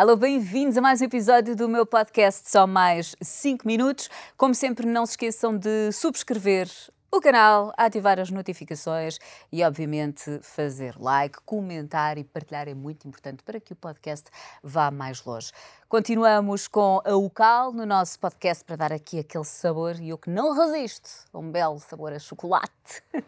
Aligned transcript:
Alô, 0.00 0.16
bem-vindos 0.16 0.78
a 0.78 0.80
mais 0.80 1.02
um 1.02 1.04
episódio 1.04 1.54
do 1.54 1.68
meu 1.68 1.84
podcast 1.84 2.50
Só 2.50 2.66
Mais 2.66 3.14
5 3.20 3.66
Minutos. 3.66 4.08
Como 4.34 4.54
sempre, 4.54 4.86
não 4.86 5.04
se 5.04 5.12
esqueçam 5.12 5.54
de 5.54 5.92
subscrever 5.92 6.70
o 7.12 7.20
canal, 7.20 7.70
ativar 7.76 8.18
as 8.18 8.30
notificações 8.30 9.18
e, 9.52 9.62
obviamente, 9.62 10.40
fazer 10.42 10.94
like, 10.98 11.40
comentar 11.44 12.16
e 12.16 12.24
partilhar 12.24 12.66
é 12.66 12.72
muito 12.72 13.06
importante 13.06 13.42
para 13.42 13.60
que 13.60 13.74
o 13.74 13.76
podcast 13.76 14.30
vá 14.62 14.90
mais 14.90 15.22
longe. 15.22 15.52
Continuamos 15.86 16.66
com 16.66 17.02
a 17.04 17.14
UCAL 17.14 17.70
no 17.70 17.84
nosso 17.84 18.18
podcast 18.20 18.64
para 18.64 18.76
dar 18.76 18.92
aqui 18.94 19.18
aquele 19.18 19.44
sabor 19.44 20.00
e 20.00 20.08
eu 20.08 20.16
que 20.16 20.30
não 20.30 20.54
resisto 20.54 21.10
a 21.30 21.38
um 21.38 21.50
belo 21.50 21.78
sabor 21.78 22.14
a 22.14 22.18
chocolate. 22.18 23.02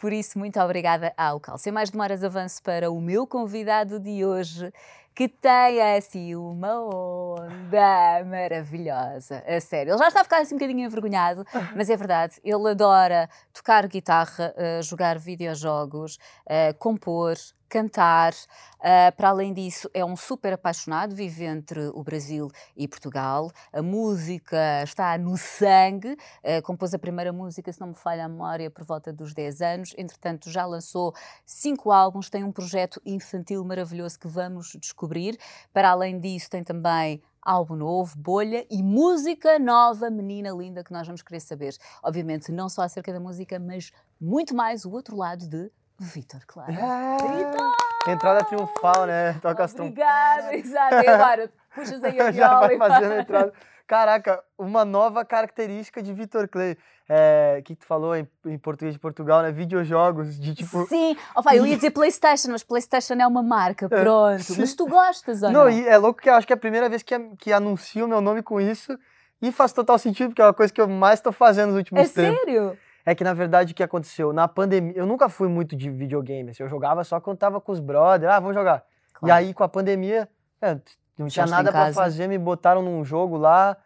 Por 0.00 0.12
isso, 0.12 0.40
muito 0.40 0.58
obrigada 0.58 1.12
à 1.16 1.32
UCAL. 1.34 1.56
Sem 1.56 1.72
mais 1.72 1.90
demoras, 1.90 2.24
avanço 2.24 2.60
para 2.64 2.90
o 2.90 3.00
meu 3.00 3.28
convidado 3.28 4.00
de 4.00 4.24
hoje 4.24 4.72
que 5.16 5.28
tem 5.28 5.80
assim 5.96 6.34
uma 6.34 6.78
onda 6.78 8.22
maravilhosa. 8.26 9.42
A 9.46 9.58
sério. 9.58 9.92
Ele 9.92 9.98
já 9.98 10.08
está 10.08 10.20
a 10.20 10.24
ficar 10.24 10.42
assim 10.42 10.54
um 10.54 10.58
bocadinho 10.58 10.84
envergonhado, 10.84 11.42
mas 11.74 11.88
é 11.88 11.96
verdade. 11.96 12.38
Ele 12.44 12.68
adora 12.68 13.26
tocar 13.50 13.88
guitarra, 13.88 14.54
uh, 14.54 14.82
jogar 14.82 15.18
videojogos, 15.18 16.18
uh, 16.44 16.76
compor, 16.78 17.34
cantar. 17.68 18.32
Uh, 18.78 19.14
para 19.16 19.30
além 19.30 19.52
disso, 19.52 19.90
é 19.92 20.04
um 20.04 20.16
super 20.16 20.52
apaixonado, 20.52 21.14
vive 21.14 21.44
entre 21.44 21.88
o 21.94 22.02
Brasil 22.02 22.48
e 22.76 22.86
Portugal. 22.86 23.50
A 23.72 23.82
música 23.82 24.82
está 24.82 25.16
no 25.18 25.36
sangue. 25.36 26.12
Uh, 26.12 26.62
compôs 26.62 26.94
a 26.94 26.98
primeira 26.98 27.32
música, 27.32 27.72
se 27.72 27.80
não 27.80 27.88
me 27.88 27.94
falha 27.94 28.24
a 28.24 28.28
memória, 28.28 28.70
por 28.70 28.84
volta 28.84 29.12
dos 29.12 29.34
10 29.34 29.60
anos. 29.60 29.94
Entretanto, 29.96 30.50
já 30.50 30.64
lançou 30.64 31.14
cinco 31.44 31.90
álbuns, 31.90 32.30
tem 32.30 32.44
um 32.44 32.52
projeto 32.52 33.00
infantil 33.04 33.64
maravilhoso 33.64 34.18
que 34.18 34.28
vamos 34.28 34.76
descobrir. 34.80 35.38
Para 35.72 35.90
além 35.90 36.20
disso, 36.20 36.50
tem 36.50 36.62
também 36.62 37.22
álbum 37.46 37.76
novo, 37.76 38.18
Bolha 38.18 38.66
e 38.68 38.82
música 38.82 39.58
nova, 39.58 40.10
Menina 40.10 40.50
Linda, 40.50 40.82
que 40.82 40.92
nós 40.92 41.06
vamos 41.06 41.22
querer 41.22 41.40
saber. 41.40 41.76
Obviamente, 42.02 42.50
não 42.50 42.68
só 42.68 42.82
acerca 42.82 43.12
da 43.12 43.20
música, 43.20 43.58
mas 43.58 43.92
muito 44.20 44.54
mais 44.54 44.84
o 44.84 44.90
outro 44.90 45.16
lado 45.16 45.48
de 45.48 45.70
Vitor 45.98 46.40
Claro. 46.46 46.72
É. 46.72 48.10
Entrada 48.10 48.44
triunfal, 48.44 49.06
né? 49.06 49.34
Toca 49.40 49.64
as 49.64 49.74
Obrigada, 49.74 50.54
exato. 50.54 50.94
E 50.94 51.08
agora, 51.08 51.50
puxas 51.74 52.04
aí 52.04 52.20
a 52.20 52.30
Já 52.30 52.60
vai 52.60 52.76
fazendo 52.76 53.12
a 53.12 53.20
entrada. 53.20 53.52
Caraca, 53.86 54.42
uma 54.58 54.84
nova 54.84 55.24
característica 55.24 56.02
de 56.02 56.12
Vitor 56.12 56.48
Clay. 56.48 56.76
É, 57.08 57.62
que 57.64 57.76
tu 57.76 57.86
falou 57.86 58.16
em, 58.16 58.28
em, 58.46 58.58
português 58.58 58.92
de 58.92 58.98
Portugal, 58.98 59.40
né? 59.40 59.52
Videojogos, 59.52 60.40
de 60.40 60.56
tipo... 60.56 60.88
Sim, 60.88 61.16
oh, 61.36 61.52
eu 61.52 61.64
ia 61.64 61.76
dizer 61.76 61.92
Playstation, 61.92 62.48
mas 62.50 62.64
Playstation 62.64 63.14
é 63.14 63.24
uma 63.24 63.44
marca, 63.44 63.86
é, 63.86 63.88
pronto. 63.88 64.56
Mas 64.58 64.74
tu 64.74 64.88
gostas, 64.88 65.40
não? 65.40 65.52
Não, 65.52 65.70
e 65.70 65.86
é 65.86 65.96
louco 65.96 66.20
que 66.20 66.28
eu 66.28 66.34
acho 66.34 66.44
que 66.44 66.52
é 66.52 66.56
a 66.56 66.58
primeira 66.58 66.88
vez 66.88 67.04
que, 67.04 67.16
que 67.36 67.52
anuncio 67.52 68.06
o 68.06 68.08
meu 68.08 68.20
nome 68.20 68.42
com 68.42 68.60
isso 68.60 68.98
e 69.40 69.52
faz 69.52 69.72
total 69.72 70.00
sentido, 70.00 70.30
porque 70.30 70.42
é 70.42 70.46
uma 70.46 70.54
coisa 70.54 70.72
que 70.72 70.80
eu 70.80 70.88
mais 70.88 71.20
estou 71.20 71.32
fazendo 71.32 71.68
nos 71.68 71.76
últimos 71.76 72.10
é 72.10 72.12
tempos. 72.12 72.40
É 72.40 72.44
sério? 72.44 72.78
É 73.06 73.14
que, 73.14 73.22
na 73.22 73.32
verdade, 73.32 73.72
o 73.72 73.74
que 73.74 73.84
aconteceu? 73.84 74.32
Na 74.32 74.48
pandemia, 74.48 74.92
eu 74.96 75.06
nunca 75.06 75.28
fui 75.28 75.46
muito 75.46 75.76
de 75.76 75.88
videogame, 75.88 76.50
assim, 76.50 76.64
eu 76.64 76.68
jogava 76.68 77.04
só 77.04 77.20
quando 77.20 77.38
tava 77.38 77.60
com 77.60 77.70
os 77.70 77.78
brothers, 77.78 78.32
ah, 78.32 78.40
vamos 78.40 78.56
jogar. 78.56 78.84
Claro. 79.14 79.28
E 79.28 79.30
aí, 79.30 79.54
com 79.54 79.62
a 79.62 79.68
pandemia, 79.68 80.28
é, 80.60 80.76
não 81.16 81.28
tinha 81.28 81.46
nada 81.46 81.70
para 81.70 81.92
fazer, 81.92 82.26
me 82.26 82.36
botaram 82.36 82.82
num 82.82 83.04
jogo 83.04 83.36
lá, 83.36 83.76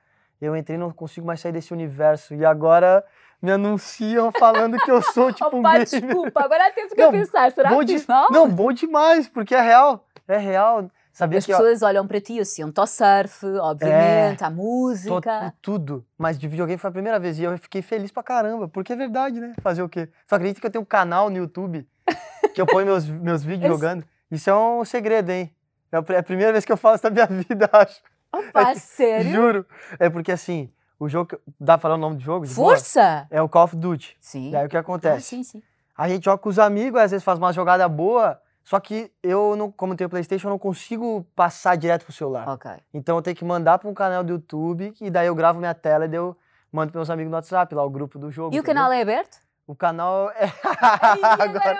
eu 0.40 0.56
entrei 0.56 0.78
não 0.78 0.90
consigo 0.90 1.26
mais 1.26 1.38
sair 1.38 1.52
desse 1.52 1.72
universo. 1.72 2.34
E 2.34 2.46
agora 2.46 3.04
me 3.42 3.52
anunciam 3.52 4.32
falando 4.32 4.78
que 4.78 4.90
eu 4.90 5.02
sou 5.02 5.30
tipo 5.34 5.58
Opa, 5.58 5.76
um 5.76 5.84
desculpa, 5.84 6.42
agora 6.42 6.70
tem 6.72 6.88
que 6.88 6.94
pensar, 6.94 7.52
será 7.52 7.76
que 7.76 7.84
de... 7.84 8.04
Não, 8.30 8.48
bom 8.48 8.72
demais, 8.72 9.28
porque 9.28 9.54
é 9.54 9.60
real, 9.60 10.06
é 10.26 10.38
real. 10.38 10.90
Sabia 11.12 11.38
As 11.38 11.46
que, 11.46 11.52
pessoas 11.52 11.82
ó, 11.82 11.86
olham 11.86 12.06
para 12.06 12.20
ti 12.20 12.38
assim, 12.38 12.64
um 12.64 12.72
surf, 12.86 13.44
obviamente, 13.60 14.42
é, 14.42 14.46
a 14.46 14.50
música. 14.50 15.52
tudo. 15.60 16.06
Mas 16.16 16.38
de 16.38 16.46
videogame 16.46 16.78
foi 16.78 16.88
a 16.88 16.92
primeira 16.92 17.18
vez 17.18 17.38
e 17.38 17.42
eu 17.42 17.56
fiquei 17.58 17.82
feliz 17.82 18.12
pra 18.12 18.22
caramba, 18.22 18.68
porque 18.68 18.92
é 18.92 18.96
verdade, 18.96 19.40
né? 19.40 19.54
Fazer 19.60 19.82
o 19.82 19.88
quê? 19.88 20.08
Só 20.28 20.36
acredita 20.36 20.60
que 20.60 20.66
eu 20.66 20.70
tenho 20.70 20.82
um 20.82 20.86
canal 20.86 21.28
no 21.28 21.36
YouTube 21.36 21.86
que 22.54 22.60
eu 22.60 22.66
ponho 22.66 22.86
meus, 22.86 23.06
meus 23.06 23.42
vídeos 23.42 23.68
jogando? 23.70 24.04
Isso 24.30 24.48
é 24.48 24.54
um 24.54 24.84
segredo, 24.84 25.30
hein? 25.30 25.52
É, 25.90 26.14
é 26.14 26.18
a 26.18 26.22
primeira 26.22 26.52
vez 26.52 26.64
que 26.64 26.70
eu 26.72 26.76
falo 26.76 26.94
isso 26.94 27.04
na 27.04 27.10
minha 27.10 27.26
vida, 27.48 27.68
acho. 27.72 28.00
Opa, 28.32 28.70
é 28.70 28.74
sério? 28.76 29.32
Juro. 29.32 29.66
É 29.98 30.08
porque 30.08 30.30
assim, 30.30 30.70
o 30.98 31.08
jogo. 31.08 31.36
Dá 31.58 31.76
pra 31.76 31.82
falar 31.82 31.94
o 31.96 31.98
nome 31.98 32.16
do 32.16 32.22
jogo? 32.22 32.46
Força! 32.46 33.26
É 33.30 33.42
o 33.42 33.48
Call 33.48 33.64
of 33.64 33.76
Duty. 33.76 34.16
Sim. 34.20 34.50
E 34.50 34.56
aí 34.56 34.66
o 34.66 34.68
que 34.68 34.76
acontece? 34.76 35.16
Ah, 35.16 35.20
sim, 35.20 35.42
sim. 35.42 35.62
A 35.96 36.08
gente 36.08 36.24
joga 36.24 36.38
com 36.38 36.48
os 36.48 36.58
amigos, 36.58 37.00
às 37.00 37.10
vezes 37.10 37.24
faz 37.24 37.38
uma 37.38 37.52
jogada 37.52 37.88
boa, 37.88 38.40
só 38.64 38.78
que 38.78 39.10
eu, 39.22 39.56
não, 39.56 39.70
como 39.70 39.96
tenho 39.96 40.10
PlayStation, 40.10 40.48
eu 40.48 40.50
não 40.50 40.58
consigo 40.58 41.26
passar 41.34 41.76
direto 41.76 42.04
pro 42.04 42.12
celular. 42.12 42.48
Ok. 42.48 42.70
Então 42.92 43.16
eu 43.16 43.22
tenho 43.22 43.36
que 43.36 43.44
mandar 43.44 43.78
para 43.78 43.88
um 43.88 43.94
canal 43.94 44.22
do 44.22 44.34
YouTube 44.34 44.94
e 45.00 45.10
daí 45.10 45.26
eu 45.26 45.34
gravo 45.34 45.58
minha 45.58 45.74
tela 45.74 46.06
e 46.06 46.14
eu 46.14 46.36
mando 46.72 46.92
para 46.92 47.00
meus 47.00 47.10
amigos 47.10 47.30
no 47.30 47.36
WhatsApp, 47.36 47.74
lá 47.74 47.84
o 47.84 47.90
grupo 47.90 48.18
do 48.18 48.30
jogo. 48.30 48.54
E 48.54 48.58
entendeu? 48.58 48.62
o 48.62 48.74
canal 48.74 48.92
é 48.92 49.02
aberto? 49.02 49.38
O 49.66 49.74
canal 49.74 50.30
é. 50.30 50.52
Agora... 51.38 51.78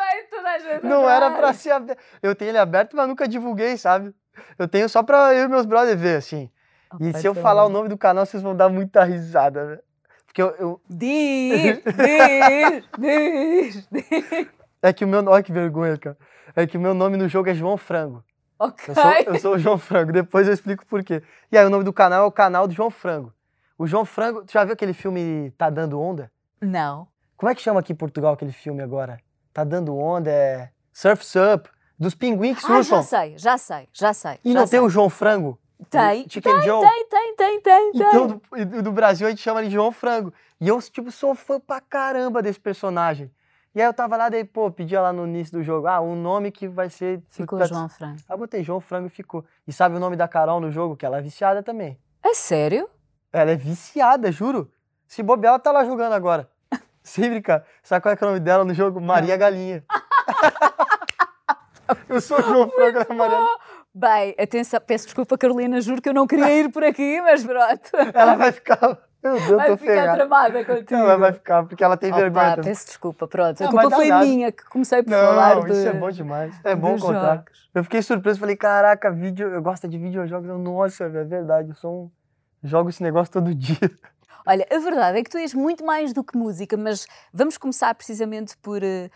Não 0.83 1.09
era 1.09 1.31
para 1.31 1.53
ser 1.53 1.71
aberto. 1.71 2.01
Eu 2.23 2.35
tenho 2.35 2.51
ele 2.51 2.59
aberto, 2.59 2.97
mas 2.97 3.09
nunca 3.09 3.29
divulguei, 3.29 3.77
sabe? 3.77 4.15
Eu 4.59 4.67
tenho 4.67 4.89
só 4.89 5.03
para 5.03 5.35
eu 5.35 5.45
e 5.45 5.49
meus 5.49 5.67
brothers 5.67 6.01
ver, 6.01 6.17
assim. 6.17 6.51
Oh, 6.93 6.97
e 7.01 7.13
se 7.15 7.27
eu 7.27 7.35
falar 7.35 7.65
o 7.65 7.69
nome 7.69 7.89
do 7.89 7.99
canal, 7.99 8.27
vocês 8.27 8.43
vão 8.43 8.57
dar 8.57 8.69
muita 8.69 9.05
risada, 9.05 9.65
né? 9.65 9.79
Porque 10.27 10.43
eu. 10.43 10.55
eu... 10.59 10.81
Diz, 10.89 11.83
diz, 12.99 13.89
diz. 13.91 14.49
É 14.83 14.93
que 14.93 15.05
o 15.05 15.09
meu. 15.09 15.25
Olha 15.27 15.43
que 15.43 15.53
vergonha, 15.53 15.97
cara 15.99 16.17
é 16.55 16.67
que 16.67 16.77
o 16.77 16.81
meu 16.81 16.95
nome 16.95 17.17
no 17.17 17.29
jogo 17.29 17.49
é 17.49 17.55
João 17.55 17.77
Frango. 17.77 18.25
Ok. 18.59 18.89
Eu 18.89 18.95
sou, 18.95 19.13
eu 19.13 19.39
sou 19.41 19.55
o 19.55 19.59
João 19.59 19.79
Frango, 19.79 20.13
depois 20.13 20.47
eu 20.47 20.53
explico 20.53 20.85
por 20.87 21.03
quê. 21.03 21.23
E 21.51 21.57
aí 21.57 21.65
o 21.65 21.71
nome 21.71 21.85
do 21.85 21.93
canal 21.93 22.25
é 22.25 22.27
o 22.27 22.33
canal 22.33 22.69
do 22.69 22.75
João 22.75 22.91
Frango. 22.91 23.33
O 23.79 23.87
João 23.87 24.05
Frango, 24.05 24.45
tu 24.45 24.53
já 24.53 24.65
viu 24.65 24.75
aquele 24.75 24.93
filme 24.93 25.51
Tá 25.57 25.71
Dando 25.71 25.99
Onda? 25.99 26.31
Não. 26.61 27.09
Como 27.37 27.51
é 27.51 27.55
que 27.55 27.63
chama 27.63 27.81
aqui 27.81 27.95
em 27.95 27.97
Portugal 27.97 28.35
aquele 28.35 28.53
filme 28.53 28.83
agora? 28.83 29.19
Tá 29.53 29.65
Dando 29.65 29.97
Onda, 29.97 30.31
é 30.31 30.71
Surf's 30.93 31.35
Up, 31.37 31.71
dos 31.99 32.15
pinguins 32.15 32.57
que 32.57 32.63
surfam. 32.63 32.79
Ah, 32.79 32.83
já 32.83 33.03
sei, 33.03 33.39
já 33.39 33.59
sei, 33.59 33.89
já 33.93 34.13
sei. 34.13 34.39
E 34.45 34.53
já 34.53 34.59
não 34.61 34.67
sei. 34.67 34.79
tem 34.79 34.87
o 34.87 34.91
João 34.91 35.09
Frango? 35.09 35.59
Tem, 35.89 36.29
Chicken 36.29 36.53
tem, 36.53 36.63
Joe? 36.63 36.87
tem, 36.87 37.07
tem, 37.09 37.35
tem, 37.35 37.61
tem, 37.63 37.91
Então, 37.95 38.27
do, 38.27 38.83
do 38.83 38.93
Brasil 38.93 39.27
a 39.27 39.31
gente 39.31 39.41
chama 39.41 39.61
ele 39.61 39.69
de 39.69 39.75
João 39.75 39.91
Frango. 39.91 40.33
E 40.61 40.69
eu, 40.69 40.79
tipo, 40.83 41.11
sou 41.11 41.35
fã 41.35 41.59
pra 41.59 41.81
caramba 41.81 42.43
desse 42.43 42.61
personagem. 42.61 43.31
E 43.73 43.81
aí 43.81 43.87
eu 43.87 43.95
tava 43.95 44.17
lá, 44.17 44.29
daí, 44.29 44.45
pô, 44.45 44.69
pedia 44.71 45.01
lá 45.01 45.13
no 45.13 45.27
início 45.27 45.57
do 45.57 45.63
jogo, 45.63 45.87
ah, 45.87 46.01
um 46.01 46.17
nome 46.17 46.51
que 46.51 46.67
vai 46.67 46.91
ser... 46.91 47.23
Ficou 47.29 47.65
João 47.65 47.89
Frango. 47.89 48.17
Aí 48.29 48.35
eu 48.35 48.39
botei 48.39 48.65
João 48.65 48.81
Frango 48.81 49.07
e 49.07 49.11
ficou. 49.11 49.45
E 49.67 49.73
sabe 49.73 49.95
o 49.95 50.01
nome 50.01 50.17
da 50.17 50.27
Carol 50.27 50.61
no 50.61 50.73
jogo? 50.73 50.97
Que 50.97 51.07
ela 51.07 51.19
é 51.19 51.23
viciada 51.23 51.63
também. 51.63 51.97
É 52.21 52.35
sério? 52.35 52.91
Ela 53.33 53.53
é 53.53 53.57
viciada, 53.57 54.33
juro. 54.33 54.73
Se 55.07 55.23
bobear, 55.23 55.53
ela 55.53 55.59
tá 55.61 55.71
lá 55.71 55.85
jogando 55.85 56.15
agora. 56.15 56.51
Sem 57.03 57.31
brincar. 57.31 57.65
Sabe 57.81 58.03
qual 58.03 58.13
é, 58.13 58.19
é 58.21 58.25
o 58.25 58.27
nome 58.27 58.41
dela 58.41 58.65
no 58.65 58.75
jogo? 58.75 59.01
Maria 59.01 59.37
Galinha. 59.37 59.85
eu 62.09 62.21
sou 62.21 62.43
João 62.43 62.69
Frango, 62.71 62.99
é 62.99 63.15
Maria... 63.15 63.39
Bem, 63.95 64.35
atenção, 64.39 64.81
peço 64.81 65.07
desculpa, 65.07 65.37
Carolina, 65.37 65.81
juro 65.81 66.01
que 66.01 66.09
eu 66.09 66.15
não 66.15 66.27
queria 66.27 66.53
ir 66.53 66.71
por 66.71 66.85
aqui, 66.85 67.21
mas 67.23 67.45
pronto. 67.45 67.91
Ela 68.15 68.37
vai 68.37 68.53
ficar 68.53 68.99
meu 69.23 69.35
Deus, 69.35 69.49
vai 69.49 69.69
tô 69.69 69.77
ficar 69.77 69.93
ferrado. 69.93 70.17
tramada 70.17 70.65
contigo. 70.65 70.95
Ela 70.95 71.17
vai 71.17 71.33
ficar, 71.33 71.63
porque 71.65 71.85
ela 71.85 71.97
tem 71.97 72.11
Opa, 72.11 72.21
vergonha. 72.21 72.57
Peço 72.63 72.87
desculpa, 72.87 73.29
pronto. 73.29 73.61
Não, 73.61 73.69
a 73.69 73.71
culpa 73.71 73.91
foi 73.97 74.09
nada. 74.09 74.25
minha 74.25 74.53
que 74.53 74.65
comecei 74.65 75.03
por 75.03 75.11
não, 75.11 75.19
falar 75.19 75.57
Não, 75.57 75.67
isso 75.67 75.89
é 75.89 75.93
bom 75.93 76.11
demais. 76.11 76.55
É 76.65 76.75
bom 76.75 76.99
contar. 76.99 77.37
Jogos. 77.37 77.71
Eu 77.75 77.85
fiquei 77.85 78.03
surpreso, 78.03 78.41
falei, 78.41 78.57
caraca, 78.57 79.11
vídeo, 79.11 79.49
eu 79.49 79.63
gosto 79.63 79.87
de 79.87 79.99
videojogos. 79.99 80.49
Nossa, 80.59 81.05
é 81.05 81.25
verdade, 81.25 81.69
eu 81.69 81.75
sou 81.75 82.05
um... 82.05 82.11
jogo 82.63 82.89
esse 82.89 83.03
negócio 83.03 83.33
todo 83.33 83.55
dia. 83.55 83.77
Olha, 84.47 84.67
a 84.71 84.79
verdade 84.79 85.19
é 85.19 85.23
que 85.23 85.31
tu 85.31 85.37
és 85.37 85.53
muito 85.53 85.85
mais 85.85 86.13
do 86.13 86.25
que 86.25 86.37
música, 86.37 86.77
mas 86.77 87.07
vamos 87.33 87.59
começar 87.59 87.95
precisamente 87.95 88.57
por, 88.57 88.83
uh, 88.83 89.11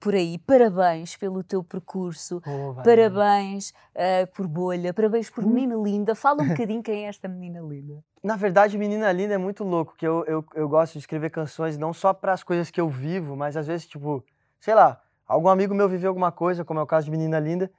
por 0.00 0.14
aí. 0.14 0.38
Parabéns 0.38 1.16
pelo 1.16 1.42
teu 1.42 1.62
percurso, 1.62 2.42
oh, 2.46 2.74
parabéns 2.82 3.70
uh, 3.94 4.26
por 4.34 4.46
Bolha, 4.46 4.92
parabéns 4.92 5.30
por 5.30 5.44
hum. 5.44 5.50
Menina 5.50 5.76
Linda. 5.76 6.14
Fala 6.14 6.42
um 6.42 6.48
bocadinho 6.50 6.82
quem 6.82 7.04
é 7.04 7.08
esta 7.08 7.28
Menina 7.28 7.60
Linda. 7.60 8.02
Na 8.22 8.36
verdade, 8.36 8.78
Menina 8.78 9.10
Linda 9.10 9.34
é 9.34 9.38
muito 9.38 9.64
louco, 9.64 9.94
que 9.96 10.06
eu, 10.06 10.24
eu, 10.26 10.44
eu 10.54 10.68
gosto 10.68 10.92
de 10.92 11.00
escrever 11.00 11.30
canções 11.30 11.76
não 11.76 11.92
só 11.92 12.12
para 12.12 12.32
as 12.32 12.42
coisas 12.42 12.70
que 12.70 12.80
eu 12.80 12.88
vivo, 12.88 13.36
mas 13.36 13.56
às 13.56 13.66
vezes, 13.66 13.86
tipo, 13.86 14.24
sei 14.60 14.74
lá, 14.74 15.00
algum 15.26 15.48
amigo 15.48 15.74
meu 15.74 15.88
viveu 15.88 16.10
alguma 16.10 16.30
coisa, 16.30 16.64
como 16.64 16.78
é 16.78 16.82
o 16.82 16.86
caso 16.86 17.06
de 17.06 17.10
Menina 17.10 17.40
Linda, 17.40 17.70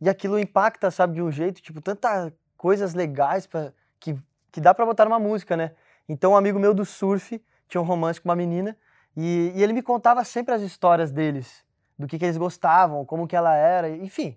e 0.00 0.08
aquilo 0.08 0.38
impacta, 0.38 0.90
sabe, 0.90 1.14
de 1.14 1.22
um 1.22 1.30
jeito, 1.30 1.62
tipo, 1.62 1.80
tanta 1.80 2.32
coisas 2.56 2.94
legais 2.94 3.46
pra, 3.46 3.72
que, 4.00 4.16
que 4.50 4.60
dá 4.60 4.74
para 4.74 4.84
botar 4.84 5.04
numa 5.04 5.20
música, 5.20 5.56
né? 5.56 5.72
Então, 6.08 6.32
um 6.32 6.36
amigo 6.36 6.58
meu 6.58 6.74
do 6.74 6.84
surf 6.84 7.40
tinha 7.68 7.80
um 7.80 7.84
romance 7.84 8.20
com 8.20 8.28
uma 8.28 8.36
menina 8.36 8.76
e, 9.16 9.52
e 9.54 9.62
ele 9.62 9.72
me 9.72 9.82
contava 9.82 10.24
sempre 10.24 10.54
as 10.54 10.62
histórias 10.62 11.10
deles, 11.10 11.64
do 11.98 12.06
que, 12.06 12.18
que 12.18 12.24
eles 12.24 12.36
gostavam, 12.36 13.04
como 13.04 13.26
que 13.26 13.36
ela 13.36 13.54
era, 13.54 13.88
enfim. 13.88 14.36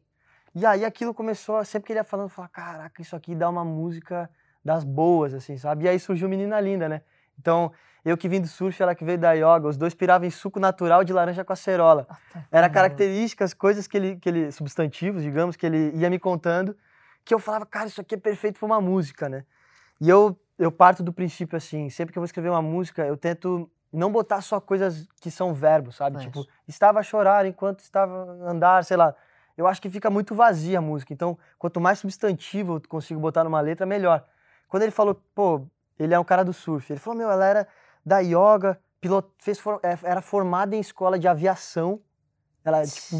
E 0.53 0.65
aí 0.65 0.85
aquilo 0.85 1.13
começou, 1.13 1.63
sempre 1.65 1.87
que 1.87 1.93
ele 1.93 1.99
ia 1.99 2.03
falando, 2.03 2.25
eu 2.25 2.29
falava, 2.29 2.51
caraca, 2.53 3.01
isso 3.01 3.15
aqui 3.15 3.35
dá 3.35 3.49
uma 3.49 3.65
música 3.65 4.29
das 4.63 4.83
boas, 4.83 5.33
assim, 5.33 5.57
sabe? 5.57 5.85
E 5.85 5.89
aí 5.89 5.99
surgiu 5.99 6.29
Menina 6.29 6.59
Linda, 6.59 6.87
né? 6.87 7.01
Então, 7.37 7.71
eu 8.03 8.17
que 8.17 8.29
vim 8.29 8.39
do 8.39 8.47
surf, 8.47 8.81
ela 8.81 8.95
que 8.95 9.03
veio 9.03 9.17
da 9.17 9.33
yoga, 9.33 9.67
os 9.67 9.77
dois 9.77 9.93
piravam 9.93 10.27
em 10.27 10.31
suco 10.31 10.59
natural 10.59 11.03
de 11.03 11.11
laranja 11.11 11.43
com 11.43 11.53
acerola. 11.53 12.07
Era 12.51 12.69
características, 12.69 13.53
coisas 13.53 13.87
que 13.87 13.97
ele, 13.97 14.15
que 14.15 14.29
ele, 14.29 14.51
substantivos, 14.51 15.23
digamos, 15.23 15.55
que 15.55 15.65
ele 15.65 15.91
ia 15.95 16.09
me 16.09 16.19
contando 16.19 16.75
que 17.25 17.33
eu 17.33 17.39
falava, 17.39 17.65
cara, 17.65 17.87
isso 17.87 17.99
aqui 17.99 18.13
é 18.13 18.17
perfeito 18.17 18.59
pra 18.59 18.67
uma 18.67 18.79
música, 18.79 19.27
né? 19.27 19.43
E 19.99 20.07
eu, 20.07 20.39
eu 20.59 20.71
parto 20.71 21.01
do 21.01 21.11
princípio 21.11 21.57
assim, 21.57 21.89
sempre 21.89 22.13
que 22.13 22.19
eu 22.19 22.21
vou 22.21 22.25
escrever 22.25 22.49
uma 22.49 22.61
música, 22.61 23.03
eu 23.03 23.17
tento 23.17 23.69
não 23.91 24.11
botar 24.11 24.41
só 24.41 24.59
coisas 24.59 25.07
que 25.21 25.31
são 25.31 25.53
verbos, 25.53 25.95
sabe? 25.95 26.19
Tipo, 26.19 26.45
estava 26.67 26.99
a 26.99 27.03
chorar 27.03 27.45
enquanto 27.45 27.79
estava 27.79 28.13
a 28.45 28.51
andar, 28.51 28.83
sei 28.83 28.97
lá. 28.97 29.15
Eu 29.57 29.67
acho 29.67 29.81
que 29.81 29.89
fica 29.89 30.09
muito 30.09 30.35
vazia 30.35 30.79
a 30.79 30.81
música. 30.81 31.13
Então, 31.13 31.37
quanto 31.57 31.79
mais 31.79 31.99
substantivo 31.99 32.75
eu 32.75 32.81
consigo 32.87 33.19
botar 33.19 33.43
numa 33.43 33.61
letra, 33.61 33.85
melhor. 33.85 34.25
Quando 34.67 34.83
ele 34.83 34.91
falou, 34.91 35.15
pô, 35.33 35.65
ele 35.97 36.13
é 36.13 36.19
um 36.19 36.23
cara 36.23 36.43
do 36.43 36.51
surf. 36.51 36.91
Ele 36.91 36.99
falou, 36.99 37.17
meu, 37.17 37.31
ela 37.31 37.45
era 37.45 37.67
da 38.05 38.19
yoga, 38.19 38.77
pilot, 38.99 39.27
fez, 39.37 39.61
é, 39.81 39.97
era 40.03 40.21
formada 40.21 40.75
em 40.75 40.79
escola 40.79 41.17
de 41.17 41.27
aviação. 41.27 42.01
Ela, 42.63 42.85
tipo, 42.85 43.15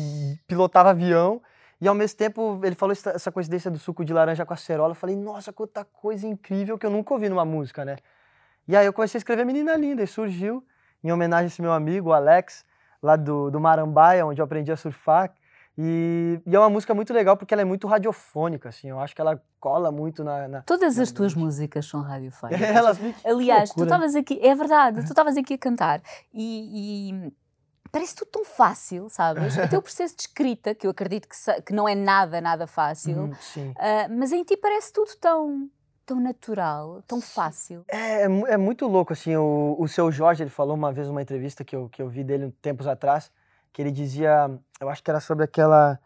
pilotava 0.48 0.90
avião. 0.90 1.42
E 1.80 1.88
ao 1.88 1.96
mesmo 1.96 2.18
tempo, 2.18 2.60
ele 2.64 2.76
falou 2.76 2.92
essa, 2.92 3.12
essa 3.12 3.32
coincidência 3.32 3.70
do 3.70 3.78
suco 3.78 4.04
de 4.04 4.14
laranja 4.14 4.46
com 4.46 4.54
acerola. 4.54 4.92
Eu 4.92 4.96
falei, 4.96 5.16
nossa, 5.16 5.54
quanta 5.54 5.86
coisa 5.86 6.28
incrível 6.28 6.78
que 6.78 6.86
eu 6.86 6.90
nunca 6.90 7.14
ouvi 7.14 7.30
numa 7.30 7.46
música, 7.46 7.86
né? 7.86 7.98
E 8.68 8.76
aí 8.76 8.86
eu 8.86 8.94
comecei 8.94 9.18
a 9.18 9.20
escrever 9.20 9.46
Menina 9.46 9.76
Linda 9.76 10.02
e 10.04 10.08
surgiu 10.08 10.66
em 11.04 11.12
homenagem 11.12 11.46
a 11.46 11.48
esse 11.48 11.62
meu 11.62 11.72
amigo, 11.74 12.10
o 12.10 12.14
Alex, 12.14 12.66
lá 13.02 13.16
do, 13.16 13.52
do 13.52 13.60
Marambaia, 13.60 14.26
onde 14.26 14.42
eu 14.42 14.46
aprendi 14.46 14.72
a 14.72 14.76
surfar. 14.78 15.34
E, 15.78 16.40
e 16.46 16.56
é 16.56 16.60
uma 16.60 16.70
música 16.70 16.94
muito 16.94 17.14
legal 17.14 17.36
porque 17.38 17.54
ela 17.54 17.62
é 17.62 17.66
muito 17.66 17.86
radiofônica, 17.88 18.70
assim. 18.70 18.90
Eu 18.90 19.00
acho 19.00 19.14
que 19.14 19.22
ela 19.22 19.42
cola 19.60 19.92
muito 19.92 20.24
na. 20.24 20.48
na 20.48 20.62
Todas 20.62 20.98
as 20.98 21.12
na 21.12 21.16
tuas 21.18 21.34
mente. 21.36 21.44
músicas 21.44 21.86
são 21.86 22.02
radiofónicas. 22.02 22.70
Elas 22.76 22.98
me- 22.98 23.14
Aliás, 23.26 23.72
tu 23.72 23.84
estavas 23.84 24.16
aqui, 24.16 24.40
é 24.42 24.56
verdade, 24.56 25.02
tu 25.02 25.08
estavas 25.12 25.36
aqui 25.38 25.54
a 25.56 25.58
cantar 25.58 26.02
e, 26.34 27.10
e 27.12 27.34
parece 27.92 28.16
tudo 28.16 28.30
tão 28.32 28.46
fácil, 28.46 29.10
sabes? 29.10 29.58
O 29.58 29.68
teu 29.70 29.82
processo 29.84 30.16
de 30.16 30.22
escrita, 30.24 30.74
que 30.74 30.88
eu 30.88 30.92
acredito 30.92 31.28
que, 31.28 31.62
que 31.62 31.74
não 31.74 31.88
é 31.88 31.94
nada, 31.94 32.40
nada 32.40 32.66
fácil, 32.66 33.30
sim. 33.42 33.74
ah, 33.78 34.08
mas 34.10 34.32
em 34.32 34.44
ti 34.44 34.56
parece 34.58 34.94
tudo 34.94 35.12
tão, 35.20 35.70
tão 36.06 36.20
natural, 36.20 37.02
tão 37.08 37.20
fácil. 37.20 37.84
É, 37.88 38.24
é 38.24 38.26
é 38.26 38.58
muito 38.58 38.88
louco, 38.88 39.14
assim, 39.14 39.36
o, 39.36 39.76
o 39.80 39.88
seu 39.88 40.12
Jorge, 40.12 40.44
ele 40.44 40.50
falou 40.50 40.76
uma 40.76 40.92
vez 40.92 41.08
numa 41.08 41.22
entrevista 41.22 41.64
que 41.64 41.76
eu, 41.76 41.90
que 41.90 42.02
eu 42.02 42.08
vi 42.08 42.24
dele 42.24 42.54
tempos 42.62 42.88
atrás, 42.88 43.32
que 43.74 43.82
ele 43.82 43.92
dizia, 43.92 44.50
eu 44.80 44.90
acho 44.90 45.04
que 45.04 45.10
era 45.10 45.20
sobre 45.20 45.44
aquela, 45.44 46.00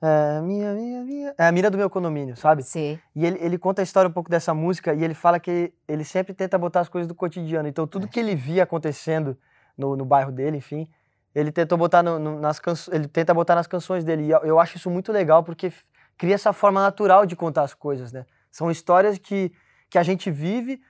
é, 0.00 0.40
minha, 0.42 0.72
minha, 0.74 1.02
minha, 1.02 1.34
é 1.38 1.46
a 1.46 1.52
mira 1.52 1.70
do 1.70 1.78
meu 1.78 1.88
condomínio, 1.90 2.36
sabe? 2.36 2.62
Sim. 2.62 2.98
E 3.14 3.24
ele, 3.26 3.38
ele 3.40 3.58
conta 3.58 3.82
a 3.82 3.84
história 3.84 4.08
um 4.08 4.12
pouco 4.12 4.30
dessa 4.30 4.52
música 4.54 4.94
e 4.94 5.02
ele 5.02 5.14
fala 5.14 5.40
que 5.40 5.72
ele 5.88 6.04
sempre 6.04 6.34
tenta 6.34 6.56
botar 6.58 6.80
as 6.80 6.88
coisas 6.88 7.08
do 7.08 7.14
cotidiano, 7.14 7.68
então 7.68 7.86
tudo 7.86 8.06
que 8.08 8.20
ele 8.20 8.34
via 8.34 8.62
acontecendo 8.62 9.36
no, 9.76 9.96
no 9.96 10.04
bairro 10.04 10.30
dele, 10.30 10.58
enfim, 10.58 10.88
ele 11.34 11.50
tentou 11.50 11.76
botar 11.76 12.02
no- 12.02 12.18
no- 12.18 12.40
nas 12.40 12.58
canções, 12.58 12.94
ele 12.94 13.08
tenta 13.08 13.34
botar 13.34 13.54
nas 13.54 13.66
canções 13.66 14.04
dele, 14.04 14.24
e 14.24 14.30
eu, 14.30 14.38
eu 14.40 14.60
acho 14.60 14.76
isso 14.76 14.88
muito 14.90 15.12
legal 15.12 15.42
porque 15.42 15.72
cria 16.16 16.34
essa 16.34 16.52
forma 16.52 16.80
natural 16.80 17.26
de 17.26 17.34
contar 17.36 17.62
as 17.62 17.74
coisas, 17.74 18.12
né? 18.12 18.24
São 18.56 18.70
histórias 18.70 19.18
que, 19.18 19.52
que 19.90 19.98
a 19.98 20.02
gente 20.02 20.30
vive, 20.30 20.80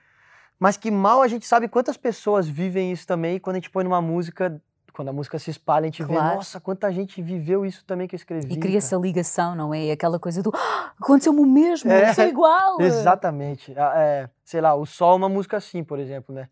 mas 0.57 0.77
que 0.77 0.89
mal 0.89 1.21
a 1.21 1.27
gente 1.27 1.45
sabe 1.45 1.67
quantas 1.67 1.97
pessoas 1.97 2.47
vivem 2.47 2.93
isso 2.93 3.05
também. 3.05 3.35
E 3.35 3.39
quando 3.41 3.57
a 3.57 3.59
gente 3.59 3.69
põe 3.69 3.83
numa 3.83 4.01
música, 4.01 4.61
quando 4.93 5.09
a 5.09 5.13
música 5.13 5.37
se 5.37 5.51
espalha, 5.51 5.83
a 5.83 5.87
gente 5.87 6.01
vê, 6.01 6.13
Claro. 6.13 6.35
nossa, 6.37 6.61
quanta 6.61 6.89
gente 6.93 7.21
viveu 7.21 7.65
isso 7.65 7.83
também 7.85 8.07
que 8.07 8.15
eu 8.15 8.17
escrevi. 8.17 8.45
E 8.53 8.57
cria 8.57 8.61
cara." 8.61 8.77
essa 8.77 8.95
ligação, 8.95 9.53
não 9.53 9.73
é? 9.73 9.91
Aquela 9.91 10.17
coisa 10.17 10.41
do 10.41 10.49
"Ah, 10.55 10.93
aconteceu-me 10.97 11.41
o 11.41 11.45
mesmo, 11.45 11.91
É, 11.91 12.09
eu 12.09 12.13
sou 12.13 12.23
igual. 12.23 12.79
Exatamente. 12.79 13.73
Ah, 13.77 13.93
é, 13.97 14.29
sei 14.45 14.61
lá, 14.61 14.73
o 14.73 14.85
Sol 14.85 15.11
é 15.11 15.15
uma 15.17 15.27
música 15.29 15.57
assim, 15.57 15.83
por 15.83 15.99
exemplo, 15.99 16.33
né? 16.33 16.47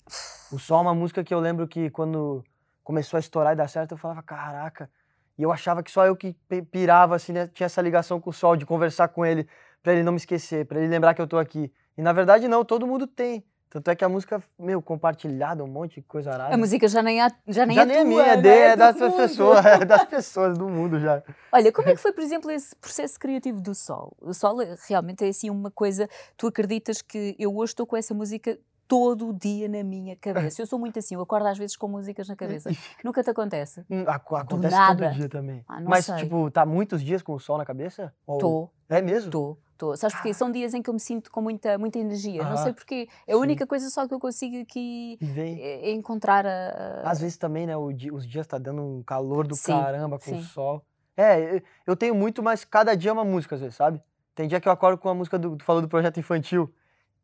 O 0.52 0.60
Sol 0.60 0.80
é 0.80 0.82
uma 0.82 0.94
música 0.96 1.24
que 1.24 1.34
eu 1.34 1.40
lembro 1.40 1.66
que 1.66 1.90
quando 1.92 2.44
começou 2.84 3.16
a 3.16 3.22
estourar 3.22 3.54
e 3.54 3.56
dar 3.56 3.70
certo, 3.70 3.94
eu 3.94 3.98
falava, 3.98 4.22
caraca. 4.22 4.90
E 5.38 5.44
eu 5.44 5.52
achava 5.54 5.82
que 5.82 5.90
só 5.90 6.06
eu 6.06 6.14
que 6.14 6.36
pirava, 6.72 7.16
assim, 7.16 7.32
né? 7.32 7.48
Tinha 7.54 7.68
essa 7.68 7.82
ligação 7.82 8.20
com 8.20 8.32
o 8.32 8.34
Sol, 8.34 8.58
de 8.58 8.66
conversar 8.66 9.08
com 9.08 9.26
ele, 9.26 9.48
pra 9.86 9.94
ele 9.94 10.02
não 10.04 10.12
me 10.14 10.18
esquecer, 10.18 10.66
pra 10.66 10.80
ele 10.80 10.88
lembrar 10.88 11.14
que 11.14 11.22
eu 11.22 11.28
tô 11.28 11.38
aqui. 11.38 11.72
E 11.96 12.02
na 12.02 12.12
verdade, 12.12 12.48
não, 12.48 12.66
todo 12.66 12.88
mundo 12.88 13.06
tem. 13.06 13.46
Tanto 13.70 13.92
é 13.92 13.96
que 13.96 14.04
a 14.04 14.10
música, 14.10 14.42
meu, 14.58 14.82
compartilhada, 14.82 15.64
um 15.64 15.68
monte 15.68 15.96
de 15.96 16.02
coisa 16.02 16.32
arada. 16.34 16.56
A 16.56 16.58
música 16.58 16.88
já 16.88 17.04
nem, 17.04 17.22
é, 17.22 17.28
já 17.48 17.66
nem 17.66 17.76
já 17.76 17.82
é 17.84 17.86
nem 17.86 17.98
é 17.98 18.02
tua, 18.02 18.10
minha, 18.10 18.24
é, 18.24 18.38
de, 18.42 18.48
é 18.50 18.76
do 18.76 18.80
das 18.80 18.96
mundo. 19.00 19.16
pessoas, 19.18 19.66
é 19.66 19.86
das 19.86 20.06
pessoas 20.06 20.58
do 20.58 20.68
mundo 20.70 21.00
já. 21.00 21.22
Olha, 21.52 21.72
como 21.72 21.88
é 21.90 21.94
que 21.94 22.02
foi, 22.02 22.12
por 22.14 22.24
exemplo, 22.24 22.50
esse 22.50 22.76
processo 22.78 23.20
criativo 23.20 23.62
do 23.62 23.76
Sol? 23.76 24.16
O 24.22 24.34
Sol 24.34 24.60
é- 24.62 24.76
realmente 24.90 25.24
é 25.24 25.28
assim 25.28 25.50
uma 25.52 25.70
coisa, 25.70 26.10
tu 26.36 26.48
acreditas 26.48 27.02
que 27.02 27.36
eu 27.38 27.56
hoje 27.56 27.72
estou 27.74 27.86
com 27.86 27.96
essa 27.98 28.14
música 28.14 28.58
todo 28.88 29.28
o 29.30 29.34
dia 29.34 29.68
na 29.68 29.84
minha 29.84 30.16
cabeça. 30.16 30.62
Eu 30.62 30.68
sou 30.68 30.80
muito 30.80 30.98
assim, 31.00 31.16
eu 31.16 31.22
acordo 31.22 31.48
às 31.48 31.58
vezes 31.58 31.76
com 31.76 31.88
músicas 31.90 32.28
na 32.30 32.36
cabeça. 32.36 32.70
Nunca 33.04 33.22
te 33.24 33.30
acontece? 33.30 33.84
Hum, 33.90 34.06
aco- 34.08 34.36
Acontece 34.38 34.78
todo 34.88 35.10
dia 35.12 35.28
também. 35.28 35.66
Ah, 35.68 35.82
Mas, 35.82 36.06
sei. 36.06 36.16
tipo, 36.18 36.50
tá 36.50 36.66
muitos 36.66 37.04
dias 37.04 37.22
com 37.22 37.34
o 37.34 37.40
sol 37.40 37.58
na 37.58 37.66
cabeça? 37.66 38.14
Ou- 38.26 38.36
Estou, 38.38 38.72
É 38.88 39.02
mesmo? 39.02 39.28
estou, 39.30 39.58
estou. 39.76 39.96
Sabes 39.96 40.16
porquê? 40.16 40.34
São 40.34 40.52
dias 40.52 40.74
em 40.74 40.82
que 40.82 40.90
eu 40.90 40.94
me 40.94 41.00
sinto 41.00 41.30
com 41.30 41.42
muita, 41.42 41.78
muita 41.78 42.00
energia. 42.00 42.44
Não 42.44 42.54
Aham, 42.56 42.64
sei 42.64 42.74
porquê. 42.74 43.08
É 43.28 43.34
a 43.34 43.36
sim. 43.36 43.42
única 43.42 43.68
coisa 43.68 43.90
só 43.90 44.08
que 44.08 44.14
eu 44.14 44.20
consigo 44.20 44.60
aqui 44.62 45.20
é 45.38 45.90
é 45.90 45.92
encontrar 45.92 46.46
a... 46.46 47.04
a- 47.04 47.12
Às 47.12 47.20
vezes 47.20 47.38
também, 47.38 47.68
né? 47.68 47.76
o 47.78 47.92
di- 47.92 48.12
os 48.12 48.26
dias 48.28 48.48
tá 48.48 48.58
dando 48.58 48.82
um 48.82 49.04
calor 49.04 49.46
do 49.46 49.56
Sim, 49.56 49.72
caramba 49.72 50.18
com 50.18 50.32
sim. 50.32 50.40
o 50.40 50.44
sol. 50.44 50.84
É, 51.16 51.56
eu- 51.58 51.62
eu 51.88 51.96
tenho 51.96 52.16
muito, 52.16 52.42
mas 52.42 52.66
cada 52.66 52.96
dia 52.96 53.10
é 53.12 53.14
uma 53.14 53.26
música, 53.26 53.56
às 53.56 53.62
vezes, 53.62 53.76
sabe? 53.76 54.02
Tem 54.34 54.48
dia 54.48 54.60
que 54.60 54.68
eu 54.68 54.72
acordo 54.72 54.98
com 54.98 55.08
a 55.10 55.14
música 55.14 55.38
do. 55.40 55.56
Tu 55.56 55.64
falou 55.64 55.82
do 55.82 55.88
projeto 55.88 56.20
infantil. 56.20 56.74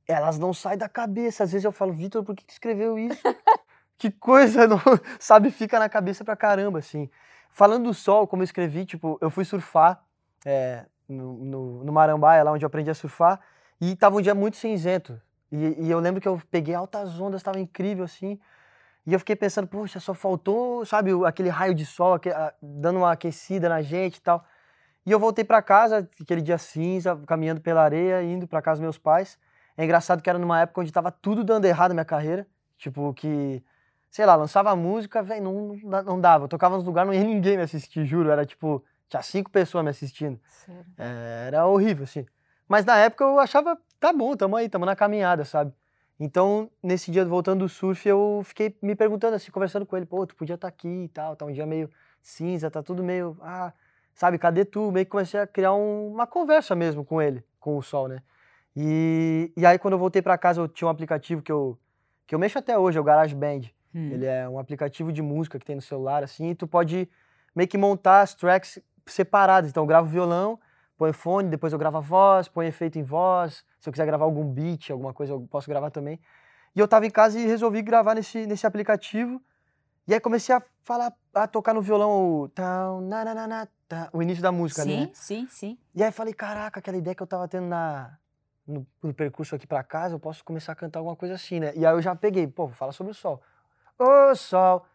Elas 0.08 0.38
não 0.40 0.54
saem 0.54 0.78
da 0.78 0.88
cabeça. 0.90 1.44
Às 1.44 1.52
vezes 1.52 1.66
eu 1.66 1.72
falo, 1.72 1.92
Vitor, 1.94 2.24
por 2.24 2.36
que 2.36 2.46
tu 2.46 2.50
escreveu 2.52 2.98
isso? 2.98 3.22
que 3.98 4.10
coisa, 4.12 4.66
não, 4.68 4.80
sabe? 5.20 5.52
Fica 5.52 5.78
na 5.80 5.90
cabeça 5.90 6.24
pra 6.24 6.36
caramba, 6.36 6.80
assim. 6.80 7.10
Falando 7.50 7.86
do 7.86 7.94
sol, 7.94 8.28
como 8.28 8.42
eu 8.42 8.46
escrevi, 8.46 8.86
tipo, 8.86 9.18
eu 9.22 9.30
fui 9.30 9.44
surfar 9.46 10.04
é, 10.46 10.86
no, 11.12 11.34
no, 11.46 11.84
no 11.84 11.92
Marambaia, 11.94 12.44
lá 12.44 12.52
onde 12.52 12.66
eu 12.66 12.68
aprendi 12.68 12.90
a 12.90 12.94
surfar, 12.96 13.40
e 13.80 13.96
tava 13.96 14.18
um 14.18 14.22
dia 14.22 14.36
muito 14.36 14.58
cinzento. 14.58 15.20
E, 15.52 15.88
e 15.88 15.92
eu 15.92 16.00
lembro 16.00 16.22
que 16.22 16.28
eu 16.28 16.40
peguei 16.50 16.74
altas 16.76 17.20
ondas, 17.20 17.44
tava 17.44 17.60
incrível, 17.60 18.06
assim. 18.06 18.40
E 19.06 19.14
eu 19.14 19.20
fiquei 19.20 19.36
pensando, 19.36 19.68
poxa, 19.68 20.00
só 20.00 20.14
faltou, 20.14 20.86
sabe, 20.86 21.12
aquele 21.26 21.50
raio 21.50 21.74
de 21.74 21.86
sol, 21.86 22.14
aque- 22.14 22.30
a- 22.30 22.54
dando 22.62 22.98
uma 23.00 23.12
aquecida 23.12 23.68
na 23.68 23.82
gente 23.82 24.18
e 24.18 24.22
tal. 24.22 24.46
E 25.06 25.12
eu 25.12 25.20
voltei 25.20 25.44
pra 25.44 25.62
casa, 25.62 26.08
aquele 26.22 26.42
dia 26.42 26.58
cinza, 26.58 27.18
caminhando 27.28 27.62
pela 27.62 27.82
areia, 27.84 28.22
indo 28.24 28.48
pra 28.48 28.62
casa 28.62 28.78
dos 28.78 28.84
meus 28.84 28.98
pais. 28.98 29.38
É 29.78 29.84
engraçado 29.84 30.22
que 30.22 30.30
era 30.30 30.38
numa 30.40 30.62
época 30.62 30.82
onde 30.82 30.92
tava 30.92 31.12
tudo 31.12 31.44
dando 31.44 31.66
errado 31.66 31.90
na 31.90 31.96
minha 31.96 32.06
carreira. 32.06 32.48
Tipo, 32.78 33.14
que, 33.14 33.64
sei 34.12 34.26
lá, 34.26 34.36
lançava 34.36 34.76
música, 34.76 35.24
velho, 35.24 35.44
não, 35.44 36.04
não 36.04 36.20
dava. 36.22 36.46
Eu 36.46 36.50
tocava 36.50 36.76
nos 36.76 36.86
lugares, 36.86 37.08
não 37.08 37.16
ia 37.16 37.24
ninguém 37.26 37.58
me 37.58 37.64
assistir, 37.64 38.06
juro. 38.06 38.30
Era 38.30 38.46
tipo, 38.46 38.84
tinha 39.12 39.22
cinco 39.22 39.52
pessoas 39.52 39.84
me 39.84 39.90
assistindo. 39.90 40.40
Sério. 40.48 40.86
Era 40.98 41.68
horrível, 41.68 42.06
assim. 42.06 42.26
Mas 42.68 42.86
na 42.86 42.98
época 42.98 43.26
eu 43.26 43.38
achava, 43.40 43.78
tá 44.00 44.14
bom, 44.14 44.36
tamo 44.36 44.56
aí, 44.56 44.70
tamo 44.70 44.86
na 44.86 44.96
caminhada, 44.96 45.44
sabe? 45.44 45.74
Então, 46.18 46.70
nesse 46.82 47.12
dia 47.12 47.26
voltando 47.26 47.60
do 47.66 47.70
surf, 47.70 48.08
eu 48.08 48.42
fiquei 48.46 48.74
me 48.82 48.96
perguntando 48.96 49.36
assim, 49.36 49.52
conversando 49.52 49.86
com 49.86 49.98
ele, 49.98 50.06
pô, 50.06 50.26
tu 50.26 50.36
podia 50.36 50.56
estar 50.56 50.68
aqui 50.68 50.88
e 50.88 51.08
tal, 51.10 51.36
tá 51.36 51.46
um 51.46 51.52
dia 51.52 51.66
meio 51.66 51.90
cinza, 52.22 52.72
tá 52.72 52.82
tudo 52.82 53.04
meio, 53.04 53.38
ah, 53.42 53.74
sabe, 54.14 54.38
cadê 54.38 54.64
tu? 54.64 54.92
Meio 54.92 55.06
que 55.06 55.12
comecei 55.12 55.40
a 55.40 55.48
criar 55.48 55.74
um- 55.74 56.12
uma 56.14 56.26
conversa 56.26 56.76
mesmo 56.76 57.04
com 57.04 57.22
ele, 57.22 57.44
com 57.60 57.76
o 57.76 57.82
sol, 57.82 58.08
né? 58.08 58.22
E, 58.76 59.52
e 59.58 59.66
aí 59.66 59.78
quando 59.78 59.96
eu 59.96 60.00
voltei 60.00 60.22
pra 60.22 60.38
casa, 60.38 60.62
eu 60.62 60.68
tinha 60.68 60.88
um 60.88 60.92
aplicativo 60.92 61.42
que 61.42 61.52
eu, 61.52 61.78
que 62.26 62.34
eu 62.34 62.40
mexo 62.40 62.58
até 62.58 62.78
hoje, 62.78 62.98
é 62.98 63.02
o 63.02 63.04
GarageBand. 63.04 63.64
Hum. 63.94 64.12
Ele 64.12 64.26
é 64.26 64.48
um 64.48 64.58
aplicativo 64.58 65.12
de 65.12 65.22
música 65.22 65.60
que 65.60 65.66
tem 65.66 65.76
no 65.76 65.82
celular, 65.82 66.24
assim, 66.24 66.52
e 66.52 66.56
tu 66.56 66.66
pode 66.66 67.10
meio 67.54 67.68
que 67.68 67.78
montar 67.78 68.22
as 68.22 68.34
tracks 68.34 68.80
separadas. 69.06 69.70
Então, 69.70 69.84
eu 69.84 69.88
gravo 69.88 70.08
violão, 70.08 70.60
põe 70.98 71.14
fone, 71.14 71.50
depois 71.50 71.74
eu 71.74 71.80
gravo 71.80 71.98
a 71.98 72.02
voz, 72.02 72.48
põe 72.48 72.68
efeito 72.68 73.00
em 73.00 73.04
voz. 73.04 73.66
Se 73.80 73.90
eu 73.90 73.94
quiser 73.94 74.06
gravar 74.06 74.26
algum 74.26 74.46
beat, 74.46 74.92
alguma 74.92 75.14
coisa, 75.14 75.34
eu 75.34 75.42
posso 75.50 75.70
gravar 75.70 75.90
também. 75.90 76.20
E 76.76 76.80
eu 76.80 76.88
tava 76.88 77.06
em 77.06 77.10
casa 77.10 77.40
e 77.40 77.46
resolvi 77.46 77.82
gravar 77.82 78.16
nesse, 78.16 78.46
nesse 78.46 78.66
aplicativo. 78.66 79.42
E 80.08 80.14
aí 80.14 80.20
comecei 80.20 80.54
a 80.54 80.62
falar, 80.82 81.14
a 81.34 81.48
tocar 81.48 81.74
no 81.74 81.82
violão 81.82 82.10
o, 82.12 82.52
na, 83.02 83.68
tá, 83.88 84.10
o 84.12 84.22
início 84.22 84.42
da 84.42 84.52
música 84.52 84.84
Sim, 84.84 85.00
né? 85.00 85.10
sim, 85.14 85.48
sim. 85.50 85.78
E 85.94 86.04
aí 86.04 86.12
falei, 86.12 86.34
caraca, 86.34 86.80
aquela 86.80 86.98
ideia 86.98 87.14
que 87.14 87.22
eu 87.22 87.28
tava 87.28 87.48
tendo 87.48 87.68
na, 87.68 88.18
no, 88.66 88.86
no 89.02 89.14
percurso 89.14 89.56
aqui 89.56 89.68
pra 89.68 89.84
casa, 89.84 90.16
eu 90.16 90.20
posso 90.20 90.44
começar 90.44 90.72
a 90.72 90.76
cantar 90.76 91.00
alguma 91.00 91.16
coisa 91.16 91.36
assim, 91.36 91.60
né? 91.60 91.74
E 91.76 91.86
aí 91.86 91.94
eu 91.94 92.02
já 92.02 92.16
peguei, 92.16 92.48
pô, 92.48 92.68
vou 92.68 92.76
falar 92.76 92.92
sobre 92.94 93.12
o 93.12 93.16
sol. 93.16 93.42
Ô, 93.98 94.36
sol. 94.36 94.86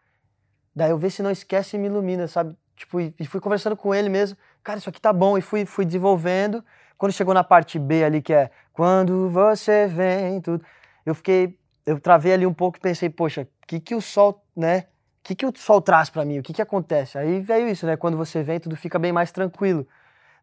Daí 0.75 0.91
eu 0.91 0.97
vi 0.97 1.09
se 1.09 1.23
não 1.23 1.31
esquece 1.31 1.75
e 1.75 1.79
me 1.79 1.87
ilumina, 1.87 2.27
sabe? 2.27 2.55
Tipo, 2.77 3.01
e, 3.01 3.25
fui 3.25 3.41
conversando 3.41 3.75
com 3.75 3.93
ele 3.93 4.07
mesmo. 4.07 4.37
Cara, 4.63 4.77
isso 4.77 4.87
aqui 4.87 5.01
tá 5.01 5.11
bom. 5.11 5.37
E 5.37 5.41
fui, 5.41 5.65
fui 5.65 5.83
desenvolvendo. 5.83 6.63
Quando 6.97 7.11
chegou 7.11 7.33
na 7.33 7.43
parte 7.43 7.77
B 7.79 8.03
ali, 8.03 8.21
que 8.21 8.31
é 8.31 8.51
quando 8.71 9.29
você 9.29 9.87
vem, 9.87 10.39
tudo. 10.39 10.63
Eu 11.03 11.15
fiquei, 11.15 11.59
eu 11.85 11.99
travei 11.99 12.33
ali 12.33 12.45
um 12.45 12.53
pouco 12.53 12.77
e 12.77 12.81
pensei, 12.81 13.09
poxa, 13.09 13.41
o 13.63 13.67
que 13.67 13.79
que 13.79 13.95
o 13.95 14.01
sol, 14.01 14.43
né? 14.55 14.85
O 15.19 15.23
que 15.23 15.35
que 15.35 15.45
o 15.45 15.51
sol 15.55 15.81
traz 15.81 16.09
pra 16.09 16.23
mim? 16.23 16.39
O 16.39 16.43
que 16.43 16.53
que 16.53 16.61
acontece? 16.61 17.17
Aí 17.17 17.41
veio 17.41 17.67
isso, 17.67 17.85
né? 17.85 17.97
Quando 17.97 18.15
você 18.15 18.43
vem, 18.43 18.59
tudo 18.59 18.75
fica 18.75 18.99
bem 18.99 19.11
mais 19.11 19.31
tranquilo. 19.31 19.85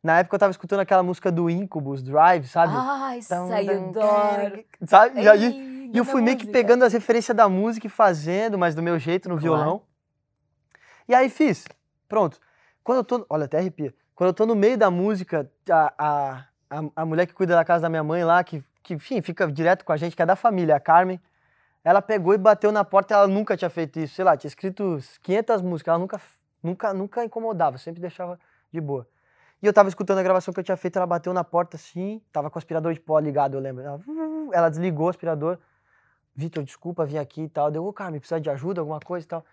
Na 0.03 0.19
época 0.19 0.35
eu 0.35 0.39
tava 0.41 0.51
escutando 0.51 0.81
aquela 0.81 1.03
música 1.03 1.33
do 1.33 1.49
Incubus, 1.49 2.03
Drive, 2.03 2.47
sabe? 2.47 2.75
Ai, 2.77 3.23
Tão, 3.23 3.49
sei, 3.49 3.67
tão, 3.67 3.89
adoro. 3.89 4.65
Sabe? 4.87 5.23
E 5.23 5.29
aí, 5.29 5.45
Ei, 5.45 5.91
e 5.95 5.99
eu 5.99 6.05
fui 6.05 6.21
meio 6.21 6.37
que 6.37 6.47
pegando 6.47 6.85
as 6.85 6.93
referências 6.93 7.35
da 7.35 7.49
música 7.49 7.87
e 7.87 7.91
fazendo, 7.91 8.59
mas 8.59 8.75
do 8.75 8.83
meu 8.83 8.99
jeito, 8.99 9.29
no 9.29 9.37
Claro. 9.37 9.43
violão. 9.43 9.83
E 11.09 11.15
aí 11.15 11.31
fiz. 11.31 11.65
Pronto. 12.09 12.39
Quando 12.83 12.99
eu 12.99 13.05
tô. 13.05 13.27
Olha, 13.29 13.45
até 13.45 13.59
arrepia. 13.59 13.95
Quando 14.15 14.29
eu 14.29 14.35
tô 14.35 14.47
no 14.47 14.55
meio 14.55 14.79
da 14.79 14.91
música, 14.91 15.51
a, 15.69 15.95
a, 15.99 16.45
a, 16.71 16.85
a 16.97 17.05
mulher 17.05 17.27
que 17.27 17.35
cuida 17.35 17.55
da 17.55 17.65
casa 17.65 17.83
da 17.83 17.89
minha 17.89 18.05
mãe 18.05 18.23
lá, 18.23 18.45
que, 18.45 18.63
que, 18.83 18.95
enfim, 18.95 19.21
fica 19.21 19.51
direto 19.51 19.85
com 19.85 19.93
a 19.93 19.97
gente, 19.97 20.15
que 20.15 20.23
é 20.23 20.27
da 20.27 20.37
família, 20.37 20.77
a 20.77 20.81
Carmen, 20.81 21.21
ela 21.83 22.01
pegou 22.01 22.33
e 22.33 22.39
bateu 22.39 22.71
na 22.71 22.85
porta, 22.85 23.15
ela 23.15 23.27
nunca 23.27 23.57
tinha 23.57 23.69
feito 23.69 23.99
isso, 23.99 24.15
sei 24.15 24.25
lá, 24.25 24.37
tinha 24.37 24.49
escrito 24.49 24.99
500 25.23 25.63
músicas, 25.63 25.93
ela 25.93 25.99
nunca, 25.99 26.21
nunca, 26.63 26.95
nunca 26.95 27.25
incomodava, 27.25 27.77
sempre 27.77 28.01
deixava 28.01 28.39
de 28.73 28.81
boa. 28.81 29.07
E 29.61 29.67
eu 29.67 29.73
tava 29.73 29.89
escutando 29.89 30.19
a 30.19 30.23
gravação 30.23 30.53
que 30.53 30.61
eu 30.61 30.65
tinha 30.65 30.77
feito, 30.77 30.97
ela 30.97 31.07
bateu 31.07 31.33
na 31.33 31.43
porta 31.43 31.77
assim, 31.77 32.21
tava 32.31 32.51
com 32.51 32.57
o 32.57 32.61
aspirador 32.61 32.93
de 32.93 33.01
pó 33.01 33.19
ligado, 33.19 33.55
eu 33.55 33.61
lembro. 33.61 33.83
Ela, 33.83 34.01
ela 34.53 34.69
desligou 34.69 35.07
o 35.07 35.09
aspirador. 35.09 35.59
Vitor, 36.37 36.63
desculpa, 36.65 37.07
vim 37.07 37.17
aqui 37.17 37.43
e 37.43 37.49
tal. 37.49 37.71
Deu, 37.71 37.87
ô, 37.87 37.93
Carmen, 37.93 38.21
precisa 38.21 38.41
de 38.41 38.51
ajuda, 38.51 38.81
alguma 38.81 39.01
coisa 39.01 39.25
e 39.25 39.29
tal. 39.29 39.45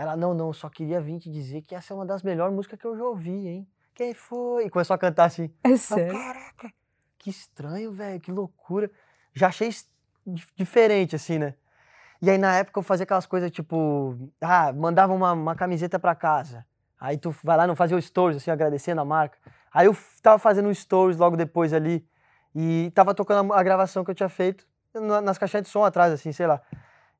Ela, 0.00 0.16
não, 0.16 0.32
não, 0.32 0.50
só 0.50 0.70
queria 0.70 0.98
vir 0.98 1.18
te 1.18 1.30
dizer 1.30 1.60
que 1.60 1.74
essa 1.74 1.92
é 1.92 1.94
uma 1.94 2.06
das 2.06 2.22
melhores 2.22 2.54
músicas 2.54 2.78
que 2.78 2.86
eu 2.86 2.96
já 2.96 3.04
ouvi, 3.04 3.46
hein? 3.46 3.68
Quem 3.94 4.14
foi? 4.14 4.64
E 4.64 4.70
começou 4.70 4.94
a 4.94 4.98
cantar 4.98 5.26
assim. 5.26 5.52
É 5.62 5.76
sério? 5.76 6.14
Caraca, 6.14 6.72
que 7.18 7.28
estranho, 7.28 7.92
velho, 7.92 8.18
que 8.18 8.32
loucura. 8.32 8.90
Já 9.34 9.48
achei 9.48 9.68
diferente, 10.56 11.16
assim, 11.16 11.38
né? 11.38 11.52
E 12.22 12.30
aí, 12.30 12.38
na 12.38 12.56
época, 12.56 12.78
eu 12.78 12.82
fazia 12.82 13.04
aquelas 13.04 13.26
coisas 13.26 13.50
tipo, 13.50 14.16
ah, 14.40 14.72
mandava 14.72 15.12
uma, 15.12 15.32
uma 15.32 15.54
camiseta 15.54 15.98
pra 15.98 16.14
casa. 16.14 16.64
Aí 16.98 17.18
tu 17.18 17.30
vai 17.44 17.58
lá, 17.58 17.66
não 17.66 17.76
fazia 17.76 17.94
o 17.94 18.00
stories, 18.00 18.38
assim, 18.38 18.50
agradecendo 18.50 19.02
a 19.02 19.04
marca. 19.04 19.36
Aí 19.70 19.84
eu 19.84 19.94
tava 20.22 20.38
fazendo 20.38 20.70
um 20.70 20.72
stories 20.72 21.18
logo 21.18 21.36
depois 21.36 21.74
ali 21.74 22.08
e 22.54 22.90
tava 22.94 23.12
tocando 23.14 23.52
a, 23.52 23.62
gravação 23.62 24.02
que 24.02 24.10
eu 24.10 24.14
tinha 24.14 24.30
feito 24.30 24.66
nas 25.22 25.36
caixinhas 25.36 25.66
de 25.66 25.70
som 25.70 25.84
atrás, 25.84 26.10
assim, 26.10 26.32
sei 26.32 26.46
lá. 26.46 26.62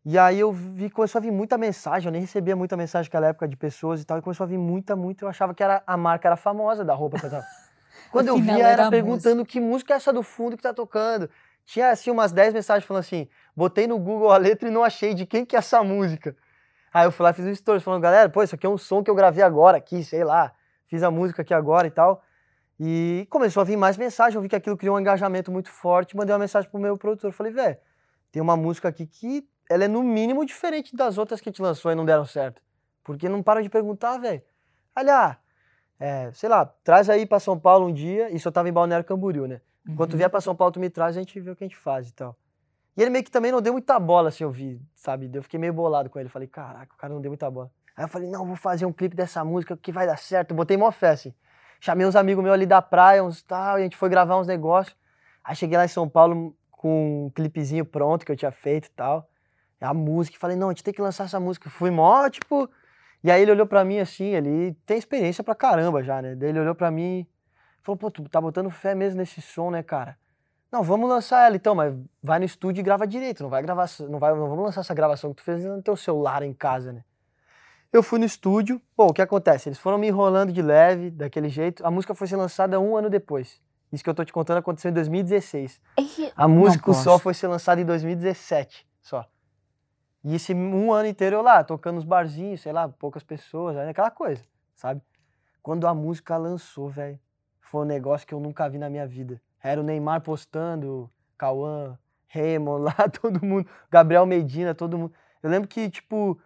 E 0.04 0.18
aí 0.18 0.40
eu 0.40 0.50
vi, 0.50 0.88
começou 0.88 1.18
a 1.18 1.22
vir 1.22 1.30
muita 1.30 1.58
mensagem, 1.58 2.08
eu 2.08 2.12
nem 2.12 2.22
recebia 2.22 2.56
muita 2.56 2.76
mensagem 2.76 3.08
naquela 3.08 3.28
época 3.28 3.46
de 3.46 3.56
pessoas 3.56 4.00
e 4.00 4.04
tal, 4.04 4.18
e 4.18 4.22
começou 4.22 4.44
a 4.44 4.46
vir 4.46 4.56
muita, 4.56 4.96
muita, 4.96 5.24
eu 5.24 5.28
achava 5.28 5.54
que 5.54 5.62
era, 5.62 5.82
a 5.86 5.96
marca 5.96 6.26
era 6.26 6.36
famosa 6.36 6.84
da 6.84 6.94
roupa 6.94 7.18
que 7.18 7.26
eu 7.26 7.30
tava. 7.30 7.44
Quando 8.10 8.28
eu 8.28 8.38
via, 8.38 8.66
era, 8.66 8.82
era 8.82 8.90
perguntando 8.90 9.36
música. 9.36 9.52
que 9.52 9.60
música 9.60 9.94
é 9.94 9.96
essa 9.96 10.12
do 10.12 10.22
fundo 10.22 10.56
que 10.56 10.62
tá 10.62 10.72
tocando. 10.72 11.28
Tinha, 11.66 11.90
assim, 11.90 12.10
umas 12.10 12.32
10 12.32 12.54
mensagens 12.54 12.84
falando 12.84 13.02
assim, 13.02 13.28
botei 13.54 13.86
no 13.86 13.98
Google 13.98 14.32
a 14.32 14.38
letra 14.38 14.68
e 14.68 14.72
não 14.72 14.82
achei 14.82 15.14
de 15.14 15.26
quem 15.26 15.44
que 15.44 15.54
é 15.54 15.58
essa 15.58 15.82
música. 15.84 16.34
Aí 16.92 17.06
eu 17.06 17.12
fui 17.12 17.22
lá, 17.22 17.32
fiz 17.32 17.44
um 17.44 17.54
stories 17.54 17.84
falando, 17.84 18.00
galera, 18.00 18.28
pô, 18.28 18.42
isso 18.42 18.54
aqui 18.54 18.66
é 18.66 18.68
um 18.68 18.78
som 18.78 19.04
que 19.04 19.10
eu 19.10 19.14
gravei 19.14 19.44
agora 19.44 19.76
aqui, 19.76 20.02
sei 20.02 20.24
lá, 20.24 20.52
fiz 20.86 21.02
a 21.02 21.10
música 21.10 21.42
aqui 21.42 21.54
agora 21.54 21.86
e 21.86 21.90
tal. 21.90 22.22
E 22.80 23.26
começou 23.30 23.60
a 23.60 23.64
vir 23.64 23.76
mais 23.76 23.96
mensagem, 23.96 24.36
eu 24.36 24.42
vi 24.42 24.48
que 24.48 24.56
aquilo 24.56 24.76
criou 24.76 24.96
um 24.96 25.00
engajamento 25.00 25.52
muito 25.52 25.68
forte, 25.68 26.16
mandei 26.16 26.32
uma 26.32 26.40
mensagem 26.40 26.68
pro 26.68 26.80
meu 26.80 26.96
produtor, 26.96 27.30
falei, 27.32 27.52
velho, 27.52 27.76
tem 28.32 28.40
uma 28.40 28.56
música 28.56 28.88
aqui 28.88 29.06
que 29.06 29.46
ela 29.70 29.84
é 29.84 29.88
no 29.88 30.02
mínimo 30.02 30.44
diferente 30.44 30.96
das 30.96 31.16
outras 31.16 31.40
que 31.40 31.52
te 31.52 31.62
lançou 31.62 31.92
e 31.92 31.94
não 31.94 32.04
deram 32.04 32.24
certo. 32.24 32.60
Porque 33.04 33.28
não 33.28 33.40
param 33.40 33.62
de 33.62 33.68
perguntar, 33.68 34.18
velho. 34.18 34.42
Aliás, 34.92 35.36
é, 35.98 36.32
sei 36.32 36.48
lá, 36.48 36.66
traz 36.82 37.08
aí 37.08 37.24
para 37.24 37.38
São 37.38 37.56
Paulo 37.56 37.86
um 37.86 37.92
dia, 37.92 38.28
isso 38.34 38.48
eu 38.48 38.52
tava 38.52 38.68
em 38.68 38.72
Balneário 38.72 39.06
Camboriú, 39.06 39.46
né? 39.46 39.60
Enquanto 39.88 40.12
uhum. 40.12 40.18
vier 40.18 40.28
para 40.28 40.40
São 40.40 40.56
Paulo, 40.56 40.72
tu 40.72 40.80
me 40.80 40.90
traz, 40.90 41.16
a 41.16 41.20
gente 41.20 41.38
vê 41.38 41.52
o 41.52 41.56
que 41.56 41.62
a 41.62 41.68
gente 41.68 41.76
faz 41.76 42.08
e 42.08 42.12
tal. 42.12 42.36
E 42.96 43.00
ele 43.00 43.10
meio 43.10 43.24
que 43.24 43.30
também 43.30 43.52
não 43.52 43.62
deu 43.62 43.72
muita 43.72 43.98
bola, 44.00 44.28
assim, 44.30 44.42
eu 44.42 44.50
vi, 44.50 44.82
sabe? 44.92 45.30
Eu 45.32 45.42
fiquei 45.42 45.58
meio 45.58 45.72
bolado 45.72 46.10
com 46.10 46.18
ele. 46.18 46.28
Falei, 46.28 46.48
caraca, 46.48 46.92
o 46.92 46.98
cara 46.98 47.14
não 47.14 47.20
deu 47.20 47.30
muita 47.30 47.48
bola. 47.48 47.70
Aí 47.96 48.04
eu 48.04 48.08
falei, 48.08 48.28
não, 48.28 48.44
vou 48.44 48.56
fazer 48.56 48.86
um 48.86 48.92
clipe 48.92 49.14
dessa 49.14 49.44
música 49.44 49.76
que 49.76 49.92
vai 49.92 50.04
dar 50.04 50.18
certo. 50.18 50.50
Eu 50.50 50.56
botei 50.56 50.76
mó 50.76 50.90
fé, 50.90 51.10
assim. 51.10 51.32
Chamei 51.78 52.04
uns 52.04 52.16
amigos 52.16 52.42
meus 52.42 52.54
ali 52.54 52.66
da 52.66 52.82
praia, 52.82 53.22
uns 53.22 53.40
tal, 53.40 53.78
e 53.78 53.82
a 53.82 53.84
gente 53.84 53.96
foi 53.96 54.08
gravar 54.08 54.36
uns 54.36 54.48
negócios. 54.48 54.96
Aí 55.44 55.54
cheguei 55.54 55.78
lá 55.78 55.84
em 55.84 55.88
São 55.88 56.08
Paulo 56.08 56.56
com 56.72 57.26
um 57.26 57.30
clipezinho 57.30 57.84
pronto 57.84 58.26
que 58.26 58.32
eu 58.32 58.36
tinha 58.36 58.50
feito 58.50 58.86
e 58.86 58.90
tal. 58.90 59.29
A 59.80 59.94
música, 59.94 60.36
falei, 60.38 60.56
não, 60.56 60.68
a 60.68 60.70
gente 60.72 60.84
tem 60.84 60.92
que 60.92 61.00
lançar 61.00 61.24
essa 61.24 61.40
música. 61.40 61.70
Fui 61.70 61.90
mó, 61.90 62.28
tipo. 62.28 62.68
E 63.22 63.30
aí 63.30 63.42
ele 63.42 63.52
olhou 63.52 63.66
pra 63.66 63.84
mim 63.84 63.98
assim, 63.98 64.34
ele 64.34 64.74
tem 64.86 64.98
experiência 64.98 65.44
pra 65.44 65.54
caramba 65.54 66.02
já, 66.02 66.22
né? 66.22 66.34
Daí 66.34 66.50
ele 66.50 66.60
olhou 66.60 66.74
pra 66.74 66.90
mim 66.90 67.20
e 67.20 67.28
falou, 67.82 67.98
pô, 67.98 68.10
tu 68.10 68.26
tá 68.28 68.40
botando 68.40 68.70
fé 68.70 68.94
mesmo 68.94 69.18
nesse 69.18 69.40
som, 69.42 69.70
né, 69.70 69.82
cara? 69.82 70.16
Não, 70.72 70.82
vamos 70.82 71.08
lançar 71.08 71.46
ela 71.46 71.56
então, 71.56 71.74
mas 71.74 71.94
vai 72.22 72.38
no 72.38 72.44
estúdio 72.44 72.80
e 72.80 72.84
grava 72.84 73.06
direito. 73.06 73.42
Não 73.42 73.50
vai 73.50 73.62
gravar, 73.62 73.86
não 74.08 74.18
vai, 74.18 74.32
não 74.34 74.48
vamos 74.48 74.64
lançar 74.64 74.80
essa 74.80 74.94
gravação 74.94 75.30
que 75.30 75.36
tu 75.36 75.42
fez 75.42 75.64
no 75.64 75.82
teu 75.82 75.96
celular 75.96 76.42
em 76.42 76.52
casa, 76.52 76.92
né? 76.92 77.02
Eu 77.92 78.02
fui 78.04 78.20
no 78.20 78.24
estúdio. 78.24 78.80
Bom, 78.96 79.08
o 79.08 79.12
que 79.12 79.20
acontece? 79.20 79.68
Eles 79.68 79.78
foram 79.78 79.98
me 79.98 80.06
enrolando 80.06 80.52
de 80.52 80.62
leve, 80.62 81.10
daquele 81.10 81.48
jeito. 81.48 81.84
A 81.84 81.90
música 81.90 82.14
foi 82.14 82.28
ser 82.28 82.36
lançada 82.36 82.78
um 82.78 82.96
ano 82.96 83.10
depois. 83.10 83.60
Isso 83.92 84.04
que 84.04 84.08
eu 84.08 84.14
tô 84.14 84.24
te 84.24 84.32
contando 84.32 84.58
aconteceu 84.58 84.90
em 84.90 84.94
2016. 84.94 85.80
A 86.36 86.46
música 86.46 86.92
só 86.94 87.18
foi 87.18 87.34
ser 87.34 87.48
lançada 87.48 87.80
em 87.80 87.84
2017, 87.84 88.86
só. 89.02 89.26
E 90.22 90.34
esse 90.34 90.52
um 90.52 90.92
ano 90.92 91.08
inteiro 91.08 91.36
eu 91.36 91.42
lá, 91.42 91.64
tocando 91.64 91.96
nos 91.96 92.04
barzinhos, 92.04 92.60
sei 92.60 92.72
lá, 92.72 92.88
poucas 92.88 93.22
pessoas, 93.22 93.76
aquela 93.76 94.10
coisa, 94.10 94.42
sabe? 94.74 95.00
Quando 95.62 95.86
a 95.86 95.94
música 95.94 96.36
lançou, 96.36 96.88
velho, 96.90 97.18
foi 97.60 97.82
um 97.82 97.86
negócio 97.86 98.26
que 98.26 98.34
eu 98.34 98.40
nunca 98.40 98.68
vi 98.68 98.78
na 98.78 98.90
minha 98.90 99.06
vida. 99.06 99.40
Era 99.62 99.80
o 99.80 99.84
Neymar 99.84 100.20
postando, 100.20 101.10
Cauã, 101.38 101.98
Raymond 102.28 102.84
lá, 102.84 103.08
todo 103.08 103.44
mundo, 103.44 103.66
Gabriel 103.90 104.26
Medina, 104.26 104.74
todo 104.74 104.98
mundo. 104.98 105.12
Eu 105.42 105.50
lembro 105.50 105.68
que, 105.68 105.88
tipo, 105.88 106.38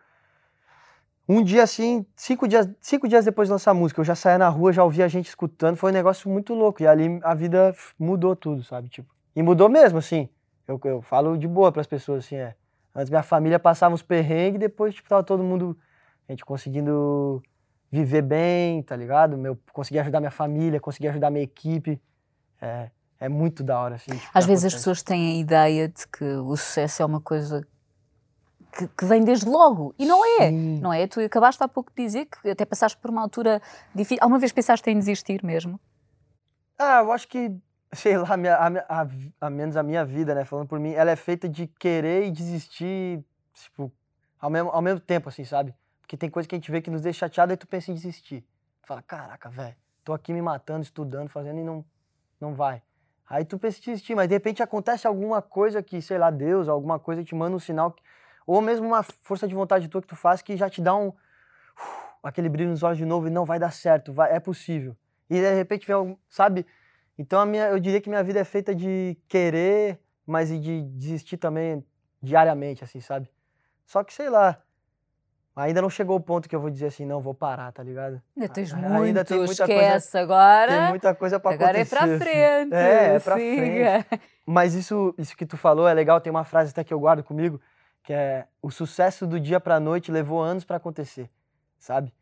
um 1.29 1.43
dia 1.43 1.63
assim, 1.63 2.07
cinco 2.15 2.47
dias, 2.47 2.69
cinco 2.81 3.09
dias 3.09 3.25
depois 3.25 3.49
de 3.49 3.53
lançar 3.53 3.73
a 3.73 3.75
música, 3.75 4.01
eu 4.01 4.05
já 4.05 4.15
saía 4.15 4.39
na 4.39 4.49
rua, 4.49 4.73
já 4.73 4.85
ouvia 4.85 5.05
a 5.05 5.09
gente 5.09 5.27
escutando, 5.27 5.77
foi 5.77 5.91
um 5.91 5.95
negócio 5.95 6.31
muito 6.31 6.55
louco. 6.55 6.83
E 6.83 6.87
ali 6.87 7.19
a 7.23 7.35
vida 7.35 7.75
mudou 7.99 8.37
tudo, 8.37 8.63
sabe? 8.63 8.89
Tipo, 8.89 9.13
e 9.35 9.43
mudou 9.43 9.69
mesmo, 9.69 9.99
assim. 9.99 10.29
Eu, 10.67 10.81
eu 10.85 11.03
falo 11.03 11.37
de 11.37 11.49
boa 11.49 11.73
para 11.73 11.81
as 11.81 11.87
pessoas, 11.87 12.25
assim, 12.25 12.37
é. 12.37 12.55
Antes 12.95 13.11
minha 13.11 13.23
família 13.23 13.59
passava 13.59 13.95
uns 13.95 14.03
perrengues, 14.03 14.61
depois, 14.61 14.95
tipo, 14.95 15.09
tava 15.09 15.23
todo 15.23 15.43
mundo, 15.43 15.77
a 16.29 16.33
gente 16.33 16.45
conseguindo 16.45 17.43
viver 17.91 18.23
bem, 18.23 18.83
tá 18.83 18.95
ligado? 18.95 19.37
Meu, 19.37 19.59
consegui 19.73 19.99
ajudar 19.99 20.21
minha 20.21 20.31
família, 20.31 20.81
consegui 20.81 21.09
ajudar 21.09 21.31
minha 21.31 21.45
equipe. 21.45 22.01
É, 22.61 22.91
é 23.21 23.29
muito 23.29 23.63
da 23.63 23.81
hora, 23.81 23.97
assim. 23.97 24.13
Tipo, 24.13 24.31
Às 24.33 24.47
vezes 24.47 24.67
as 24.67 24.75
pessoas 24.75 25.03
têm 25.03 25.37
a 25.37 25.41
ideia 25.41 25.89
de 25.89 26.07
que 26.09 26.25
o 26.25 26.57
sucesso 26.57 27.03
é 27.03 27.05
uma 27.05 27.21
coisa 27.21 27.67
que, 28.77 28.89
que 28.89 29.05
vem 29.05 29.25
desde 29.25 29.49
logo. 29.49 29.95
E 29.99 30.05
não 30.05 30.25
é. 30.25 30.49
Sim. 30.49 30.81
Não 30.81 30.93
é? 30.93 31.07
Tu 31.07 31.21
acabaste 31.21 31.63
há 31.63 31.69
pouco 31.69 31.93
de 31.97 32.05
dizer 32.05 32.27
que 32.27 32.49
até 32.49 32.65
passaste 32.65 32.99
por 32.99 33.11
uma 33.11 33.23
altura 33.23 33.63
difícil. 33.95 34.23
Alguma 34.23 34.39
vez 34.39 34.53
pensaste 34.53 34.89
em 34.91 34.99
desistir 34.99 35.45
mesmo? 35.45 35.81
Ah, 36.79 37.01
eu 37.01 37.13
acho 37.13 37.29
que, 37.29 37.57
sei 37.97 38.17
lá, 38.17 38.35
a, 38.35 38.37
minha, 38.37 38.57
a, 38.57 39.03
a, 39.03 39.09
a, 39.41 39.51
menos 39.51 39.77
a 39.77 39.83
minha 39.83 40.05
vida, 40.05 40.35
né? 40.35 40.45
Falando 40.45 40.69
por 40.69 40.79
mim, 40.79 40.93
ela 40.93 41.11
é 41.11 41.17
feita 41.17 41.49
de 41.49 41.67
querer 41.67 42.27
e 42.27 42.31
desistir, 42.31 43.25
tipo, 43.53 43.93
ao 44.41 44.51
mesmo, 44.51 44.71
ao 44.71 44.83
mesmo 44.83 45.01
tempo, 45.01 45.29
assim, 45.29 45.45
sabe? 45.45 45.75
Porque 46.01 46.17
tem 46.17 46.29
coisa 46.29 46.49
que 46.49 46.55
a 46.55 46.59
gente 46.59 46.71
vê 46.71 46.81
que 46.81 46.91
nos 46.91 47.03
deixa 47.03 47.21
chateado 47.27 47.53
e 47.53 47.57
tu 47.57 47.67
pensa 47.67 47.91
em 47.91 47.95
desistir. 47.95 48.45
fala, 48.83 49.03
caraca, 49.03 49.49
velho, 49.49 49.77
tô 50.05 50.13
aqui 50.13 50.33
me 50.33 50.43
matando, 50.43 50.83
estudando, 50.83 51.29
fazendo 51.29 51.61
e 51.61 51.65
não, 51.65 51.85
não 52.41 52.55
vai. 52.55 52.83
Aí 53.29 53.45
tu 53.45 53.59
pensa 53.59 53.79
em 53.79 53.83
desistir, 53.83 54.15
mas 54.15 54.29
de 54.29 54.35
repente 54.35 54.63
acontece 54.63 55.07
alguma 55.07 55.41
coisa 55.41 55.83
que, 55.83 56.03
sei 56.03 56.19
lá, 56.19 56.31
Deus, 56.31 56.69
alguma 56.69 56.99
coisa 56.99 57.25
te 57.25 57.35
manda 57.35 57.57
um 57.57 57.61
sinal, 57.61 57.91
que, 57.91 58.03
ou 58.47 58.61
mesmo 58.61 58.87
uma 58.87 59.03
força 59.03 59.49
de 59.49 59.55
vontade 59.55 59.89
tua 59.89 60.03
que 60.03 60.09
tu 60.09 60.17
faz 60.17 60.43
que 60.43 60.57
já 60.57 60.69
te 60.69 60.83
dá 60.83 60.95
um. 60.95 61.09
Uh, 61.09 61.15
aquele 62.23 62.49
brilho 62.49 62.71
nos 62.71 62.83
olhos 62.83 62.99
de 62.99 63.07
novo 63.07 63.27
e 63.27 63.31
não 63.31 63.45
vai 63.45 63.59
dar 63.59 63.73
certo, 63.73 64.13
vai, 64.13 64.33
é 64.33 64.41
possível. 64.41 64.95
E 65.31 65.35
de 65.35 65.55
repente 65.55 65.87
vem, 65.87 66.19
sabe? 66.29 66.67
Então 67.19 67.41
a 67.41 67.47
minha, 67.47 67.69
eu 67.69 67.79
diria 67.79 68.01
que 68.01 68.09
minha 68.09 68.23
vida 68.23 68.41
é 68.41 68.45
feita 68.45 68.75
de 68.75 69.17
querer, 69.29 70.01
mas 70.27 70.51
e 70.51 70.59
de 70.59 70.83
desistir 70.83 71.37
também 71.37 71.85
diariamente, 72.23 72.83
assim, 72.83 73.01
sabe? 73.01 73.31
Só 73.85 74.03
que 74.03 74.13
sei 74.13 74.31
lá, 74.31 74.65
Ainda 75.57 75.81
não 75.81 75.89
chegou 75.89 76.17
o 76.17 76.21
ponto 76.21 76.49
que 76.49 76.57
eu 76.57 76.61
vou 76.61 76.69
dizer 76.69 76.87
assim, 76.87 77.07
não, 77.07 77.21
vou 77.21 77.33
parar, 77.33 77.71
tá 77.71 77.81
ligado? 77.81 78.21
Ainda 78.37 78.49
tens 78.49 78.73
muito, 78.73 78.93
Ainda 78.93 79.25
tem 79.25 79.39
muita 79.39 79.53
esquece 79.53 80.11
coisa, 80.11 80.21
agora. 80.21 80.73
Tem 80.73 80.89
muita 80.89 81.15
coisa 81.15 81.39
pra 81.39 81.53
agora 81.53 81.79
acontecer. 81.79 81.97
Agora 81.97 82.13
é 82.13 82.19
pra 82.19 82.27
frente. 82.27 82.75
É, 82.75 83.15
é 83.15 83.21
pra 83.21 83.37
siga. 83.37 84.05
frente. 84.05 84.23
Mas 84.45 84.75
isso, 84.75 85.15
isso 85.17 85.37
que 85.37 85.47
tu 85.47 85.57
falou 85.57 85.87
é 85.87 85.95
legal, 85.95 86.21
tem 86.21 86.31
uma 86.31 86.45
frase 86.45 86.73
até 86.73 86.83
que 86.83 86.93
eu 86.93 86.99
guardo 86.99 87.23
comigo, 87.23 87.61
que 88.03 88.13
é 88.13 88.47
o 88.61 88.69
sucesso 88.69 89.29
do 89.29 89.39
dia 89.39 89.61
pra 89.61 89.79
noite 89.79 90.11
levou 90.11 90.43
anos 90.43 90.65
para 90.65 90.77
acontecer, 90.77 91.31
sabe? 91.79 92.13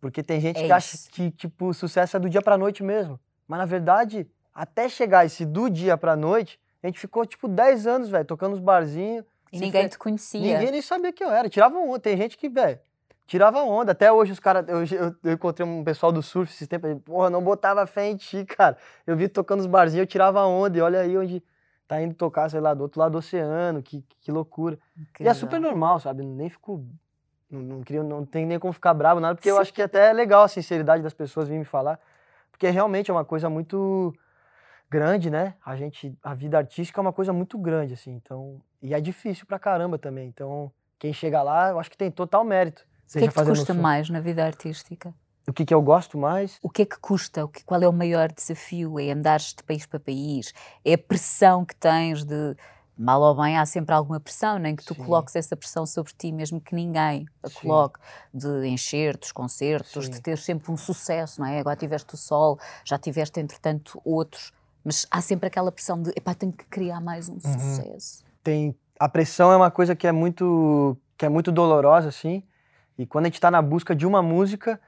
Porque 0.00 0.22
tem 0.22 0.40
gente 0.40 0.60
é 0.62 0.66
que 0.66 0.72
acha 0.72 0.96
que, 1.10 1.32
tipo, 1.32 1.66
o 1.66 1.74
sucesso 1.74 2.16
é 2.16 2.20
do 2.20 2.28
dia 2.28 2.40
pra 2.40 2.56
noite 2.56 2.84
mesmo. 2.84 3.18
Mas, 3.46 3.58
na 3.58 3.66
verdade, 3.66 4.26
até 4.54 4.88
chegar 4.88 5.26
esse 5.26 5.44
do 5.44 5.68
dia 5.68 5.96
pra 5.96 6.16
noite, 6.16 6.58
a 6.82 6.86
gente 6.86 6.98
ficou, 6.98 7.24
tipo, 7.24 7.48
10 7.48 7.86
anos, 7.86 8.08
velho, 8.08 8.24
tocando 8.24 8.52
nos 8.52 8.60
barzinhos, 8.60 9.24
e 9.54 9.60
ninguém 9.60 9.84
fe... 9.84 9.90
te 9.90 9.98
conhecia. 9.98 10.40
Ninguém 10.40 10.72
nem 10.72 10.82
sabia 10.82 11.12
quem 11.12 11.26
eu 11.26 11.32
era. 11.32 11.48
Tirava 11.48 11.78
onda. 11.78 12.00
Tem 12.00 12.16
gente 12.16 12.36
que, 12.36 12.48
velho, 12.48 12.78
tirava 13.24 13.62
onda. 13.62 13.92
Até 13.92 14.10
hoje 14.10 14.32
os 14.32 14.40
caras. 14.40 14.68
Eu, 14.68 14.84
eu, 14.84 15.14
eu, 15.22 15.32
encontrei 15.32 15.66
um 15.66 15.84
pessoal 15.84 16.10
do 16.10 16.22
surf 16.22 16.52
esses 16.52 16.66
tempos. 16.66 16.90
Porra, 17.04 17.30
não 17.30 17.42
botava 17.42 17.86
fé 17.86 18.08
em 18.08 18.16
ti, 18.16 18.44
cara. 18.44 18.76
Eu 19.06 19.16
vi 19.16 19.28
tocando 19.28 19.60
os 19.60 19.66
barzinhos, 19.66 20.02
eu 20.02 20.06
tirava 20.06 20.44
onda. 20.44 20.76
E 20.76 20.80
olha 20.80 21.00
aí 21.00 21.16
onde 21.16 21.42
tá 21.86 22.02
indo 22.02 22.14
tocar, 22.14 22.50
sei 22.50 22.60
lá, 22.60 22.74
do 22.74 22.82
outro 22.82 22.98
lado 22.98 23.12
do 23.12 23.18
oceano. 23.18 23.80
Que, 23.80 24.04
que 24.20 24.32
loucura. 24.32 24.76
Incrível. 24.96 25.26
E 25.26 25.28
é 25.28 25.34
super 25.34 25.60
normal, 25.60 26.00
sabe? 26.00 26.24
Nem 26.24 26.50
fico. 26.50 26.84
Não, 27.48 27.60
não, 27.60 27.82
queria, 27.82 28.02
não 28.02 28.26
tem 28.26 28.44
nem 28.44 28.58
como 28.58 28.72
ficar 28.72 28.92
bravo, 28.92 29.20
nada, 29.20 29.36
porque 29.36 29.48
Sim. 29.48 29.54
eu 29.54 29.60
acho 29.60 29.72
que 29.72 29.80
até 29.80 30.10
é 30.10 30.12
legal 30.12 30.42
a 30.42 30.48
sinceridade 30.48 31.02
das 31.02 31.14
pessoas 31.14 31.46
virem 31.46 31.60
me 31.60 31.64
falar. 31.64 32.00
Porque 32.54 32.70
realmente 32.70 33.10
é 33.10 33.14
uma 33.14 33.24
coisa 33.24 33.50
muito 33.50 34.14
grande, 34.88 35.28
né? 35.28 35.56
A 35.66 35.74
gente, 35.74 36.16
a 36.22 36.34
vida 36.34 36.56
artística 36.56 37.00
é 37.00 37.02
uma 37.02 37.12
coisa 37.12 37.32
muito 37.32 37.58
grande, 37.58 37.94
assim. 37.94 38.12
Então, 38.12 38.62
e 38.80 38.94
é 38.94 39.00
difícil 39.00 39.44
pra 39.44 39.58
caramba 39.58 39.98
também. 39.98 40.28
Então, 40.28 40.70
quem 41.00 41.12
chega 41.12 41.42
lá, 41.42 41.70
eu 41.70 41.80
acho 41.80 41.90
que 41.90 41.96
tem 41.98 42.12
total 42.12 42.44
mérito. 42.44 42.86
O 43.08 43.18
que 43.18 43.24
é 43.24 43.28
que 43.28 43.44
custa 43.44 43.74
mais 43.74 44.08
na 44.08 44.20
vida 44.20 44.46
artística? 44.46 45.12
o 45.48 45.52
que, 45.52 45.64
que 45.64 45.74
eu 45.74 45.82
gosto 45.82 46.16
mais. 46.16 46.58
O 46.62 46.70
que 46.70 46.82
é 46.82 46.86
que 46.86 46.98
custa? 46.98 47.44
O 47.44 47.48
que, 47.48 47.64
qual 47.64 47.82
é 47.82 47.88
o 47.88 47.92
maior 47.92 48.32
desafio? 48.32 48.98
É 48.98 49.10
andares 49.10 49.52
de 49.54 49.62
país 49.62 49.84
para 49.84 50.00
país? 50.00 50.54
É 50.84 50.94
a 50.94 50.98
pressão 50.98 51.64
que 51.64 51.76
tens 51.76 52.24
de. 52.24 52.56
Mal 52.96 53.20
ou 53.20 53.34
bem, 53.34 53.58
há 53.58 53.66
sempre 53.66 53.92
alguma 53.94 54.20
pressão, 54.20 54.58
nem 54.58 54.76
que 54.76 54.84
tu 54.84 54.94
Sim. 54.94 55.02
coloques 55.04 55.34
essa 55.34 55.56
pressão 55.56 55.84
sobre 55.84 56.12
ti, 56.16 56.30
mesmo 56.30 56.60
que 56.60 56.74
ninguém 56.74 57.26
a 57.42 57.48
Sim. 57.48 57.60
coloque, 57.60 57.98
de 58.32 58.68
encher-te, 58.68 59.34
concertos, 59.34 60.04
Sim. 60.04 60.10
de 60.12 60.20
ter 60.20 60.38
sempre 60.38 60.70
um 60.70 60.76
sucesso, 60.76 61.40
não 61.40 61.48
é? 61.48 61.58
Agora 61.58 61.74
tiveste 61.76 62.14
o 62.14 62.16
sol, 62.16 62.58
já 62.84 62.96
tiveste, 62.96 63.40
entretanto, 63.40 64.00
outros, 64.04 64.52
mas 64.84 65.06
há 65.10 65.20
sempre 65.20 65.48
aquela 65.48 65.72
pressão 65.72 66.00
de, 66.00 66.10
epá, 66.10 66.34
tenho 66.34 66.52
que 66.52 66.64
criar 66.66 67.00
mais 67.00 67.28
Uhum. 67.28 67.36
um 67.36 67.40
sucesso. 67.40 68.24
Tem 68.44 68.76
a 69.00 69.08
pressão 69.08 69.50
é 69.50 69.56
uma 69.56 69.70
coisa 69.70 69.96
que 69.96 70.06
é 70.06 70.12
muito 70.12 70.96
que 71.16 71.26
é 71.26 71.28
muito 71.28 71.50
dolorosa 71.50 72.08
assim. 72.08 72.42
E 72.96 73.06
quando 73.06 73.24
a 73.26 73.28
gente 73.28 73.40
tá 73.40 73.50
na 73.50 73.60
busca 73.60 73.94
de 73.94 74.06
uma 74.06 74.22
música, 74.22 74.80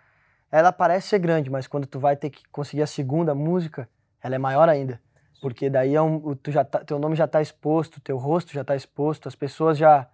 ela 0.50 0.72
parece 0.72 1.08
ser 1.08 1.18
grande, 1.18 1.50
mas 1.50 1.66
quando 1.66 1.86
tu 1.86 1.98
vai 1.98 2.16
ter 2.16 2.30
que 2.30 2.42
conseguir 2.52 2.82
a 2.82 2.86
segunda 2.86 3.34
música, 3.34 3.88
ela 4.22 4.34
é 4.34 4.38
maior 4.38 4.68
ainda. 4.68 5.00
Porque 5.40 5.68
daí 5.68 5.94
é 5.94 6.02
um, 6.02 6.34
tu 6.34 6.50
já 6.50 6.64
tá, 6.64 6.80
teu 6.84 6.98
nome 6.98 7.14
já 7.14 7.26
tá 7.26 7.42
exposto, 7.42 8.00
teu 8.00 8.16
rosto 8.16 8.52
já 8.52 8.64
tá 8.64 8.74
exposto, 8.74 9.28
as 9.28 9.34
pessoas 9.34 9.76
já, 9.76 10.08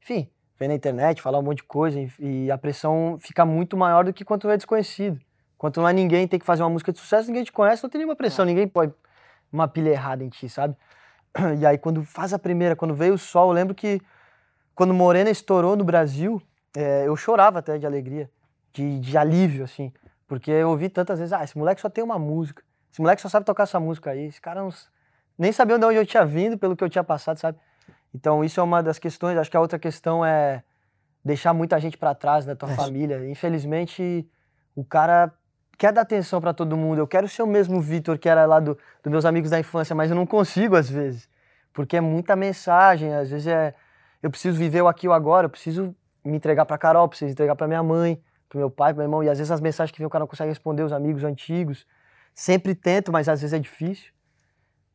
enfim, 0.00 0.28
vem 0.58 0.68
na 0.68 0.74
internet, 0.74 1.20
falar 1.20 1.38
um 1.38 1.42
monte 1.42 1.58
de 1.58 1.64
coisa 1.64 2.00
e, 2.00 2.10
e 2.18 2.50
a 2.50 2.56
pressão 2.56 3.16
fica 3.20 3.44
muito 3.44 3.76
maior 3.76 4.04
do 4.04 4.12
que 4.12 4.24
quando 4.24 4.42
tu 4.42 4.50
é 4.50 4.56
desconhecido. 4.56 5.20
Quando 5.58 5.76
não 5.76 5.88
é 5.88 5.92
ninguém, 5.92 6.26
tem 6.26 6.40
que 6.40 6.46
fazer 6.46 6.62
uma 6.62 6.70
música 6.70 6.92
de 6.92 6.98
sucesso, 6.98 7.28
ninguém 7.28 7.44
te 7.44 7.52
conhece, 7.52 7.82
não 7.82 7.90
tem 7.90 7.98
nenhuma 7.98 8.16
pressão, 8.16 8.44
ninguém 8.44 8.66
põe 8.66 8.92
uma 9.52 9.68
pilha 9.68 9.90
errada 9.90 10.24
em 10.24 10.28
ti, 10.28 10.48
sabe? 10.48 10.74
E 11.60 11.66
aí 11.66 11.78
quando 11.78 12.02
faz 12.02 12.32
a 12.32 12.38
primeira, 12.38 12.74
quando 12.74 12.94
veio 12.94 13.14
o 13.14 13.18
sol, 13.18 13.50
eu 13.50 13.54
lembro 13.54 13.74
que 13.74 14.00
quando 14.74 14.94
Morena 14.94 15.30
estourou 15.30 15.76
no 15.76 15.84
Brasil, 15.84 16.42
eh, 16.76 17.04
eu 17.06 17.14
chorava 17.16 17.58
até 17.58 17.78
de 17.78 17.86
alegria, 17.86 18.30
de, 18.72 18.98
de 18.98 19.16
alívio, 19.16 19.64
assim. 19.64 19.92
Porque 20.26 20.50
eu 20.50 20.70
ouvi 20.70 20.88
tantas 20.88 21.18
vezes, 21.18 21.32
ah, 21.32 21.44
esse 21.44 21.56
moleque 21.56 21.80
só 21.80 21.90
tem 21.90 22.02
uma 22.02 22.18
música. 22.18 22.62
Esse 22.92 23.00
moleque 23.00 23.22
só 23.22 23.28
sabe 23.28 23.46
tocar 23.46 23.62
essa 23.62 23.80
música 23.80 24.10
aí. 24.10 24.26
Esse 24.26 24.40
cara 24.40 24.60
não, 24.60 24.68
nem 25.38 25.50
sabia 25.50 25.78
de 25.78 25.84
onde 25.84 25.96
eu 25.96 26.06
tinha 26.06 26.24
vindo, 26.26 26.58
pelo 26.58 26.76
que 26.76 26.84
eu 26.84 26.90
tinha 26.90 27.02
passado, 27.02 27.38
sabe? 27.38 27.58
Então 28.14 28.44
isso 28.44 28.60
é 28.60 28.62
uma 28.62 28.82
das 28.82 28.98
questões. 28.98 29.38
Acho 29.38 29.50
que 29.50 29.56
a 29.56 29.60
outra 29.60 29.78
questão 29.78 30.24
é 30.24 30.62
deixar 31.24 31.54
muita 31.54 31.80
gente 31.80 31.96
pra 31.96 32.14
trás 32.14 32.44
da 32.44 32.54
tua 32.54 32.70
É. 32.70 32.74
família. 32.74 33.26
Infelizmente, 33.28 34.28
o 34.76 34.84
cara 34.84 35.32
quer 35.78 35.92
dar 35.92 36.02
atenção 36.02 36.40
pra 36.40 36.52
todo 36.52 36.76
mundo. 36.76 36.98
Eu 36.98 37.06
quero 37.06 37.26
ser 37.26 37.42
o 37.42 37.46
mesmo 37.46 37.80
Vitor 37.80 38.18
que 38.18 38.28
era 38.28 38.44
lá 38.44 38.60
do, 38.60 38.76
dos 39.02 39.10
meus 39.10 39.24
amigos 39.24 39.50
da 39.50 39.58
infância, 39.58 39.96
mas 39.96 40.10
eu 40.10 40.16
não 40.16 40.26
consigo 40.26 40.76
às 40.76 40.90
vezes. 40.90 41.28
Porque 41.72 41.96
é 41.96 42.00
muita 42.00 42.36
mensagem, 42.36 43.14
às 43.14 43.30
vezes 43.30 43.46
é 43.46 43.74
eu 44.22 44.30
preciso 44.30 44.56
viver 44.56 44.82
o 44.82 44.86
aqui 44.88 45.06
e 45.06 45.08
o 45.08 45.12
agora, 45.12 45.46
eu 45.46 45.50
preciso 45.50 45.96
me 46.24 46.36
entregar 46.36 46.64
pra 46.66 46.78
Carol, 46.78 47.08
preciso 47.08 47.32
entregar 47.32 47.56
pra 47.56 47.66
minha 47.66 47.82
mãe, 47.82 48.22
pro 48.48 48.58
meu 48.58 48.70
pai, 48.70 48.92
pro 48.92 48.98
meu 48.98 49.06
irmão, 49.06 49.24
e 49.24 49.28
às 49.28 49.38
vezes 49.38 49.50
as 49.50 49.60
mensagens 49.60 49.90
que 49.90 49.98
vem 49.98 50.06
o 50.06 50.10
cara 50.10 50.20
não 50.22 50.28
consegue 50.28 50.50
responder, 50.50 50.82
os 50.84 50.92
amigos 50.92 51.24
antigos. 51.24 51.84
Sempre 52.34 52.74
tento, 52.74 53.12
mas 53.12 53.28
às 53.28 53.40
vezes 53.40 53.54
é 53.54 53.58
difícil. 53.58 54.12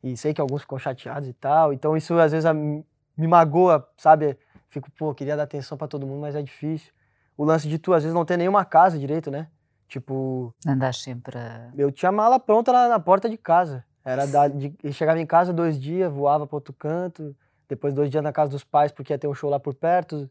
E 0.04 0.16
sei 0.16 0.34
que 0.34 0.42
alguns 0.42 0.62
ficam 0.62 0.78
chateados 0.78 1.28
e 1.28 1.34
tal. 1.34 1.74
Então 1.74 1.96
isso 1.96 2.18
às 2.20 2.32
vezes 2.32 2.50
me 2.54 3.28
magoa, 3.28 3.88
sabe? 3.98 4.38
Fico, 4.70 4.92
pô, 4.92 5.14
queria 5.14 5.36
dar 5.36 5.44
atenção 5.44 5.78
pra 5.78 5.88
todo 5.88 6.06
mundo, 6.06 6.22
mas 6.22 6.36
é 6.36 6.42
difícil. 6.42 6.92
O 7.36 7.44
lance 7.44 7.68
de 7.68 7.78
tu 7.78 7.94
às 7.94 8.04
vezes 8.04 8.14
não 8.14 8.26
ter 8.26 8.38
nenhuma 8.38 8.66
casa 8.66 8.98
direito, 8.98 9.32
né? 9.32 9.48
Tipo, 9.88 10.54
Andas 10.68 11.02
sempre 11.02 11.38
eu 11.78 11.92
tinha 11.92 12.12
mala 12.12 12.40
pronta 12.40 12.74
na, 12.74 12.90
na 12.90 13.00
porta 13.00 13.30
de 13.30 13.38
casa. 13.38 13.86
Era 14.04 14.26
da, 14.28 14.48
de, 14.48 14.74
chegava 14.92 15.20
em 15.20 15.26
casa 15.26 15.54
dois 15.54 15.80
dias, 15.80 16.12
voava 16.12 16.46
para 16.46 16.56
outro 16.58 16.74
canto, 16.74 17.36
depois 17.70 17.94
dois 17.94 18.10
dias 18.10 18.24
na 18.24 18.34
casa 18.34 18.52
dos 18.52 18.64
pais 18.64 18.92
porque 18.92 19.14
ia 19.14 19.20
ter 19.20 19.28
um 19.28 19.34
show 19.34 19.50
lá 19.50 19.60
por 19.60 19.74
perto, 19.74 20.30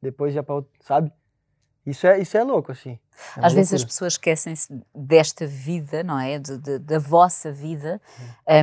depois 0.00 0.34
ia 0.34 0.42
para 0.42 0.56
outro, 0.56 0.70
sabe? 0.80 1.12
Isso 1.84 2.06
é, 2.06 2.20
isso 2.20 2.36
é 2.36 2.44
louco, 2.44 2.70
assim. 2.70 2.98
É 3.36 3.44
Às 3.44 3.52
vezes 3.52 3.74
as 3.74 3.84
pessoas 3.84 4.14
esquecem-se 4.14 4.72
desta 4.94 5.46
vida, 5.46 6.02
não 6.04 6.18
é? 6.18 6.38
De- 6.38 6.56
de- 6.58 6.78
da 6.78 6.98
vossa 6.98 7.50
vida, 7.52 8.00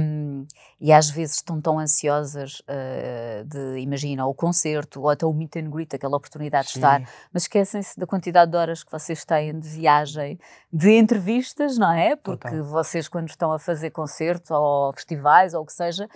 um, 0.01 0.47
e 0.79 0.91
às 0.91 1.09
vezes 1.09 1.35
estão 1.35 1.59
tão 1.59 1.77
ansiosas 1.77 2.61
uh, 2.61 3.43
de, 3.45 3.79
imagina, 3.79 4.25
o 4.25 4.33
concerto 4.33 5.01
ou 5.01 5.09
até 5.09 5.25
o 5.25 5.33
meet 5.33 5.57
and 5.57 5.69
greet, 5.69 5.93
aquela 5.93 6.15
oportunidade 6.15 6.69
de 6.69 6.77
estar, 6.77 6.99
Sim, 7.01 7.07
mas 7.33 7.43
esquecem-se 7.43 7.99
da 7.99 8.07
quantidade 8.07 8.51
de 8.51 8.57
horas 8.57 8.83
que 8.83 8.91
vocês 8.91 9.25
têm 9.25 9.59
de 9.59 9.67
viagem, 9.67 10.39
de 10.71 10.91
entrevistas, 10.97 11.77
não 11.77 11.91
é? 11.91 12.15
Porque 12.15 12.49
Total. 12.49 12.63
vocês, 12.63 13.07
quando 13.09 13.27
estão 13.29 13.51
a 13.51 13.59
fazer 13.59 13.91
concertos 13.91 14.49
ou 14.49 14.93
festivais 14.93 15.53
ou 15.53 15.63
o 15.63 15.65
que 15.65 15.73
seja, 15.73 16.09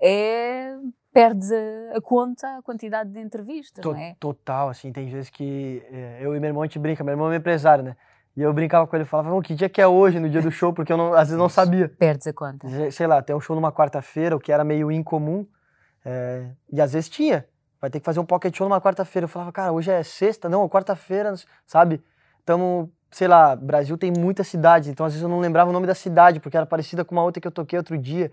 é. 0.00 0.74
Perdes 1.12 1.50
a, 1.50 1.96
a 1.96 2.00
conta, 2.00 2.58
a 2.58 2.62
quantidade 2.62 3.10
de 3.10 3.18
entrevistas, 3.18 3.84
é? 3.96 4.14
total, 4.20 4.68
assim, 4.68 4.92
tem 4.92 5.08
vezes 5.08 5.28
que 5.28 5.82
é, 5.90 6.18
eu 6.20 6.36
e 6.36 6.40
meu 6.40 6.48
irmão 6.48 6.62
a 6.62 6.66
gente 6.66 6.78
brinca, 6.78 7.02
meu 7.02 7.12
irmão 7.12 7.26
é 7.26 7.30
meu 7.30 7.38
empresário, 7.38 7.82
né? 7.82 7.96
E 8.36 8.42
eu 8.42 8.52
brincava 8.52 8.86
com 8.86 8.94
ele, 8.94 9.04
falava, 9.04 9.34
"Ô, 9.34 9.42
que 9.42 9.54
dia 9.54 9.68
que 9.68 9.80
é 9.80 9.86
hoje, 9.86 10.20
no 10.20 10.30
dia 10.30 10.40
do 10.40 10.52
show, 10.52 10.72
porque 10.72 10.92
eu 10.92 10.96
não, 10.96 11.12
às 11.12 11.28
vezes 11.28 11.36
não 11.36 11.48
sabia. 11.50 11.88
Perdes 11.88 12.28
a 12.28 12.32
conta. 12.32 12.68
Sei- 12.92 13.06
lá, 13.08 13.20
tem 13.20 13.34
um 13.34 13.40
show 13.40 13.56
numa 13.56 13.72
quarta-feira, 13.72 14.36
o 14.36 14.40
que 14.40 14.52
era 14.52 14.62
meio 14.62 14.90
incomum, 14.90 15.44
é, 16.04 16.46
e 16.72 16.80
às 16.80 16.92
vezes 16.92 17.08
tinha. 17.08 17.44
Vai 17.80 17.90
ter 17.90 17.98
que 17.98 18.04
fazer 18.04 18.20
um 18.20 18.24
pocket 18.24 18.56
show 18.56 18.68
numa 18.68 18.80
quarta-feira. 18.80 19.24
Eu 19.24 19.28
falava, 19.28 19.50
cara, 19.50 19.72
hoje 19.72 19.90
é 19.90 20.02
sexta, 20.04 20.48
não, 20.48 20.64
é 20.64 20.68
quarta-feira, 20.68 21.34
sabe? 21.66 22.00
Tamo, 22.44 22.92
sei 23.10 23.26
lá, 23.26 23.56
Brasil 23.56 23.98
tem 23.98 24.12
muitas 24.12 24.46
cidades, 24.46 24.88
então 24.88 25.04
às 25.04 25.12
vezes 25.12 25.22
eu 25.24 25.28
não 25.28 25.40
lembrava 25.40 25.70
o 25.70 25.72
nome 25.72 25.86
da 25.86 25.94
cidade, 25.94 26.38
porque 26.38 26.56
era 26.56 26.66
parecida 26.66 27.04
com 27.04 27.14
uma 27.16 27.24
outra 27.24 27.40
que 27.40 27.48
eu 27.48 27.52
toquei 27.52 27.78
outro 27.78 27.98
dia. 27.98 28.30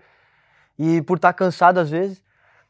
E 0.78 1.02
por 1.02 1.16
estar 1.16 1.32
cansado 1.32 1.78
às 1.80 1.90
vezes. 1.90 2.22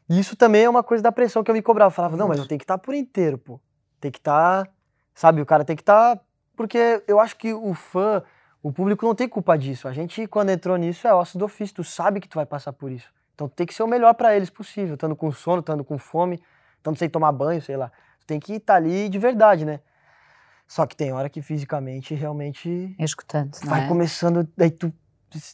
E 0.09 0.19
isso 0.19 0.35
também 0.35 0.63
é 0.63 0.69
uma 0.69 0.83
coisa 0.83 1.03
da 1.03 1.11
pressão 1.11 1.43
que 1.43 1.51
eu 1.51 1.55
me 1.55 1.61
cobrava. 1.61 1.91
Eu 1.91 1.95
falava, 1.95 2.17
não, 2.17 2.27
mas 2.27 2.39
eu 2.39 2.47
tenho 2.47 2.57
que 2.57 2.63
estar 2.63 2.77
por 2.77 2.93
inteiro, 2.95 3.37
pô. 3.37 3.59
Tem 3.99 4.09
que 4.09 4.17
estar, 4.17 4.67
sabe? 5.13 5.41
O 5.41 5.45
cara 5.45 5.63
tem 5.63 5.75
que 5.75 5.81
estar. 5.81 6.19
Porque 6.55 7.03
eu 7.07 7.19
acho 7.19 7.35
que 7.37 7.53
o 7.53 7.73
fã, 7.73 8.23
o 8.63 8.71
público 8.71 9.05
não 9.05 9.13
tem 9.13 9.29
culpa 9.29 9.57
disso. 9.57 9.87
A 9.87 9.93
gente, 9.93 10.25
quando 10.27 10.49
entrou 10.49 10.75
nisso, 10.77 11.07
é 11.07 11.13
osso 11.13 11.37
do 11.37 11.45
ofício. 11.45 11.75
Tu 11.75 11.83
sabe 11.83 12.19
que 12.19 12.27
tu 12.27 12.35
vai 12.35 12.45
passar 12.45 12.73
por 12.73 12.91
isso. 12.91 13.13
Então 13.35 13.47
tem 13.47 13.65
que 13.65 13.73
ser 13.73 13.83
o 13.83 13.87
melhor 13.87 14.13
pra 14.15 14.35
eles 14.35 14.49
possível. 14.49 14.95
Estando 14.95 15.15
com 15.15 15.31
sono, 15.31 15.59
estando 15.59 15.83
com 15.83 15.97
fome, 15.97 16.41
estando 16.77 16.97
sem 16.97 17.09
tomar 17.09 17.31
banho, 17.31 17.61
sei 17.61 17.77
lá. 17.77 17.91
Tu 18.19 18.25
tem 18.25 18.39
que 18.39 18.53
estar 18.53 18.75
ali 18.75 19.07
de 19.09 19.19
verdade, 19.19 19.63
né? 19.63 19.79
Só 20.67 20.85
que 20.85 20.95
tem 20.95 21.11
hora 21.11 21.29
que 21.29 21.41
fisicamente 21.41 22.13
realmente 22.13 22.95
É 22.99 23.03
escutante, 23.03 23.59
não 23.63 23.71
vai 23.71 23.85
é? 23.85 23.87
começando, 23.87 24.47
daí 24.55 24.69
tu, 24.69 24.93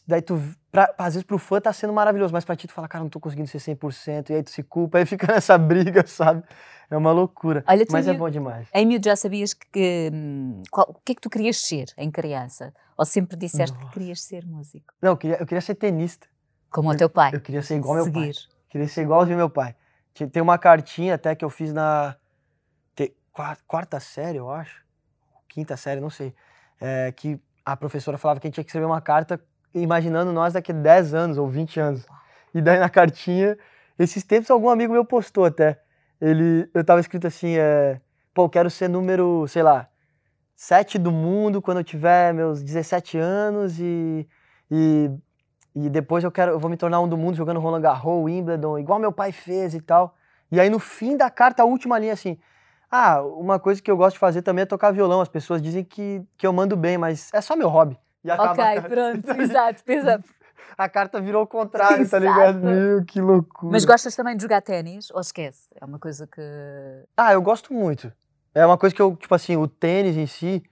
daí 0.06 0.22
tu, 0.22 0.40
pra, 0.70 0.92
às 0.98 1.14
vezes 1.14 1.22
pro 1.24 1.38
fã 1.38 1.60
tá 1.60 1.72
sendo 1.72 1.92
maravilhoso, 1.92 2.32
mas 2.32 2.44
pra 2.44 2.56
ti 2.56 2.66
tu 2.66 2.72
fala, 2.72 2.88
cara, 2.88 3.02
não 3.04 3.10
tô 3.10 3.20
conseguindo 3.20 3.48
ser 3.48 3.58
100%, 3.58 4.30
e 4.30 4.34
aí 4.34 4.42
tu 4.42 4.50
se 4.50 4.62
culpa, 4.62 4.98
aí 4.98 5.06
fica 5.06 5.26
nessa 5.32 5.56
briga, 5.58 6.06
sabe? 6.06 6.42
É 6.90 6.96
uma 6.96 7.10
loucura, 7.12 7.64
Olha, 7.66 7.84
mas 7.90 8.06
é 8.06 8.14
bom 8.14 8.30
demais. 8.30 8.68
Em 8.72 8.86
miúdo 8.86 9.04
já 9.04 9.16
sabias 9.16 9.52
que, 9.52 9.66
que, 9.72 10.10
hum, 10.12 10.62
qual- 10.70 10.88
o 10.90 10.94
que 11.04 11.12
é 11.12 11.14
que 11.16 11.20
tu 11.20 11.28
querias 11.28 11.56
ser 11.58 11.86
em 11.96 12.10
criança? 12.10 12.72
Ou 12.96 13.04
sempre 13.04 13.36
disseste 13.36 13.76
que 13.76 13.80
Nossa. 13.84 13.92
querias 13.92 14.22
ser 14.22 14.46
músico? 14.46 14.94
Não, 15.02 15.10
eu 15.10 15.16
queria, 15.16 15.36
eu 15.38 15.46
queria 15.46 15.60
ser 15.60 15.74
tenista, 15.74 16.26
Como 16.70 16.90
o 16.90 16.96
teu 16.96 17.10
pai? 17.10 17.30
eu 17.34 17.40
queria 17.40 17.62
ser 17.62 17.76
igual 17.76 17.94
meu 17.96 18.12
pai, 18.12 18.30
queria 18.68 18.88
ser 18.88 19.02
igualzinho 19.02 19.36
meu 19.36 19.50
pai. 19.50 19.74
Tem 20.32 20.40
uma 20.42 20.56
cartinha 20.58 21.14
até 21.16 21.34
que 21.34 21.44
eu 21.44 21.50
fiz 21.50 21.72
na 21.72 22.16
te- 22.94 23.14
qua- 23.32 23.56
quarta 23.66 24.00
série, 24.00 24.38
eu 24.38 24.50
acho, 24.50 24.82
quinta 25.48 25.76
série, 25.76 26.00
não 26.00 26.08
sei, 26.10 26.34
é, 26.80 27.12
que 27.12 27.38
a 27.64 27.76
professora 27.76 28.16
falava 28.16 28.38
que 28.40 28.46
a 28.46 28.48
gente 28.48 28.54
tinha 28.54 28.64
que 28.64 28.70
escrever 28.70 28.86
uma 28.86 29.00
carta 29.00 29.38
imaginando 29.82 30.32
nós 30.32 30.52
daqui 30.52 30.72
a 30.72 30.74
10 30.74 31.14
anos 31.14 31.38
ou 31.38 31.48
20 31.48 31.80
anos. 31.80 32.06
E 32.54 32.60
daí 32.60 32.78
na 32.78 32.88
cartinha, 32.88 33.56
esses 33.98 34.24
tempos 34.24 34.50
algum 34.50 34.68
amigo 34.68 34.92
meu 34.92 35.04
postou 35.04 35.44
até. 35.44 35.80
Ele, 36.20 36.68
eu 36.72 36.84
tava 36.84 37.00
escrito 37.00 37.26
assim, 37.26 37.56
é, 37.56 38.00
pô, 38.32 38.44
eu 38.44 38.48
quero 38.48 38.70
ser 38.70 38.88
número, 38.88 39.46
sei 39.48 39.62
lá, 39.62 39.88
7 40.54 40.98
do 40.98 41.12
mundo 41.12 41.60
quando 41.60 41.78
eu 41.78 41.84
tiver 41.84 42.32
meus 42.32 42.62
17 42.62 43.18
anos 43.18 43.78
e, 43.78 44.26
e, 44.70 45.10
e 45.74 45.90
depois 45.90 46.24
eu 46.24 46.32
quero, 46.32 46.52
eu 46.52 46.58
vou 46.58 46.70
me 46.70 46.76
tornar 46.76 47.00
um 47.00 47.08
do 47.08 47.16
mundo 47.16 47.36
jogando 47.36 47.60
Roland 47.60 47.82
Garros, 47.82 48.24
Wimbledon, 48.24 48.78
igual 48.78 48.98
meu 48.98 49.12
pai 49.12 49.32
fez 49.32 49.74
e 49.74 49.80
tal. 49.80 50.16
E 50.50 50.58
aí 50.58 50.70
no 50.70 50.78
fim 50.78 51.16
da 51.16 51.28
carta, 51.28 51.62
a 51.62 51.66
última 51.66 51.98
linha 51.98 52.14
assim, 52.14 52.38
ah, 52.90 53.20
uma 53.22 53.58
coisa 53.58 53.82
que 53.82 53.90
eu 53.90 53.96
gosto 53.96 54.14
de 54.14 54.20
fazer 54.20 54.42
também 54.42 54.62
é 54.62 54.66
tocar 54.66 54.92
violão. 54.92 55.20
As 55.20 55.28
pessoas 55.28 55.60
dizem 55.60 55.84
que, 55.84 56.22
que 56.38 56.46
eu 56.46 56.52
mando 56.52 56.76
bem, 56.76 56.96
mas 56.96 57.30
é 57.34 57.40
só 57.40 57.56
meu 57.56 57.68
hobby. 57.68 57.98
E 58.26 58.30
acaba 58.30 58.50
a 58.50 58.54
Ok, 58.74 58.74
carta. 58.82 58.88
pronto, 58.88 59.30
exato, 59.40 59.84
pensa. 59.84 60.22
A 60.76 60.88
carta 60.88 61.20
virou 61.20 61.42
o 61.44 61.46
contrário, 61.46 62.06
tá 62.08 62.18
Exato. 62.18 62.20
ligado? 62.34 62.58
Meu, 62.60 63.04
que 63.04 63.20
loucura. 63.20 63.72
Mas 63.72 63.84
gostas 63.84 64.14
também 64.16 64.36
de 64.36 64.42
jogar 64.42 64.60
ténis? 64.60 65.10
Ou 65.10 65.20
esquece? 65.20 65.68
É 65.80 65.84
uma 65.84 65.98
coisa 65.98 66.26
que. 66.26 66.40
Ah, 67.16 67.32
eu 67.32 67.40
gosto 67.40 67.72
muito. 67.72 68.12
É 68.54 68.66
uma 68.66 68.76
coisa 68.76 68.94
que 68.94 69.00
eu, 69.00 69.16
tipo 69.16 69.34
assim, 69.34 69.56
o 69.56 69.66
tênis 69.68 70.16
em 70.16 70.26
si, 70.26 70.62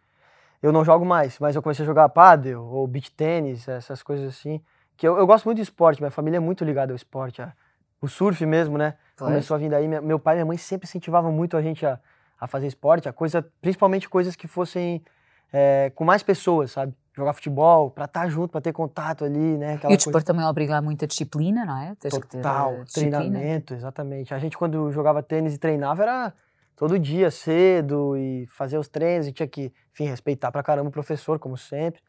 eu 0.63 0.73
não 0.73 0.85
jogo 0.85 1.05
mais, 1.07 1.39
mas 1.39 1.55
eu 1.55 1.63
comecei 1.63 1.85
a 1.85 1.87
jogar 1.87 2.09
pádel 2.09 2.63
ou 2.65 2.87
beach 2.87 3.11
tênis, 3.13 3.67
essas 3.69 4.03
coisas 4.03 4.29
assim. 4.29 4.61
Que 4.97 5.07
eu, 5.07 5.17
eu 5.17 5.27
gosto 5.27 5.45
muito 5.47 5.57
de 5.57 5.63
esporte, 5.63 6.01
minha 6.03 6.11
família 6.11 6.37
é 6.39 6.41
muito 6.41 6.65
ligada 6.65 6.93
ao 6.93 6.97
esporte. 6.97 7.41
a- 7.41 7.53
O 8.03 8.09
surf 8.09 8.45
mesmo, 8.45 8.77
né? 8.77 8.95
Pois. 9.17 9.31
Começou 9.31 9.55
a 9.55 9.59
vir 9.59 9.71
daí. 9.71 9.87
Meu 9.89 10.19
pai 10.19 10.35
e 10.35 10.37
minha 10.39 10.47
mãe 10.47 10.59
sempre 10.59 10.87
incentivavam 10.87 11.33
muito 11.33 11.57
a 11.57 11.63
gente 11.63 11.87
a, 11.87 11.99
a 12.39 12.47
fazer 12.47 12.67
esporte, 12.67 13.09
a 13.09 13.13
coisa, 13.13 13.47
principalmente 13.63 14.09
coisas 14.09 14.35
que 14.37 14.47
fossem 14.49 15.03
é, 15.53 15.91
com 15.95 16.05
mais 16.05 16.23
pessoas, 16.23 16.73
sabe? 16.73 16.93
Jogar 17.17 17.33
futebol, 17.33 17.91
pra 17.91 18.07
estar 18.07 18.29
junto, 18.29 18.51
pra 18.51 18.61
ter 18.61 18.73
contato 18.73 19.25
ali, 19.25 19.57
né? 19.57 19.75
Aquela 19.75 19.93
E 19.93 19.95
o 19.95 19.97
desporto 19.97 20.27
também 20.27 20.45
obriga 20.45 20.77
a 20.77 20.83
muita 20.83 21.07
disciplina, 21.07 21.65
não 21.65 21.77
é? 21.79 21.95
Tens 21.95 22.13
ter 22.13 22.21
Total, 22.21 22.83
disciplina. 22.85 23.11
treinamento, 23.21 23.73
exatamente. 23.73 24.35
A 24.35 24.39
gente, 24.39 24.59
quando 24.59 24.91
jogava 24.91 25.23
tênis 25.23 25.55
e 25.55 25.59
treinava, 25.59 26.03
era 26.03 26.33
todo 26.75 26.99
dia 26.99 27.31
cedo 27.31 28.17
e 28.17 28.47
fazer 28.49 28.79
os 28.79 28.89
treinos 28.89 29.29
e 29.29 29.33
tinha 29.33 29.47
que, 29.47 29.73
enfim, 29.93 30.07
respeitar 30.07 30.51
pra 30.51 30.61
caramba 30.63 30.89
o 30.89 30.93
professor, 30.93 31.39
como 31.39 31.57
sempre. 31.57 32.03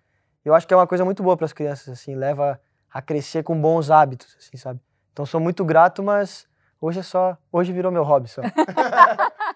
Eu 0.44 0.56
acho 0.56 0.68
que 0.68 0.74
é 0.74 0.78
uma 0.78 0.88
coisa 0.88 1.06
muito 1.06 1.22
boa 1.22 1.38
para 1.38 1.46
as 1.46 1.54
crianças, 1.54 1.90
assim, 1.90 2.16
leva 2.16 2.60
a 2.92 3.02
crescer 3.02 3.44
com 3.44 3.60
bons 3.60 3.92
hábitos, 3.92 4.36
assim, 4.40 4.58
sabe? 4.58 4.80
Então 5.14 5.24
sou 5.26 5.40
muito 5.40 5.64
grato, 5.64 6.02
mas 6.02 6.48
hoje 6.80 7.00
é 7.00 7.04
só, 7.04 7.38
hoje 7.52 7.72
virou 7.72 7.92
meu 7.92 8.04
hobby 8.04 8.30
só. 8.30 8.42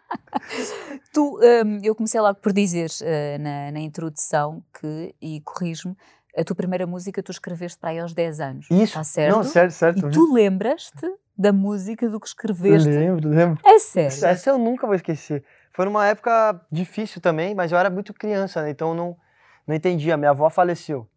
tu, 1.13 1.39
um, 1.41 1.79
eu 1.84 1.95
comecei 1.95 2.19
logo 2.19 2.39
por 2.39 2.53
dizer 2.53 2.89
uh, 3.01 3.41
na, 3.41 3.71
na, 3.71 3.79
introdução 3.79 4.63
que, 4.79 5.15
e 5.21 5.41
corrijo-me, 5.41 5.95
a 6.38 6.43
tua 6.43 6.55
primeira 6.55 6.86
música 6.86 7.21
tu 7.21 7.32
escreveste 7.32 7.79
para 7.79 7.89
aí 7.89 7.99
aos 7.99 8.13
10 8.13 8.39
anos. 8.39 8.67
Isso, 8.71 8.93
tá 8.93 9.03
certo? 9.03 9.36
Não, 9.36 9.43
certo, 9.43 9.71
certo. 9.71 10.08
E 10.08 10.12
tu 10.12 10.34
lembras-te 10.34 11.12
da 11.38 11.53
música 11.53 12.10
do 12.10 12.19
que 12.19 12.27
escreveste? 12.27 12.89
Lembro, 12.89 13.29
lembro. 13.29 13.60
É 13.65 13.79
sério? 13.79 14.25
Essa 14.25 14.49
eu 14.49 14.58
nunca 14.58 14.86
vou 14.86 14.95
esquecer. 14.95 15.43
Foi 15.71 15.86
numa 15.86 16.05
época 16.05 16.60
difícil 16.71 17.21
também, 17.21 17.55
mas 17.55 17.71
eu 17.71 17.77
era 17.77 17.89
muito 17.89 18.13
criança, 18.13 18.62
né? 18.62 18.69
Então 18.69 18.93
não, 18.93 19.17
não 19.65 19.75
entendia. 19.75 20.17
Minha 20.17 20.32
avó 20.32 20.49
faleceu. 20.49 21.08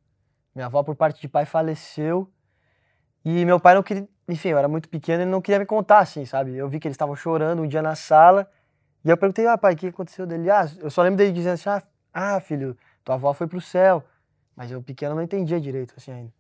Minha 0.55 0.67
avó, 0.67 0.83
por 0.83 0.95
parte 0.95 1.21
de 1.21 1.29
pai, 1.29 1.45
faleceu. 1.45 2.31
E 3.25 3.45
meu 3.45 3.59
pai 3.59 3.75
não 3.75 3.83
queria. 3.83 4.09
Enfim, 4.29 4.51
eu 4.51 4.59
era 4.59 4.69
muito 4.69 4.89
pequeno, 4.89 5.23
ele 5.23 5.31
não 5.31 5.41
queria 5.41 5.59
me 5.59 5.67
contar, 5.67 5.99
assim, 5.99 6.25
sabe? 6.25 6.55
Eu 6.57 6.69
vi 6.69 6.79
que 6.79 6.87
eles 6.87 6.95
estavam 6.95 7.17
chorando 7.17 7.63
um 7.63 7.67
dia 7.67 7.83
na 7.83 7.95
sala. 7.95 8.49
E 9.05 9.11
eu 9.11 9.17
perguntei, 9.17 9.47
ah, 9.47 9.59
pai, 9.59 9.75
o 9.75 9.77
que 9.77 9.89
aconteceu 9.89 10.27
dele? 10.27 10.49
Ah, 10.51 10.69
eu 10.81 10.91
só 10.91 11.03
lembro 11.03 11.19
dele 11.19 11.33
dizendo 11.33 11.55
assim, 11.55 11.69
ah, 11.69 11.83
ah, 12.15 12.41
filho, 12.41 12.77
tua 13.05 13.17
avó 13.17 13.33
foi 13.33 13.47
pro 13.47 13.61
céu. 13.61 14.05
Mas 14.57 14.71
eu 14.71 14.83
pequeno 14.83 15.15
não 15.15 15.23
entendia 15.23 15.61
direito, 15.61 15.95
assim, 15.97 16.13
ainda. 16.13 16.33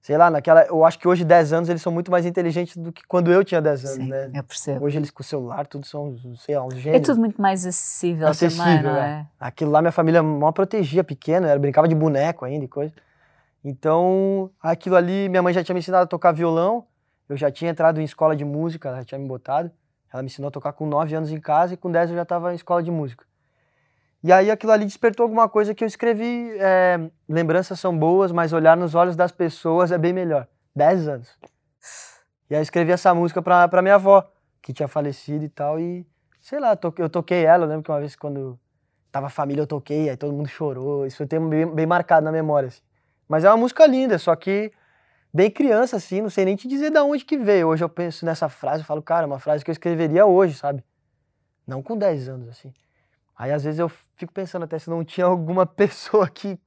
Sei 0.00 0.16
lá, 0.16 0.30
naquela. 0.30 0.62
Eu 0.62 0.82
acho 0.82 0.98
que 0.98 1.06
hoje, 1.06 1.24
10 1.24 1.52
anos, 1.52 1.68
eles 1.68 1.82
são 1.82 1.92
muito 1.92 2.10
mais 2.10 2.24
inteligentes 2.24 2.74
do 2.74 2.90
que 2.90 3.02
quando 3.06 3.30
eu 3.30 3.44
tinha 3.44 3.60
10 3.60 3.84
anos, 3.84 3.96
Sim, 3.96 4.08
né? 4.08 4.30
Eu 4.32 4.42
percebo. 4.42 4.86
Hoje 4.86 4.96
eles 4.96 5.10
com 5.10 5.20
o 5.20 5.24
celular, 5.24 5.66
tudo 5.66 5.86
são, 5.86 6.16
sei 6.36 6.56
lá, 6.56 6.64
uns 6.64 6.76
gênios. 6.76 7.02
É 7.02 7.04
tudo 7.04 7.20
muito 7.20 7.40
mais 7.40 7.66
acessível, 7.66 8.26
acessível 8.26 8.64
também, 8.64 8.82
não 8.82 8.96
é. 8.96 9.10
é? 9.10 9.26
Aquilo 9.38 9.70
lá 9.70 9.82
minha 9.82 9.92
família 9.92 10.22
mal 10.22 10.54
protegia, 10.54 11.04
pequeno, 11.04 11.46
era, 11.46 11.58
brincava 11.58 11.86
de 11.86 11.94
boneco 11.94 12.46
ainda 12.46 12.64
e 12.64 12.68
coisa. 12.68 12.94
Então, 13.62 14.50
aquilo 14.62 14.96
ali, 14.96 15.28
minha 15.28 15.42
mãe 15.42 15.52
já 15.52 15.62
tinha 15.62 15.74
me 15.74 15.80
ensinado 15.80 16.04
a 16.04 16.06
tocar 16.06 16.32
violão, 16.32 16.86
eu 17.30 17.36
já 17.36 17.48
tinha 17.48 17.70
entrado 17.70 18.00
em 18.00 18.04
escola 18.04 18.34
de 18.34 18.44
música, 18.44 18.88
ela 18.88 19.04
tinha 19.04 19.18
me 19.18 19.28
botado. 19.28 19.70
Ela 20.12 20.20
me 20.20 20.26
ensinou 20.26 20.48
a 20.48 20.50
tocar 20.50 20.72
com 20.72 20.84
9 20.84 21.14
anos 21.14 21.30
em 21.30 21.40
casa 21.40 21.74
e 21.74 21.76
com 21.76 21.88
10 21.88 22.10
eu 22.10 22.16
já 22.16 22.22
estava 22.22 22.52
em 22.52 22.56
escola 22.56 22.82
de 22.82 22.90
música. 22.90 23.24
E 24.22 24.32
aí 24.32 24.50
aquilo 24.50 24.72
ali 24.72 24.84
despertou 24.84 25.22
alguma 25.22 25.48
coisa 25.48 25.72
que 25.72 25.84
eu 25.84 25.86
escrevi. 25.86 26.50
É, 26.58 26.98
lembranças 27.28 27.78
são 27.78 27.96
boas, 27.96 28.32
mas 28.32 28.52
olhar 28.52 28.76
nos 28.76 28.96
olhos 28.96 29.14
das 29.14 29.30
pessoas 29.30 29.92
é 29.92 29.96
bem 29.96 30.12
melhor. 30.12 30.48
10 30.74 31.06
anos. 31.06 31.38
E 32.50 32.54
aí 32.54 32.58
eu 32.58 32.62
escrevi 32.62 32.90
essa 32.90 33.14
música 33.14 33.40
pra 33.40 33.80
minha 33.80 33.94
avó, 33.94 34.28
que 34.60 34.72
tinha 34.72 34.88
falecido 34.88 35.44
e 35.44 35.48
tal. 35.48 35.78
E 35.78 36.04
sei 36.40 36.58
lá, 36.58 36.76
eu 36.98 37.08
toquei 37.08 37.44
ela. 37.44 37.64
Eu 37.64 37.68
lembro 37.68 37.84
que 37.84 37.92
uma 37.92 38.00
vez 38.00 38.16
quando 38.16 38.58
tava 39.12 39.28
a 39.28 39.30
família 39.30 39.62
eu 39.62 39.68
toquei, 39.68 40.10
aí 40.10 40.16
todo 40.16 40.32
mundo 40.32 40.48
chorou. 40.48 41.06
Isso 41.06 41.24
tem 41.28 41.48
bem, 41.48 41.72
bem 41.72 41.86
marcado 41.86 42.24
na 42.24 42.32
memória. 42.32 42.66
Assim. 42.66 42.82
Mas 43.28 43.44
é 43.44 43.48
uma 43.48 43.56
música 43.56 43.86
linda, 43.86 44.18
só 44.18 44.34
que 44.34 44.72
bem 45.32 45.50
criança, 45.50 45.96
assim, 45.96 46.20
não 46.20 46.30
sei 46.30 46.44
nem 46.44 46.56
te 46.56 46.68
dizer 46.68 46.90
de 46.90 46.98
onde 46.98 47.24
que 47.24 47.36
veio. 47.36 47.68
Hoje 47.68 47.84
eu 47.84 47.88
penso 47.88 48.24
nessa 48.24 48.48
frase, 48.48 48.82
eu 48.82 48.86
falo, 48.86 49.02
cara, 49.02 49.26
uma 49.26 49.38
frase 49.38 49.64
que 49.64 49.70
eu 49.70 49.72
escreveria 49.72 50.26
hoje, 50.26 50.54
sabe? 50.54 50.84
Não 51.66 51.82
com 51.82 51.96
10 51.96 52.28
anos, 52.28 52.48
assim. 52.48 52.72
Aí 53.36 53.52
às 53.52 53.64
vezes 53.64 53.78
eu 53.78 53.88
fico 53.88 54.32
pensando 54.32 54.64
até 54.64 54.78
se 54.78 54.90
não 54.90 55.04
tinha 55.04 55.26
alguma 55.26 55.64
pessoa 55.66 56.24
aqui 56.26 56.58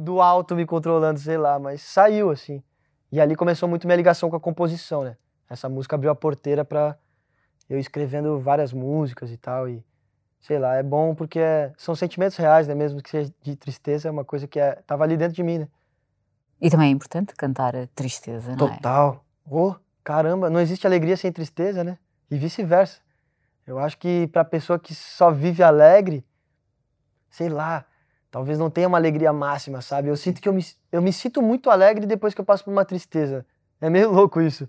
do 0.00 0.20
alto 0.20 0.54
me 0.54 0.64
controlando, 0.64 1.18
sei 1.18 1.36
lá, 1.36 1.58
mas 1.58 1.82
saiu, 1.82 2.30
assim. 2.30 2.62
E 3.10 3.20
ali 3.20 3.36
começou 3.36 3.68
muito 3.68 3.86
minha 3.86 3.96
ligação 3.96 4.30
com 4.30 4.36
a 4.36 4.40
composição, 4.40 5.04
né? 5.04 5.16
Essa 5.48 5.68
música 5.68 5.96
abriu 5.96 6.10
a 6.10 6.14
porteira 6.14 6.64
para 6.64 6.96
eu 7.68 7.78
escrevendo 7.78 8.38
várias 8.38 8.72
músicas 8.72 9.30
e 9.30 9.36
tal, 9.36 9.68
e 9.68 9.84
sei 10.40 10.58
lá, 10.58 10.76
é 10.76 10.82
bom 10.82 11.14
porque 11.14 11.38
é, 11.38 11.72
são 11.76 11.94
sentimentos 11.94 12.36
reais, 12.36 12.66
né? 12.66 12.74
Mesmo 12.74 13.02
que 13.02 13.10
seja 13.10 13.32
de 13.42 13.56
tristeza, 13.56 14.08
é 14.08 14.10
uma 14.10 14.24
coisa 14.24 14.46
que 14.46 14.58
é, 14.58 14.76
tava 14.86 15.04
ali 15.04 15.16
dentro 15.16 15.34
de 15.34 15.42
mim, 15.42 15.58
né? 15.58 15.68
E 16.62 16.70
também 16.70 16.88
é 16.88 16.90
importante 16.92 17.34
cantar 17.34 17.74
a 17.74 17.88
tristeza, 17.88 18.54
não 18.54 18.68
é? 18.68 18.76
Total. 18.76 19.24
Oh, 19.50 19.74
caramba, 20.04 20.48
não 20.48 20.60
existe 20.60 20.86
alegria 20.86 21.16
sem 21.16 21.32
tristeza, 21.32 21.82
né? 21.82 21.98
E 22.30 22.38
vice-versa. 22.38 23.00
Eu 23.66 23.80
acho 23.80 23.98
que 23.98 24.28
para 24.28 24.44
pessoa 24.44 24.78
que 24.78 24.94
só 24.94 25.32
vive 25.32 25.60
alegre, 25.60 26.24
sei 27.28 27.48
lá, 27.48 27.84
talvez 28.30 28.60
não 28.60 28.70
tenha 28.70 28.86
uma 28.86 28.96
alegria 28.96 29.32
máxima, 29.32 29.82
sabe? 29.82 30.08
Eu 30.08 30.16
sinto 30.16 30.40
que 30.40 30.48
eu 30.48 30.52
me, 30.52 30.64
eu 30.92 31.02
me 31.02 31.12
sinto 31.12 31.42
muito 31.42 31.68
alegre 31.68 32.06
depois 32.06 32.32
que 32.32 32.40
eu 32.40 32.44
passo 32.44 32.62
por 32.64 32.70
uma 32.70 32.84
tristeza. 32.84 33.44
É 33.80 33.90
meio 33.90 34.10
louco 34.14 34.40
isso 34.40 34.68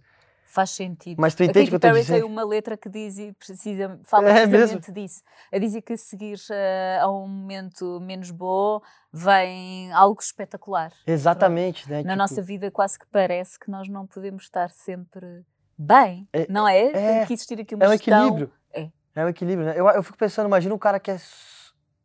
faz 0.53 0.69
sentido. 0.69 1.19
Mas 1.19 1.33
tu 1.33 1.43
entende 1.43 1.67
que 1.67 1.73
eu 1.73 1.77
estou 1.77 1.91
dizendo? 1.91 2.21
tem 2.21 2.23
uma 2.23 2.45
letra 2.45 2.77
que 2.77 2.87
diz 2.87 3.17
e 3.17 3.33
precisa, 3.33 3.99
fala 4.05 4.29
é 4.29 4.47
precisamente 4.47 4.91
mesmo? 4.91 4.93
disso. 4.93 5.23
A 5.51 5.57
dizer 5.57 5.81
que 5.81 5.93
a 5.93 5.97
seguir 5.97 6.37
uh, 6.37 7.01
a 7.03 7.11
um 7.11 7.27
momento 7.27 7.99
menos 7.99 8.29
bom 8.29 8.79
vem 9.11 9.91
algo 9.93 10.21
espetacular. 10.21 10.93
Exatamente. 11.07 11.89
Né? 11.89 11.97
Na 11.97 12.01
tipo... 12.03 12.15
nossa 12.15 12.41
vida 12.41 12.69
quase 12.69 12.99
que 12.99 13.05
parece 13.07 13.59
que 13.59 13.71
nós 13.71 13.89
não 13.89 14.05
podemos 14.05 14.43
estar 14.43 14.69
sempre 14.69 15.43
bem, 15.75 16.27
é, 16.31 16.45
não 16.47 16.67
é? 16.67 16.85
é? 16.85 16.91
Tem 16.91 17.25
que 17.25 17.33
existir 17.33 17.59
aqui 17.59 17.73
uma 17.73 17.85
É 17.85 17.87
um 17.87 17.91
gestão. 17.93 18.27
equilíbrio. 18.27 18.53
É. 18.71 18.89
é 19.15 19.25
um 19.25 19.29
equilíbrio, 19.29 19.65
né? 19.65 19.73
Eu, 19.75 19.89
eu 19.89 20.03
fico 20.03 20.17
pensando, 20.17 20.45
imagina 20.45 20.75
um 20.75 20.77
cara 20.77 20.99
que 20.99 21.09
é, 21.09 21.17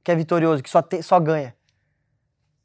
que 0.03 0.11
é 0.11 0.17
vitorioso, 0.17 0.63
que 0.63 0.71
só, 0.71 0.81
te, 0.81 1.03
só 1.03 1.21
ganha. 1.21 1.55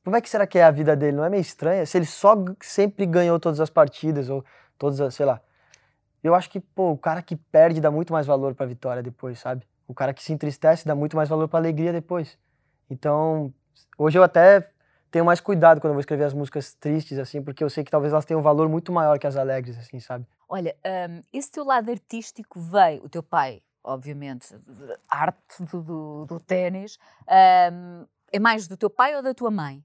Como 0.01 0.15
é 0.15 0.21
que 0.21 0.29
será 0.29 0.47
que 0.47 0.57
é 0.57 0.63
a 0.63 0.71
vida 0.71 0.95
dele? 0.95 1.17
Não 1.17 1.25
é 1.25 1.29
meio 1.29 1.41
estranha? 1.41 1.85
Se 1.85 1.97
ele 1.97 2.05
só 2.05 2.35
sempre 2.61 3.05
ganhou 3.05 3.37
todas 3.37 3.59
as 3.59 3.69
partidas, 3.69 4.29
ou 4.29 4.45
todas 4.77 4.99
as, 5.01 5.13
sei 5.13 5.25
lá, 5.25 5.41
eu 6.23 6.33
acho 6.33 6.49
que, 6.49 6.59
pô, 6.59 6.91
o 6.91 6.97
cara 6.97 7.21
que 7.21 7.35
perde 7.35 7.81
dá 7.81 7.91
muito 7.91 8.13
mais 8.13 8.25
valor 8.25 8.55
pra 8.55 8.65
vitória 8.65 9.03
depois, 9.03 9.39
sabe? 9.39 9.67
O 9.87 9.93
cara 9.93 10.13
que 10.13 10.23
se 10.23 10.31
entristece 10.31 10.87
dá 10.87 10.95
muito 10.95 11.17
mais 11.17 11.27
valor 11.27 11.47
pra 11.47 11.59
alegria 11.59 11.91
depois. 11.91 12.37
Então, 12.89 13.53
hoje 13.97 14.17
eu 14.17 14.23
até 14.23 14.69
tenho 15.11 15.25
mais 15.25 15.39
cuidado 15.39 15.81
quando 15.81 15.91
eu 15.91 15.95
vou 15.95 15.99
escrever 15.99 16.23
as 16.23 16.33
músicas 16.33 16.73
tristes, 16.73 17.19
assim, 17.19 17.41
porque 17.41 17.63
eu 17.63 17.69
sei 17.69 17.83
que 17.83 17.91
talvez 17.91 18.13
elas 18.13 18.25
tenham 18.25 18.39
um 18.39 18.43
valor 18.43 18.69
muito 18.69 18.91
maior 18.91 19.19
que 19.19 19.27
as 19.27 19.35
alegres, 19.35 19.77
assim, 19.77 19.99
sabe? 19.99 20.25
Olha, 20.47 20.75
um, 20.85 21.21
esse 21.31 21.51
teu 21.51 21.65
lado 21.65 21.91
artístico 21.91 22.59
veio, 22.59 23.03
o 23.03 23.09
teu 23.09 23.21
pai, 23.21 23.61
obviamente, 23.83 24.55
arte 25.09 25.63
do, 25.71 25.81
do, 25.81 26.25
do 26.25 26.39
ténis, 26.39 26.97
um, 27.71 28.05
é 28.31 28.39
mais 28.39 28.67
do 28.67 28.77
teu 28.77 28.89
pai 28.89 29.15
ou 29.15 29.21
da 29.21 29.33
tua 29.33 29.51
mãe? 29.51 29.83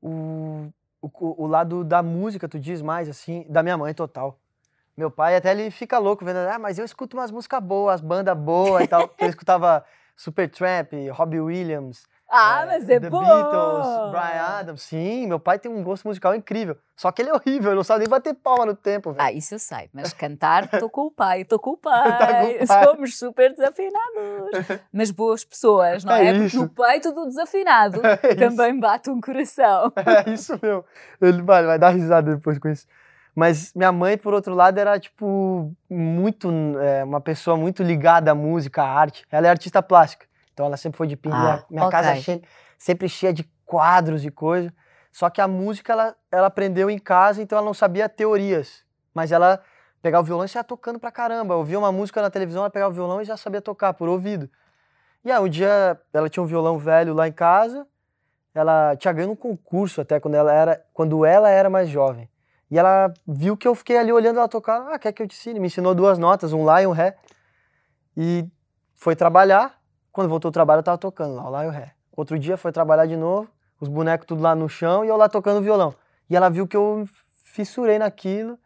O, 0.00 0.72
o, 1.00 1.44
o 1.44 1.46
lado 1.46 1.84
da 1.84 2.02
música, 2.02 2.48
tu 2.48 2.58
diz 2.58 2.80
mais, 2.80 3.08
assim, 3.08 3.44
da 3.48 3.62
minha 3.62 3.76
mãe, 3.76 3.92
total. 3.92 4.38
Meu 4.98 5.12
pai 5.12 5.36
até 5.36 5.52
ele 5.52 5.70
fica 5.70 5.96
louco 5.96 6.24
vendo, 6.24 6.38
ah, 6.38 6.58
mas 6.58 6.76
eu 6.76 6.84
escuto 6.84 7.16
umas 7.16 7.30
músicas 7.30 7.62
boas, 7.62 8.00
banda 8.00 8.34
boa 8.34 8.82
e 8.82 8.88
tal. 8.88 9.08
ele 9.16 9.30
escutava 9.30 9.84
Supertramp, 10.16 10.92
Robbie 11.12 11.38
Williams. 11.38 12.02
Ah, 12.28 12.62
é, 12.62 12.66
mas 12.66 12.90
é 12.90 12.98
The 12.98 13.08
bom! 13.08 13.20
Beatles, 13.24 14.10
Brian 14.10 14.42
Adams. 14.42 14.82
Sim, 14.82 15.28
meu 15.28 15.38
pai 15.38 15.56
tem 15.56 15.70
um 15.70 15.84
gosto 15.84 16.08
musical 16.08 16.34
incrível. 16.34 16.76
Só 16.96 17.12
que 17.12 17.22
ele 17.22 17.30
é 17.30 17.32
horrível, 17.32 17.70
ele 17.70 17.76
não 17.76 17.84
sabe 17.84 18.00
nem 18.00 18.08
bater 18.08 18.34
palma 18.34 18.66
no 18.66 18.74
tempo. 18.74 19.14
Ah, 19.16 19.30
isso 19.30 19.54
eu 19.54 19.60
sei. 19.60 19.88
Mas 19.92 20.12
cantar, 20.12 20.68
tô 20.68 20.90
com 20.90 21.02
o 21.02 21.10
pai, 21.12 21.44
tô 21.44 21.60
com 21.60 21.70
o 21.70 21.76
pai. 21.76 22.10
tá 22.18 22.26
com 22.26 22.64
o 22.64 22.66
pai. 22.66 22.66
Somos 22.84 23.16
super 23.16 23.54
desafinados. 23.54 24.80
Mas 24.92 25.12
boas 25.12 25.44
pessoas, 25.44 26.02
não 26.02 26.12
é? 26.12 26.26
é? 26.26 26.38
Porque 26.40 26.56
no 26.56 26.68
peito 26.68 27.12
do 27.12 27.24
desafinado 27.26 28.04
é 28.04 28.34
também 28.34 28.78
bate 28.80 29.08
um 29.10 29.20
coração. 29.20 29.92
É 29.94 30.28
isso, 30.28 30.58
meu. 30.60 30.84
Ele 31.22 31.40
vai, 31.40 31.64
vai 31.64 31.78
dar 31.78 31.90
risada 31.90 32.34
depois 32.34 32.58
com 32.58 32.68
isso. 32.68 32.84
Mas 33.38 33.72
minha 33.72 33.92
mãe, 33.92 34.18
por 34.18 34.34
outro 34.34 34.52
lado, 34.52 34.78
era, 34.78 34.98
tipo, 34.98 35.72
muito. 35.88 36.50
É, 36.80 37.04
uma 37.04 37.20
pessoa 37.20 37.56
muito 37.56 37.84
ligada 37.84 38.32
à 38.32 38.34
música, 38.34 38.82
à 38.82 38.88
arte. 38.88 39.24
Ela 39.30 39.46
é 39.46 39.50
artista 39.50 39.80
plástica. 39.80 40.26
Então 40.52 40.66
ela 40.66 40.76
sempre 40.76 40.96
foi 40.96 41.06
de 41.06 41.14
pingar. 41.16 41.60
Ah, 41.60 41.64
minha 41.70 41.86
okay. 41.86 42.00
casa 42.00 42.16
cheia, 42.16 42.42
sempre 42.76 43.08
cheia 43.08 43.32
de 43.32 43.48
quadros 43.64 44.24
e 44.24 44.30
coisa. 44.32 44.74
Só 45.12 45.30
que 45.30 45.40
a 45.40 45.46
música 45.46 45.92
ela, 45.92 46.16
ela 46.32 46.48
aprendeu 46.48 46.90
em 46.90 46.98
casa, 46.98 47.40
então 47.40 47.56
ela 47.56 47.64
não 47.64 47.72
sabia 47.72 48.08
teorias. 48.08 48.84
Mas 49.14 49.30
ela 49.30 49.62
pegava 50.02 50.24
o 50.24 50.26
violão 50.26 50.44
e 50.44 50.50
ia 50.52 50.64
tocando 50.64 50.98
pra 50.98 51.12
caramba. 51.12 51.54
Eu 51.54 51.58
ouvia 51.58 51.78
uma 51.78 51.92
música 51.92 52.20
na 52.20 52.30
televisão, 52.30 52.62
ela 52.62 52.70
pegava 52.70 52.90
o 52.90 52.94
violão 52.94 53.22
e 53.22 53.24
já 53.24 53.36
sabia 53.36 53.62
tocar, 53.62 53.94
por 53.94 54.08
ouvido. 54.08 54.50
E 55.24 55.30
aí 55.30 55.40
um 55.40 55.48
dia 55.48 55.96
ela 56.12 56.28
tinha 56.28 56.42
um 56.42 56.46
violão 56.46 56.76
velho 56.76 57.14
lá 57.14 57.28
em 57.28 57.32
casa. 57.32 57.86
Ela 58.52 58.96
tinha 58.96 59.12
ganho 59.12 59.30
um 59.30 59.36
concurso 59.36 60.00
até 60.00 60.18
quando 60.18 60.34
ela 60.34 60.52
era, 60.52 60.84
quando 60.92 61.24
ela 61.24 61.48
era 61.48 61.70
mais 61.70 61.88
jovem. 61.88 62.28
E 62.70 62.78
ela 62.78 63.12
viu 63.26 63.56
que 63.56 63.66
eu 63.66 63.74
fiquei 63.74 63.96
ali 63.96 64.12
olhando 64.12 64.38
ela 64.38 64.48
tocar. 64.48 64.92
Ah, 64.92 64.98
quer 64.98 65.12
que 65.12 65.22
eu 65.22 65.28
te 65.28 65.34
ensine? 65.34 65.58
Me 65.58 65.68
ensinou 65.68 65.94
duas 65.94 66.18
notas, 66.18 66.52
um 66.52 66.64
Lá 66.64 66.82
e 66.82 66.86
um 66.86 66.92
Ré. 66.92 67.16
E 68.16 68.46
foi 68.94 69.16
trabalhar. 69.16 69.78
Quando 70.12 70.28
voltou 70.28 70.50
do 70.50 70.54
trabalho, 70.54 70.80
eu 70.80 70.82
tava 70.82 70.98
tocando 70.98 71.34
lá, 71.36 71.46
o 71.46 71.50
Lá 71.50 71.64
e 71.64 71.68
o 71.68 71.70
Ré. 71.70 71.94
Outro 72.16 72.38
dia 72.38 72.56
foi 72.56 72.72
trabalhar 72.72 73.06
de 73.06 73.16
novo, 73.16 73.48
os 73.80 73.88
bonecos 73.88 74.26
tudo 74.26 74.42
lá 74.42 74.54
no 74.54 74.68
chão 74.68 75.04
e 75.04 75.08
eu 75.08 75.16
lá 75.16 75.28
tocando 75.28 75.62
violão. 75.62 75.94
E 76.28 76.36
ela 76.36 76.48
viu 76.50 76.66
que 76.66 76.76
eu 76.76 77.04
fissurei 77.44 77.98
naquilo. 77.98 78.58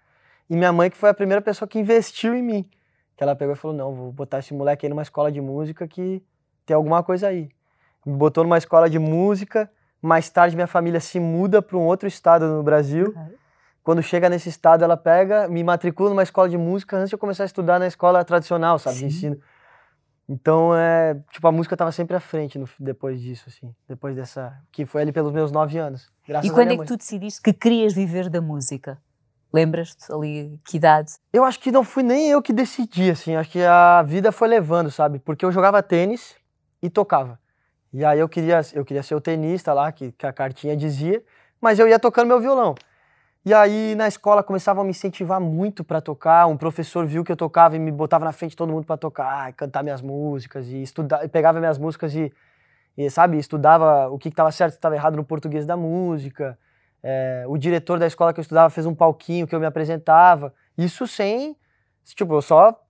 E 0.48 0.56
minha 0.56 0.72
mãe, 0.72 0.90
que 0.90 0.96
foi 0.96 1.10
a 1.10 1.14
primeira 1.14 1.40
pessoa 1.40 1.68
que 1.68 1.78
investiu 1.78 2.34
em 2.34 2.42
mim. 2.42 2.70
Que 3.16 3.22
ela 3.22 3.36
pegou 3.36 3.54
e 3.54 3.56
falou: 3.56 3.76
Não, 3.76 3.94
vou 3.94 4.10
botar 4.10 4.38
esse 4.38 4.52
moleque 4.54 4.86
aí 4.86 4.90
numa 4.90 5.02
escola 5.02 5.30
de 5.30 5.40
música 5.40 5.86
que 5.86 6.22
tem 6.66 6.74
alguma 6.74 7.02
coisa 7.02 7.28
aí. 7.28 7.50
Me 8.04 8.14
botou 8.14 8.42
numa 8.42 8.58
escola 8.58 8.88
de 8.88 8.98
música. 8.98 9.70
Mais 10.00 10.28
tarde, 10.28 10.56
minha 10.56 10.66
família 10.66 10.98
se 10.98 11.20
muda 11.20 11.62
para 11.62 11.76
um 11.76 11.82
outro 11.82 12.08
estado 12.08 12.46
no 12.46 12.62
Brasil. 12.62 13.14
Quando 13.82 14.02
chega 14.02 14.28
nesse 14.28 14.48
estado, 14.48 14.84
ela 14.84 14.96
pega, 14.96 15.48
me 15.48 15.64
matricula 15.64 16.10
numa 16.10 16.22
escola 16.22 16.48
de 16.48 16.56
música 16.56 16.96
antes 16.96 17.08
de 17.08 17.14
eu 17.14 17.18
começar 17.18 17.42
a 17.42 17.46
estudar 17.46 17.78
na 17.78 17.86
escola 17.86 18.24
tradicional, 18.24 18.78
sabe, 18.78 18.96
Sim. 18.96 19.08
de 19.08 19.14
ensino. 19.14 19.40
Então, 20.28 20.74
é, 20.74 21.20
tipo, 21.32 21.46
a 21.48 21.52
música 21.52 21.76
tava 21.76 21.90
sempre 21.90 22.16
à 22.16 22.20
frente 22.20 22.58
no, 22.58 22.68
depois 22.78 23.20
disso, 23.20 23.44
assim. 23.48 23.74
Depois 23.88 24.14
dessa... 24.14 24.56
Que 24.70 24.86
foi 24.86 25.02
ali 25.02 25.12
pelos 25.12 25.32
meus 25.32 25.50
nove 25.50 25.78
anos. 25.78 26.10
Graças 26.26 26.48
e 26.48 26.54
quando 26.54 26.70
é 26.70 26.76
que 26.78 26.86
tu 26.86 26.96
decidiste 26.96 27.42
que 27.42 27.52
querias 27.52 27.92
viver 27.92 28.30
da 28.30 28.40
música? 28.40 28.98
Lembras-te 29.52 30.10
ali 30.10 30.58
que 30.64 30.76
idade? 30.76 31.12
Eu 31.32 31.44
acho 31.44 31.58
que 31.60 31.70
não 31.70 31.84
fui 31.84 32.02
nem 32.02 32.28
eu 32.28 32.40
que 32.40 32.52
decidi, 32.52 33.10
assim. 33.10 33.34
Acho 33.34 33.50
que 33.50 33.62
a 33.62 34.02
vida 34.02 34.32
foi 34.32 34.48
levando, 34.48 34.90
sabe? 34.90 35.18
Porque 35.18 35.44
eu 35.44 35.52
jogava 35.52 35.82
tênis 35.82 36.36
e 36.80 36.88
tocava. 36.88 37.38
E 37.92 38.04
aí 38.04 38.18
eu 38.18 38.28
queria, 38.28 38.60
eu 38.72 38.84
queria 38.84 39.02
ser 39.02 39.14
o 39.14 39.20
tenista 39.20 39.74
lá, 39.74 39.92
que, 39.92 40.12
que 40.12 40.24
a 40.24 40.32
cartinha 40.32 40.74
dizia, 40.74 41.22
mas 41.60 41.78
eu 41.78 41.86
ia 41.86 41.98
tocando 41.98 42.28
meu 42.28 42.40
violão. 42.40 42.74
E 43.44 43.52
aí 43.52 43.96
na 43.96 44.06
escola 44.06 44.40
começavam 44.40 44.82
a 44.82 44.84
me 44.84 44.90
incentivar 44.90 45.40
muito 45.40 45.82
para 45.82 46.00
tocar. 46.00 46.46
Um 46.46 46.56
professor 46.56 47.04
viu 47.04 47.24
que 47.24 47.32
eu 47.32 47.36
tocava 47.36 47.74
e 47.74 47.78
me 47.78 47.90
botava 47.90 48.24
na 48.24 48.30
frente 48.30 48.52
de 48.52 48.56
todo 48.56 48.72
mundo 48.72 48.86
para 48.86 48.96
tocar, 48.96 49.50
e 49.50 49.52
cantar 49.52 49.82
minhas 49.82 50.00
músicas 50.00 50.68
e 50.68 50.80
estudar, 50.80 51.28
pegava 51.28 51.58
minhas 51.58 51.76
músicas 51.76 52.14
e, 52.14 52.32
e 52.96 53.10
sabe, 53.10 53.36
estudava 53.38 54.08
o 54.10 54.16
que 54.16 54.28
estava 54.28 54.52
certo 54.52 54.74
e 54.74 54.76
estava 54.76 54.94
errado 54.94 55.16
no 55.16 55.24
português 55.24 55.66
da 55.66 55.76
música. 55.76 56.56
É, 57.02 57.44
o 57.48 57.58
diretor 57.58 57.98
da 57.98 58.06
escola 58.06 58.32
que 58.32 58.38
eu 58.38 58.42
estudava 58.42 58.70
fez 58.70 58.86
um 58.86 58.94
palquinho 58.94 59.44
que 59.44 59.54
eu 59.54 59.58
me 59.58 59.66
apresentava. 59.66 60.54
Isso 60.78 61.08
sem, 61.08 61.56
tipo, 62.14 62.34
eu 62.34 62.42
só 62.42 62.80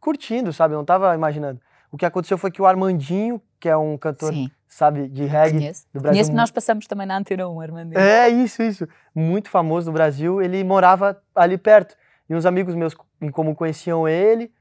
curtindo, 0.00 0.52
sabe? 0.52 0.74
Eu 0.74 0.78
não 0.78 0.82
estava 0.82 1.14
imaginando. 1.14 1.60
O 1.90 1.96
que 1.96 2.06
aconteceu 2.06 2.38
foi 2.38 2.50
que 2.50 2.62
o 2.62 2.66
Armandinho, 2.66 3.40
que 3.58 3.68
é 3.68 3.76
um 3.76 3.98
cantor, 3.98 4.32
Sim. 4.32 4.50
sabe, 4.68 5.08
de 5.08 5.24
reggae 5.24 5.58
Conheço. 5.58 5.86
do 5.92 6.00
Brasil. 6.00 6.22
Conheço, 6.22 6.32
nós 6.32 6.50
passamos 6.50 6.86
também 6.86 7.06
na 7.06 7.16
Antena 7.16 7.48
1, 7.48 7.60
Armandinho. 7.60 7.98
É, 7.98 8.28
isso, 8.28 8.62
isso. 8.62 8.88
Muito 9.14 9.50
famoso 9.50 9.86
do 9.86 9.92
Brasil. 9.92 10.40
Ele 10.40 10.62
morava 10.62 11.20
ali 11.34 11.58
perto. 11.58 11.96
E 12.28 12.34
uns 12.34 12.46
amigos 12.46 12.74
meus 12.74 12.94
em 13.20 13.30
comum 13.30 13.54
conheciam 13.54 14.06
ele. 14.08 14.52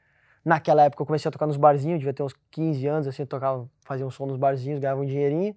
Naquela 0.44 0.84
época 0.84 1.04
eu 1.04 1.06
comecei 1.06 1.30
a 1.30 1.32
tocar 1.32 1.46
nos 1.46 1.58
barzinhos, 1.58 2.00
devia 2.00 2.14
ter 2.14 2.24
uns 2.24 2.34
15 2.50 2.88
anos, 2.88 3.08
assim, 3.08 3.24
eu 3.24 3.28
tocava, 3.28 3.70
fazia 3.82 4.08
um 4.08 4.10
som 4.10 4.26
nos 4.26 4.38
barzinhos, 4.38 4.80
ganhava 4.80 5.02
um 5.02 5.06
dinheirinho. 5.06 5.56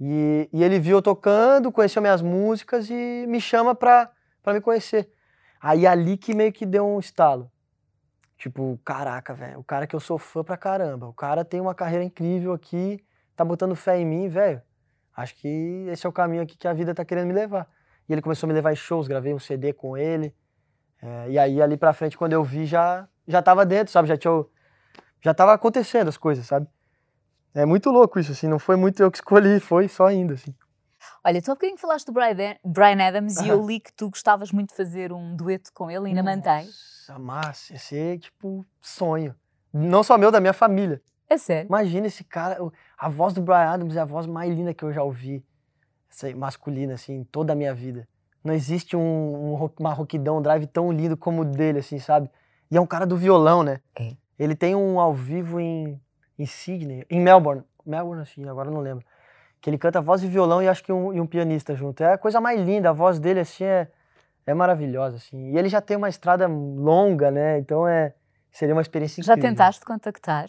E, 0.00 0.48
e 0.52 0.62
ele 0.62 0.78
viu 0.78 0.98
eu 0.98 1.02
tocando, 1.02 1.72
conheceu 1.72 2.00
minhas 2.00 2.22
músicas 2.22 2.88
e 2.88 3.26
me 3.28 3.40
chama 3.40 3.74
pra, 3.74 4.10
pra 4.42 4.54
me 4.54 4.60
conhecer. 4.60 5.10
Aí 5.60 5.86
ali 5.86 6.16
que 6.16 6.34
meio 6.34 6.52
que 6.52 6.64
deu 6.64 6.86
um 6.86 6.98
estalo. 6.98 7.50
Tipo, 8.36 8.78
caraca, 8.84 9.34
velho, 9.34 9.58
o 9.58 9.64
cara 9.64 9.86
que 9.86 9.96
eu 9.96 10.00
sou 10.00 10.18
fã 10.18 10.44
pra 10.44 10.56
caramba. 10.56 11.06
O 11.06 11.12
cara 11.12 11.44
tem 11.44 11.60
uma 11.60 11.74
carreira 11.74 12.04
incrível 12.04 12.52
aqui, 12.52 13.02
tá 13.34 13.44
botando 13.44 13.74
fé 13.74 13.98
em 13.98 14.04
mim, 14.04 14.28
velho. 14.28 14.60
Acho 15.16 15.34
que 15.36 15.86
esse 15.90 16.04
é 16.06 16.08
o 16.08 16.12
caminho 16.12 16.42
aqui 16.42 16.56
que 16.56 16.68
a 16.68 16.72
vida 16.74 16.94
tá 16.94 17.04
querendo 17.04 17.26
me 17.26 17.32
levar. 17.32 17.66
E 18.06 18.12
ele 18.12 18.20
começou 18.20 18.46
a 18.46 18.48
me 18.48 18.54
levar 18.54 18.72
em 18.72 18.76
shows, 18.76 19.08
gravei 19.08 19.32
um 19.32 19.38
CD 19.38 19.72
com 19.72 19.96
ele. 19.96 20.34
É, 21.00 21.30
e 21.30 21.38
aí, 21.38 21.62
ali 21.62 21.76
pra 21.76 21.94
frente, 21.94 22.16
quando 22.16 22.34
eu 22.34 22.44
vi, 22.44 22.66
já, 22.66 23.08
já 23.26 23.40
tava 23.40 23.64
dentro, 23.64 23.92
sabe? 23.92 24.08
Já 24.08 24.16
tinha. 24.16 24.44
Já 25.22 25.32
tava 25.32 25.54
acontecendo 25.54 26.08
as 26.08 26.18
coisas, 26.18 26.46
sabe? 26.46 26.68
É 27.54 27.64
muito 27.64 27.90
louco 27.90 28.20
isso, 28.20 28.32
assim. 28.32 28.46
Não 28.46 28.58
foi 28.58 28.76
muito 28.76 29.02
eu 29.02 29.10
que 29.10 29.16
escolhi, 29.16 29.58
foi 29.60 29.88
só 29.88 30.10
indo, 30.10 30.34
assim. 30.34 30.54
Olha, 31.26 31.42
tu 31.42 31.50
há 31.50 31.54
bocadinho 31.54 31.76
falaste 31.76 32.06
do 32.06 32.12
Brian 32.12 33.04
Adams 33.04 33.38
e 33.38 33.48
eu 33.48 33.66
li 33.66 33.80
que 33.80 33.92
tu 33.92 34.08
gostavas 34.08 34.52
muito 34.52 34.68
de 34.68 34.76
fazer 34.76 35.12
um 35.12 35.34
dueto 35.34 35.72
com 35.74 35.90
ele 35.90 36.04
e 36.04 36.06
ainda. 36.10 36.22
Nossa, 36.66 37.18
massa. 37.18 37.72
Ia 37.72 37.78
ser, 37.80 38.18
tipo, 38.20 38.64
sonho. 38.80 39.34
Não 39.72 40.04
só 40.04 40.16
meu, 40.16 40.30
da 40.30 40.38
minha 40.38 40.52
família. 40.52 41.02
É 41.28 41.36
sério? 41.36 41.66
Imagina 41.66 42.06
esse 42.06 42.22
cara. 42.22 42.58
A 42.96 43.08
voz 43.08 43.34
do 43.34 43.42
Brian 43.42 43.70
Adams 43.70 43.96
é 43.96 44.00
a 44.00 44.04
voz 44.04 44.24
mais 44.24 44.54
linda 44.54 44.72
que 44.72 44.84
eu 44.84 44.92
já 44.92 45.02
ouvi. 45.02 45.44
Essa 46.08 46.32
masculina, 46.36 46.94
assim, 46.94 47.14
em 47.14 47.24
toda 47.24 47.54
a 47.54 47.56
minha 47.56 47.74
vida. 47.74 48.06
Não 48.44 48.54
existe 48.54 48.96
um, 48.96 49.00
um, 49.00 49.70
uma 49.80 49.92
roquidão, 49.92 50.38
um 50.38 50.42
drive 50.42 50.68
tão 50.68 50.92
lindo 50.92 51.16
como 51.16 51.42
o 51.42 51.44
dele, 51.44 51.80
assim, 51.80 51.98
sabe? 51.98 52.30
E 52.70 52.76
é 52.76 52.80
um 52.80 52.86
cara 52.86 53.04
do 53.04 53.16
violão, 53.16 53.64
né? 53.64 53.80
É. 53.98 54.12
Ele 54.38 54.54
tem 54.54 54.76
um 54.76 55.00
ao 55.00 55.12
vivo 55.12 55.58
em, 55.58 56.00
em 56.38 56.46
Sydney, 56.46 57.04
em 57.10 57.20
Melbourne. 57.20 57.64
Melbourne, 57.84 58.22
assim, 58.22 58.48
agora 58.48 58.70
não 58.70 58.80
lembro. 58.80 59.04
Que 59.66 59.70
ele 59.70 59.78
canta 59.78 60.00
voz 60.00 60.22
e 60.22 60.28
violão 60.28 60.62
e 60.62 60.68
acho 60.68 60.84
que 60.84 60.92
um, 60.92 61.12
e 61.12 61.20
um 61.20 61.26
pianista 61.26 61.74
junto. 61.74 62.00
É 62.00 62.12
a 62.12 62.16
coisa 62.16 62.40
mais 62.40 62.60
linda, 62.60 62.90
a 62.90 62.92
voz 62.92 63.18
dele, 63.18 63.40
assim, 63.40 63.64
é 63.64 63.88
é 64.46 64.54
maravilhosa, 64.54 65.16
assim. 65.16 65.50
E 65.50 65.58
ele 65.58 65.68
já 65.68 65.80
tem 65.80 65.96
uma 65.96 66.08
estrada 66.08 66.46
longa, 66.46 67.32
né? 67.32 67.58
Então 67.58 67.84
é 67.84 68.14
seria 68.48 68.76
uma 68.76 68.80
experiência 68.80 69.20
incrível. 69.20 69.42
Já 69.42 69.48
tentaste 69.48 69.84
contactar? 69.84 70.46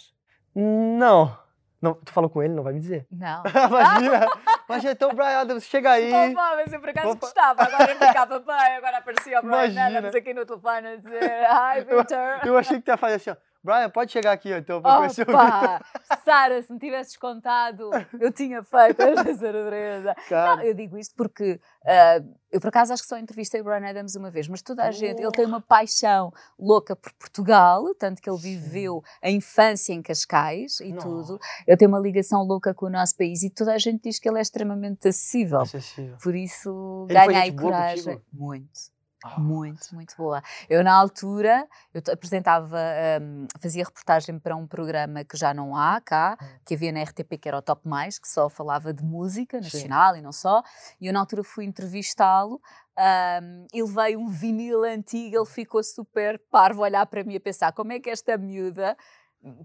Não. 0.54 1.36
Não, 1.82 1.96
tu 1.96 2.12
falou 2.12 2.30
com 2.30 2.44
ele, 2.44 2.54
não 2.54 2.62
vai 2.62 2.74
me 2.74 2.80
dizer. 2.80 3.08
Não. 3.12 3.42
imagina, 3.50 4.28
imagina, 4.70 4.92
então 4.92 5.10
o 5.10 5.16
Brian 5.16 5.40
Adams 5.40 5.64
chega 5.64 5.94
aí. 5.94 6.14
Opa, 6.32 6.56
mas 6.56 6.72
eu 6.72 6.80
por 6.80 6.90
acaso 6.90 7.10
Opa. 7.10 7.20
gostava, 7.20 7.64
agora 7.64 7.92
eu 7.92 7.98
ficava 7.98 8.40
bem, 8.40 8.76
agora 8.78 8.98
aparecia 8.98 9.40
o 9.40 9.42
Brian 9.42 9.66
imagina. 9.66 9.98
Adams 9.98 10.14
aqui 10.14 10.32
no 10.32 10.46
telefone 10.46 10.88
a 10.90 10.96
dizer, 10.96 11.24
hi, 11.24 11.80
Victor. 11.80 12.18
Eu, 12.44 12.54
eu 12.54 12.58
achei 12.60 12.78
que 12.78 12.84
tu 12.84 12.90
ia 12.90 12.98
fazer 12.98 13.16
assim, 13.16 13.32
ó. 13.32 13.36
Brian, 13.68 13.90
pode 13.90 14.14
chegar 14.14 14.32
aqui, 14.32 14.50
então, 14.54 14.82
para 14.82 15.00
conhecer 15.00 15.24
o 15.24 15.26
Victor. 15.26 15.86
Sara, 16.24 16.62
se 16.62 16.72
me 16.72 16.80
tivesses 16.80 17.18
contado, 17.18 17.90
eu 18.18 18.32
tinha 18.32 18.64
feito 18.64 19.02
esta 19.02 19.36
surpresa. 19.36 20.16
Não, 20.32 20.62
eu 20.62 20.74
digo 20.74 20.98
isto 20.98 21.14
porque 21.18 21.60
uh, 21.84 22.38
eu, 22.50 22.62
por 22.62 22.70
acaso, 22.70 22.94
acho 22.94 23.04
que 23.04 23.10
só 23.10 23.18
entrevistei 23.18 23.60
o 23.60 23.66
Brian 23.66 23.86
Adams 23.86 24.16
uma 24.16 24.32
vez, 24.32 24.48
mas 24.48 24.62
toda 24.62 24.86
a 24.86 24.88
oh. 24.88 24.92
gente, 24.94 25.22
ele 25.22 25.32
tem 25.32 25.46
uma 25.46 25.60
paixão 25.60 26.32
louca 26.58 26.96
por 26.96 27.12
Portugal, 27.14 27.84
tanto 27.96 28.22
que 28.22 28.30
ele 28.30 28.40
viveu 28.40 29.04
a 29.22 29.30
infância 29.30 29.92
em 29.92 30.02
Cascais 30.02 30.80
e 30.80 30.94
Não. 30.94 31.00
tudo. 31.00 31.38
Ele 31.68 31.76
tem 31.76 31.90
uma 31.90 32.00
ligação 32.00 32.44
louca 32.44 32.74
com 32.74 32.86
o 32.86 32.90
nosso 32.90 33.18
país 33.18 33.44
e 33.44 33.50
toda 33.50 33.74
a 33.74 33.78
gente 33.78 34.04
diz 34.04 34.18
que 34.18 34.30
ele 34.30 34.38
é 34.38 34.42
extremamente 34.42 35.10
acessível. 35.10 35.60
acessível. 35.60 36.16
Por 36.24 36.34
isso, 36.34 37.06
ganhei 37.10 37.52
coragem. 37.52 38.22
Muito. 38.32 38.96
Oh, 39.26 39.40
muito, 39.40 39.96
muito 39.96 40.16
boa. 40.16 40.44
Eu, 40.70 40.84
na 40.84 40.94
altura, 40.94 41.68
eu 41.94 42.02
apresentava, 42.14 42.78
um, 43.20 43.48
fazia 43.60 43.84
reportagem 43.84 44.38
para 44.38 44.56
um 44.56 44.68
programa 44.68 45.24
que 45.24 45.36
já 45.36 45.54
não 45.54 45.76
há 45.76 46.00
cá, 46.00 46.38
hum. 46.40 46.46
que 46.64 46.76
havia 46.76 46.92
na 46.92 47.02
RTP, 47.02 47.38
que 47.42 47.48
era 47.48 47.58
o 47.58 47.62
Top 47.62 47.88
Mais, 47.88 48.20
que 48.20 48.28
só 48.28 48.48
falava 48.48 48.94
de 48.94 49.04
música 49.04 49.60
nacional 49.60 50.14
Sim. 50.14 50.20
e 50.20 50.22
não 50.22 50.32
só. 50.32 50.62
E 51.02 51.08
eu, 51.08 51.14
na 51.14 51.20
altura, 51.20 51.44
fui 51.44 51.66
entrevistá-lo. 51.66 52.62
Um, 52.98 53.68
ele 53.74 53.88
veio 53.88 54.20
um 54.20 54.28
vinil 54.28 54.84
antigo, 54.84 55.36
ele 55.36 55.46
ficou 55.46 55.84
super 55.84 56.40
parvo 56.52 56.82
a 56.82 56.86
olhar 56.86 57.06
para 57.06 57.24
mim 57.24 57.36
a 57.36 57.40
pensar 57.40 57.72
como 57.72 57.94
é 57.94 58.00
que 58.00 58.10
esta 58.10 58.38
miúda 58.38 58.98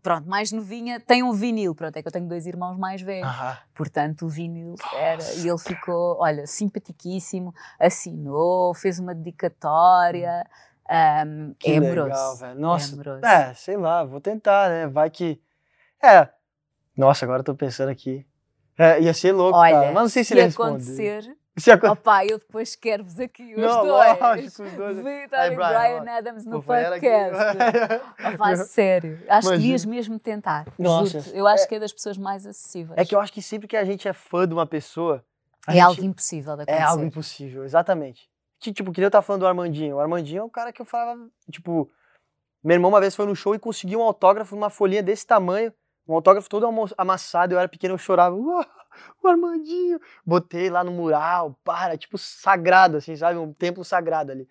pronto, 0.02 0.28
mais 0.28 0.52
novinha, 0.52 1.00
tem 1.00 1.22
um 1.22 1.32
vinil. 1.32 1.74
Pronto, 1.74 1.96
é 1.96 2.02
que 2.02 2.08
eu 2.08 2.12
tenho 2.12 2.28
dois 2.28 2.46
irmãos 2.46 2.76
mais 2.76 3.00
velhos. 3.00 3.28
Portanto, 3.74 4.26
o 4.26 4.28
vinil 4.28 4.74
era. 4.94 5.22
E 5.34 5.48
ele 5.48 5.58
ficou, 5.58 6.16
olha, 6.20 6.46
simpaticíssimo, 6.46 7.54
assinou, 7.78 8.74
fez 8.74 8.98
uma 8.98 9.14
dedicatória. 9.14 10.46
Um, 11.26 11.54
que 11.58 11.70
é 11.70 11.80
legal, 11.80 12.04
amoroso. 12.04 12.40
velho. 12.40 12.60
Nossa, 12.60 12.90
é, 12.90 12.94
amoroso. 12.94 13.26
é, 13.26 13.54
sei 13.54 13.76
lá, 13.76 14.04
vou 14.04 14.20
tentar, 14.20 14.68
né? 14.68 14.86
Vai 14.86 15.08
que. 15.10 15.40
É. 16.02 16.28
Nossa, 16.96 17.24
agora 17.24 17.42
tô 17.42 17.54
pensando 17.54 17.88
aqui. 17.88 18.26
É, 18.76 19.00
ia 19.00 19.14
ser 19.14 19.32
louco, 19.32 19.58
olha, 19.58 19.72
cara. 19.72 19.92
Mas 19.92 20.02
não 20.02 20.08
sei 20.08 20.24
se, 20.24 20.28
se 20.28 20.34
ele 20.34 20.42
acontecer, 20.42 21.36
se 21.58 21.70
Opa, 21.70 22.24
eu 22.24 22.38
depois 22.38 22.74
quero-vos 22.74 23.20
aqui 23.20 23.54
os 23.54 23.60
não, 23.60 23.86
dois. 23.86 24.18
Lógico, 24.18 24.62
os 24.62 24.72
dois. 24.72 24.96
Victor 24.96 25.38
e 25.38 25.50
Brian, 25.50 26.10
Adams 26.10 26.46
no 26.46 26.62
podcast. 26.62 27.36
Opa, 28.34 28.56
sério. 28.64 29.18
Acho 29.28 29.48
Imagina. 29.48 29.50
que 29.50 29.58
devias 29.58 29.84
mesmo 29.84 30.18
tentar. 30.18 30.66
Nossa, 30.78 31.30
eu 31.34 31.46
acho 31.46 31.64
é, 31.64 31.66
que 31.66 31.74
é 31.74 31.78
das 31.78 31.92
pessoas 31.92 32.16
mais 32.16 32.46
acessíveis. 32.46 32.98
É 32.98 33.04
que 33.04 33.14
eu 33.14 33.20
acho 33.20 33.30
que 33.30 33.42
sempre 33.42 33.68
que 33.68 33.76
a 33.76 33.84
gente 33.84 34.08
é 34.08 34.14
fã 34.14 34.48
de 34.48 34.54
uma 34.54 34.66
pessoa. 34.66 35.22
É 35.68 35.72
gente, 35.72 35.82
algo 35.82 36.02
impossível 36.02 36.56
de 36.56 36.62
acontecer. 36.62 36.80
É 36.80 36.82
algo 36.82 37.04
impossível, 37.04 37.64
exatamente. 37.64 38.30
Tipo, 38.58 38.90
que 38.90 39.00
eu 39.02 39.10
tava 39.10 39.22
falando 39.22 39.40
do 39.40 39.46
Armandinho. 39.46 39.96
O 39.96 40.00
Armandinho 40.00 40.40
é 40.40 40.44
um 40.44 40.48
cara 40.48 40.72
que 40.72 40.80
eu 40.80 40.86
falava, 40.86 41.20
tipo. 41.50 41.90
Meu 42.64 42.76
irmão 42.76 42.90
uma 42.90 43.00
vez 43.00 43.14
foi 43.14 43.26
no 43.26 43.34
show 43.34 43.54
e 43.54 43.58
conseguiu 43.58 43.98
um 43.98 44.04
autógrafo 44.04 44.54
numa 44.54 44.70
folhinha 44.70 45.02
desse 45.02 45.26
tamanho. 45.26 45.72
Um 46.08 46.14
autógrafo 46.14 46.48
todo 46.48 46.66
amassado. 46.96 47.54
Eu 47.54 47.58
era 47.58 47.68
pequeno, 47.68 47.94
eu 47.94 47.98
chorava. 47.98 48.36
O 49.22 49.28
Armandinho. 49.28 50.00
Botei 50.24 50.70
lá 50.70 50.82
no 50.82 50.92
mural, 50.92 51.58
para, 51.64 51.96
tipo 51.96 52.18
sagrado, 52.18 52.96
assim, 52.96 53.16
sabe? 53.16 53.38
Um 53.38 53.52
templo 53.52 53.84
sagrado 53.84 54.32
ali. 54.32 54.48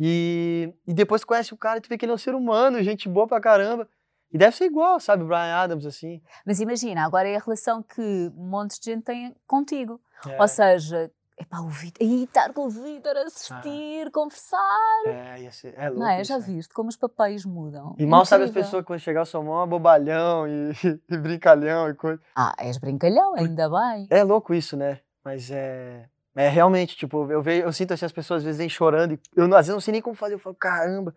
E, 0.00 0.72
e 0.86 0.94
depois 0.94 1.24
conhece 1.24 1.52
o 1.52 1.56
cara 1.56 1.78
e 1.78 1.80
tu 1.80 1.88
vê 1.88 1.98
que 1.98 2.04
ele 2.04 2.12
é 2.12 2.14
um 2.14 2.18
ser 2.18 2.34
humano, 2.34 2.82
gente 2.82 3.08
boa 3.08 3.26
pra 3.26 3.40
caramba. 3.40 3.88
E 4.30 4.36
deve 4.36 4.54
ser 4.54 4.66
igual, 4.66 5.00
sabe, 5.00 5.22
o 5.22 5.26
Brian 5.26 5.54
Adams, 5.54 5.86
assim. 5.86 6.22
Mas 6.46 6.60
imagina, 6.60 7.04
agora 7.04 7.28
é 7.28 7.36
a 7.36 7.40
relação 7.40 7.82
que 7.82 8.00
um 8.36 8.46
monte 8.48 8.78
de 8.78 8.92
gente 8.92 9.04
tem 9.04 9.34
contigo. 9.46 10.00
É. 10.26 10.40
Ou 10.40 10.46
seja, 10.46 11.10
Epá, 11.40 11.60
o 11.60 11.68
Vitor, 11.68 12.04
e 12.04 12.24
estar 12.24 12.52
com 12.52 12.66
o 12.66 12.68
Vitor, 12.68 13.16
assistir, 13.18 14.06
ah. 14.06 14.10
conversar. 14.10 15.02
É, 15.06 15.42
ia 15.42 15.52
ser, 15.52 15.72
é 15.76 15.88
louco. 15.88 16.00
Não 16.00 16.08
é? 16.08 16.24
Já 16.24 16.38
viste 16.38 16.74
como 16.74 16.88
os 16.88 16.96
papéis 16.96 17.44
mudam. 17.44 17.94
E 17.96 18.04
mal 18.04 18.24
sabe 18.24 18.44
as 18.44 18.50
pessoas 18.50 18.82
que 18.82 18.88
quando 18.88 18.98
chegar 18.98 19.24
sua 19.24 19.42
mão 19.42 19.62
é 19.62 19.66
bobalhão 19.66 20.48
e, 20.48 20.72
e, 21.08 21.16
brincalhão 21.16 21.88
e 21.88 21.94
coisa. 21.94 22.20
Ah, 22.34 22.54
és 22.58 22.76
brincalhão, 22.76 23.34
ainda 23.36 23.68
bem. 23.68 24.08
É 24.10 24.24
louco 24.24 24.52
isso, 24.52 24.76
né? 24.76 25.00
Mas 25.24 25.50
é. 25.50 26.08
É 26.34 26.48
realmente, 26.48 26.96
tipo, 26.96 27.30
eu 27.30 27.42
vejo, 27.42 27.66
eu 27.66 27.72
sinto 27.72 27.94
assim 27.94 28.04
as 28.04 28.12
pessoas 28.12 28.38
às 28.38 28.44
vezes 28.44 28.58
vêm 28.58 28.68
chorando 28.68 29.14
e 29.14 29.20
eu 29.34 29.44
às 29.46 29.66
vezes 29.66 29.70
não 29.70 29.80
sei 29.80 29.92
nem 29.92 30.02
como 30.02 30.14
fazer. 30.14 30.34
Eu 30.34 30.38
falo, 30.38 30.54
caramba, 30.54 31.14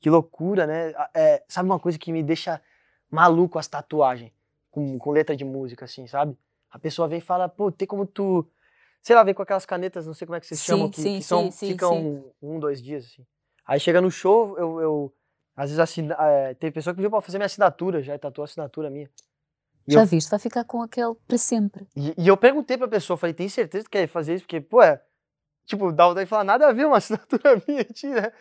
que 0.00 0.10
loucura, 0.10 0.66
né? 0.66 0.92
É, 1.12 1.42
sabe 1.48 1.68
uma 1.68 1.78
coisa 1.78 1.98
que 1.98 2.12
me 2.12 2.22
deixa 2.22 2.60
maluco 3.10 3.58
as 3.58 3.68
tatuagens 3.68 4.32
com, 4.70 4.98
com 4.98 5.10
letra 5.12 5.36
de 5.36 5.44
música, 5.44 5.84
assim, 5.84 6.06
sabe? 6.06 6.36
A 6.70 6.78
pessoa 6.78 7.06
vem 7.06 7.18
e 7.18 7.22
fala, 7.22 7.48
pô, 7.48 7.70
tem 7.70 7.86
como 7.86 8.04
tu 8.04 8.44
sei 9.04 9.14
lá, 9.14 9.22
vem 9.22 9.34
com 9.34 9.42
aquelas 9.42 9.66
canetas, 9.66 10.06
não 10.06 10.14
sei 10.14 10.26
como 10.26 10.34
é 10.34 10.40
que 10.40 10.46
vocês 10.46 10.58
sim, 10.60 10.66
chamam, 10.66 10.90
que, 10.90 11.00
sim, 11.00 11.18
que 11.18 11.22
são, 11.24 11.50
sim, 11.50 11.68
ficam 11.72 12.24
um, 12.42 12.58
dois 12.58 12.82
dias, 12.82 13.04
assim. 13.04 13.24
Aí 13.66 13.78
chega 13.78 14.00
no 14.00 14.10
show, 14.10 14.58
eu, 14.58 14.80
eu, 14.80 15.14
Às 15.54 15.66
vezes 15.70 15.78
assina, 15.78 16.16
é, 16.18 16.54
tem 16.54 16.72
pessoa 16.72 16.92
que 16.92 16.96
pediu 16.96 17.10
pra 17.10 17.20
fazer 17.20 17.36
minha 17.38 17.46
assinatura, 17.46 18.02
já 18.02 18.18
tatuou 18.18 18.42
a 18.44 18.46
assinatura 18.46 18.88
minha. 18.90 19.08
E 19.86 19.92
Já 19.92 20.00
eu, 20.00 20.06
viste? 20.06 20.30
Vai 20.30 20.38
ficar 20.38 20.64
com 20.64 20.82
aquele 20.82 21.14
para 21.28 21.36
sempre. 21.36 21.86
e, 21.94 22.14
e 22.16 22.26
eu 22.28 22.36
perguntei 22.36 22.78
pra 22.78 22.88
pessoa, 22.88 23.16
falei, 23.18 23.34
tem 23.34 23.48
certeza 23.48 23.84
que 23.84 23.90
quer 23.90 24.06
fazer 24.08 24.34
isso? 24.34 24.44
Porque, 24.44 24.60
pô, 24.60 24.82
é, 24.82 25.02
tipo, 25.66 25.92
dá 25.92 26.08
vontade 26.08 26.24
de 26.24 26.30
falar, 26.30 26.44
nada 26.44 26.66
a 26.66 26.72
ver 26.72 26.86
uma 26.86 26.96
assinatura 26.98 27.62
minha 27.68 27.82
aqui, 27.82 28.08
né? 28.08 28.32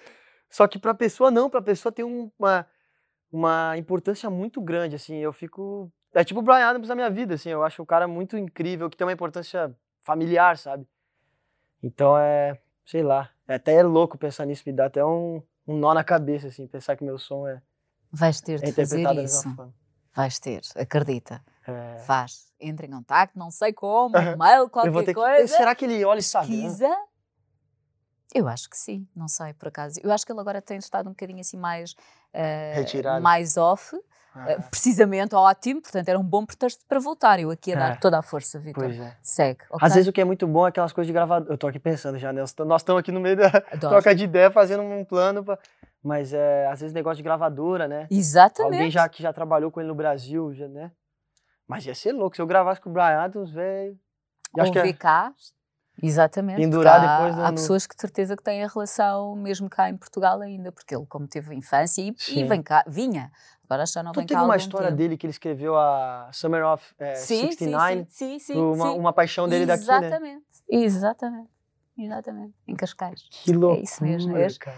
Só 0.50 0.68
que 0.68 0.80
pra 0.80 0.94
pessoa 0.94 1.30
não, 1.30 1.50
pra 1.50 1.62
pessoa 1.62 1.92
tem 1.92 2.06
um- 2.06 2.32
uma, 2.40 2.66
uma 3.32 3.78
importância 3.78 4.30
muito 4.30 4.62
grande, 4.62 4.96
assim, 4.96 5.18
eu 5.18 5.34
fico... 5.34 5.92
É 6.14 6.24
tipo 6.24 6.40
o 6.40 6.44
Brian 6.44 6.68
Adams 6.68 6.88
na 6.90 6.96
minha 6.96 7.10
vida, 7.10 7.34
assim, 7.36 7.50
eu 7.50 7.64
acho 7.64 7.82
o 7.82 7.86
cara 7.86 8.08
muito 8.08 8.38
incrível, 8.38 8.90
que 8.90 8.96
tem 8.96 9.06
uma 9.06 9.14
importância 9.14 9.76
familiar, 10.04 10.58
sabe? 10.58 10.88
Então 11.82 12.18
é, 12.18 12.60
sei 12.86 13.02
lá, 13.02 13.30
é 13.48 13.56
até 13.56 13.82
louco 13.82 14.18
pensar 14.18 14.46
nisso, 14.46 14.64
me 14.66 14.74
dá 14.74 14.86
até 14.86 15.04
um, 15.04 15.42
um 15.68 15.78
nó 15.78 15.94
na 15.94 16.04
cabeça, 16.04 16.48
assim, 16.48 16.68
pensar 16.68 16.96
que 16.96 17.04
meu 17.04 17.18
som 17.18 17.48
é, 17.48 17.62
Vais 18.12 18.40
ter 18.40 18.64
é 18.64 18.68
de 18.68 18.72
fazer 18.72 19.12
isso. 19.24 19.74
Vais 20.16 20.38
ter, 20.38 20.62
acredita. 20.76 21.44
É. 21.68 21.98
Faz. 22.06 22.54
Entra 22.60 22.86
em 22.86 22.92
contacto, 22.92 23.38
não 23.40 23.50
sei 23.50 23.74
como, 23.74 24.16
Aham. 24.16 24.36
mail, 24.38 24.70
qualquer 24.70 25.06
que... 25.06 25.14
coisa. 25.16 25.48
Será 25.48 25.74
que 25.74 25.86
ele 25.86 26.06
olha 26.06 26.20
e 26.20 26.24
sabe? 26.24 26.56
né? 26.56 26.62
Pesquisa. 26.62 26.96
Eu 28.36 28.48
acho 28.48 28.70
que 28.70 28.78
sim, 28.78 29.08
não 29.16 29.28
sei 29.28 29.54
por 29.54 29.70
acaso. 29.70 30.00
Eu 30.04 30.12
acho 30.12 30.26
que 30.26 30.32
ele 30.32 30.40
agora 30.40 30.62
tem 30.62 30.78
estado 30.78 31.08
um 31.08 31.14
bocadinho 31.14 31.40
assim 31.40 31.58
mais, 31.58 31.96
Retirado. 32.76 33.22
mais 33.22 33.58
off. 33.58 33.96
Ah, 34.36 34.52
Eh, 34.52 34.60
precisamente 34.70 35.36
ótimo, 35.36 35.82
portanto 35.82 36.10
era 36.10 36.18
um 36.20 36.24
bom 36.24 36.46
pretexto 36.46 36.84
para 36.88 37.00
voltar. 37.00 37.40
Eu 37.40 37.52
aqui 37.52 37.72
a 37.74 37.78
dar 37.78 37.92
É. 37.94 37.96
toda 37.98 38.18
a 38.18 38.22
força, 38.24 38.60
Vitor. 38.60 38.84
pois 38.86 39.00
é. 39.00 39.16
Segue. 39.22 39.60
ok? 39.70 39.86
Às 39.88 39.94
vezes 39.94 40.08
o 40.08 40.12
que 40.14 40.20
é 40.22 40.26
muito 40.26 40.48
bom 40.48 40.66
é 40.66 40.70
aquelas 40.70 40.92
coisas 40.92 41.08
de 41.08 41.14
gravador. 41.14 41.52
Eu 41.52 41.58
tô 41.58 41.68
aqui 41.68 41.80
pensando 41.80 42.18
já, 42.18 42.34
né? 42.34 42.42
Nós 42.66 42.82
estamos 42.82 43.00
aqui 43.00 43.12
no 43.12 43.20
meio 43.20 43.38
da 43.38 43.48
Adoro. 43.48 43.80
troca 43.94 44.16
de 44.16 44.24
ideia, 44.24 44.50
fazendo 44.50 44.82
um 44.84 45.06
plano. 45.06 45.46
Mas 46.04 46.34
é, 46.34 46.68
às 46.68 46.82
vezes 46.82 46.94
negócio 46.94 47.18
de 47.18 47.24
gravadora, 47.24 47.88
né? 47.88 48.08
Exatamente. 48.12 48.74
Alguém 48.76 48.92
já, 48.92 49.08
que 49.08 49.22
já 49.24 49.32
trabalhou 49.32 49.72
com 49.72 49.80
ele 49.80 49.88
no 49.88 49.96
Brasil, 49.96 50.54
já, 50.54 50.68
né? 50.68 50.92
Mas 51.68 51.86
ia 51.86 51.96
ser 51.96 52.12
louco. 52.12 52.36
Se 52.36 52.42
eu 52.42 52.48
gravasse 52.48 52.82
com 52.82 52.90
o 52.90 52.94
Brian 52.94 53.20
Adams, 53.22 53.52
velho. 53.52 53.98
Acho 54.58 54.68
Ou 54.68 54.74
que 54.74 54.80
é- 54.80 54.84
VK. 54.84 55.34
Exatamente. 56.02 56.58
Pendurar 56.58 57.00
porque 57.00 57.08
há, 57.08 57.18
depois 57.18 57.36
no- 57.38 57.46
há 57.46 57.52
pessoas 57.52 57.86
que 57.88 57.96
de 57.96 58.02
certeza 58.02 58.36
que 58.36 58.44
têm 58.44 58.64
a 58.64 58.68
relação 58.68 59.36
mesmo 59.36 59.70
cá 59.70 59.90
em 59.90 59.96
Portugal 59.98 60.42
ainda, 60.42 60.72
porque 60.72 60.96
ele 60.96 61.06
como 61.06 61.28
teve 61.28 61.54
infância 61.56 62.02
e, 62.02 62.16
e 62.30 62.44
vem 62.44 62.62
cá, 62.64 62.84
vinha. 62.88 63.32
Agora 63.64 63.86
já 63.86 64.04
não 64.04 64.12
Tu 64.12 64.20
vem 64.20 64.28
teve 64.28 64.38
cá 64.38 64.42
há 64.42 64.44
uma 64.46 64.54
algum 64.56 64.64
história 64.66 64.88
tempo. 64.88 64.98
dele 64.98 65.18
que 65.18 65.26
ele 65.26 65.32
escreveu 65.32 65.78
a 65.78 66.30
Summer 66.34 66.66
of 66.66 66.84
é, 67.00 67.16
sim, 67.16 67.52
69, 67.52 68.06
sim, 68.10 68.38
sim, 68.38 68.40
sim, 68.40 68.60
uma, 68.60 68.92
sim. 68.92 68.98
uma 69.00 69.14
paixão 69.14 69.48
dele 69.48 69.66
daqui, 69.66 69.86
né? 69.86 69.98
Exatamente, 69.98 70.46
exatamente, 70.70 71.50
exatamente. 71.98 72.54
Em 72.68 72.76
Cascais. 72.76 73.24
Que 73.30 73.54
loucura, 73.54 73.84
isso 73.84 74.04
mesmo, 74.04 74.34
cara. 74.60 74.78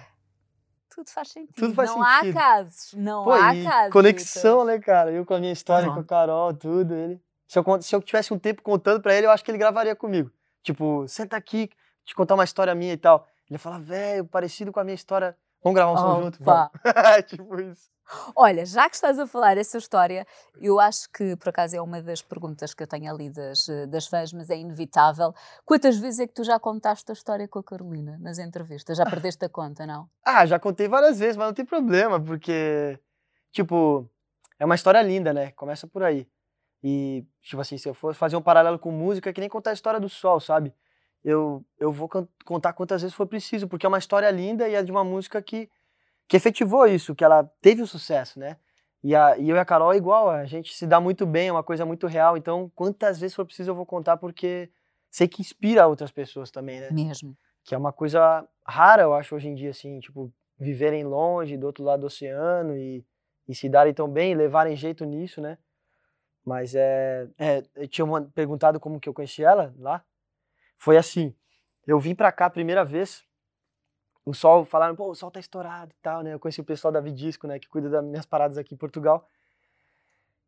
Tudo 0.93 1.09
faz 1.09 1.29
sentido. 1.29 1.55
Tudo 1.55 1.73
faz 1.73 1.89
não 1.89 2.01
há 2.01 2.19
sentido. 2.19 2.33
casos, 2.35 2.93
não 2.93 3.23
Pô, 3.25 3.31
há 3.33 3.51
casos. 3.63 3.91
conexão, 3.91 4.63
né, 4.63 4.79
cara? 4.79 5.11
Eu 5.11 5.25
com 5.25 5.33
a 5.33 5.39
minha 5.39 5.51
história, 5.51 5.91
com 5.91 5.99
a. 5.99 6.03
Carol, 6.05 6.53
tudo, 6.53 6.93
ele... 6.93 7.21
Se 7.47 7.59
eu, 7.59 7.81
se 7.81 7.93
eu 7.95 8.01
tivesse 8.01 8.33
um 8.33 8.39
tempo 8.39 8.61
contando 8.61 9.01
pra 9.01 9.13
ele, 9.13 9.27
eu 9.27 9.31
acho 9.31 9.43
que 9.43 9.51
ele 9.51 9.57
gravaria 9.57 9.93
comigo. 9.95 10.31
Tipo, 10.65 11.07
senta 11.07 11.37
aqui, 11.37 11.69
te 12.03 12.15
contar 12.15 12.33
uma 12.33 12.43
história 12.43 12.73
minha 12.73 12.93
e 12.93 12.97
tal. 12.97 13.27
Ele 13.47 13.53
ia 13.53 13.59
falar, 13.59 13.77
velho, 13.77 14.25
parecido 14.25 14.71
com 14.71 14.79
a 14.79 14.83
minha 14.83 14.95
história, 14.95 15.37
vamos 15.63 15.75
gravar 15.75 15.91
um 15.93 15.97
som 15.97 16.23
junto? 16.23 16.43
Vamos. 16.43 16.71
tipo 17.29 17.61
isso. 17.61 17.87
Olha, 18.35 18.65
já 18.65 18.89
que 18.89 18.95
estás 18.95 19.19
a 19.19 19.27
falar 19.27 19.57
essa 19.57 19.77
história, 19.77 20.25
eu 20.59 20.79
acho 20.79 21.07
que 21.11 21.35
por 21.35 21.49
acaso 21.49 21.75
é 21.75 21.81
uma 21.81 22.01
das 22.01 22.21
perguntas 22.23 22.73
que 22.73 22.81
eu 22.81 22.87
tenho 22.87 23.11
ali 23.11 23.29
das, 23.29 23.69
eh, 23.69 23.85
das 23.85 24.07
fãs, 24.07 24.33
mas 24.33 24.49
é 24.49 24.57
inevitável. 24.57 25.33
Quantas 25.63 25.97
vezes 25.97 26.19
é 26.19 26.27
que 26.27 26.33
tu 26.33 26.43
já 26.43 26.59
contaste 26.59 27.11
a 27.11 27.13
história 27.13 27.47
com 27.47 27.59
a 27.59 27.63
Carolina 27.63 28.17
nas 28.19 28.39
entrevistas? 28.39 28.97
Já 28.97 29.05
perdeste 29.05 29.45
a 29.45 29.49
conta, 29.49 29.85
não? 29.85 30.09
Ah, 30.23 30.45
já 30.47 30.59
contei 30.59 30.87
várias 30.87 31.19
vezes, 31.19 31.37
mas 31.37 31.47
não 31.47 31.53
tem 31.53 31.65
problema, 31.65 32.19
porque, 32.19 32.99
tipo, 33.51 34.09
é 34.59 34.65
uma 34.65 34.75
história 34.75 35.01
linda, 35.03 35.31
né? 35.31 35.51
Começa 35.51 35.87
por 35.87 36.01
aí. 36.03 36.27
E, 36.87 37.25
tipo 37.41 37.59
assim, 37.59 37.79
se 37.79 37.89
eu 37.89 37.95
for 37.95 38.13
fazer 38.13 38.35
um 38.35 38.41
paralelo 38.43 38.77
com 38.77 38.91
música, 38.91 39.31
é 39.31 39.33
que 39.33 39.41
nem 39.41 39.49
contar 39.49 39.71
a 39.71 39.73
história 39.73 39.99
do 39.99 40.07
sol, 40.07 40.39
sabe? 40.39 40.71
Eu, 41.23 41.65
eu 41.79 41.91
vou 41.91 42.07
contar 42.45 42.73
quantas 42.73 43.01
vezes 43.01 43.15
for 43.15 43.25
preciso, 43.25 43.67
porque 43.67 43.87
é 43.87 43.89
uma 43.89 43.97
história 43.97 44.29
linda 44.29 44.69
e 44.69 44.75
é 44.75 44.83
de 44.83 44.91
uma 44.91 45.03
música 45.03 45.41
que, 45.41 45.67
que 46.27 46.37
efetivou 46.37 46.85
isso, 46.85 47.15
que 47.15 47.23
ela 47.23 47.43
teve 47.59 47.81
o 47.81 47.87
sucesso, 47.87 48.39
né? 48.39 48.57
E, 49.03 49.15
a, 49.15 49.35
e 49.35 49.49
eu 49.49 49.55
e 49.55 49.59
a 49.59 49.65
Carol 49.65 49.93
é 49.93 49.97
igual, 49.97 50.29
a 50.29 50.45
gente 50.45 50.75
se 50.75 50.85
dá 50.85 51.01
muito 51.01 51.25
bem, 51.25 51.47
é 51.47 51.51
uma 51.51 51.63
coisa 51.63 51.87
muito 51.87 52.05
real. 52.05 52.37
Então, 52.37 52.71
quantas 52.75 53.19
vezes 53.19 53.35
for 53.35 53.45
preciso, 53.45 53.71
eu 53.71 53.75
vou 53.75 53.85
contar, 53.87 54.17
porque 54.17 54.69
sei 55.09 55.27
que 55.27 55.41
inspira 55.41 55.87
outras 55.87 56.11
pessoas 56.11 56.51
também, 56.51 56.79
né? 56.79 56.89
Mesmo. 56.91 57.35
que 57.63 57.73
é 57.73 57.77
uma 57.79 57.91
coisa 57.91 58.47
rara, 58.63 59.01
eu 59.01 59.13
acho, 59.15 59.33
hoje 59.35 59.47
em 59.47 59.55
dia, 59.55 59.71
assim, 59.71 59.99
tipo, 59.99 60.31
viverem 60.59 61.03
longe, 61.03 61.57
do 61.57 61.65
outro 61.65 61.83
lado 61.83 62.01
do 62.01 62.05
oceano 62.05 62.77
e, 62.77 63.03
e 63.47 63.55
se 63.55 63.67
darem 63.67 63.91
tão 63.91 64.07
bem, 64.07 64.35
levarem 64.35 64.75
jeito 64.75 65.03
nisso, 65.03 65.41
né? 65.41 65.57
Mas 66.45 66.75
é, 66.75 67.27
é 67.37 67.63
eu 67.75 67.87
tinha 67.87 68.05
uma- 68.05 68.21
perguntado 68.21 68.79
como 68.79 68.99
que 68.99 69.09
eu 69.09 69.13
conheci 69.13 69.43
ela 69.43 69.73
lá. 69.79 70.03
Foi 70.77 70.95
assim, 70.97 71.35
eu 71.87 71.99
vim 71.99 72.13
pra 72.13 72.31
cá 72.31 72.45
a 72.45 72.49
primeira 72.49 72.85
vez, 72.85 73.23
o 74.23 74.33
Sol, 74.33 74.63
falaram, 74.65 74.95
pô, 74.95 75.09
o 75.09 75.15
Sol 75.15 75.31
tá 75.31 75.39
estourado 75.39 75.91
e 75.91 76.01
tal, 76.01 76.21
né? 76.21 76.33
Eu 76.33 76.39
conheci 76.39 76.61
o 76.61 76.65
pessoal 76.65 76.91
da 76.91 76.99
Vidisco, 77.01 77.47
né, 77.47 77.57
que 77.59 77.67
cuida 77.69 77.89
das 77.89 78.03
minhas 78.03 78.25
paradas 78.25 78.57
aqui 78.57 78.73
em 78.73 78.77
Portugal. 78.77 79.27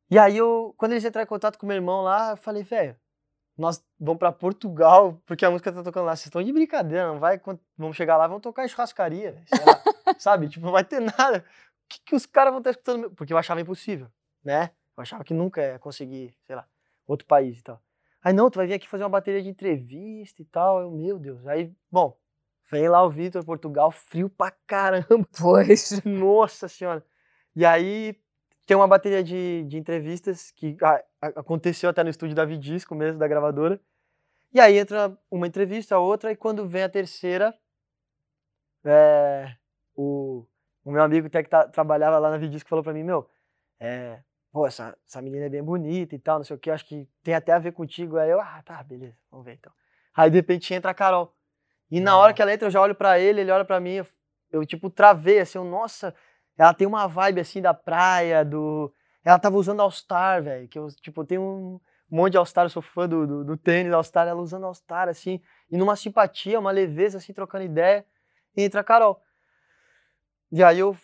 E 0.09 0.17
aí 0.17 0.37
eu, 0.37 0.73
quando 0.77 0.93
eles 0.93 1.03
entraram 1.03 1.25
em 1.25 1.27
contato 1.29 1.57
com 1.57 1.65
meu 1.65 1.75
irmão 1.75 2.01
lá, 2.01 2.31
eu 2.31 2.37
falei, 2.37 2.63
velho, 2.63 2.95
nós 3.57 3.83
vamos 3.99 4.19
pra 4.19 4.31
Portugal, 4.31 5.19
porque 5.25 5.43
a 5.45 5.49
música 5.51 5.71
tá 5.71 5.83
tocando 5.83 6.05
lá. 6.05 6.15
Vocês 6.15 6.27
estão 6.27 6.43
de 6.43 6.53
brincadeira, 6.53 7.07
não 7.07 7.19
vai? 7.19 7.41
Vamos 7.77 7.97
chegar 7.97 8.15
lá, 8.17 8.27
vamos 8.27 8.43
tocar 8.43 8.63
em 8.63 8.67
churrascaria, 8.67 9.43
lá, 9.65 9.83
sabe? 10.19 10.47
Tipo, 10.47 10.65
não 10.67 10.71
vai 10.73 10.83
ter 10.83 10.99
nada. 11.01 11.39
O 11.39 11.87
que, 11.89 11.99
que 12.05 12.15
os 12.15 12.25
caras 12.25 12.51
vão 12.51 12.59
estar 12.59 12.69
escutando? 12.71 12.99
meu- 12.99 13.11
Porque 13.11 13.33
eu 13.33 13.37
achava 13.37 13.59
impossível, 13.61 14.07
né? 14.43 14.71
Eu 14.97 15.01
achava 15.03 15.23
que 15.23 15.33
nunca 15.33 15.61
ia 15.61 15.79
conseguir, 15.79 16.35
sei 16.45 16.55
lá, 16.55 16.67
outro 17.05 17.27
país 17.27 17.59
e 17.59 17.63
tal. 17.63 17.81
Aí, 18.23 18.33
não, 18.33 18.49
tu 18.49 18.55
vai 18.55 18.67
vir 18.67 18.73
aqui 18.73 18.87
fazer 18.87 19.03
uma 19.03 19.09
bateria 19.09 19.41
de 19.43 19.49
entrevista 19.49 20.41
e 20.41 20.45
tal. 20.45 20.81
Eu, 20.81 20.91
meu 20.91 21.19
Deus. 21.19 21.45
Aí, 21.47 21.71
bom, 21.91 22.17
vem 22.71 22.89
lá 22.89 23.03
o 23.03 23.09
Vitor, 23.09 23.45
Portugal, 23.45 23.91
frio 23.91 24.29
pra 24.29 24.51
caramba. 24.65 25.07
Pois. 25.39 26.01
Nossa 26.03 26.67
senhora. 26.67 27.05
E 27.55 27.65
aí 27.65 28.19
tem 28.65 28.75
uma 28.75 28.87
bateria 28.87 29.23
de, 29.23 29.63
de 29.65 29.77
entrevistas 29.77 30.51
que 30.51 30.75
a- 30.81 31.03
a- 31.21 31.27
aconteceu 31.39 31.89
até 31.89 32.03
no 32.03 32.09
estúdio 32.09 32.35
da 32.35 32.43
Vidisco 32.43 32.95
mesmo, 32.95 33.19
da 33.19 33.27
gravadora. 33.27 33.79
E 34.53 34.59
aí 34.59 34.77
entra 34.77 35.15
uma 35.29 35.47
entrevista, 35.47 35.99
outra, 35.99 36.31
e 36.31 36.35
quando 36.35 36.67
vem 36.67 36.83
a 36.83 36.89
terceira, 36.89 37.53
é, 38.83 39.55
o, 39.95 40.45
o 40.83 40.91
meu 40.91 41.01
amigo 41.03 41.27
até 41.27 41.43
que 41.43 41.49
tá- 41.49 41.67
trabalhava 41.67 42.17
lá 42.19 42.31
na 42.31 42.37
Vidisco 42.37 42.69
falou 42.69 42.83
pra 42.83 42.93
mim, 42.93 43.03
meu, 43.03 43.29
é, 43.79 44.21
pô, 44.57 44.65
essa, 44.65 44.97
essa 45.07 45.21
menina 45.21 45.45
é 45.45 45.49
bem 45.49 45.61
bonita 45.61 46.15
e 46.15 46.17
tal, 46.17 46.39
não 46.39 46.43
sei 46.43 46.55
o 46.55 46.59
que, 46.59 46.71
acho 46.71 46.83
que 46.83 47.07
tem 47.21 47.35
até 47.35 47.51
a 47.51 47.59
ver 47.59 47.73
contigo. 47.73 48.17
Aí 48.17 48.31
eu, 48.31 48.41
ah, 48.41 48.59
tá, 48.65 48.81
beleza, 48.81 49.15
vamos 49.29 49.45
ver 49.45 49.53
então. 49.53 49.71
Aí 50.15 50.31
de 50.31 50.35
repente 50.35 50.73
entra 50.73 50.89
a 50.89 50.95
Carol. 50.95 51.31
E 51.91 51.99
na 51.99 52.17
hora 52.17 52.33
que 52.33 52.41
ela 52.41 52.51
entra, 52.51 52.65
eu 52.65 52.71
já 52.71 52.81
olho 52.81 52.95
pra 52.95 53.19
ele, 53.19 53.41
ele 53.41 53.51
olha 53.51 53.63
pra 53.63 53.79
mim, 53.79 53.91
eu, 53.91 54.07
eu, 54.51 54.65
tipo 54.65 54.89
travei 54.89 55.39
assim, 55.39 55.59
eu, 55.59 55.63
nossa, 55.63 56.11
ela 56.57 56.73
tem 56.73 56.87
uma 56.87 57.05
vibe 57.05 57.39
assim 57.39 57.61
da 57.61 57.71
praia, 57.71 58.43
do. 58.43 58.91
Ela 59.23 59.37
tava 59.37 59.57
usando 59.57 59.79
All-Star, 59.79 60.41
velho. 60.41 60.67
Que 60.67 60.79
eu, 60.79 60.87
tipo, 60.87 61.23
tenho 61.23 61.41
um 61.43 61.79
monte 62.09 62.31
de 62.31 62.37
All-Star, 62.39 62.65
eu 62.65 62.69
sou 62.71 62.81
fã 62.81 63.07
do, 63.07 63.27
do, 63.27 63.43
do 63.43 63.57
tênis 63.57 63.93
All-Star, 63.93 64.27
ela 64.27 64.41
usando 64.41 64.65
All-Star, 64.65 65.07
assim, 65.07 65.39
e 65.69 65.77
numa 65.77 65.95
simpatia, 65.95 66.59
uma 66.59 66.71
leveza, 66.71 67.19
assim, 67.19 67.31
trocando 67.31 67.63
ideia. 67.63 68.03
Entra 68.55 68.81
a 68.81 68.83
Carol. 68.83 69.21
E 70.51 70.63
aí 70.63 70.79
eu 70.79 70.95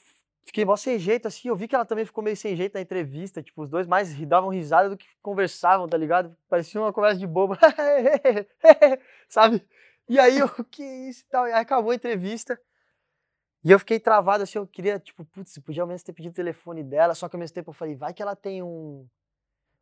fiquei 0.45 0.65
mó 0.65 0.75
sem 0.75 0.99
jeito, 0.99 1.27
assim, 1.27 1.47
eu 1.47 1.55
vi 1.55 1.67
que 1.67 1.75
ela 1.75 1.85
também 1.85 2.05
ficou 2.05 2.23
meio 2.23 2.35
sem 2.35 2.55
jeito 2.55 2.73
na 2.73 2.81
entrevista, 2.81 3.41
tipo, 3.41 3.61
os 3.61 3.69
dois 3.69 3.87
mais 3.87 4.13
davam 4.25 4.49
risada 4.49 4.89
do 4.89 4.97
que 4.97 5.05
conversavam, 5.21 5.87
tá 5.87 5.97
ligado? 5.97 6.35
Parecia 6.49 6.81
uma 6.81 6.93
conversa 6.93 7.17
de 7.17 7.27
bobo, 7.27 7.57
sabe? 9.29 9.65
E 10.07 10.19
aí 10.19 10.37
eu, 10.37 10.49
que 10.65 10.83
isso 10.83 11.21
e 11.21 11.29
tal, 11.29 11.47
e 11.47 11.53
aí 11.53 11.61
acabou 11.61 11.91
a 11.91 11.95
entrevista, 11.95 12.59
e 13.63 13.71
eu 13.71 13.79
fiquei 13.79 13.99
travado, 13.99 14.43
assim, 14.43 14.57
eu 14.57 14.67
queria, 14.67 14.99
tipo, 14.99 15.23
putz, 15.23 15.57
podia 15.59 15.83
ao 15.83 15.87
menos 15.87 16.03
ter 16.03 16.11
pedido 16.11 16.33
o 16.33 16.35
telefone 16.35 16.83
dela, 16.83 17.15
só 17.15 17.29
que 17.29 17.35
ao 17.35 17.39
mesmo 17.39 17.55
tempo 17.55 17.69
eu 17.69 17.73
falei, 17.73 17.95
vai 17.95 18.13
que 18.13 18.21
ela 18.21 18.35
tem 18.35 18.61
um, 18.61 19.07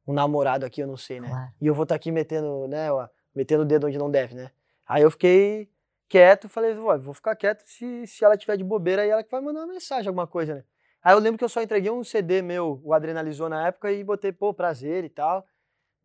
um 0.05 0.13
namorado 0.13 0.65
aqui, 0.65 0.81
eu 0.81 0.87
não 0.87 0.97
sei, 0.97 1.19
né? 1.19 1.29
Claro. 1.29 1.51
E 1.59 1.65
eu 1.65 1.73
vou 1.73 1.83
estar 1.83 1.95
aqui 1.95 2.11
metendo, 2.11 2.67
né, 2.67 2.91
ó, 2.91 3.07
metendo 3.33 3.63
o 3.63 3.65
dedo 3.65 3.87
onde 3.87 3.97
não 3.97 4.11
deve, 4.11 4.35
né? 4.35 4.51
Aí 4.87 5.01
eu 5.01 5.09
fiquei 5.09 5.70
quieto, 6.11 6.49
falei, 6.49 6.73
"Ué, 6.77 6.97
vou 6.97 7.13
ficar 7.13 7.35
quieto 7.37 7.61
se, 7.65 8.05
se 8.05 8.25
ela 8.25 8.35
tiver 8.37 8.57
de 8.57 8.63
bobeira 8.65 9.01
aí 9.03 9.09
ela 9.09 9.23
que 9.23 9.31
vai 9.31 9.39
mandar 9.39 9.61
uma 9.61 9.67
mensagem, 9.73 10.09
alguma 10.09 10.27
coisa, 10.27 10.55
né? 10.55 10.63
Aí 11.01 11.13
eu 11.15 11.19
lembro 11.19 11.37
que 11.37 11.43
eu 11.43 11.49
só 11.49 11.61
entreguei 11.61 11.89
um 11.89 12.03
CD 12.03 12.41
meu, 12.41 12.81
o 12.83 12.93
Adrenalizou 12.93 13.47
na 13.47 13.67
época, 13.67 13.91
e 13.91 14.03
botei, 14.03 14.31
pô, 14.33 14.53
prazer 14.53 15.05
e 15.05 15.09
tal, 15.09 15.45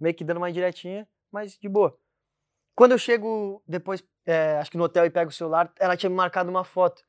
meio 0.00 0.14
que 0.14 0.22
dando 0.24 0.36
uma 0.38 0.48
indiretinha, 0.48 1.08
mas 1.30 1.58
de 1.58 1.68
boa. 1.68 1.98
Quando 2.76 2.92
eu 2.92 2.98
chego 2.98 3.60
depois, 3.66 4.04
é, 4.24 4.58
acho 4.58 4.70
que 4.70 4.76
no 4.78 4.84
hotel 4.84 5.04
e 5.06 5.10
pego 5.10 5.30
o 5.30 5.34
celular, 5.34 5.72
ela 5.78 5.96
tinha 5.96 6.08
me 6.08 6.16
marcado 6.16 6.50
uma 6.50 6.62
foto. 6.64 7.02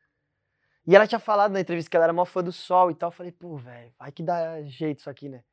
E 0.88 0.95
ela 0.95 1.06
tinha 1.06 1.20
falado 1.20 1.52
na 1.52 1.60
entrevista 1.60 1.89
que 1.89 1.95
ela 1.95 2.06
era 2.06 2.14
mó 2.14 2.26
fã 2.26 2.43
do 2.43 2.52
sol 2.52 2.89
e 2.89 2.95
tal. 2.95 3.10
Eu 3.10 3.12
falei, 3.12 3.32
pô, 3.32 3.58
velho, 3.58 3.93
vai 4.00 4.12
que 4.12 4.24
dá 4.24 4.62
jeito 4.64 5.00
isso 5.00 5.10
aqui, 5.10 5.30
né? 5.30 5.43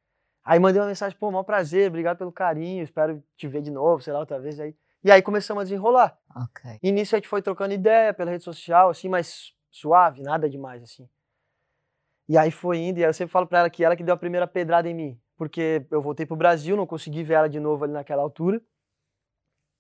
Aí 0.45 0.59
mandei 0.59 0.81
uma 0.81 0.89
mensagem, 0.89 1.19
pô, 1.19 1.31
maior 1.31 1.45
prazer, 1.45 1.89
obrigado 1.89 2.19
pelo 2.19 2.33
carinho, 2.33 2.85
espero 2.85 3.23
te 3.37 3.49
ver 3.49 3.63
de 3.63 3.71
novo, 3.71 4.03
sei 4.03 4.13
lá, 4.13 4.21
outra 4.21 4.41
vez 4.41 4.59
aí. 4.61 4.75
E 5.05 5.11
aí 5.11 5.21
começamos 5.21 5.61
a 5.61 5.65
desenrolar. 5.65 6.19
Ok. 6.35 6.79
E 6.83 6.91
nisso 6.91 7.15
a 7.15 7.19
gente 7.19 7.29
foi 7.29 7.43
trocando 7.43 7.75
ideia 7.75 8.15
pela 8.15 8.31
rede 8.31 8.43
social, 8.43 8.89
assim, 8.89 9.09
mas 9.09 9.53
suave, 9.71 10.23
nada 10.23 10.49
demais, 10.49 10.83
assim. 10.83 11.07
E 12.27 12.39
aí 12.39 12.51
foi 12.51 12.79
indo, 12.79 12.99
e 12.99 13.05
aí 13.05 13.11
eu 13.11 13.15
sempre 13.15 13.31
falo 13.31 13.47
pra 13.47 13.59
ela 13.61 13.71
que 13.71 13.85
ela 13.85 13.95
que 13.95 14.03
deu 14.03 14.15
a 14.15 14.19
primeira 14.19 14.47
pedrada 14.47 14.89
em 14.89 14.95
mim. 14.95 15.21
Porque 15.37 15.87
eu 15.91 16.01
voltei 16.01 16.25
pro 16.25 16.37
Brasil, 16.37 16.75
não 16.75 16.87
consegui 16.87 17.23
ver 17.23 17.35
ela 17.35 17.49
de 17.49 17.61
novo 17.61 17.85
ali 17.85 17.93
naquela 17.93 18.23
altura. 18.23 18.63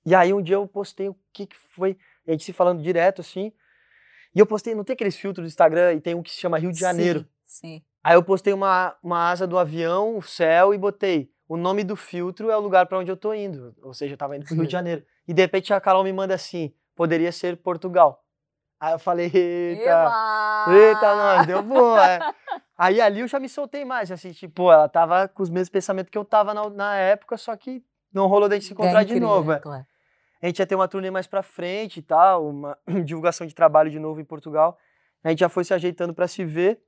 E 0.04 0.14
aí 0.14 0.34
um 0.34 0.42
dia 0.42 0.56
eu 0.56 0.68
postei 0.68 1.08
o 1.08 1.16
que, 1.32 1.46
que 1.46 1.56
foi, 1.56 1.96
a 2.28 2.32
gente 2.32 2.44
se 2.44 2.52
falando 2.52 2.82
direto 2.82 3.22
assim. 3.22 3.50
E 4.34 4.38
eu 4.38 4.46
postei, 4.46 4.74
não 4.74 4.84
tem 4.84 4.92
aqueles 4.92 5.16
filtros 5.16 5.46
do 5.46 5.48
Instagram 5.48 5.94
e 5.94 6.00
tem 6.02 6.14
um 6.14 6.22
que 6.22 6.30
se 6.30 6.38
chama 6.38 6.58
Rio 6.58 6.70
de 6.70 6.78
Janeiro. 6.78 7.20
Sim, 7.46 7.78
sim. 7.78 7.84
Aí 8.02 8.14
eu 8.14 8.22
postei 8.22 8.52
uma, 8.52 8.94
uma 9.02 9.30
asa 9.30 9.46
do 9.46 9.56
avião, 9.56 10.18
o 10.18 10.22
céu, 10.22 10.74
e 10.74 10.78
botei 10.78 11.32
o 11.48 11.56
nome 11.56 11.84
do 11.84 11.94
filtro 11.94 12.50
é 12.50 12.56
o 12.56 12.60
lugar 12.60 12.86
para 12.86 12.98
onde 12.98 13.10
eu 13.10 13.16
tô 13.16 13.32
indo. 13.34 13.74
Ou 13.82 13.92
seja, 13.92 14.14
eu 14.14 14.18
tava 14.18 14.36
indo 14.36 14.44
pro 14.44 14.54
Rio 14.54 14.66
de 14.66 14.72
Janeiro. 14.72 15.04
E 15.26 15.32
de 15.34 15.42
repente 15.42 15.72
a 15.72 15.80
Carol 15.80 16.04
me 16.04 16.12
manda 16.12 16.34
assim, 16.34 16.72
poderia 16.94 17.32
ser 17.32 17.56
Portugal. 17.56 18.22
Aí 18.78 18.92
eu 18.92 18.98
falei, 18.98 19.30
eita, 19.32 20.12
eita, 20.68 21.14
nós, 21.16 21.46
deu 21.46 21.62
boa. 21.62 22.06
é. 22.10 22.18
Aí 22.76 23.00
ali 23.00 23.20
eu 23.20 23.28
já 23.28 23.38
me 23.40 23.48
soltei 23.48 23.84
mais, 23.84 24.10
assim, 24.10 24.32
tipo, 24.32 24.70
ela 24.70 24.88
tava 24.88 25.28
com 25.28 25.42
os 25.42 25.48
mesmos 25.48 25.68
pensamentos 25.70 26.10
que 26.10 26.18
eu 26.18 26.24
tava 26.24 26.52
na, 26.52 26.68
na 26.68 26.96
época, 26.96 27.36
só 27.36 27.56
que 27.56 27.82
não 28.12 28.26
rolou 28.26 28.48
da 28.48 28.56
gente 28.56 28.66
se 28.66 28.72
encontrar 28.72 28.98
Quem 29.00 29.06
de 29.06 29.12
queria, 29.14 29.28
novo. 29.28 29.52
é. 29.52 29.58
claro. 29.58 29.86
A 30.42 30.46
gente 30.46 30.58
ia 30.58 30.66
ter 30.66 30.74
uma 30.74 30.86
turnê 30.86 31.10
mais 31.10 31.26
pra 31.26 31.42
frente 31.42 32.00
e 32.00 32.02
tal, 32.02 32.46
uma 32.48 32.76
divulgação 33.04 33.46
de 33.46 33.54
trabalho 33.54 33.90
de 33.90 33.98
novo 33.98 34.20
em 34.20 34.24
Portugal. 34.24 34.76
A 35.22 35.30
gente 35.30 35.38
já 35.38 35.48
foi 35.48 35.64
se 35.64 35.72
ajeitando 35.72 36.12
pra 36.12 36.28
se 36.28 36.44
ver. 36.44 36.82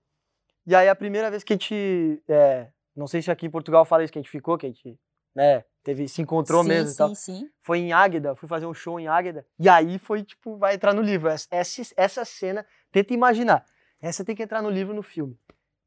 E 0.66 0.74
aí 0.74 0.89
a 0.91 0.95
primeira 0.95 1.30
vez 1.30 1.43
que 1.43 1.55
a 1.55 1.57
gente, 1.57 2.22
é, 2.28 2.66
não 2.95 3.07
sei 3.07 3.22
se 3.22 3.30
aqui 3.30 3.47
em 3.47 3.51
Portugal 3.51 3.84
fala 3.87 4.05
isso 4.05 4.12
que 4.12 4.18
a 4.18 4.22
gente 4.22 4.30
ficou, 4.30 4.59
que 4.59 4.66
a 4.66 4.68
gente, 4.68 4.99
né, 5.37 5.64
teve, 5.84 6.09
se 6.09 6.22
encontrou 6.22 6.62
sim, 6.62 6.68
mesmo 6.68 6.89
e 6.89 6.93
sim, 6.93 6.97
tal. 6.97 7.14
sim. 7.14 7.51
Foi 7.61 7.78
em 7.78 7.93
Águeda, 7.93 8.34
fui 8.34 8.49
fazer 8.49 8.66
um 8.66 8.74
show 8.74 8.99
em 8.99 9.07
Águeda. 9.07 9.47
E 9.59 9.68
aí 9.68 9.99
foi 9.99 10.24
tipo, 10.24 10.57
vai 10.57 10.74
entrar 10.74 10.95
no 10.95 11.03
livro. 11.03 11.28
Essa, 11.28 11.49
essa, 11.97 12.24
cena, 12.24 12.66
tenta 12.91 13.12
imaginar. 13.12 13.64
Essa 14.01 14.24
tem 14.24 14.34
que 14.34 14.43
entrar 14.43 14.62
no 14.62 14.70
livro, 14.70 14.95
no 14.95 15.03
filme. 15.03 15.39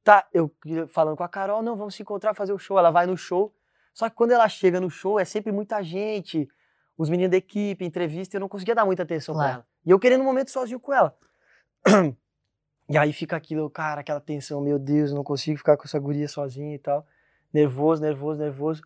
Tá, 0.04 0.26
eu 0.32 0.50
falando 0.88 1.18
com 1.18 1.24
a 1.24 1.28
Carol, 1.28 1.62
não, 1.62 1.76
vamos 1.76 1.95
se 1.95 2.02
encontrar, 2.02 2.34
fazer 2.34 2.54
o 2.54 2.60
show. 2.60 2.78
Ela 2.78 2.91
vai 2.91 3.06
no 3.06 3.18
show. 3.18 3.54
Só 3.93 4.08
que 4.10 4.16
quando 4.16 4.32
ela 4.32 4.47
chega 4.47 4.80
no 4.80 4.89
show, 4.89 5.20
é 5.20 5.26
sempre 5.26 5.52
muita 5.52 5.82
gente. 5.84 6.47
Os 6.97 7.10
meninos 7.10 7.32
da 7.32 7.38
equipe, 7.38 7.84
entrevista, 7.84 8.38
eu 8.38 8.41
não 8.41 8.47
conseguia 8.47 8.76
dar 8.76 8.86
muita 8.86 9.04
atenção 9.04 9.34
Claro. 9.34 9.50
pra 9.50 9.56
ela. 9.56 9.68
E 9.86 9.89
eu 9.89 10.00
querendo 10.00 10.22
um 10.22 10.26
momento 10.26 10.52
sozinho 10.52 10.80
com 10.80 10.93
ela. 10.93 11.18
E 12.91 12.97
aí 12.97 13.14
fica 13.14 13.36
aquilo, 13.36 13.70
cara, 13.70 14.02
aquela 14.02 14.20
tensão, 14.20 14.60
meu 14.62 14.80
Deus, 14.80 15.14
não 15.14 15.24
consigo 15.24 15.60
ficar 15.60 15.78
com 15.78 15.84
essa 15.84 16.00
guria 16.00 16.28
sozinho 16.28 16.74
e 16.74 16.80
tal. 16.80 17.06
Nervoso, 17.54 18.02
nervoso, 18.02 18.39
nervoso. 18.39 18.82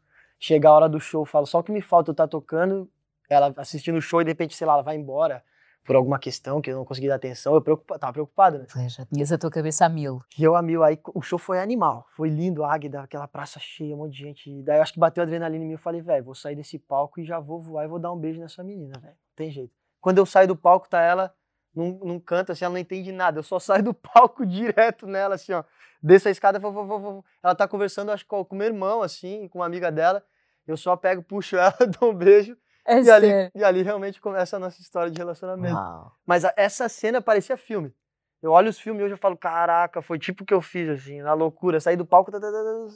Chega 0.45 0.67
a 0.67 0.73
hora 0.73 0.89
do 0.89 0.99
show, 0.99 1.23
falo, 1.23 1.45
só 1.45 1.59
o 1.59 1.63
que 1.63 1.71
me 1.71 1.81
falta 1.81 2.11
eu 2.11 2.13
tá 2.13 2.27
tocando, 2.27 2.91
ela 3.29 3.53
assistindo 3.55 3.97
o 3.97 4.01
show 4.01 4.19
e 4.19 4.25
de 4.25 4.31
repente, 4.31 4.53
sei 4.57 4.67
lá, 4.67 4.73
ela 4.73 4.81
vai 4.83 4.97
embora 4.97 5.41
por 5.85 5.95
alguma 5.95 6.19
questão 6.19 6.59
que 6.59 6.69
eu 6.69 6.75
não 6.75 6.83
consegui 6.83 7.07
dar 7.07 7.15
atenção. 7.15 7.55
Eu 7.55 7.61
preocupa, 7.61 7.97
tava 7.97 8.11
preocupado, 8.11 8.57
né? 8.57 8.65
Pois, 8.69 8.91
já 8.91 9.05
tinhas 9.05 9.31
a 9.31 9.37
tua 9.37 9.49
cabeça 9.49 9.85
a 9.85 9.89
mil. 9.89 10.21
E 10.37 10.43
eu 10.43 10.53
a 10.53 10.61
mil, 10.61 10.83
aí 10.83 10.99
o 11.13 11.21
show 11.21 11.39
foi 11.39 11.61
animal. 11.61 12.05
Foi 12.09 12.27
lindo, 12.27 12.65
Águeda, 12.65 13.03
aquela 13.03 13.25
praça 13.25 13.57
cheia, 13.57 13.95
um 13.95 13.99
monte 13.99 14.15
de 14.15 14.19
gente. 14.19 14.63
Daí 14.63 14.79
eu 14.79 14.81
acho 14.81 14.91
que 14.91 14.99
bateu 14.99 15.21
a 15.21 15.25
adrenalina 15.25 15.63
em 15.63 15.67
mim. 15.67 15.73
Eu 15.75 15.79
falei, 15.79 16.01
velho, 16.01 16.25
vou 16.25 16.35
sair 16.35 16.57
desse 16.57 16.77
palco 16.77 17.21
e 17.21 17.23
já 17.23 17.39
vou 17.39 17.61
voar 17.61 17.85
e 17.85 17.87
vou 17.87 17.97
dar 17.97 18.11
um 18.11 18.19
beijo 18.19 18.41
nessa 18.41 18.61
menina, 18.65 18.99
velho. 18.99 19.13
Não 19.13 19.35
tem 19.37 19.49
jeito. 19.49 19.71
Quando 20.01 20.17
eu 20.17 20.25
saio 20.25 20.49
do 20.49 20.57
palco, 20.57 20.89
tá 20.89 20.99
ela 20.99 21.33
num, 21.73 21.99
num 22.03 22.19
canto, 22.19 22.51
assim, 22.51 22.65
ela 22.65 22.73
não 22.73 22.81
entende 22.81 23.13
nada. 23.13 23.39
Eu 23.39 23.43
só 23.43 23.59
saio 23.59 23.81
do 23.81 23.93
palco 23.95 24.45
direto 24.45 25.07
nela, 25.07 25.35
assim, 25.35 25.53
ó. 25.53 25.63
Desço 26.01 26.27
a 26.27 26.31
escada, 26.31 26.59
vou, 26.59 26.73
vou, 26.73 26.85
vou, 26.85 26.99
vou. 26.99 27.25
ela 27.41 27.55
tá 27.55 27.65
conversando, 27.65 28.11
acho 28.11 28.25
com 28.25 28.41
o 28.41 28.55
meu 28.55 28.67
irmão, 28.67 29.01
assim, 29.01 29.47
com 29.47 29.59
uma 29.59 29.65
amiga 29.65 29.89
dela. 29.89 30.21
Eu 30.67 30.77
só 30.77 30.95
pego, 30.95 31.21
puxo 31.23 31.55
ela, 31.57 31.73
dou 31.99 32.11
um 32.11 32.15
beijo. 32.15 32.57
É 32.85 33.01
E 33.01 33.09
ali, 33.09 33.27
e 33.55 33.63
ali 33.63 33.81
realmente 33.81 34.19
começa 34.19 34.57
a 34.57 34.59
nossa 34.59 34.81
história 34.81 35.09
de 35.11 35.17
relacionamento. 35.17 35.75
Uau. 35.75 36.11
Mas 36.25 36.43
a- 36.43 36.53
essa 36.57 36.89
cena 36.89 37.21
parecia 37.21 37.55
filme. 37.55 37.93
Eu 38.41 38.51
olho 38.51 38.69
os 38.69 38.77
filmes 38.77 39.01
hoje 39.05 39.13
e 39.13 39.17
falo, 39.17 39.37
caraca, 39.37 40.01
foi 40.01 40.19
tipo 40.19 40.43
o 40.43 40.45
que 40.45 40.53
eu 40.53 40.61
fiz, 40.61 40.89
assim, 40.89 41.21
na 41.21 41.33
loucura. 41.33 41.79
Saí 41.79 41.95
do 41.95 42.05
palco. 42.05 42.29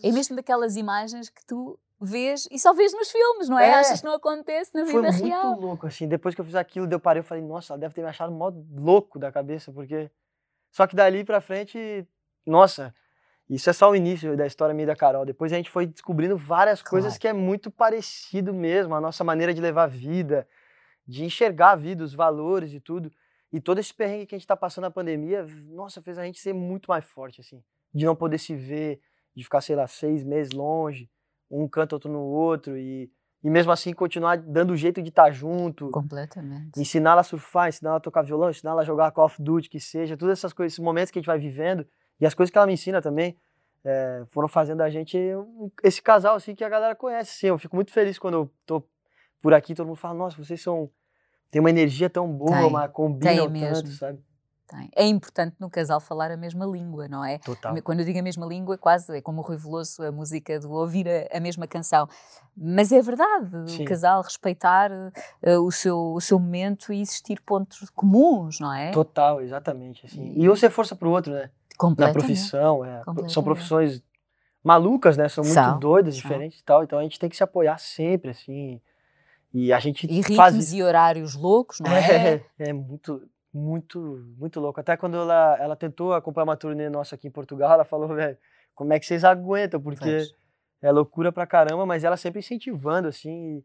É 0.03 0.11
mesmo 0.11 0.36
daquelas 0.36 0.76
imagens 0.76 1.30
que 1.30 1.45
tu 1.45 1.80
vês 2.01 2.47
e 2.51 2.59
só 2.59 2.74
vês 2.74 2.91
nos 2.93 3.09
filmes, 3.09 3.47
não 3.47 3.57
é? 3.57 3.70
É. 3.70 3.74
Achas 3.76 4.01
que 4.01 4.05
não 4.05 4.13
acontece 4.15 4.72
na 4.76 4.86
Foi 4.86 4.95
vida 5.01 5.09
muito 5.11 5.24
real. 5.26 5.57
louco, 5.57 5.88
assim. 5.88 6.05
Depois 6.05 6.36
que 6.36 6.41
eu 6.41 6.45
fiz 6.45 6.55
aquilo, 6.55 6.86
deu 6.86 6.99
parei, 6.99 7.22
eu 7.22 7.24
falei, 7.24 7.41
nossa, 7.43 7.74
ela 7.74 7.80
deve 7.80 7.93
ter 7.93 8.01
me 8.01 8.07
achado 8.09 8.32
mó 8.32 8.51
louco 8.76 9.18
da 9.18 9.32
cabeça, 9.32 9.72
porque. 9.72 10.11
Só 10.70 10.86
que 10.86 10.95
dali 10.97 11.24
pra 11.24 11.39
frente, 11.39 12.05
nossa, 12.45 12.93
isso 13.49 13.69
é 13.69 13.73
só 13.73 13.89
o 13.89 13.95
início 13.95 14.35
da 14.35 14.45
história 14.45 14.73
minha 14.73 14.83
e 14.83 14.87
da 14.87 14.95
Carol. 14.95 15.25
Depois 15.25 15.53
a 15.53 15.55
gente 15.55 15.69
foi 15.69 15.85
descobrindo 15.87 16.35
várias 16.37 16.81
coisas 16.81 17.11
Claro. 17.13 17.21
que 17.21 17.27
é 17.27 17.33
muito 17.33 17.71
parecido 17.71 18.53
mesmo, 18.53 18.93
a 18.95 19.01
nossa 19.01 19.23
maneira 19.23 19.53
de 19.53 19.61
levar 19.61 19.83
a 19.83 19.87
vida, 19.87 20.47
de 21.07 21.23
enxergar 21.23 21.71
a 21.71 21.75
vida, 21.75 22.03
os 22.03 22.13
valores 22.13 22.73
e 22.73 22.79
tudo. 22.79 23.11
E 23.51 23.61
todo 23.61 23.79
esse 23.79 23.93
perrengue 23.93 24.25
que 24.25 24.35
a 24.35 24.37
gente 24.37 24.47
tá 24.47 24.57
passando 24.57 24.83
na 24.83 24.91
pandemia, 24.91 25.45
nossa, 25.69 26.01
fez 26.01 26.17
a 26.17 26.23
gente 26.25 26.39
ser 26.39 26.53
muito 26.53 26.87
mais 26.87 27.05
forte, 27.05 27.39
assim. 27.39 27.63
De 27.93 28.05
não 28.05 28.15
poder 28.15 28.37
se 28.37 28.53
ver, 28.53 28.99
de 29.33 29.43
ficar, 29.43 29.61
sei 29.61 29.75
lá, 29.75 29.87
seis 29.87 30.23
meses 30.23 30.51
longe, 30.51 31.09
um 31.49 31.65
canta 31.67 31.95
outro 31.95 32.11
no 32.11 32.19
outro, 32.19 32.77
e, 32.77 33.09
e 33.41 33.49
mesmo 33.49 33.71
assim 33.71 33.93
continuar 33.93 34.37
dando 34.37 34.75
jeito 34.75 35.01
de 35.01 35.07
estar 35.07 35.31
junto, 35.31 35.89
Completamente. 35.91 36.77
ensinar 36.77 37.11
ela 37.11 37.21
a 37.21 37.23
surfar, 37.23 37.69
ensinar 37.69 37.91
ela 37.91 37.97
a 37.99 38.01
tocar 38.01 38.23
violão, 38.23 38.49
ensinar 38.49 38.71
ela 38.71 38.81
a 38.81 38.85
jogar 38.85 39.11
Call 39.11 39.25
of 39.25 39.41
Duty, 39.41 39.69
que 39.69 39.79
seja, 39.79 40.17
todas 40.17 40.37
essas 40.37 40.51
coisas, 40.51 40.73
esses 40.73 40.83
momentos 40.83 41.09
que 41.09 41.17
a 41.17 41.21
gente 41.21 41.27
vai 41.27 41.39
vivendo, 41.39 41.87
e 42.20 42.26
as 42.26 42.34
coisas 42.34 42.51
que 42.51 42.57
ela 42.57 42.68
me 42.68 42.74
ensina 42.74 43.01
também, 43.01 43.38
eh, 43.86 44.24
foram 44.28 44.47
fazendo 44.47 44.82
a 44.82 44.89
gente 44.89 45.18
esse 45.84 46.01
casal, 46.01 46.36
assim, 46.36 46.55
que 46.55 46.63
a 46.63 46.70
galera 46.70 46.95
conhece, 46.95 47.32
assim. 47.32 47.47
Eu 47.47 47.57
fico 47.57 47.76
muito 47.76 47.91
feliz 47.91 48.18
quando 48.20 48.34
eu 48.36 48.51
tô 48.65 48.84
por 49.41 49.53
aqui, 49.53 49.74
todo 49.76 49.88
mundo 49.88 49.97
fala, 49.97 50.13
nossa, 50.15 50.36
vocês 50.43 50.61
são... 50.61 50.89
Tem 51.49 51.59
uma 51.61 51.70
energia 51.70 52.09
tão 52.09 52.28
boa, 52.32 52.51
Tem, 52.61 52.72
mas 52.72 52.91
combinam 52.91 53.45
tanto, 53.45 53.51
mesmo. 53.53 53.88
sabe? 53.91 54.20
Tem. 54.68 54.89
É 54.93 55.05
importante 55.05 55.55
no 55.61 55.70
casal 55.70 56.01
falar 56.01 56.30
a 56.30 56.36
mesma 56.36 56.65
língua, 56.65 57.07
não 57.07 57.24
é? 57.24 57.38
Total. 57.38 57.82
Quando 57.82 58.01
eu 58.01 58.05
digo 58.05 58.20
a 58.20 58.22
mesma 58.22 58.45
língua, 58.45 58.76
é 58.76 58.78
quase 58.78 59.18
é 59.18 59.22
como 59.22 59.39
o 59.39 59.41
Rui 59.41 59.55
Veloso, 59.55 60.03
a 60.03 60.11
música 60.11 60.59
do 60.59 60.70
ouvir 60.72 61.07
a, 61.07 61.38
a 61.38 61.39
mesma 61.39 61.65
canção. 61.65 62.05
Mas 62.53 62.91
é 62.91 63.01
verdade, 63.01 63.49
Sim. 63.72 63.84
o 63.84 63.86
casal 63.86 64.22
respeitar 64.22 64.91
eh, 65.41 65.57
o, 65.57 65.72
seu, 65.72 65.97
o 66.13 66.20
seu 66.20 66.38
momento 66.38 66.91
e 66.91 66.99
existir 66.99 67.39
pontos 67.41 67.89
comuns, 67.91 68.59
não 68.59 68.74
é? 68.74 68.91
Total, 68.91 69.39
exatamente, 69.39 70.05
assim. 70.05 70.34
E- 70.36 70.49
um 70.49 70.55
ser 70.57 70.70
força 70.70 70.97
pro 70.97 71.11
outro, 71.11 71.32
né? 71.32 71.49
Na 71.78 71.89
Completamente. 71.89 72.13
profissão, 72.25 72.84
é. 72.84 73.03
São 73.28 73.43
profissões 73.43 74.03
malucas, 74.63 75.15
né? 75.15 75.30
São 75.30 75.43
muito 75.43 75.80
doidas, 75.80 76.15
diferentes 76.15 76.59
e 76.59 76.63
tal. 76.63 76.84
Então 76.84 76.97
a 76.99 77.03
gente 77.03 77.19
tem 77.19 77.30
que 77.30 77.38
se 77.38 77.43
apoiar 77.43 77.78
sempre, 77.78 78.32
assim. 78.32 78.82
E 79.53 79.71
a 79.71 79.80
gente 79.80 80.05
E 80.07 80.23
faz 80.36 80.53
ritmos 80.53 80.67
isso. 80.67 80.75
e 80.75 80.84
horários 80.84 81.36
loucos, 81.36 81.80
não 81.80 81.91
é? 81.95 82.36
É, 82.59 82.69
é 82.69 82.73
muito, 82.73 83.21
muito, 83.53 84.25
muito 84.38 84.59
louco. 84.59 84.80
Até 84.80 84.97
quando 84.97 85.17
ela, 85.17 85.57
ela 85.59 85.75
tentou 85.75 86.13
acompanhar 86.13 86.45
uma 86.45 86.57
turnê 86.57 86.89
nossa 86.89 87.15
aqui 87.15 87.28
em 87.28 87.32
Portugal, 87.32 87.71
ela 87.73 87.86
falou, 87.86 88.07
velho, 88.09 88.38
como 88.75 88.91
é 88.93 88.99
que 88.99 89.05
vocês 89.05 89.23
aguentam? 89.23 89.80
Porque 89.82 90.28
é 90.82 90.91
loucura 90.91 91.32
pra 91.32 91.47
caramba, 91.47 91.86
mas 91.86 92.03
ela 92.03 92.17
sempre 92.17 92.39
incentivando, 92.39 93.07
assim. 93.07 93.57
e, 93.57 93.63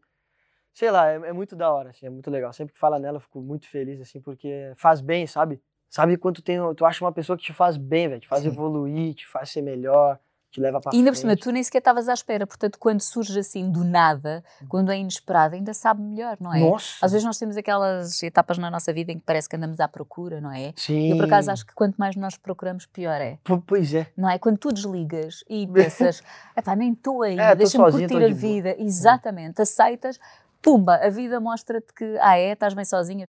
sei 0.73 0.89
lá, 0.89 1.11
é, 1.11 1.15
é 1.15 1.33
muito 1.33 1.55
da 1.55 1.71
hora, 1.71 1.89
assim, 1.89 2.05
é 2.05 2.09
muito 2.09 2.31
legal. 2.31 2.51
Sempre 2.53 2.73
que 2.73 2.79
fala 2.79 2.97
nela, 2.97 3.17
eu 3.17 3.21
fico 3.21 3.41
muito 3.41 3.67
feliz, 3.67 3.99
assim, 4.01 4.21
porque 4.21 4.71
faz 4.77 5.01
bem, 5.01 5.27
sabe? 5.27 5.61
Sabe 5.93 6.17
quando 6.17 6.41
tem, 6.41 6.57
tu 6.75 6.85
acha 6.87 7.05
uma 7.05 7.11
pessoa 7.11 7.37
que 7.37 7.43
te 7.43 7.53
faz 7.53 7.77
bem, 7.77 8.07
velho, 8.09 8.19
te 8.19 8.27
faz 8.27 8.41
Sim. 8.41 8.47
evoluir, 8.47 9.13
te 9.13 9.27
faz 9.27 9.51
ser 9.51 9.61
melhor, 9.61 10.17
te 10.49 10.59
leva 10.59 10.81
pra 10.81 10.89
E 10.91 10.97
ainda 10.97 11.11
por 11.11 11.17
cima, 11.17 11.37
tu 11.37 11.51
nem 11.51 11.61
sequer 11.61 11.77
estavas 11.77 12.09
à 12.09 12.13
espera, 12.15 12.47
portanto, 12.47 12.79
quando 12.79 12.99
surge 12.99 13.37
assim 13.37 13.69
do 13.69 13.83
nada, 13.83 14.43
quando 14.67 14.91
é 14.91 14.97
inesperado, 14.97 15.53
ainda 15.53 15.71
sabe 15.71 16.01
melhor, 16.01 16.35
não 16.39 16.51
é? 16.51 16.61
Nossa! 16.61 17.05
Às 17.05 17.11
vezes 17.11 17.23
nós 17.23 17.37
temos 17.37 17.55
aquelas 17.57 18.23
etapas 18.23 18.57
na 18.57 18.71
nossa 18.71 18.91
vida 18.91 19.11
em 19.11 19.19
que 19.19 19.23
parece 19.23 19.47
que 19.47 19.55
andamos 19.55 19.79
à 19.79 19.87
procura, 19.87 20.41
não 20.41 20.51
é? 20.51 20.73
Sim. 20.75 21.11
Eu, 21.11 21.15
por 21.15 21.25
acaso, 21.25 21.51
acho 21.51 21.63
que 21.63 21.75
quanto 21.75 21.95
mais 21.97 22.15
nós 22.15 22.35
procuramos, 22.39 22.87
pior 22.87 23.21
é. 23.21 23.37
P- 23.43 23.61
Pois 23.63 23.93
é. 23.93 24.07
Não 24.17 24.27
é? 24.27 24.39
Quando 24.39 24.57
tu 24.57 24.73
desligas 24.73 25.43
e 25.47 25.67
pensas, 25.71 26.23
epá, 26.57 26.75
nem 26.75 26.93
estou 26.93 27.21
ainda, 27.21 27.43
É, 27.43 27.55
deixa-me 27.55 27.91
curtir 27.91 28.15
a 28.15 28.19
de 28.19 28.33
boa." 28.33 28.33
vida. 28.33 28.75
Exatamente, 28.79 29.61
aceitas, 29.61 30.19
pumba, 30.59 30.95
a 30.95 31.09
vida 31.11 31.39
mostra-te 31.39 31.93
que, 31.93 32.17
ah 32.19 32.35
é, 32.35 32.53
estás 32.53 32.73
bem 32.73 32.83
sozinha. 32.83 33.25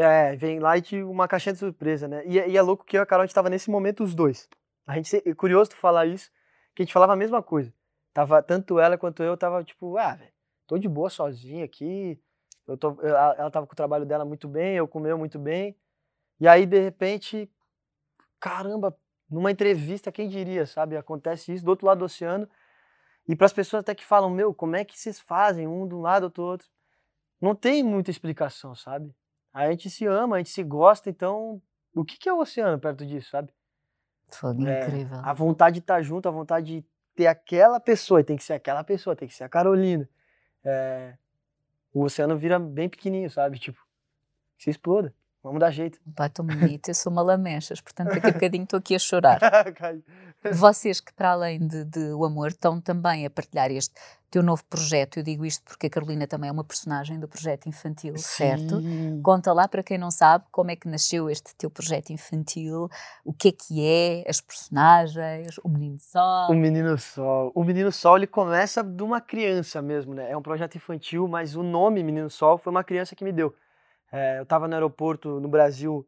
É, 0.00 0.36
vem 0.36 0.60
lá 0.60 0.74
e 0.78 1.02
uma 1.02 1.26
caixinha 1.26 1.52
de 1.52 1.58
surpresa, 1.58 2.06
né? 2.06 2.22
E, 2.24 2.38
é- 2.38 2.48
e 2.48 2.56
é 2.56 2.62
louco 2.62 2.84
que 2.84 2.96
eu 2.96 3.00
e 3.00 3.02
a 3.02 3.06
Carol, 3.06 3.24
a 3.24 3.26
gente 3.26 3.34
tava 3.34 3.50
nesse 3.50 3.68
momento 3.68 4.04
os 4.04 4.14
dois. 4.14 4.48
A 4.86 4.94
gente, 4.94 5.16
é 5.28 5.34
curioso 5.34 5.70
tu 5.70 5.76
falar 5.76 6.06
isso, 6.06 6.30
que 6.72 6.82
a 6.82 6.84
gente 6.84 6.92
falava 6.92 7.14
a 7.14 7.16
mesma 7.16 7.42
coisa. 7.42 7.74
Tava, 8.14 8.40
tanto 8.40 8.78
ela 8.78 8.96
quanto 8.96 9.24
eu, 9.24 9.36
tava 9.36 9.64
tipo, 9.64 9.96
ah, 9.98 10.16
tô 10.68 10.78
de 10.78 10.88
boa 10.88 11.10
sozinha 11.10 11.64
aqui. 11.64 12.16
Eu 12.64 12.76
tô, 12.76 12.96
ela, 13.02 13.50
tava 13.50 13.66
com 13.66 13.72
o 13.72 13.76
trabalho 13.76 14.06
dela 14.06 14.24
muito 14.24 14.46
bem, 14.46 14.76
eu 14.76 14.86
com 14.86 15.00
meu 15.00 15.18
muito 15.18 15.36
bem. 15.36 15.76
E 16.40 16.48
aí, 16.48 16.66
de 16.66 16.78
repente, 16.80 17.50
caramba, 18.40 18.96
numa 19.30 19.50
entrevista, 19.50 20.12
quem 20.12 20.28
diria, 20.28 20.66
sabe? 20.66 20.96
Acontece 20.96 21.52
isso 21.54 21.64
do 21.64 21.70
outro 21.70 21.86
lado 21.86 21.98
do 22.00 22.04
oceano. 22.06 22.48
E 23.28 23.36
para 23.36 23.46
as 23.46 23.52
pessoas 23.52 23.80
até 23.82 23.94
que 23.94 24.04
falam, 24.04 24.30
meu, 24.30 24.54
como 24.54 24.76
é 24.76 24.84
que 24.84 24.98
vocês 24.98 25.20
fazem 25.20 25.66
um 25.68 25.88
de 25.88 25.94
um 25.94 26.00
lado 26.02 26.30
do 26.30 26.42
outro? 26.42 26.68
Não 27.40 27.54
tem 27.54 27.82
muita 27.84 28.10
explicação, 28.10 28.74
sabe? 28.74 29.14
A 29.58 29.68
gente 29.72 29.90
se 29.90 30.06
ama, 30.06 30.36
a 30.36 30.38
gente 30.38 30.50
se 30.50 30.62
gosta, 30.62 31.10
então 31.10 31.60
o 31.92 32.04
que 32.04 32.16
que 32.16 32.28
é 32.28 32.32
o 32.32 32.38
oceano 32.38 32.78
perto 32.78 33.04
disso, 33.04 33.30
sabe? 33.30 33.52
Fogo 34.28 34.64
É, 34.64 34.84
incrível. 34.86 35.18
A 35.20 35.32
vontade 35.32 35.74
de 35.74 35.80
estar 35.80 36.00
junto, 36.00 36.28
a 36.28 36.30
vontade 36.30 36.66
de 36.80 36.86
ter 37.16 37.26
aquela 37.26 37.80
pessoa, 37.80 38.20
e 38.20 38.24
tem 38.24 38.36
que 38.36 38.44
ser 38.44 38.52
aquela 38.52 38.84
pessoa, 38.84 39.16
tem 39.16 39.26
que 39.26 39.34
ser 39.34 39.42
a 39.42 39.48
Carolina. 39.48 40.08
É, 40.62 41.18
o 41.92 42.04
oceano 42.04 42.38
vira 42.38 42.56
bem 42.60 42.88
pequenininho, 42.88 43.28
sabe? 43.28 43.58
Tipo, 43.58 43.84
se 44.56 44.70
exploda, 44.70 45.12
vamos 45.42 45.60
dar 45.60 45.70
jeito. 45.70 45.98
Pá, 46.14 46.28
tão 46.28 46.44
bonito, 46.44 46.88
eu 46.88 46.94
sou 46.94 47.12
uma 47.12 47.22
lamechas, 47.22 47.80
portanto 47.80 48.14
daqui 48.14 48.26
a 48.26 48.32
bocadinho 48.32 48.64
estou 48.64 48.78
aqui 48.78 48.94
a 48.94 48.98
chorar. 48.98 49.40
Vocês 50.52 51.00
que, 51.00 51.12
para 51.12 51.32
além 51.32 51.66
de, 51.66 51.84
de, 51.84 52.12
o 52.12 52.24
amor, 52.24 52.48
estão 52.48 52.80
também 52.80 53.26
a 53.26 53.30
partilhar 53.30 53.70
este 53.72 53.94
teu 54.30 54.42
novo 54.42 54.62
projeto. 54.64 55.18
Eu 55.18 55.22
digo 55.22 55.44
isto 55.44 55.64
porque 55.64 55.88
a 55.88 55.90
Carolina 55.90 56.26
também 56.26 56.48
é 56.48 56.52
uma 56.52 56.62
personagem 56.62 57.18
do 57.18 57.26
projeto 57.26 57.66
infantil, 57.66 58.16
Sim. 58.16 58.22
certo? 58.22 58.80
Conta 59.22 59.52
lá 59.52 59.66
para 59.66 59.82
quem 59.82 59.98
não 59.98 60.10
sabe 60.10 60.44
como 60.52 60.70
é 60.70 60.76
que 60.76 60.86
nasceu 60.86 61.28
este 61.28 61.54
teu 61.56 61.70
projeto 61.70 62.10
infantil, 62.10 62.88
o 63.24 63.32
que 63.32 63.48
é 63.48 63.52
que 63.52 63.84
é, 63.84 64.24
as 64.28 64.40
personagens, 64.40 65.58
o 65.64 65.68
Menino 65.68 65.98
Sol. 65.98 66.50
O 66.50 66.54
Menino 66.54 66.98
Sol. 66.98 67.52
O 67.54 67.64
Menino 67.64 67.90
Sol 67.90 68.16
ele 68.16 68.26
começa 68.26 68.82
de 68.82 69.02
uma 69.02 69.20
criança 69.20 69.82
mesmo, 69.82 70.14
né? 70.14 70.30
É 70.30 70.36
um 70.36 70.42
projeto 70.42 70.76
infantil, 70.76 71.26
mas 71.26 71.56
o 71.56 71.62
nome 71.62 72.02
Menino 72.02 72.30
Sol 72.30 72.58
foi 72.58 72.70
uma 72.70 72.84
criança 72.84 73.16
que 73.16 73.24
me 73.24 73.32
deu. 73.32 73.54
É, 74.10 74.38
eu 74.38 74.42
estava 74.42 74.66
no 74.66 74.74
aeroporto 74.74 75.40
no 75.40 75.48
Brasil 75.48 76.06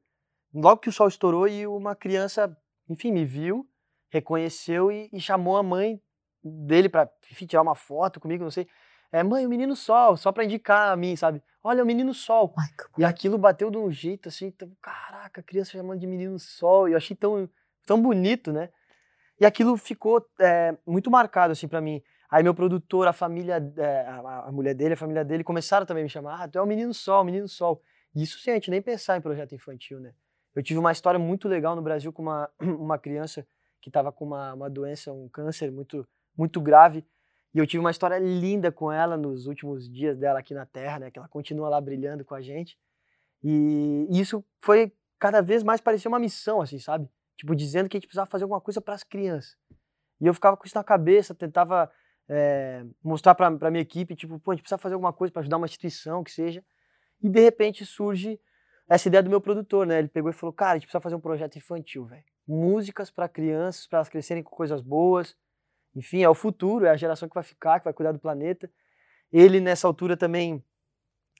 logo 0.54 0.80
que 0.80 0.88
o 0.88 0.92
sol 0.92 1.08
estourou 1.08 1.46
e 1.46 1.66
uma 1.66 1.94
criança, 1.94 2.56
enfim, 2.88 3.12
me 3.12 3.24
viu, 3.24 3.66
reconheceu 4.08 4.90
e, 4.90 5.08
e 5.12 5.20
chamou 5.20 5.56
a 5.56 5.62
mãe 5.62 6.00
dele 6.42 6.88
para 6.88 7.10
tirar 7.46 7.62
uma 7.62 7.74
foto 7.74 8.18
comigo, 8.18 8.44
não 8.44 8.50
sei. 8.50 8.66
É, 9.12 9.22
mãe, 9.22 9.44
o 9.44 9.48
menino 9.48 9.74
sol, 9.74 10.16
só 10.16 10.30
para 10.30 10.44
indicar 10.44 10.92
a 10.92 10.96
mim, 10.96 11.16
sabe? 11.16 11.42
Olha, 11.62 11.82
o 11.82 11.86
menino 11.86 12.14
sol. 12.14 12.54
Ai, 12.56 12.68
e 12.98 13.04
aquilo 13.04 13.36
bateu 13.36 13.70
de 13.70 13.76
um 13.76 13.90
jeito 13.90 14.28
assim, 14.28 14.50
tão, 14.50 14.70
caraca, 14.80 15.40
a 15.40 15.44
criança 15.44 15.72
chamando 15.72 16.00
de 16.00 16.06
menino 16.06 16.38
sol, 16.38 16.88
e 16.88 16.92
eu 16.92 16.96
achei 16.96 17.16
tão, 17.16 17.48
tão 17.84 18.00
bonito, 18.00 18.52
né? 18.52 18.70
E 19.38 19.44
aquilo 19.44 19.76
ficou 19.76 20.24
é, 20.38 20.76
muito 20.86 21.10
marcado 21.10 21.52
assim 21.52 21.66
para 21.66 21.80
mim. 21.80 22.02
Aí 22.30 22.44
meu 22.44 22.54
produtor, 22.54 23.08
a 23.08 23.12
família, 23.12 23.56
é, 23.76 24.06
a, 24.06 24.50
mulher 24.52 24.74
dele, 24.74 24.94
a 24.94 24.96
família 24.96 25.24
dele 25.24 25.42
começaram 25.42 25.84
também 25.84 26.02
a 26.02 26.04
me 26.04 26.10
chamar, 26.10 26.42
ah, 26.42 26.48
tu 26.48 26.58
é 26.58 26.62
o 26.62 26.66
menino 26.66 26.94
sol, 26.94 27.22
o 27.22 27.24
menino 27.24 27.48
sol. 27.48 27.82
E 28.14 28.22
isso 28.22 28.38
sem 28.38 28.52
a 28.52 28.56
gente 28.56 28.70
nem 28.70 28.80
pensar 28.80 29.16
em 29.16 29.20
projeto 29.20 29.54
infantil, 29.54 29.98
né? 29.98 30.12
Eu 30.54 30.62
tive 30.62 30.78
uma 30.78 30.92
história 30.92 31.18
muito 31.18 31.48
legal 31.48 31.74
no 31.74 31.82
Brasil 31.82 32.12
com 32.12 32.22
uma, 32.22 32.48
uma 32.60 32.98
criança 32.98 33.46
que 33.80 33.88
estava 33.88 34.12
com 34.12 34.24
uma, 34.24 34.54
uma 34.54 34.70
doença, 34.70 35.12
um 35.12 35.28
câncer 35.28 35.72
muito, 35.72 36.06
muito 36.36 36.60
grave. 36.60 37.04
E 37.52 37.58
eu 37.58 37.66
tive 37.66 37.80
uma 37.80 37.90
história 37.90 38.18
linda 38.18 38.70
com 38.70 38.92
ela 38.92 39.16
nos 39.16 39.46
últimos 39.46 39.90
dias 39.90 40.16
dela 40.16 40.38
aqui 40.38 40.54
na 40.54 40.66
Terra, 40.66 41.00
né? 41.00 41.10
Que 41.10 41.18
ela 41.18 41.28
continua 41.28 41.68
lá 41.68 41.80
brilhando 41.80 42.24
com 42.24 42.34
a 42.34 42.40
gente. 42.40 42.78
E 43.42 44.06
isso 44.10 44.44
foi 44.60 44.92
cada 45.18 45.40
vez 45.40 45.62
mais 45.62 45.80
parecia 45.80 46.08
uma 46.08 46.18
missão, 46.18 46.60
assim, 46.60 46.78
sabe? 46.78 47.08
Tipo, 47.36 47.56
dizendo 47.56 47.88
que 47.88 47.96
a 47.96 47.98
gente 47.98 48.06
precisava 48.06 48.30
fazer 48.30 48.44
alguma 48.44 48.60
coisa 48.60 48.80
para 48.80 48.94
as 48.94 49.02
crianças. 49.02 49.56
E 50.20 50.26
eu 50.26 50.34
ficava 50.34 50.56
com 50.56 50.66
isso 50.66 50.76
na 50.76 50.84
cabeça, 50.84 51.34
tentava 51.34 51.90
é, 52.32 52.84
mostrar 53.02 53.34
para 53.34 53.48
a 53.48 53.70
minha 53.70 53.82
equipe, 53.82 54.14
tipo, 54.14 54.38
pô, 54.38 54.52
a 54.52 54.54
gente 54.54 54.62
precisa 54.62 54.78
fazer 54.78 54.94
alguma 54.94 55.12
coisa 55.12 55.32
para 55.32 55.40
ajudar 55.40 55.56
uma 55.56 55.66
instituição, 55.66 56.22
que 56.22 56.30
seja. 56.30 56.64
E 57.20 57.28
de 57.28 57.40
repente 57.40 57.84
surge 57.84 58.40
essa 58.88 59.08
ideia 59.08 59.22
do 59.22 59.28
meu 59.28 59.40
produtor, 59.40 59.84
né? 59.84 59.98
Ele 59.98 60.08
pegou 60.08 60.30
e 60.30 60.32
falou: 60.32 60.52
"Cara, 60.52 60.72
a 60.72 60.74
gente 60.74 60.84
precisa 60.84 61.00
fazer 61.00 61.16
um 61.16 61.20
projeto 61.20 61.58
infantil, 61.58 62.06
velho. 62.06 62.22
Músicas 62.46 63.10
para 63.10 63.28
crianças, 63.28 63.86
para 63.86 63.98
elas 63.98 64.08
crescerem 64.08 64.44
com 64.44 64.54
coisas 64.54 64.80
boas. 64.80 65.36
Enfim, 65.94 66.22
é 66.22 66.28
o 66.28 66.34
futuro, 66.34 66.86
é 66.86 66.90
a 66.90 66.96
geração 66.96 67.28
que 67.28 67.34
vai 67.34 67.42
ficar, 67.42 67.80
que 67.80 67.84
vai 67.84 67.92
cuidar 67.92 68.12
do 68.12 68.18
planeta." 68.20 68.70
Ele 69.32 69.60
nessa 69.60 69.86
altura 69.86 70.16
também 70.16 70.64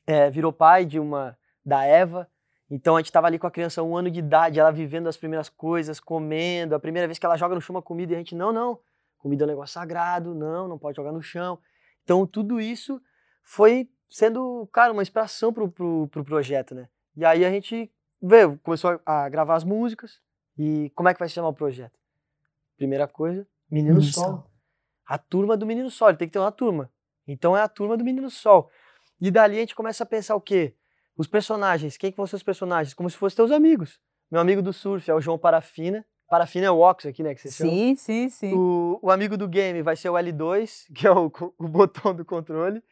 é, 0.06 0.28
virou 0.28 0.52
pai 0.52 0.84
de 0.84 0.98
uma 0.98 1.38
da 1.64 1.84
Eva. 1.84 2.28
Então 2.68 2.96
a 2.96 3.00
gente 3.00 3.06
estava 3.06 3.26
ali 3.28 3.38
com 3.38 3.46
a 3.46 3.50
criança 3.50 3.82
um 3.82 3.96
ano 3.96 4.10
de 4.10 4.20
idade, 4.20 4.60
ela 4.60 4.70
vivendo 4.70 5.08
as 5.08 5.16
primeiras 5.16 5.48
coisas, 5.48 5.98
comendo, 5.98 6.74
a 6.74 6.80
primeira 6.80 7.06
vez 7.06 7.18
que 7.18 7.26
ela 7.26 7.36
joga 7.36 7.54
no 7.54 7.60
chão 7.60 7.74
uma 7.74 7.82
comida 7.82 8.12
e 8.12 8.14
a 8.16 8.18
gente 8.18 8.34
não, 8.34 8.52
não, 8.52 8.78
comida 9.20 9.44
é 9.44 9.46
um 9.46 9.50
negócio 9.50 9.74
sagrado, 9.74 10.34
não, 10.34 10.66
não 10.66 10.78
pode 10.78 10.96
jogar 10.96 11.12
no 11.12 11.22
chão. 11.22 11.58
Então 12.02 12.26
tudo 12.26 12.60
isso 12.60 13.00
foi 13.42 13.88
sendo, 14.08 14.68
cara, 14.72 14.92
uma 14.92 15.02
inspiração 15.02 15.52
pro, 15.52 15.70
pro, 15.70 16.08
pro 16.08 16.24
projeto, 16.24 16.74
né? 16.74 16.88
E 17.16 17.24
aí 17.24 17.44
a 17.44 17.50
gente 17.50 17.92
veio, 18.20 18.58
começou 18.62 19.00
a, 19.04 19.28
gravar 19.28 19.54
as 19.54 19.64
músicas. 19.64 20.20
E 20.58 20.90
como 20.94 21.08
é 21.08 21.14
que 21.14 21.20
vai 21.20 21.28
se 21.28 21.34
chamar 21.34 21.48
o 21.48 21.54
projeto? 21.54 21.98
Primeira 22.76 23.06
coisa, 23.06 23.46
Menino, 23.70 23.94
Menino 23.94 24.12
Sol. 24.12 24.24
Sol. 24.24 24.50
A 25.06 25.18
turma 25.18 25.56
do 25.56 25.66
Menino 25.66 25.90
Sol, 25.90 26.08
ele 26.08 26.18
tem 26.18 26.28
que 26.28 26.32
ter 26.32 26.38
uma 26.38 26.52
turma. 26.52 26.90
Então 27.26 27.56
é 27.56 27.62
a 27.62 27.68
turma 27.68 27.96
do 27.96 28.04
Menino 28.04 28.30
Sol. 28.30 28.70
E 29.20 29.30
dali 29.30 29.56
a 29.56 29.60
gente 29.60 29.74
começa 29.74 30.02
a 30.02 30.06
pensar 30.06 30.34
o 30.34 30.40
quê? 30.40 30.74
Os 31.16 31.26
personagens. 31.26 31.96
Quem 31.96 32.10
que 32.10 32.16
vão 32.16 32.26
ser 32.26 32.36
os 32.36 32.42
personagens? 32.42 32.94
Como 32.94 33.08
se 33.08 33.16
fossem 33.16 33.36
teus 33.36 33.50
amigos. 33.50 34.00
Meu 34.30 34.40
amigo 34.40 34.62
do 34.62 34.72
surf 34.72 35.10
é 35.10 35.14
o 35.14 35.20
João 35.20 35.38
Parafina. 35.38 36.06
Parafina 36.30 36.66
é 36.66 36.70
o 36.70 36.78
Ox 36.78 37.04
aqui, 37.04 37.22
né? 37.22 37.34
Que 37.34 37.40
você 37.42 37.50
sim, 37.50 37.86
chama. 37.88 37.96
sim, 37.96 38.28
sim. 38.28 38.54
O, 38.54 38.98
o, 39.02 39.10
amigo 39.10 39.36
do 39.36 39.48
game 39.48 39.82
vai 39.82 39.96
ser 39.96 40.08
o 40.08 40.14
L2, 40.14 40.86
que 40.94 41.06
é 41.06 41.10
o, 41.10 41.30
o 41.58 41.68
botão 41.68 42.14
do 42.14 42.24
controle. 42.24 42.82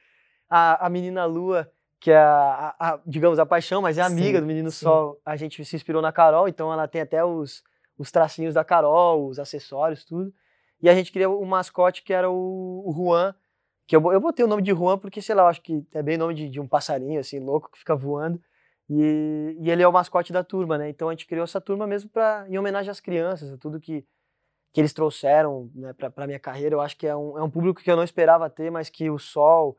A, 0.50 0.86
a 0.86 0.90
menina 0.90 1.24
Lua 1.24 1.70
que 2.00 2.10
é, 2.10 2.16
a, 2.16 2.74
a, 2.78 3.00
digamos, 3.06 3.38
a 3.38 3.46
paixão, 3.46 3.82
mas 3.82 3.98
é 3.98 4.02
amiga 4.02 4.38
sim, 4.38 4.40
do 4.40 4.46
Menino 4.46 4.70
sim. 4.70 4.84
Sol. 4.84 5.20
A 5.24 5.36
gente 5.36 5.64
se 5.64 5.76
inspirou 5.76 6.00
na 6.00 6.12
Carol, 6.12 6.48
então 6.48 6.72
ela 6.72 6.86
tem 6.86 7.00
até 7.00 7.24
os, 7.24 7.62
os 7.98 8.10
tracinhos 8.10 8.54
da 8.54 8.64
Carol, 8.64 9.26
os 9.26 9.38
acessórios, 9.38 10.04
tudo. 10.04 10.32
E 10.80 10.88
a 10.88 10.94
gente 10.94 11.10
queria 11.10 11.28
um 11.28 11.44
mascote 11.44 12.04
que 12.04 12.12
era 12.12 12.30
o, 12.30 12.84
o 12.86 12.92
Juan, 12.92 13.34
que 13.86 13.96
eu, 13.96 14.12
eu 14.12 14.20
botei 14.20 14.44
o 14.44 14.48
nome 14.48 14.62
de 14.62 14.70
Juan 14.70 14.96
porque, 14.96 15.20
sei 15.20 15.34
lá, 15.34 15.42
eu 15.42 15.48
acho 15.48 15.60
que 15.60 15.84
é 15.92 16.02
bem 16.02 16.16
nome 16.16 16.34
de, 16.34 16.48
de 16.48 16.60
um 16.60 16.68
passarinho, 16.68 17.18
assim, 17.18 17.40
louco, 17.40 17.70
que 17.70 17.78
fica 17.78 17.96
voando. 17.96 18.40
E, 18.90 19.56
e, 19.60 19.70
ele 19.70 19.82
é 19.82 19.88
o 19.88 19.92
mascote 19.92 20.32
da 20.32 20.42
turma, 20.42 20.78
né? 20.78 20.88
Então 20.88 21.08
a 21.08 21.12
gente 21.12 21.26
criou 21.26 21.44
essa 21.44 21.60
turma 21.60 21.86
mesmo 21.86 22.08
pra, 22.08 22.46
em 22.48 22.58
homenagem 22.58 22.90
às 22.90 23.00
crianças, 23.00 23.52
a 23.52 23.58
tudo 23.58 23.78
que, 23.78 24.04
que 24.72 24.80
eles 24.80 24.92
trouxeram 24.92 25.70
né, 25.74 25.92
para 25.92 26.12
a 26.16 26.26
minha 26.26 26.38
carreira. 26.38 26.74
Eu 26.74 26.80
acho 26.80 26.96
que 26.96 27.06
é 27.06 27.14
um, 27.14 27.38
é 27.38 27.42
um 27.42 27.50
público 27.50 27.82
que 27.82 27.90
eu 27.90 27.96
não 27.96 28.04
esperava 28.04 28.48
ter, 28.48 28.70
mas 28.70 28.88
que 28.88 29.10
o 29.10 29.18
Sol 29.18 29.76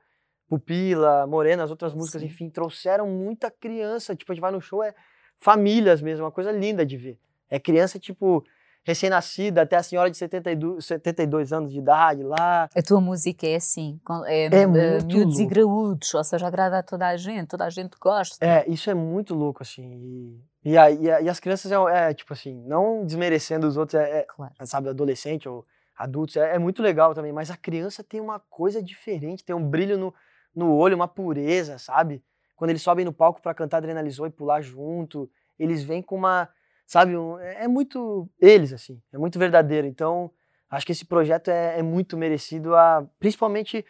Pupila, 0.47 1.25
Morena, 1.27 1.63
as 1.63 1.69
outras 1.69 1.93
músicas, 1.93 2.21
Sim. 2.21 2.27
enfim, 2.27 2.49
trouxeram 2.49 3.07
muita 3.07 3.49
criança. 3.49 4.15
Tipo, 4.15 4.31
a 4.31 4.35
gente 4.35 4.41
vai 4.41 4.51
no 4.51 4.61
show, 4.61 4.83
é 4.83 4.93
famílias 5.37 6.01
mesmo, 6.01 6.25
uma 6.25 6.31
coisa 6.31 6.51
linda 6.51 6.85
de 6.85 6.97
ver. 6.97 7.19
É 7.49 7.59
criança, 7.59 7.97
tipo, 7.99 8.43
recém-nascida, 8.83 9.61
até 9.61 9.75
a 9.75 9.83
senhora 9.83 10.09
de 10.09 10.17
72, 10.17 10.85
72 10.85 11.53
anos 11.53 11.71
de 11.71 11.79
idade 11.79 12.23
lá. 12.23 12.69
A 12.75 12.81
tua 12.81 12.99
música 12.99 13.47
é 13.47 13.55
assim, 13.55 13.99
é, 14.25 14.45
é 14.45 14.67
uh, 14.67 14.69
miúdos 15.05 15.37
louco. 15.37 15.41
e 15.41 15.45
graúdos, 15.45 16.13
ou 16.13 16.23
seja, 16.23 16.47
agrada 16.47 16.79
a 16.79 16.83
toda 16.83 17.07
a 17.07 17.17
gente, 17.17 17.47
toda 17.47 17.65
a 17.65 17.69
gente 17.69 17.95
gosta. 17.99 18.43
É, 18.45 18.67
isso 18.69 18.89
é 18.89 18.93
muito 18.93 19.35
louco, 19.35 19.61
assim. 19.61 20.41
E, 20.63 20.71
e, 20.71 20.77
a, 20.77 20.89
e, 20.89 21.11
a, 21.11 21.21
e 21.21 21.29
as 21.29 21.39
crianças, 21.39 21.71
é, 21.71 22.09
é, 22.09 22.13
tipo 22.13 22.33
assim, 22.33 22.63
não 22.65 23.05
desmerecendo 23.05 23.67
os 23.67 23.77
outros, 23.77 23.99
é, 23.99 24.19
é 24.19 24.23
claro. 24.23 24.53
sabe, 24.63 24.89
adolescente 24.89 25.47
ou 25.47 25.65
adultos, 25.97 26.37
é, 26.37 26.55
é 26.55 26.59
muito 26.59 26.81
legal 26.81 27.13
também, 27.13 27.31
mas 27.31 27.51
a 27.51 27.57
criança 27.57 28.03
tem 28.03 28.19
uma 28.19 28.39
coisa 28.49 28.81
diferente, 28.81 29.43
tem 29.43 29.55
um 29.55 29.67
brilho 29.67 29.97
no 29.97 30.13
no 30.55 30.75
olho, 30.75 30.95
uma 30.95 31.07
pureza, 31.07 31.77
sabe? 31.77 32.23
Quando 32.55 32.71
eles 32.71 32.81
sobem 32.81 33.05
no 33.05 33.13
palco 33.13 33.41
para 33.41 33.53
cantar 33.53 33.77
Adrenalizou 33.77 34.27
e 34.27 34.31
pular 34.31 34.61
junto, 34.61 35.29
eles 35.57 35.83
vêm 35.83 36.01
com 36.01 36.15
uma, 36.15 36.49
sabe, 36.89 37.15
um, 37.15 37.39
é, 37.39 37.65
é 37.65 37.67
muito 37.67 38.27
eles, 38.41 38.73
assim, 38.73 38.99
é 39.13 39.17
muito 39.17 39.37
verdadeiro. 39.37 39.85
Então, 39.85 40.31
acho 40.67 40.83
que 40.83 40.91
esse 40.91 41.05
projeto 41.05 41.49
é, 41.49 41.77
é 41.77 41.83
muito 41.83 42.17
merecido, 42.17 42.75
a, 42.75 43.07
principalmente 43.19 43.85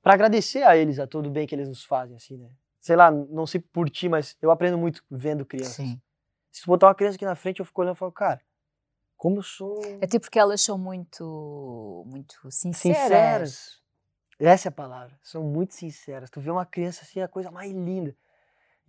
para 0.00 0.14
agradecer 0.14 0.62
a 0.62 0.76
eles, 0.76 1.00
a 1.00 1.06
todo 1.06 1.26
o 1.26 1.30
bem 1.30 1.48
que 1.48 1.54
eles 1.54 1.68
nos 1.68 1.84
fazem, 1.84 2.14
assim, 2.14 2.36
né? 2.36 2.48
Sei 2.78 2.94
lá, 2.94 3.10
não 3.10 3.44
sei 3.44 3.60
por 3.60 3.90
ti, 3.90 4.08
mas 4.08 4.36
eu 4.40 4.52
aprendo 4.52 4.78
muito 4.78 5.02
vendo 5.10 5.44
crianças. 5.44 5.74
Sim. 5.74 6.00
Se 6.52 6.64
botar 6.64 6.86
uma 6.86 6.94
criança 6.94 7.16
aqui 7.16 7.24
na 7.24 7.34
frente, 7.34 7.58
eu 7.58 7.64
fico 7.66 7.80
olhando 7.80 7.96
e 7.96 7.98
falo, 7.98 8.12
cara, 8.12 8.40
como 9.16 9.38
eu 9.38 9.42
sou. 9.42 9.80
Até 10.00 10.20
porque 10.20 10.38
elas 10.38 10.60
são 10.60 10.78
muito, 10.78 12.04
muito 12.06 12.38
sinceras. 12.50 13.02
Sinceras. 13.02 13.82
Essa 14.38 14.68
é 14.68 14.70
a 14.70 14.72
palavra. 14.72 15.18
São 15.22 15.42
muito 15.42 15.74
sinceras. 15.74 16.30
Tu 16.30 16.40
vê 16.40 16.50
uma 16.50 16.66
criança 16.66 17.02
assim, 17.02 17.20
a 17.20 17.26
coisa 17.26 17.50
mais 17.50 17.72
linda. 17.72 18.14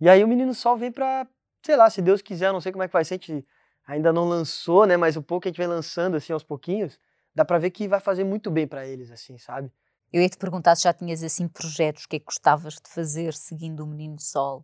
E 0.00 0.08
aí 0.08 0.22
o 0.22 0.28
Menino 0.28 0.54
Sol 0.54 0.76
vem 0.76 0.92
pra, 0.92 1.26
sei 1.62 1.74
lá, 1.74 1.90
se 1.90 2.00
Deus 2.00 2.22
quiser, 2.22 2.52
não 2.52 2.60
sei 2.60 2.70
como 2.70 2.84
é 2.84 2.86
que 2.86 2.92
vai 2.92 3.04
ser, 3.04 3.14
a 3.14 3.16
gente 3.16 3.46
ainda 3.86 4.12
não 4.12 4.28
lançou, 4.28 4.86
né? 4.86 4.96
Mas 4.96 5.16
o 5.16 5.22
pouco 5.22 5.42
que 5.42 5.48
a 5.48 5.50
gente 5.50 5.58
vem 5.58 5.66
lançando, 5.66 6.16
assim, 6.16 6.32
aos 6.32 6.42
pouquinhos, 6.42 6.98
dá 7.34 7.44
pra 7.44 7.58
ver 7.58 7.70
que 7.70 7.86
vai 7.86 8.00
fazer 8.00 8.24
muito 8.24 8.50
bem 8.50 8.66
para 8.66 8.86
eles, 8.86 9.10
assim, 9.10 9.38
sabe? 9.38 9.70
Eu 10.12 10.22
ia 10.22 10.28
te 10.28 10.36
perguntar 10.36 10.74
se 10.76 10.84
já 10.84 10.92
tinhas, 10.92 11.22
assim, 11.22 11.48
projetos, 11.48 12.04
o 12.04 12.08
que 12.08 12.16
é 12.16 12.18
que 12.18 12.24
gostavas 12.24 12.74
de 12.74 12.88
fazer 12.88 13.34
seguindo 13.34 13.80
o 13.80 13.86
Menino 13.86 14.20
Sol? 14.20 14.60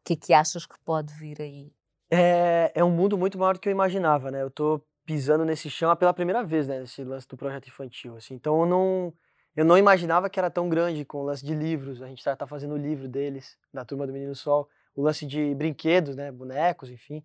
O 0.00 0.04
que 0.04 0.12
é 0.12 0.16
que 0.16 0.32
achas 0.32 0.66
que 0.66 0.78
pode 0.84 1.12
vir 1.14 1.40
aí? 1.40 1.72
É, 2.10 2.72
é 2.74 2.84
um 2.84 2.90
mundo 2.90 3.18
muito 3.18 3.38
maior 3.38 3.54
do 3.54 3.60
que 3.60 3.68
eu 3.68 3.72
imaginava, 3.72 4.30
né? 4.30 4.42
Eu 4.42 4.50
tô 4.50 4.80
pisando 5.04 5.44
nesse 5.44 5.70
chão 5.70 5.94
pela 5.96 6.12
primeira 6.12 6.42
vez, 6.44 6.66
né? 6.68 6.80
Nesse 6.80 7.02
lance 7.04 7.26
do 7.26 7.36
projeto 7.36 7.68
infantil, 7.68 8.16
assim. 8.16 8.34
Então 8.34 8.60
eu 8.60 8.66
não 8.66 9.12
eu 9.56 9.64
não 9.64 9.78
imaginava 9.78 10.28
que 10.28 10.38
era 10.38 10.50
tão 10.50 10.68
grande 10.68 11.04
com 11.04 11.18
o 11.18 11.24
lance 11.24 11.44
de 11.44 11.54
livros. 11.54 12.02
A 12.02 12.06
gente 12.06 12.18
está 12.18 12.36
tá 12.36 12.46
fazendo 12.46 12.74
o 12.74 12.76
livro 12.76 13.08
deles, 13.08 13.56
da 13.72 13.84
Turma 13.84 14.06
do 14.06 14.12
Menino 14.12 14.34
Sol. 14.34 14.68
O 14.94 15.02
lance 15.02 15.24
de 15.26 15.54
brinquedos, 15.54 16.14
né? 16.14 16.30
Bonecos, 16.30 16.90
enfim. 16.90 17.24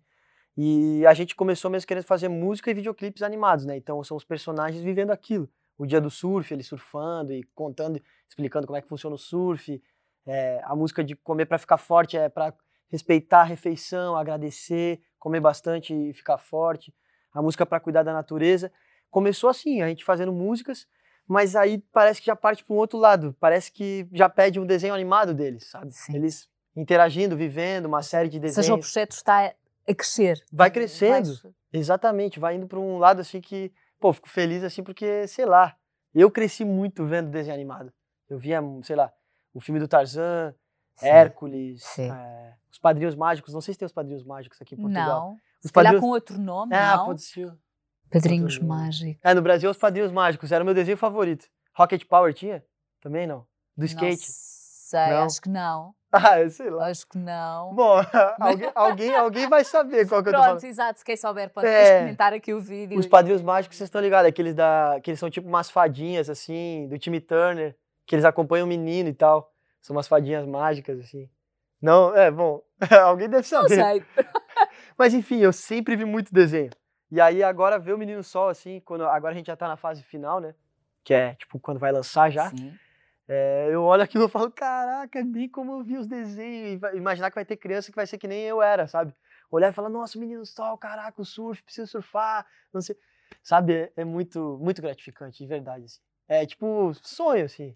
E 0.56 1.04
a 1.06 1.14
gente 1.14 1.34
começou 1.34 1.70
mesmo 1.70 1.86
querendo 1.86 2.04
fazer 2.04 2.28
música 2.28 2.70
e 2.70 2.74
videoclipes 2.74 3.22
animados, 3.22 3.64
né? 3.64 3.76
Então 3.76 4.02
são 4.04 4.16
os 4.16 4.24
personagens 4.24 4.82
vivendo 4.82 5.10
aquilo. 5.10 5.48
O 5.78 5.86
dia 5.86 6.00
do 6.00 6.10
surf, 6.10 6.52
ele 6.52 6.62
surfando 6.62 7.32
e 7.32 7.42
contando, 7.54 8.00
explicando 8.28 8.66
como 8.66 8.76
é 8.76 8.82
que 8.82 8.88
funciona 8.88 9.14
o 9.14 9.18
surf. 9.18 9.82
É, 10.26 10.60
a 10.64 10.76
música 10.76 11.02
de 11.02 11.16
comer 11.16 11.46
para 11.46 11.58
ficar 11.58 11.78
forte 11.78 12.16
é 12.16 12.28
para 12.28 12.54
respeitar 12.88 13.40
a 13.40 13.44
refeição, 13.44 14.16
agradecer, 14.16 15.00
comer 15.18 15.40
bastante 15.40 15.94
e 15.94 16.12
ficar 16.12 16.38
forte. 16.38 16.94
A 17.32 17.40
música 17.40 17.64
para 17.64 17.80
cuidar 17.80 18.02
da 18.02 18.12
natureza. 18.12 18.70
Começou 19.10 19.48
assim, 19.48 19.80
a 19.82 19.88
gente 19.88 20.04
fazendo 20.04 20.32
músicas 20.32 20.86
mas 21.26 21.54
aí 21.56 21.78
parece 21.92 22.20
que 22.20 22.26
já 22.26 22.36
parte 22.36 22.64
para 22.64 22.74
um 22.74 22.78
outro 22.78 22.98
lado. 22.98 23.34
Parece 23.38 23.70
que 23.70 24.06
já 24.12 24.28
pede 24.28 24.58
um 24.60 24.66
desenho 24.66 24.94
animado 24.94 25.32
deles, 25.32 25.66
sabe? 25.66 25.92
Sim. 25.92 26.16
Eles 26.16 26.48
interagindo, 26.74 27.36
vivendo, 27.36 27.86
uma 27.86 28.02
série 28.02 28.28
de 28.28 28.38
desenhos. 28.38 28.56
Ou 28.58 28.62
seja, 28.62 28.74
o 28.74 28.78
projeto 28.78 29.12
está 29.12 29.54
a 29.88 29.94
crescer. 29.94 30.42
Vai 30.52 30.70
crescendo. 30.70 31.34
Vai... 31.42 31.52
Exatamente, 31.72 32.38
vai 32.38 32.54
indo 32.56 32.66
para 32.66 32.78
um 32.78 32.98
lado 32.98 33.20
assim 33.20 33.40
que 33.40 33.72
pô, 33.98 34.12
fico 34.12 34.28
feliz 34.28 34.62
assim 34.64 34.82
porque, 34.82 35.26
sei 35.28 35.46
lá, 35.46 35.76
eu 36.14 36.30
cresci 36.30 36.64
muito 36.64 37.06
vendo 37.06 37.30
desenho 37.30 37.54
animado. 37.54 37.92
Eu 38.28 38.38
via, 38.38 38.60
sei 38.82 38.96
lá, 38.96 39.12
o 39.54 39.60
filme 39.60 39.78
do 39.80 39.86
Tarzan, 39.88 40.54
Sim. 40.96 41.06
Hércules, 41.06 41.82
Sim. 41.84 42.10
é, 42.10 42.54
os 42.70 42.78
Padrinhos 42.78 43.14
Mágicos. 43.14 43.54
Não 43.54 43.60
sei 43.60 43.74
se 43.74 43.78
tem 43.78 43.86
os 43.86 43.92
Padrinhos 43.92 44.24
Mágicos 44.24 44.60
aqui 44.60 44.74
em 44.74 44.78
Portugal. 44.78 45.06
Não. 45.30 45.32
Os 45.62 45.68
Se 45.68 45.72
Padrinhos... 45.72 46.00
com 46.00 46.08
outro 46.08 46.38
nome, 46.38 46.74
Ah, 46.74 46.96
não? 46.96 47.06
pode 47.06 47.22
ser. 47.22 47.54
Padrinhos 48.10 48.54
outro. 48.54 48.68
Mágicos. 48.68 49.20
É, 49.24 49.32
no 49.34 49.40
Brasil, 49.42 49.70
os 49.70 49.76
Padrinhos 49.78 50.12
Mágicos. 50.12 50.50
Era 50.52 50.62
o 50.62 50.66
meu 50.66 50.74
desenho 50.74 50.96
favorito. 50.98 51.46
Rocket 51.74 52.04
Power 52.04 52.34
tinha? 52.34 52.62
Também 53.00 53.26
não. 53.26 53.46
Do 53.76 53.84
skate? 53.86 54.16
Não 54.20 54.26
sei, 54.28 55.08
Não? 55.10 55.24
acho 55.24 55.40
que 55.40 55.48
não. 55.48 55.94
Ah, 56.44 56.46
sei 56.50 56.68
lá. 56.68 56.88
Acho 56.88 57.06
que 57.08 57.16
não. 57.16 57.74
Bom, 57.74 57.96
alguém, 58.38 58.70
alguém, 58.74 59.14
alguém 59.14 59.48
vai 59.48 59.64
saber 59.64 60.06
qual 60.06 60.22
que 60.22 60.28
eu 60.28 60.32
tô 60.34 60.38
falando. 60.38 60.58
Pronto, 60.58 60.66
exato. 60.70 61.02
Quem 61.04 61.16
souber 61.16 61.48
pode 61.50 61.66
É. 61.66 62.00
comentar 62.00 62.32
aqui 62.34 62.52
o 62.52 62.60
vídeo. 62.60 62.98
Os 62.98 63.06
Padrinhos 63.06 63.40
Mágicos, 63.40 63.78
vocês 63.78 63.86
estão 63.88 64.00
ligados? 64.00 64.28
Aqueles 64.28 64.54
da, 64.54 65.00
que 65.02 65.10
eles 65.10 65.18
são 65.18 65.30
tipo 65.30 65.48
umas 65.48 65.70
fadinhas, 65.70 66.28
assim, 66.28 66.86
do 66.88 66.98
time 66.98 67.18
Turner, 67.18 67.74
que 68.06 68.14
eles 68.14 68.24
acompanham 68.26 68.66
o 68.66 68.68
menino 68.68 69.08
e 69.08 69.14
tal. 69.14 69.50
São 69.80 69.96
umas 69.96 70.06
fadinhas 70.06 70.46
mágicas, 70.46 71.00
assim. 71.00 71.28
Não, 71.80 72.14
é, 72.14 72.30
bom, 72.30 72.60
alguém 73.04 73.28
deve 73.28 73.48
Não 73.50 73.62
saber. 73.68 73.74
sei. 73.74 74.04
Mas 74.96 75.14
enfim, 75.14 75.38
eu 75.40 75.52
sempre 75.52 75.96
vi 75.96 76.04
muito 76.04 76.32
desenho. 76.32 76.70
E 77.10 77.20
aí 77.20 77.42
agora 77.42 77.78
ver 77.78 77.92
o 77.92 77.98
Menino 77.98 78.22
Sol, 78.22 78.48
assim, 78.48 78.80
quando 78.84 79.04
agora 79.04 79.34
a 79.34 79.36
gente 79.36 79.46
já 79.46 79.56
tá 79.56 79.66
na 79.66 79.76
fase 79.76 80.02
final, 80.02 80.40
né? 80.40 80.54
Que 81.04 81.12
é, 81.12 81.34
tipo, 81.34 81.58
quando 81.58 81.78
vai 81.80 81.90
lançar 81.90 82.30
já. 82.30 82.50
Sim. 82.50 82.72
É, 83.34 83.68
eu 83.70 83.82
olho 83.82 84.02
aquilo 84.02 84.26
e 84.26 84.28
falo, 84.28 84.50
caraca, 84.50 85.18
é 85.18 85.24
bem 85.24 85.48
como 85.48 85.72
eu 85.72 85.82
vi 85.82 85.96
os 85.96 86.06
desenhos. 86.06 86.82
E 86.82 86.96
imaginar 86.98 87.30
que 87.30 87.34
vai 87.34 87.46
ter 87.46 87.56
criança 87.56 87.90
que 87.90 87.96
vai 87.96 88.06
ser 88.06 88.18
que 88.18 88.28
nem 88.28 88.42
eu 88.42 88.60
era, 88.60 88.86
sabe? 88.86 89.14
Olhar 89.50 89.70
e 89.70 89.72
falar, 89.72 89.88
nossa, 89.88 90.18
menino 90.18 90.44
sol, 90.44 90.76
caraca, 90.76 91.18
o 91.22 91.24
surf, 91.24 91.62
preciso 91.62 91.90
surfar, 91.90 92.46
não 92.70 92.82
sei. 92.82 92.94
Sabe, 93.42 93.72
é, 93.72 93.92
é 93.96 94.04
muito, 94.04 94.58
muito 94.60 94.82
gratificante, 94.82 95.38
de 95.38 95.46
verdade. 95.46 95.86
Assim. 95.86 96.00
É 96.28 96.44
tipo 96.44 96.92
sonho, 97.00 97.46
assim. 97.46 97.74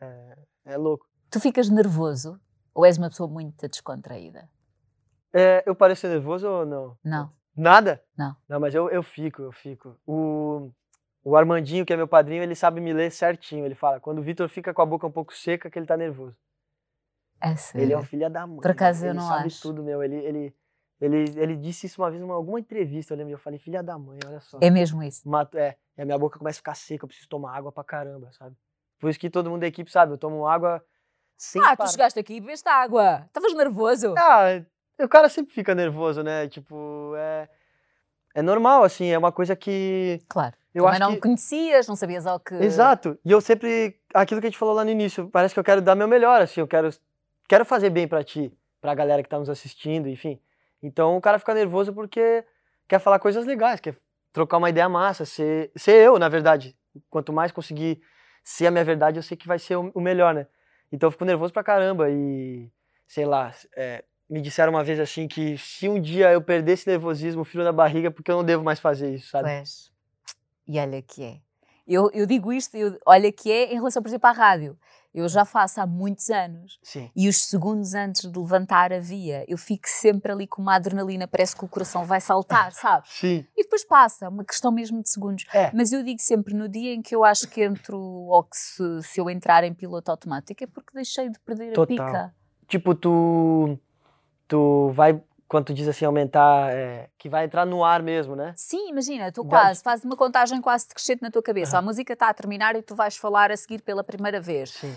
É, 0.00 0.38
é 0.66 0.76
louco. 0.76 1.08
Tu 1.28 1.40
ficas 1.40 1.68
nervoso 1.68 2.40
ou 2.72 2.86
és 2.86 2.96
uma 2.96 3.08
pessoa 3.08 3.28
muito 3.28 3.68
descontraída? 3.68 4.48
É, 5.32 5.64
eu 5.66 5.74
pareço 5.74 6.06
nervoso 6.06 6.48
ou 6.48 6.64
não? 6.64 6.96
Não. 7.02 7.32
Nada? 7.56 8.00
Não. 8.16 8.36
Não, 8.48 8.60
mas 8.60 8.72
eu, 8.72 8.88
eu 8.90 9.02
fico, 9.02 9.42
eu 9.42 9.50
fico. 9.50 9.98
O, 10.06 10.70
o 11.24 11.36
Armandinho, 11.36 11.86
que 11.86 11.92
é 11.92 11.96
meu 11.96 12.06
padrinho, 12.06 12.42
ele 12.42 12.54
sabe 12.54 12.80
me 12.80 12.92
ler 12.92 13.10
certinho. 13.10 13.64
Ele 13.64 13.74
fala, 13.74 13.98
quando 13.98 14.18
o 14.18 14.22
Vitor 14.22 14.48
fica 14.48 14.74
com 14.74 14.82
a 14.82 14.86
boca 14.86 15.06
um 15.06 15.10
pouco 15.10 15.34
seca, 15.34 15.70
que 15.70 15.78
ele 15.78 15.86
tá 15.86 15.96
nervoso. 15.96 16.36
É 17.40 17.56
sério. 17.56 17.84
Ele 17.86 17.92
é 17.94 17.98
um 17.98 18.02
filho 18.04 18.28
da 18.30 18.46
mãe. 18.46 18.60
Por 18.60 18.70
acaso 18.70 19.00
velho. 19.00 19.10
eu 19.10 19.12
ele 19.14 19.20
não 19.20 19.28
sabe 19.28 19.46
acho. 19.46 19.62
tudo, 19.62 19.82
meu. 19.82 20.02
Ele, 20.02 20.16
ele, 20.16 20.54
ele, 21.00 21.24
ele 21.36 21.56
disse 21.56 21.86
isso 21.86 22.00
uma 22.00 22.10
vez 22.10 22.20
em 22.22 22.24
uma- 22.24 22.34
alguma 22.34 22.60
entrevista, 22.60 23.12
eu 23.14 23.18
lembro. 23.18 23.32
Eu 23.32 23.38
falei, 23.38 23.58
filha 23.58 23.82
da 23.82 23.98
mãe, 23.98 24.18
olha 24.26 24.40
só. 24.40 24.58
É 24.60 24.70
mesmo 24.70 25.02
isso. 25.02 25.28
Mato, 25.28 25.56
é, 25.58 25.76
e 25.96 26.02
a 26.02 26.04
minha 26.04 26.18
boca 26.18 26.38
começa 26.38 26.56
a 26.58 26.60
ficar 26.60 26.74
seca, 26.74 27.04
eu 27.04 27.08
preciso 27.08 27.28
tomar 27.28 27.56
água 27.56 27.72
pra 27.72 27.82
caramba, 27.84 28.30
sabe? 28.32 28.54
Por 28.98 29.10
isso 29.10 29.18
que 29.18 29.28
todo 29.30 29.50
mundo 29.50 29.60
da 29.62 29.66
equipe 29.66 29.90
sabe, 29.90 30.12
eu 30.12 30.18
tomo 30.18 30.46
água 30.46 30.82
sem 31.36 31.60
ah, 31.62 31.72
tu 31.74 31.78
parar. 31.78 31.90
chegaste 31.90 32.18
aqui 32.18 32.34
e 32.34 32.40
bebeste 32.40 32.68
água. 32.68 33.24
Estavas 33.26 33.52
nervoso. 33.54 34.14
Ah, 34.16 34.62
o 35.00 35.08
cara 35.08 35.28
sempre 35.28 35.52
fica 35.52 35.74
nervoso, 35.74 36.22
né? 36.22 36.48
Tipo, 36.48 37.12
é, 37.16 37.48
é 38.34 38.40
normal, 38.42 38.84
assim, 38.84 39.08
é 39.08 39.18
uma 39.18 39.32
coisa 39.32 39.54
que 39.56 40.20
Claro. 40.28 40.56
Eu 40.74 40.88
acho 40.88 41.00
não 41.00 41.14
que... 41.14 41.20
conhecias, 41.20 41.86
não 41.86 41.94
sabias 41.94 42.26
ao 42.26 42.40
que. 42.40 42.54
Exato. 42.54 43.18
E 43.24 43.30
eu 43.30 43.40
sempre, 43.40 44.00
aquilo 44.12 44.40
que 44.40 44.46
a 44.46 44.50
gente 44.50 44.58
falou 44.58 44.74
lá 44.74 44.84
no 44.84 44.90
início, 44.90 45.28
parece 45.28 45.54
que 45.54 45.60
eu 45.60 45.64
quero 45.64 45.80
dar 45.80 45.94
meu 45.94 46.08
melhor, 46.08 46.40
assim, 46.40 46.60
eu 46.60 46.66
quero, 46.66 46.90
quero 47.48 47.64
fazer 47.64 47.90
bem 47.90 48.08
pra 48.08 48.24
ti, 48.24 48.52
pra 48.80 48.94
galera 48.94 49.22
que 49.22 49.28
tá 49.28 49.38
nos 49.38 49.48
assistindo, 49.48 50.08
enfim. 50.08 50.40
Então 50.82 51.16
o 51.16 51.20
cara 51.20 51.38
fica 51.38 51.54
nervoso 51.54 51.92
porque 51.92 52.44
quer 52.88 52.98
falar 52.98 53.18
coisas 53.18 53.46
legais, 53.46 53.80
quer 53.80 53.96
trocar 54.32 54.58
uma 54.58 54.68
ideia 54.68 54.88
massa, 54.88 55.24
ser, 55.24 55.70
ser 55.76 55.94
eu, 55.94 56.18
na 56.18 56.28
verdade. 56.28 56.76
Quanto 57.08 57.32
mais 57.32 57.52
conseguir 57.52 58.02
ser 58.42 58.66
a 58.66 58.70
minha 58.70 58.84
verdade, 58.84 59.18
eu 59.18 59.22
sei 59.22 59.36
que 59.36 59.46
vai 59.46 59.58
ser 59.58 59.76
o, 59.76 59.90
o 59.94 60.00
melhor, 60.00 60.34
né? 60.34 60.46
Então 60.92 61.06
eu 61.06 61.10
fico 61.12 61.24
nervoso 61.24 61.52
pra 61.52 61.62
caramba 61.62 62.10
e, 62.10 62.68
sei 63.06 63.24
lá, 63.24 63.52
é, 63.76 64.04
me 64.28 64.40
disseram 64.40 64.72
uma 64.72 64.84
vez 64.84 64.98
assim 65.00 65.26
que 65.28 65.56
se 65.56 65.88
um 65.88 66.00
dia 66.00 66.32
eu 66.32 66.42
perder 66.42 66.72
esse 66.72 66.88
nervosismo, 66.88 67.42
o 67.42 67.44
frio 67.44 67.64
na 67.64 67.72
barriga, 67.72 68.10
porque 68.10 68.30
eu 68.30 68.36
não 68.36 68.44
devo 68.44 68.62
mais 68.62 68.80
fazer 68.80 69.14
isso, 69.14 69.28
sabe? 69.28 69.48
Pois. 69.48 69.93
E 70.66 70.78
olha 70.78 71.02
que 71.02 71.22
é. 71.22 71.40
Eu, 71.86 72.10
eu 72.12 72.26
digo 72.26 72.52
isto, 72.52 72.76
eu, 72.76 72.98
olha 73.06 73.30
que 73.30 73.50
é 73.50 73.72
em 73.72 73.74
relação, 73.74 74.02
por 74.02 74.08
exemplo, 74.08 74.28
à 74.28 74.32
rádio. 74.32 74.78
Eu 75.14 75.28
já 75.28 75.44
faço 75.44 75.80
há 75.80 75.86
muitos 75.86 76.28
anos 76.28 76.80
Sim. 76.82 77.08
e 77.14 77.28
os 77.28 77.44
segundos 77.44 77.94
antes 77.94 78.28
de 78.28 78.36
levantar 78.36 78.92
a 78.92 78.98
via, 78.98 79.44
eu 79.46 79.56
fico 79.56 79.84
sempre 79.86 80.32
ali 80.32 80.44
com 80.44 80.60
uma 80.60 80.74
adrenalina, 80.74 81.28
parece 81.28 81.54
que 81.54 81.64
o 81.64 81.68
coração 81.68 82.04
vai 82.04 82.20
saltar, 82.20 82.72
sabe? 82.74 83.06
Sim. 83.08 83.46
E 83.56 83.62
depois 83.62 83.84
passa, 83.84 84.24
é 84.24 84.28
uma 84.28 84.44
questão 84.44 84.72
mesmo 84.72 85.00
de 85.00 85.08
segundos. 85.08 85.46
É. 85.54 85.70
Mas 85.72 85.92
eu 85.92 86.02
digo 86.02 86.20
sempre, 86.20 86.52
no 86.52 86.68
dia 86.68 86.92
em 86.92 87.00
que 87.00 87.14
eu 87.14 87.22
acho 87.22 87.46
que 87.46 87.62
entro, 87.62 87.96
ou 87.96 88.42
que 88.42 88.56
se, 88.56 89.02
se 89.02 89.20
eu 89.20 89.30
entrar 89.30 89.62
em 89.62 89.72
piloto 89.72 90.10
automático, 90.10 90.64
é 90.64 90.66
porque 90.66 90.92
deixei 90.92 91.30
de 91.30 91.38
perder 91.38 91.74
Total. 91.74 91.94
a 91.94 92.06
pica. 92.08 92.34
tipo, 92.66 92.92
tu, 92.92 93.78
tu 94.48 94.90
vai, 94.94 95.22
quando 95.54 95.66
tu 95.66 95.72
diz 95.74 95.86
assim, 95.86 96.04
aumentar, 96.04 96.72
é, 96.74 97.08
que 97.16 97.28
vai 97.28 97.44
entrar 97.44 97.64
no 97.64 97.84
ar 97.84 98.02
mesmo, 98.02 98.34
né? 98.34 98.52
Sim, 98.56 98.90
imagina, 98.90 99.30
tu 99.30 99.44
quase, 99.44 99.84
fazes 99.84 100.04
uma 100.04 100.16
contagem 100.16 100.60
quase 100.60 100.88
decrescente 100.88 101.22
na 101.22 101.30
tua 101.30 101.40
cabeça. 101.44 101.76
Aham. 101.76 101.84
A 101.84 101.86
música 101.86 102.12
está 102.12 102.28
a 102.28 102.34
terminar 102.34 102.74
e 102.74 102.82
tu 102.82 102.96
vais 102.96 103.16
falar 103.16 103.52
a 103.52 103.56
seguir 103.56 103.80
pela 103.80 104.02
primeira 104.02 104.40
vez. 104.40 104.70
Sim. 104.70 104.92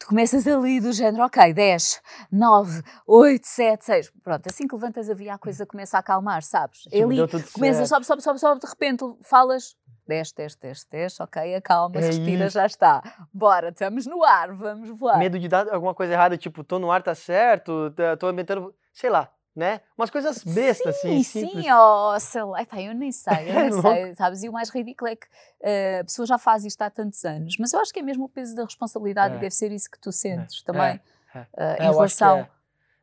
Tu 0.00 0.08
começas 0.08 0.48
ali 0.48 0.80
do 0.80 0.92
género, 0.92 1.22
ok, 1.24 1.52
10, 1.54 2.02
9, 2.32 2.82
8, 3.06 3.46
7, 3.46 3.84
6. 3.84 4.12
Pronto, 4.24 4.48
assim 4.48 4.66
que 4.66 4.74
levantas 4.74 5.08
a 5.08 5.14
via, 5.14 5.34
a 5.34 5.38
coisa 5.38 5.64
começa 5.64 5.96
a 5.96 6.00
acalmar, 6.00 6.42
sabes? 6.42 6.80
Tipo, 6.80 7.04
ali, 7.04 7.18
começas, 7.52 7.88
sobe, 7.88 8.04
sobe, 8.04 8.20
sobe, 8.20 8.40
sobe, 8.40 8.60
de 8.60 8.66
repente 8.66 9.04
falas 9.22 9.76
10, 10.08 10.32
10, 10.32 10.56
10, 10.56 10.84
10, 10.90 11.20
ok, 11.20 11.54
acalma, 11.54 12.00
É 12.00 12.00
respira, 12.00 12.46
isso. 12.46 12.54
já 12.54 12.66
está. 12.66 13.00
Bora, 13.32 13.68
estamos 13.68 14.06
no 14.06 14.24
ar, 14.24 14.52
vamos 14.54 14.90
voar. 14.98 15.18
Medo 15.18 15.38
de 15.38 15.46
dar 15.46 15.68
alguma 15.72 15.94
coisa 15.94 16.14
errada, 16.14 16.36
tipo, 16.36 16.64
tô 16.64 16.80
no 16.80 16.90
ar, 16.90 17.00
tá 17.00 17.14
certo, 17.14 17.94
tô 18.18 18.26
aumentando, 18.26 18.74
sei 18.92 19.08
lá, 19.08 19.30
né? 19.54 19.80
Umas 19.98 20.10
coisas 20.10 20.42
bestas, 20.44 20.96
assim, 20.96 21.22
Sim, 21.22 21.40
simples. 21.42 21.64
sim, 21.64 21.72
oh, 21.72 22.18
sei 22.20 22.42
lá, 22.42 22.62
epá, 22.62 22.80
eu 22.80 22.94
nem 22.94 23.10
sei, 23.12 23.50
eu 23.50 23.54
É 23.58 23.62
nem 23.70 23.72
sei, 23.82 24.14
sabes? 24.14 24.42
E 24.42 24.48
o 24.48 24.52
mais 24.52 24.70
ridículo 24.70 25.10
é 25.10 25.16
que 25.16 25.26
eh, 25.62 25.98
a 26.00 26.04
pessoa 26.04 26.24
já 26.26 26.38
faz 26.38 26.64
isto 26.64 26.80
há 26.82 26.90
tantos 26.90 27.24
anos, 27.24 27.56
mas 27.58 27.72
eu 27.72 27.80
acho 27.80 27.92
que 27.92 27.98
é 28.00 28.02
mesmo 28.02 28.24
o 28.24 28.28
peso 28.28 28.54
da 28.54 28.64
responsabilidade 28.64 29.34
É. 29.34 29.36
e 29.38 29.40
deve 29.40 29.54
ser 29.54 29.72
isso 29.72 29.90
que 29.90 29.98
tu 29.98 30.12
sentes 30.12 30.62
também, 30.62 31.00
é. 31.34 31.38
eh, 31.38 31.46
É, 31.56 31.82
em 31.84 31.86
eu 31.86 32.00
acho 32.00 32.16
que 32.16 32.24
relação. 32.24 32.38
é. 32.38 32.50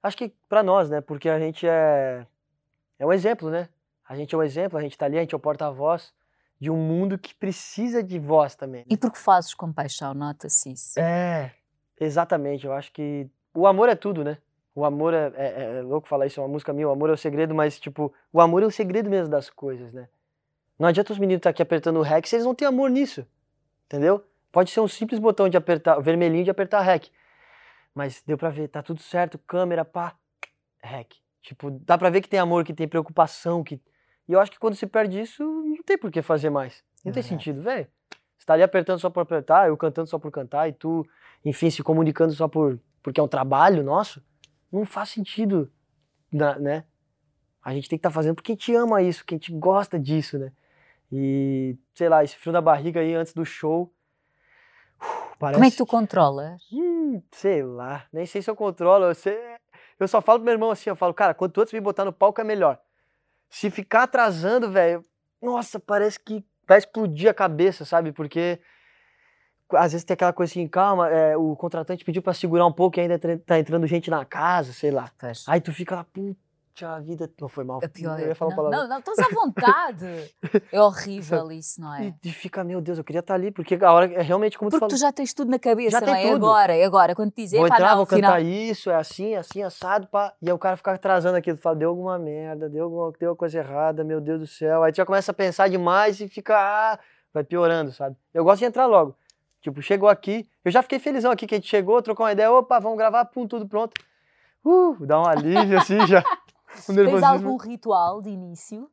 Acho 0.03 0.17
que 0.17 0.33
pra 0.47 0.63
nós, 0.63 0.89
né? 0.89 1.01
Porque 1.01 1.27
a 1.29 1.39
gente 1.39 1.67
é. 1.67 2.25
É 2.99 3.05
um 3.05 3.11
exemplo, 3.11 3.49
né? 3.49 3.67
A 4.07 4.15
gente 4.15 4.33
é 4.33 4.37
um 4.37 4.43
exemplo, 4.43 4.77
a 4.77 4.81
gente 4.81 4.97
tá 4.97 5.05
ali, 5.05 5.17
a 5.17 5.21
gente 5.21 5.33
é 5.33 5.37
o 5.37 5.39
porta-voz 5.39 6.13
de 6.59 6.71
um 6.71 6.77
mundo 6.77 7.17
que 7.17 7.35
precisa 7.35 8.01
de 8.01 8.17
voz 8.17 8.55
também. 8.55 8.81
né? 8.81 8.87
E 8.89 8.95
porque 8.97 9.17
fazes 9.19 9.53
com 9.53 9.71
paixão, 9.73 10.13
nota-se 10.13 10.71
isso. 10.71 10.99
É, 10.99 11.51
exatamente. 11.99 12.65
Eu 12.65 12.73
acho 12.73 12.91
que 12.93 13.27
o 13.53 13.67
amor 13.67 13.89
é 13.89 13.95
tudo, 13.95 14.23
né? 14.23 14.37
O 14.77 14.85
amor 14.85 15.11
é, 15.11 15.33
é- 15.35 15.77
é 15.79 15.81
louco 15.81 16.07
falar 16.07 16.27
isso, 16.27 16.39
é 16.39 16.43
uma 16.43 16.49
música 16.49 16.71
minha, 16.71 16.87
o 16.87 16.91
amor 16.91 17.09
é 17.09 17.13
o 17.13 17.17
segredo, 17.17 17.55
mas, 17.55 17.79
tipo, 17.79 18.13
o 18.31 18.39
amor 18.39 18.61
é 18.61 18.65
o 18.67 18.69
segredo 18.69 19.09
mesmo 19.09 19.27
das 19.27 19.49
coisas, 19.49 19.91
né? 19.91 20.07
Não 20.77 20.87
adianta 20.87 21.11
os 21.11 21.17
meninos 21.17 21.39
estar 21.39 21.49
aqui 21.49 21.63
apertando 21.63 21.97
o 21.97 22.03
REC 22.03 22.27
se 22.27 22.35
eles 22.35 22.45
não 22.45 22.53
têm 22.53 22.67
amor 22.67 22.91
nisso, 22.91 23.25
entendeu? 23.87 24.23
Pode 24.51 24.69
ser 24.69 24.79
um 24.79 24.87
simples 24.87 25.19
botão 25.19 25.49
de 25.49 25.57
apertar, 25.57 25.99
vermelhinho 25.99 26.43
de 26.43 26.51
apertar 26.51 26.81
REC. 26.81 27.09
Mas 27.95 28.21
deu 28.23 28.37
pra 28.37 28.51
ver, 28.51 28.67
tá 28.67 28.83
tudo 28.83 29.01
certo, 29.01 29.39
câmera, 29.39 29.83
pá, 29.83 30.15
REC. 30.83 31.15
Tipo, 31.41 31.71
dá 31.71 31.97
pra 31.97 32.11
ver 32.11 32.21
que 32.21 32.29
tem 32.29 32.39
amor, 32.39 32.63
que 32.63 32.71
tem 32.71 32.87
preocupação, 32.87 33.63
que... 33.63 33.81
E 34.29 34.33
eu 34.33 34.39
acho 34.39 34.51
que 34.51 34.59
quando 34.59 34.75
se 34.75 34.85
perde 34.85 35.19
isso, 35.19 35.43
não 35.43 35.81
tem 35.81 35.97
por 35.97 36.11
que 36.11 36.21
fazer 36.21 36.51
mais. 36.51 36.83
Não 37.03 37.11
tem 37.11 37.21
Exato. 37.21 37.29
sentido, 37.29 37.63
velho. 37.63 37.87
Você 38.37 38.45
tá 38.45 38.53
ali 38.53 38.61
apertando 38.61 38.99
só 38.99 39.09
por 39.09 39.21
apertar, 39.21 39.69
eu 39.69 39.75
cantando 39.75 40.07
só 40.07 40.19
por 40.19 40.29
cantar, 40.29 40.69
e 40.69 40.73
tu, 40.73 41.03
enfim, 41.43 41.71
se 41.71 41.81
comunicando 41.81 42.31
só 42.33 42.47
por 42.47 42.79
porque 43.01 43.19
é 43.19 43.23
um 43.23 43.27
trabalho 43.27 43.83
nosso, 43.83 44.21
não 44.71 44.85
faz 44.85 45.09
sentido, 45.09 45.71
né? 46.31 46.83
A 47.63 47.73
gente 47.73 47.89
tem 47.89 47.97
que 47.97 48.01
estar 48.01 48.11
fazendo 48.11 48.35
porque 48.35 48.51
a 48.51 48.55
gente 48.55 48.73
ama 48.75 49.01
isso, 49.01 49.19
porque 49.19 49.35
a 49.35 49.37
gente 49.37 49.51
gosta 49.53 49.99
disso, 49.99 50.37
né? 50.37 50.51
E, 51.11 51.75
sei 51.93 52.09
lá, 52.09 52.23
esse 52.23 52.35
frio 52.37 52.51
na 52.53 52.61
barriga 52.61 52.99
aí 52.99 53.13
antes 53.13 53.33
do 53.33 53.45
show. 53.45 53.91
parece 55.39 55.53
Como 55.55 55.65
é 55.65 55.71
que 55.71 55.77
tu 55.77 55.85
controlas? 55.85 56.61
Hum, 56.71 57.21
sei 57.31 57.63
lá, 57.63 58.05
nem 58.11 58.25
sei 58.25 58.41
se 58.41 58.49
eu 58.49 58.55
controlo. 58.55 59.05
Eu, 59.05 59.15
sei- 59.15 59.37
eu 59.99 60.07
só 60.07 60.21
falo 60.21 60.39
pro 60.39 60.45
meu 60.45 60.53
irmão 60.53 60.71
assim, 60.71 60.89
eu 60.89 60.95
falo, 60.95 61.13
cara, 61.13 61.33
quanto 61.33 61.59
antes 61.61 61.73
me 61.73 61.79
botar 61.81 62.05
no 62.05 62.13
palco 62.13 62.39
é 62.41 62.43
melhor. 62.43 62.79
Se 63.49 63.69
ficar 63.69 64.03
atrasando, 64.03 64.69
velho, 64.71 65.03
nossa, 65.41 65.79
parece 65.79 66.19
que 66.19 66.43
vai 66.67 66.77
explodir 66.77 67.29
a 67.29 67.33
cabeça, 67.33 67.85
sabe? 67.85 68.11
Porque 68.11 68.59
às 69.73 69.91
vezes 69.91 70.03
tem 70.03 70.13
aquela 70.13 70.33
coisa 70.33 70.51
assim, 70.51 70.67
calma, 70.67 71.09
é, 71.09 71.35
o 71.35 71.55
contratante 71.55 72.05
pediu 72.05 72.21
pra 72.21 72.33
segurar 72.33 72.65
um 72.65 72.71
pouco 72.71 72.99
e 72.99 73.01
ainda 73.01 73.19
tá 73.45 73.59
entrando 73.59 73.85
gente 73.87 74.09
na 74.09 74.23
casa, 74.25 74.73
sei 74.73 74.91
lá. 74.91 75.11
Pois. 75.17 75.43
Aí 75.47 75.59
tu 75.59 75.73
fica 75.73 75.95
lá, 75.95 76.03
putz, 76.03 76.37
a 76.85 76.99
vida. 76.99 77.29
Não 77.39 77.49
foi 77.49 77.63
mal. 77.63 77.79
A 77.83 77.89
pior. 77.89 78.19
Eu 78.19 78.27
ia 78.27 78.35
falar 78.35 78.51
não, 78.55 78.63
uma 78.63 78.69
palavra. 78.69 78.87
não, 78.87 78.89
não, 78.89 78.99
estás 78.99 79.19
à 79.19 79.33
vontade. 79.33 80.33
é 80.71 80.81
horrível 80.81 81.51
isso, 81.51 81.81
não 81.81 81.93
é? 81.93 82.13
E, 82.23 82.29
e 82.29 82.31
fica, 82.31 82.63
meu 82.63 82.79
Deus, 82.81 82.97
eu 82.97 83.03
queria 83.03 83.19
estar 83.19 83.33
ali, 83.33 83.51
porque 83.51 83.75
a 83.81 83.91
hora 83.91 84.13
é 84.13 84.21
realmente 84.21 84.57
como 84.57 84.69
tu 84.69 84.73
Porque 84.73 84.81
falou. 84.81 84.95
tu 84.95 84.99
já 84.99 85.11
tens 85.11 85.33
tudo 85.33 85.49
na 85.49 85.59
cabeça, 85.59 85.99
Já 85.99 86.01
não 86.01 86.13
tem 86.13 86.27
é? 86.27 86.31
tudo. 86.31 86.45
Agora, 86.45 86.75
é 86.75 86.83
agora. 86.85 87.15
Quando 87.15 87.31
te 87.31 87.43
dizem, 87.43 87.59
Vou 87.59 87.67
entrar, 87.67 87.89
não, 87.89 87.95
vou 87.95 88.03
afinal... 88.03 88.33
cantar 88.33 88.41
isso, 88.41 88.89
é 88.89 88.95
assim, 88.95 89.35
assim, 89.35 89.63
assado, 89.63 90.07
pá. 90.07 90.33
E 90.41 90.47
aí 90.47 90.53
o 90.53 90.59
cara 90.59 90.77
fica 90.77 90.91
atrasando 90.91 91.37
aquilo, 91.37 91.57
tu 91.57 91.61
fala, 91.61 91.75
deu 91.75 91.89
alguma 91.89 92.17
merda, 92.19 92.69
deu 92.69 92.83
alguma 92.85 93.11
deu 93.19 93.29
alguma 93.29 93.35
coisa 93.39 93.59
errada, 93.59 94.03
meu 94.03 94.21
Deus 94.21 94.39
do 94.39 94.47
céu. 94.47 94.83
Aí 94.83 94.91
tu 94.91 94.97
já 94.97 95.05
começa 95.05 95.31
a 95.31 95.33
pensar 95.33 95.67
demais 95.69 96.19
e 96.21 96.27
fica, 96.27 96.55
ah, 96.57 96.99
vai 97.33 97.43
piorando, 97.43 97.91
sabe? 97.91 98.15
Eu 98.33 98.43
gosto 98.43 98.59
de 98.59 98.65
entrar 98.65 98.85
logo. 98.85 99.15
Tipo, 99.61 99.81
chegou 99.81 100.07
aqui, 100.07 100.47
eu 100.63 100.71
já 100.71 100.81
fiquei 100.81 100.99
felizão 100.99 101.31
aqui 101.31 101.47
que 101.47 101.55
a 101.55 101.57
gente 101.57 101.67
chegou, 101.69 102.01
trocou 102.01 102.25
uma 102.25 102.31
ideia, 102.31 102.51
opa, 102.51 102.79
vamos 102.79 102.97
gravar, 102.97 103.25
pum, 103.25 103.47
tudo 103.47 103.67
pronto. 103.67 103.93
Uh, 104.63 104.95
dá 105.05 105.19
um 105.21 105.25
alívio 105.25 105.77
assim 105.77 105.97
já. 106.07 106.21
Tens 106.85 106.87
nervosismo. 106.89 107.27
algum 107.27 107.57
ritual 107.57 108.21
de 108.21 108.29
início? 108.29 108.89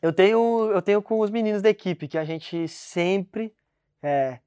Eu 0.00 0.12
tenho, 0.12 0.70
eu 0.72 0.80
tenho 0.80 1.02
com 1.02 1.20
os 1.20 1.30
meninos 1.30 1.60
da 1.62 1.68
equipe, 1.68 2.08
que 2.08 2.16
a 2.18 2.24
gente 2.24 2.66
sempre 2.68 3.52
é, 4.02 4.38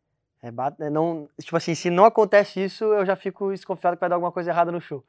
é, 0.41 0.47
é, 0.79 0.89
não, 0.89 1.29
tipo 1.39 1.55
assim, 1.57 1.75
se 1.75 1.89
não 1.89 2.05
acontece 2.05 2.63
isso, 2.63 2.83
eu 2.85 3.05
já 3.05 3.15
fico 3.15 3.51
desconfiado 3.51 3.95
que 3.95 3.99
vai 3.99 4.09
dar 4.09 4.15
alguma 4.15 4.31
coisa 4.31 4.49
errada 4.49 4.71
no 4.71 4.81
show. 4.81 5.03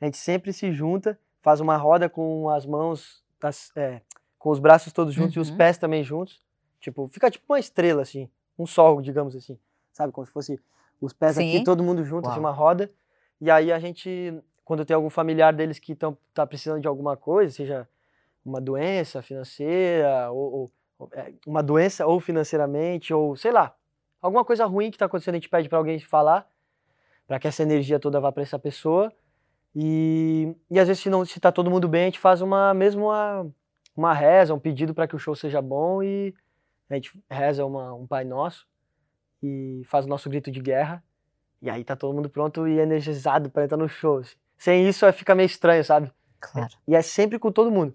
A 0.00 0.04
gente 0.04 0.16
sempre 0.18 0.52
se 0.52 0.70
junta, 0.72 1.18
faz 1.40 1.60
uma 1.60 1.76
roda 1.76 2.08
com 2.08 2.48
as 2.50 2.66
mãos, 2.66 3.24
das- 3.40 3.72
é, 3.76 4.02
com 4.38 4.50
os 4.50 4.58
braços 4.58 4.92
todos 4.92 5.14
juntos 5.14 5.34
e 5.36 5.40
os 5.40 5.50
Uhum. 5.50 5.56
pés 5.56 5.78
também 5.78 6.04
juntos. 6.04 6.40
Tipo, 6.80 7.06
fica 7.08 7.30
tipo 7.30 7.44
uma 7.52 7.58
estrela 7.58 8.02
assim, 8.02 8.28
um 8.58 8.66
sol, 8.66 9.00
digamos 9.00 9.34
assim, 9.36 9.58
sabe, 9.92 10.12
como 10.12 10.26
se 10.26 10.32
fosse 10.32 10.60
os 11.00 11.12
pés 11.12 11.38
aqui 11.38 11.58
Sim. 11.58 11.64
todo 11.64 11.82
mundo 11.82 12.04
junto, 12.04 12.28
assim, 12.28 12.38
Uau. 12.40 12.48
uma 12.48 12.52
roda. 12.52 12.90
E 13.40 13.50
aí 13.50 13.70
a 13.72 13.78
gente, 13.78 14.32
quando 14.64 14.84
tem 14.84 14.94
algum 14.94 15.10
familiar 15.10 15.52
deles 15.52 15.78
que 15.78 15.94
tão, 15.94 16.16
tá 16.32 16.46
precisando 16.46 16.80
de 16.80 16.88
alguma 16.88 17.16
coisa, 17.16 17.52
seja 17.52 17.88
uma 18.44 18.60
doença 18.60 19.20
financeira, 19.22 20.30
ou, 20.30 20.52
ou- 20.52 20.72
ou, 20.98 21.08
é, 21.12 21.32
uma 21.46 21.62
doença 21.62 22.06
ou 22.06 22.18
financeiramente, 22.20 23.12
ou 23.12 23.36
sei 23.36 23.52
lá, 23.52 23.74
alguma 24.22 24.44
coisa 24.44 24.64
ruim 24.64 24.90
que 24.90 24.96
está 24.96 25.04
acontecendo, 25.06 25.34
a 25.34 25.38
gente 25.38 25.48
pede 25.50 25.68
para 25.68 25.76
alguém 25.78 25.98
falar, 26.00 26.48
para 27.26 27.38
que 27.38 27.46
essa 27.48 27.62
energia 27.62 27.98
toda 27.98 28.20
vá 28.20 28.32
para 28.32 28.42
essa 28.42 28.58
pessoa. 28.58 29.12
E, 29.74 30.56
e 30.70 30.78
às 30.80 30.88
vezes, 30.88 31.02
se 31.02 31.10
não 31.10 31.24
se 31.24 31.38
tá 31.38 31.52
todo 31.52 31.70
mundo 31.70 31.86
bem, 31.88 32.02
a 32.02 32.04
gente 32.06 32.18
faz 32.18 32.40
uma 32.40 32.72
mesmo 32.72 33.06
uma, 33.06 33.46
uma 33.94 34.14
reza, 34.14 34.54
um 34.54 34.58
pedido 34.58 34.94
para 34.94 35.06
que 35.06 35.14
o 35.14 35.18
show 35.18 35.34
seja 35.34 35.60
bom 35.60 36.02
e 36.02 36.34
a 36.88 36.94
gente 36.94 37.12
reza 37.30 37.64
uma, 37.64 37.92
um 37.94 38.06
Pai 38.06 38.24
Nosso 38.24 38.66
e 39.42 39.82
faz 39.86 40.06
o 40.06 40.08
nosso 40.08 40.28
grito 40.30 40.50
de 40.50 40.60
guerra. 40.60 41.02
E 41.60 41.70
aí 41.70 41.82
tá 41.84 41.96
todo 41.96 42.14
mundo 42.14 42.28
pronto 42.28 42.66
e 42.68 42.78
energizado 42.78 43.50
para 43.50 43.64
entrar 43.64 43.76
no 43.76 43.88
show. 43.88 44.18
assim. 44.18 44.36
Sem 44.56 44.88
isso, 44.88 45.10
fica 45.12 45.34
meio 45.34 45.46
estranho, 45.46 45.84
sabe? 45.84 46.10
Claro. 46.40 46.72
E 46.86 46.94
é 46.94 47.02
sempre 47.02 47.38
com 47.38 47.50
todo 47.50 47.70
mundo. 47.70 47.94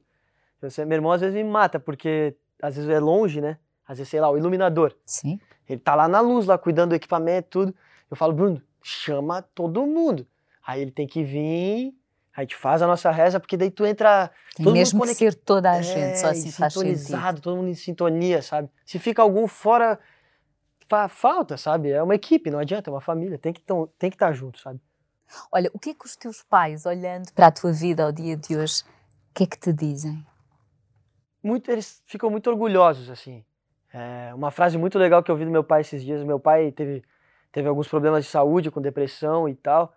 Eu 0.61 0.69
sei- 0.69 0.85
meu 0.85 0.95
irmão 0.97 1.11
às 1.11 1.21
vezes 1.21 1.35
me 1.35 1.43
mata, 1.43 1.79
porque 1.79 2.35
às 2.61 2.75
vezes 2.75 2.89
é 2.89 2.99
longe, 2.99 3.39
né? 3.41 3.57
Às 3.87 3.97
vezes, 3.97 4.09
sei 4.09 4.19
lá, 4.21 4.29
o 4.29 4.37
iluminador. 4.37 4.95
Sim. 5.05 5.39
Ele 5.67 5.79
tá 5.79 5.95
lá 5.95 6.07
na 6.07 6.19
luz, 6.21 6.45
lá 6.45 6.57
cuidando 6.57 6.89
do 6.89 6.95
equipamento, 6.95 7.47
tudo. 7.49 7.75
Eu 8.09 8.15
falo, 8.17 8.33
Bruno, 8.33 8.61
chama 8.83 9.41
todo 9.41 9.85
mundo. 9.85 10.25
Aí 10.65 10.81
ele 10.81 10.91
tem 10.91 11.07
que 11.07 11.23
vir, 11.23 11.93
a 12.35 12.41
gente 12.41 12.55
faz 12.55 12.81
a 12.81 12.87
nossa 12.87 13.11
reza, 13.11 13.39
porque 13.39 13.57
daí 13.57 13.69
tu 13.71 13.85
entra 13.85 14.31
Tem 14.55 14.63
Todo 14.65 14.73
mundo 14.73 14.73
mesmo 14.79 14.99
que 14.99 15.07
conect- 15.07 15.17
ser 15.19 15.33
toda 15.35 15.71
a 15.71 15.77
é, 15.77 15.81
gente, 15.81 16.17
só 16.19 16.27
assim 16.27 16.51
faz 16.51 16.73
sentido. 16.73 17.41
todo 17.41 17.57
mundo 17.57 17.69
em 17.69 17.75
sintonia, 17.75 18.41
sabe? 18.41 18.69
Se 18.85 18.99
fica 18.99 19.21
algum 19.21 19.47
fora, 19.47 19.99
fa- 20.87 21.07
falta, 21.09 21.57
sabe? 21.57 21.91
É 21.91 22.01
uma 22.01 22.15
equipe, 22.15 22.49
não 22.51 22.59
adianta, 22.59 22.89
é 22.89 22.93
uma 22.93 23.01
família, 23.01 23.37
tem 23.37 23.51
que 23.53 23.61
tão- 23.61 23.87
tem 23.99 24.09
que 24.09 24.15
estar 24.15 24.31
junto, 24.33 24.59
sabe? 24.59 24.79
Olha, 25.51 25.69
o 25.73 25.79
que 25.79 25.91
é 25.91 25.93
que 25.93 26.05
os 26.05 26.15
teus 26.15 26.43
pais, 26.43 26.85
olhando 26.85 27.31
para 27.33 27.47
a 27.47 27.51
tua 27.51 27.71
vida 27.71 28.03
ao 28.03 28.11
dia 28.11 28.35
de 28.37 28.55
hoje, 28.57 28.83
o 29.29 29.33
que 29.33 29.43
é 29.43 29.47
que 29.47 29.57
te 29.57 29.71
dizem? 29.73 30.25
muito, 31.43 31.71
eles 31.71 32.03
ficam 32.05 32.29
muito 32.29 32.49
orgulhosos, 32.49 33.09
assim. 33.09 33.43
É, 33.93 34.31
uma 34.35 34.51
frase 34.51 34.77
muito 34.77 34.97
legal 34.99 35.23
que 35.23 35.31
eu 35.31 35.35
ouvi 35.35 35.43
do 35.45 35.51
meu 35.51 35.63
pai 35.63 35.81
esses 35.81 36.03
dias. 36.03 36.23
Meu 36.23 36.39
pai 36.39 36.71
teve, 36.71 37.03
teve 37.51 37.67
alguns 37.67 37.87
problemas 37.87 38.23
de 38.25 38.29
saúde, 38.29 38.69
com 38.71 38.79
depressão 38.81 39.49
e 39.49 39.55
tal. 39.55 39.93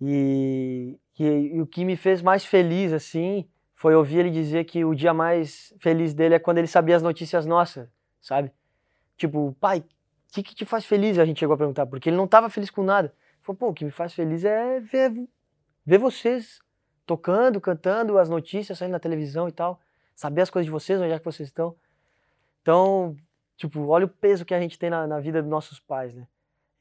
E, 0.00 0.98
e, 1.18 1.24
e 1.24 1.60
o 1.60 1.66
que 1.66 1.84
me 1.84 1.96
fez 1.96 2.22
mais 2.22 2.44
feliz, 2.44 2.92
assim, 2.92 3.48
foi 3.74 3.94
ouvir 3.94 4.18
ele 4.18 4.30
dizer 4.30 4.64
que 4.64 4.84
o 4.84 4.94
dia 4.94 5.12
mais 5.12 5.74
feliz 5.80 6.14
dele 6.14 6.34
é 6.34 6.38
quando 6.38 6.58
ele 6.58 6.66
sabia 6.66 6.96
as 6.96 7.02
notícias 7.02 7.46
nossas, 7.46 7.88
sabe? 8.20 8.52
Tipo, 9.16 9.56
pai, 9.60 9.78
o 9.80 9.84
que, 10.32 10.42
que 10.42 10.54
te 10.54 10.64
faz 10.64 10.84
feliz? 10.84 11.18
A 11.18 11.24
gente 11.24 11.40
chegou 11.40 11.54
a 11.54 11.58
perguntar, 11.58 11.86
porque 11.86 12.08
ele 12.08 12.16
não 12.16 12.26
estava 12.26 12.48
feliz 12.48 12.70
com 12.70 12.82
nada. 12.82 13.08
Ele 13.08 13.42
falou, 13.42 13.58
pô, 13.58 13.68
o 13.68 13.74
que 13.74 13.84
me 13.84 13.90
faz 13.90 14.14
feliz 14.14 14.44
é 14.44 14.80
ver, 14.80 15.12
ver 15.84 15.98
vocês 15.98 16.60
tocando, 17.04 17.60
cantando, 17.60 18.18
as 18.18 18.28
notícias 18.28 18.78
saindo 18.78 18.92
na 18.92 19.00
televisão 19.00 19.48
e 19.48 19.52
tal 19.52 19.80
saber 20.18 20.42
as 20.42 20.50
coisas 20.50 20.66
de 20.66 20.72
vocês, 20.72 21.00
onde 21.00 21.12
é 21.12 21.18
que 21.18 21.24
vocês 21.24 21.48
estão. 21.48 21.76
Então, 22.60 23.16
tipo, 23.56 23.86
olha 23.86 24.04
o 24.04 24.08
peso 24.08 24.44
que 24.44 24.52
a 24.52 24.60
gente 24.60 24.76
tem 24.76 24.90
na, 24.90 25.06
na 25.06 25.20
vida 25.20 25.40
dos 25.40 25.48
nossos 25.48 25.78
pais, 25.78 26.12
né? 26.12 26.26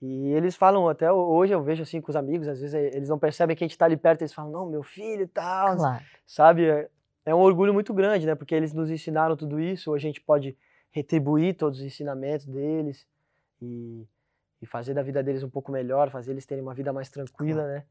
E 0.01 0.31
eles 0.33 0.55
falam, 0.55 0.87
até 0.87 1.11
hoje 1.11 1.53
eu 1.53 1.63
vejo 1.63 1.81
assim 1.81 1.99
com 1.99 2.11
os 2.11 2.15
amigos, 2.15 2.47
às 2.47 2.59
vezes 2.59 2.75
eh, 2.75 2.95
eles 2.95 3.09
não 3.09 3.17
percebem 3.17 3.55
que 3.55 3.63
a 3.63 3.67
gente 3.67 3.77
tá 3.77 3.85
ali 3.85 3.97
perto, 3.97 4.21
eles 4.21 4.33
falam, 4.33 4.51
não, 4.51 4.69
meu 4.69 4.83
filho 4.83 5.23
e 5.23 5.27
tal, 5.27 5.75
Claro. 5.75 6.03
sabe? 6.25 6.65
É, 6.65 6.89
é 7.25 7.33
um 7.33 7.39
orgulho 7.39 7.73
muito 7.73 7.93
grande, 7.93 8.25
né? 8.25 8.35
Porque 8.35 8.53
eles 8.53 8.73
nos 8.73 8.91
ensinaram 8.91 9.35
tudo 9.35 9.59
isso, 9.59 9.93
a 9.93 9.97
gente 9.97 10.21
pode 10.21 10.55
retribuir 10.91 11.55
todos 11.55 11.79
os 11.79 11.85
ensinamentos 11.85 12.45
deles 12.45 13.07
e, 13.61 14.07
e 14.61 14.65
fazer 14.67 14.93
da 14.93 15.01
vida 15.01 15.23
deles 15.23 15.41
um 15.43 15.49
pouco 15.49 15.71
melhor, 15.71 16.11
fazer 16.11 16.31
eles 16.31 16.45
terem 16.45 16.63
uma 16.63 16.75
vida 16.75 16.93
mais 16.93 17.09
tranquila, 17.09 17.65
né? 17.67 17.83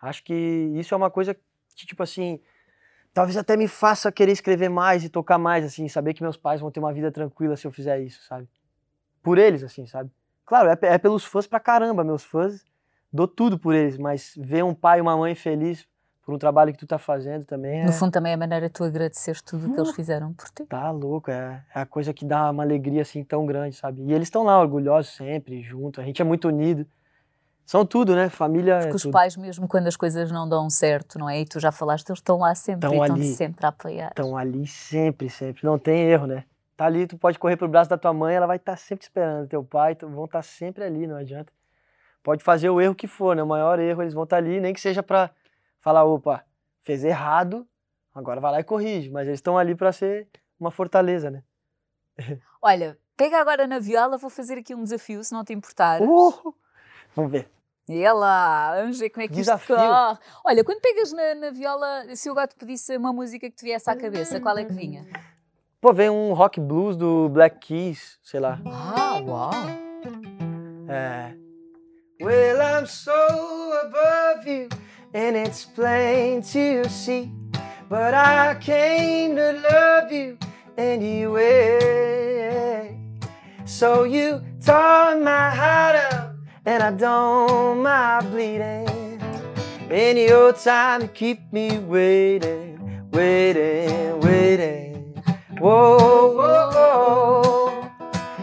Acho 0.00 0.22
que 0.24 0.34
isso 0.34 0.92
é 0.92 0.96
uma 0.96 1.10
coisa 1.10 1.34
que, 1.34 1.86
tipo 1.86 2.02
assim, 2.02 2.38
talvez 3.14 3.36
até 3.38 3.56
me 3.56 3.66
faça 3.66 4.12
querer 4.12 4.32
escrever 4.32 4.68
mais 4.68 5.04
e 5.04 5.08
tocar 5.08 5.38
mais, 5.38 5.64
assim, 5.64 5.88
saber 5.88 6.12
que 6.12 6.22
meus 6.22 6.36
pais 6.36 6.60
vão 6.60 6.70
ter 6.70 6.80
uma 6.80 6.92
vida 6.92 7.10
tranquila 7.10 7.56
se 7.56 7.66
eu 7.66 7.72
fizer 7.72 7.98
isso, 8.00 8.22
sabe? 8.24 8.46
Por 9.22 9.38
eles, 9.38 9.62
assim, 9.64 9.86
sabe? 9.86 10.10
Claro, 10.46 10.70
é, 10.70 10.78
é 10.82 10.96
pelos 10.98 11.24
fãs 11.24 11.46
pra 11.46 11.58
caramba, 11.60 12.04
meus 12.04 12.22
fãs, 12.22 12.64
dou 13.12 13.26
tudo 13.28 13.58
por 13.58 13.74
eles, 13.74 13.98
mas 13.98 14.32
ver 14.38 14.62
um 14.64 14.72
pai 14.72 14.98
e 14.98 15.02
uma 15.02 15.16
mãe 15.16 15.34
feliz 15.34 15.86
por 16.24 16.34
um 16.34 16.38
trabalho 16.38 16.72
que 16.72 16.78
tu 16.78 16.86
tá 16.86 16.98
fazendo 16.98 17.44
também 17.44 17.80
é... 17.80 17.84
No 17.84 17.92
fundo, 17.92 18.12
também 18.12 18.32
é 18.32 18.34
a 18.34 18.38
maneira 18.38 18.66
de 18.66 18.72
tu 18.72 18.82
agradeceres 18.84 19.42
tudo 19.42 19.66
o 19.66 19.74
que 19.74 19.80
eles 19.80 19.90
Uh. 19.90 19.94
fizeram 19.94 20.32
por 20.32 20.48
ti. 20.50 20.64
Tá 20.66 20.90
louco, 20.90 21.30
é, 21.30 21.62
é 21.74 21.80
a 21.80 21.86
coisa 21.86 22.12
que 22.14 22.24
dá 22.24 22.50
uma 22.50 22.62
alegria 22.62 23.02
assim 23.02 23.22
tão 23.22 23.44
grande, 23.46 23.76
sabe? 23.76 24.02
E 24.02 24.12
eles 24.12 24.26
estão 24.26 24.42
lá 24.44 24.58
orgulhosos 24.60 25.14
sempre, 25.14 25.62
junto, 25.62 26.00
a 26.00 26.04
gente 26.04 26.22
é 26.22 26.24
muito 26.24 26.48
unido. 26.48 26.86
São 27.64 27.84
tudo, 27.84 28.14
né? 28.14 28.28
Família 28.28 28.74
é 28.74 28.80
Porque 28.82 28.94
os 28.96 29.02
tudo. 29.02 29.10
pais, 29.12 29.36
mesmo 29.36 29.66
quando 29.66 29.88
as 29.88 29.96
coisas 29.96 30.30
não 30.30 30.48
dão 30.48 30.70
certo, 30.70 31.18
não 31.18 31.28
é? 31.28 31.40
E 31.40 31.44
tu 31.44 31.58
já 31.58 31.72
falaste, 31.72 32.08
eles 32.08 32.20
estão 32.20 32.38
lá 32.38 32.54
sempre 32.54 32.86
Estão 32.86 33.02
estão 33.04 33.16
ali. 33.16 33.34
sempre 33.34 33.66
a 33.66 33.68
apoiar. 33.70 34.08
Estão 34.10 34.36
ali 34.36 34.66
sempre, 34.68 35.28
sempre. 35.28 35.64
Não 35.64 35.76
tem 35.76 36.02
erro, 36.08 36.28
né? 36.28 36.44
Tá 36.76 36.84
ali, 36.84 37.06
tu 37.06 37.16
pode 37.16 37.38
correr 37.38 37.56
pro 37.56 37.68
braço 37.68 37.88
da 37.88 37.96
tua 37.96 38.12
mãe, 38.12 38.34
ela 38.34 38.46
vai 38.46 38.56
estar 38.56 38.76
sempre 38.76 39.04
esperando. 39.04 39.48
Teu 39.48 39.64
pai, 39.64 39.94
tu- 39.94 40.08
vão 40.08 40.26
estar 40.26 40.42
sempre 40.42 40.84
ali, 40.84 41.06
não 41.06 41.16
adianta. 41.16 41.52
Pode 42.22 42.44
fazer 42.44 42.68
o 42.68 42.80
erro 42.80 42.94
que 42.94 43.06
for, 43.06 43.34
né? 43.34 43.42
O 43.42 43.46
maior 43.46 43.78
erro, 43.78 44.02
eles 44.02 44.12
vão 44.12 44.24
estar 44.24 44.36
ali, 44.36 44.60
nem 44.60 44.74
que 44.74 44.80
seja 44.80 45.02
pra 45.02 45.30
falar, 45.80 46.04
opa, 46.04 46.44
fez 46.82 47.02
errado, 47.04 47.66
agora 48.14 48.40
vai 48.40 48.52
lá 48.52 48.60
e 48.60 48.64
corrige. 48.64 49.10
Mas 49.10 49.26
eles 49.26 49.38
estão 49.38 49.56
ali 49.56 49.74
pra 49.74 49.90
ser 49.92 50.28
uma 50.60 50.70
fortaleza, 50.70 51.30
né? 51.30 51.42
Olha, 52.60 52.98
pega 53.16 53.40
agora 53.40 53.66
na 53.66 53.78
viola, 53.78 54.18
vou 54.18 54.28
fazer 54.28 54.58
aqui 54.58 54.74
um 54.74 54.82
desafio, 54.82 55.22
se 55.24 55.32
não 55.32 55.44
te 55.44 55.54
importar. 55.54 56.02
Uh! 56.02 56.54
Vamos 57.14 57.30
ver. 57.32 57.48
E 57.88 58.02
ela, 58.02 58.74
vamos 58.80 58.98
ver 58.98 59.10
como 59.10 59.22
é 59.22 59.28
que 59.28 59.34
Desafio. 59.34 59.76
isto 59.76 59.86
corre. 59.86 60.18
Olha, 60.44 60.64
quando 60.64 60.80
pegas 60.80 61.12
na, 61.12 61.34
na 61.36 61.50
viola, 61.50 62.16
se 62.16 62.28
eu 62.28 62.32
agora 62.32 62.48
te 62.48 62.56
pedisse 62.56 62.96
uma 62.96 63.12
música 63.12 63.48
que 63.48 63.54
te 63.56 63.64
viesse 63.64 63.88
à 63.88 63.96
cabeça, 63.96 64.40
qual 64.40 64.58
é 64.58 64.64
que 64.64 64.72
vinha? 64.72 65.06
Pô, 65.80 65.92
vem 65.92 66.08
um 66.08 66.32
rock 66.32 66.58
blues 66.58 66.96
do 66.96 67.28
Black 67.28 67.58
Keys, 67.60 68.18
sei 68.22 68.40
lá. 68.40 68.58
Ah, 68.64 69.20
uau! 69.20 69.52
É. 70.88 71.34
Well, 72.18 72.60
I'm 72.62 72.86
so 72.86 73.12
above 73.84 74.48
you, 74.48 74.68
and 75.12 75.36
it's 75.36 75.66
plain 75.66 76.40
to 76.40 76.88
see. 76.88 77.30
But 77.90 78.14
I 78.14 78.56
came 78.58 79.36
to 79.36 79.52
love 79.52 80.10
you 80.10 80.38
anyway. 80.78 81.76
So 83.66 84.04
you 84.04 84.40
tore 84.64 85.16
my 85.20 85.50
heart 85.50 85.96
up, 86.14 86.36
and 86.64 86.82
I 86.82 86.90
don't 86.92 87.82
mind 87.82 88.30
bleeding. 88.30 89.20
Any 89.90 90.32
old 90.32 90.56
time 90.56 91.02
to 91.02 91.08
keep 91.08 91.52
me 91.52 91.78
waiting, 91.80 92.80
waiting, 93.12 94.20
waiting. 94.20 94.85
Whoa, 95.58 96.32
whoa, 96.36 96.70
whoa. 96.70 97.90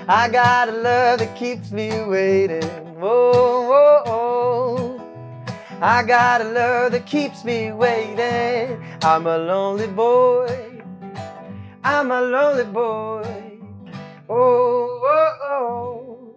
I 0.08 0.28
got 0.30 0.70
a 0.70 0.72
love 0.72 1.20
that 1.20 1.36
keeps 1.36 1.72
me 1.72 1.90
waiting. 2.06 2.64
Whoa, 3.00 3.62
whoa, 3.70 4.04
whoa. 4.06 5.02
I 5.80 6.02
got 6.04 6.42
a 6.42 6.46
love 6.46 6.92
that 6.94 7.06
keeps 7.06 7.44
me 7.46 7.72
waiting. 7.72 8.84
I'm 9.04 9.28
a 9.28 9.38
lonely 9.38 9.88
boy. 9.88 10.82
I'm 11.84 12.10
a 12.12 12.22
lonely 12.22 12.64
boy. 12.64 13.60
Oh, 14.28 15.02
oh, 15.04 15.38
oh. 15.52 16.36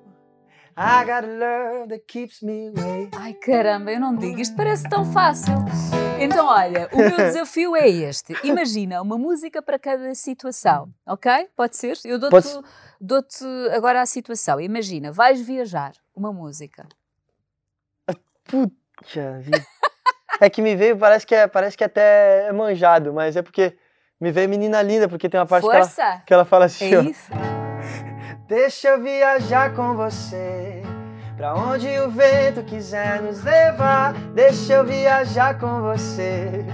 I 0.77 1.07
got 1.07 1.25
a 1.25 1.29
love 1.29 1.89
that 1.89 2.07
keeps 2.07 2.43
me 2.43 2.69
waiting. 2.71 3.11
Ai 3.17 3.33
caramba, 3.33 3.93
eu 3.93 4.01
não 4.01 4.15
digo, 4.15 4.41
isto 4.41 4.55
parece 4.55 4.87
tão 4.91 5.07
fácil. 5.07 5.55
Então, 6.27 6.47
olha, 6.47 6.89
o 6.93 6.97
meu 6.99 7.17
desafio 7.17 7.75
é 7.77 7.89
este. 7.89 8.35
Imagina 8.45 9.01
uma 9.01 9.17
música 9.17 9.63
para 9.63 9.79
cada 9.79 10.15
situação, 10.15 10.93
ok? 11.07 11.49
Pode 11.57 11.77
ser? 11.77 11.99
Eu 12.05 12.19
dou-te 12.19 12.33
Pode- 12.33 12.67
dou-te 13.01 13.45
agora 13.73 14.01
a 14.03 14.07
situação. 14.07 14.61
Imagina, 14.61 15.13
vais 15.13 15.41
viajar, 15.41 15.93
uma 16.15 16.33
música. 16.33 16.87
Puxa 18.45 19.39
vida. 19.41 19.65
É 20.39 20.51
que 20.51 20.61
me 20.61 20.77
veio, 20.77 20.99
parece 20.99 21.27
que 21.27 21.35
é, 21.35 21.47
parece 21.47 21.79
que 21.79 21.83
até 21.85 22.49
é 22.49 22.53
manjado, 22.53 23.11
mas 23.11 23.37
é 23.37 23.41
porque 23.43 23.75
me 24.21 24.31
veio 24.31 24.47
menina 24.51 24.83
linda, 24.83 25.09
porque 25.09 25.31
tem 25.31 25.41
uma 25.41 25.47
parte 25.47 25.67
que 25.67 25.75
ela, 25.75 26.19
que 26.27 26.35
ela 26.35 26.45
fala 26.45 26.67
assim, 26.67 26.95
É? 26.95 27.01
Deixa 28.47 28.89
eu 28.89 29.03
viajar 29.03 29.75
com 29.75 29.95
você 29.97 30.83
Pra 31.37 31.55
onde 31.55 31.87
o 31.99 32.11
vento 32.11 32.65
quiser 32.65 33.21
nos 33.21 33.45
levar 33.45 34.15
Deixa 34.33 34.73
eu 34.73 34.85
viajar 34.87 35.61
com 35.61 35.83
você 35.83 36.65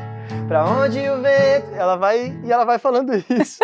Pra 0.46 0.64
onde 0.64 1.00
o 1.10 1.20
vento... 1.20 1.74
Ela 1.74 1.96
vai... 1.96 2.28
E 2.44 2.52
ela 2.52 2.64
vai 2.64 2.78
falando 2.78 3.12
isso 3.12 3.58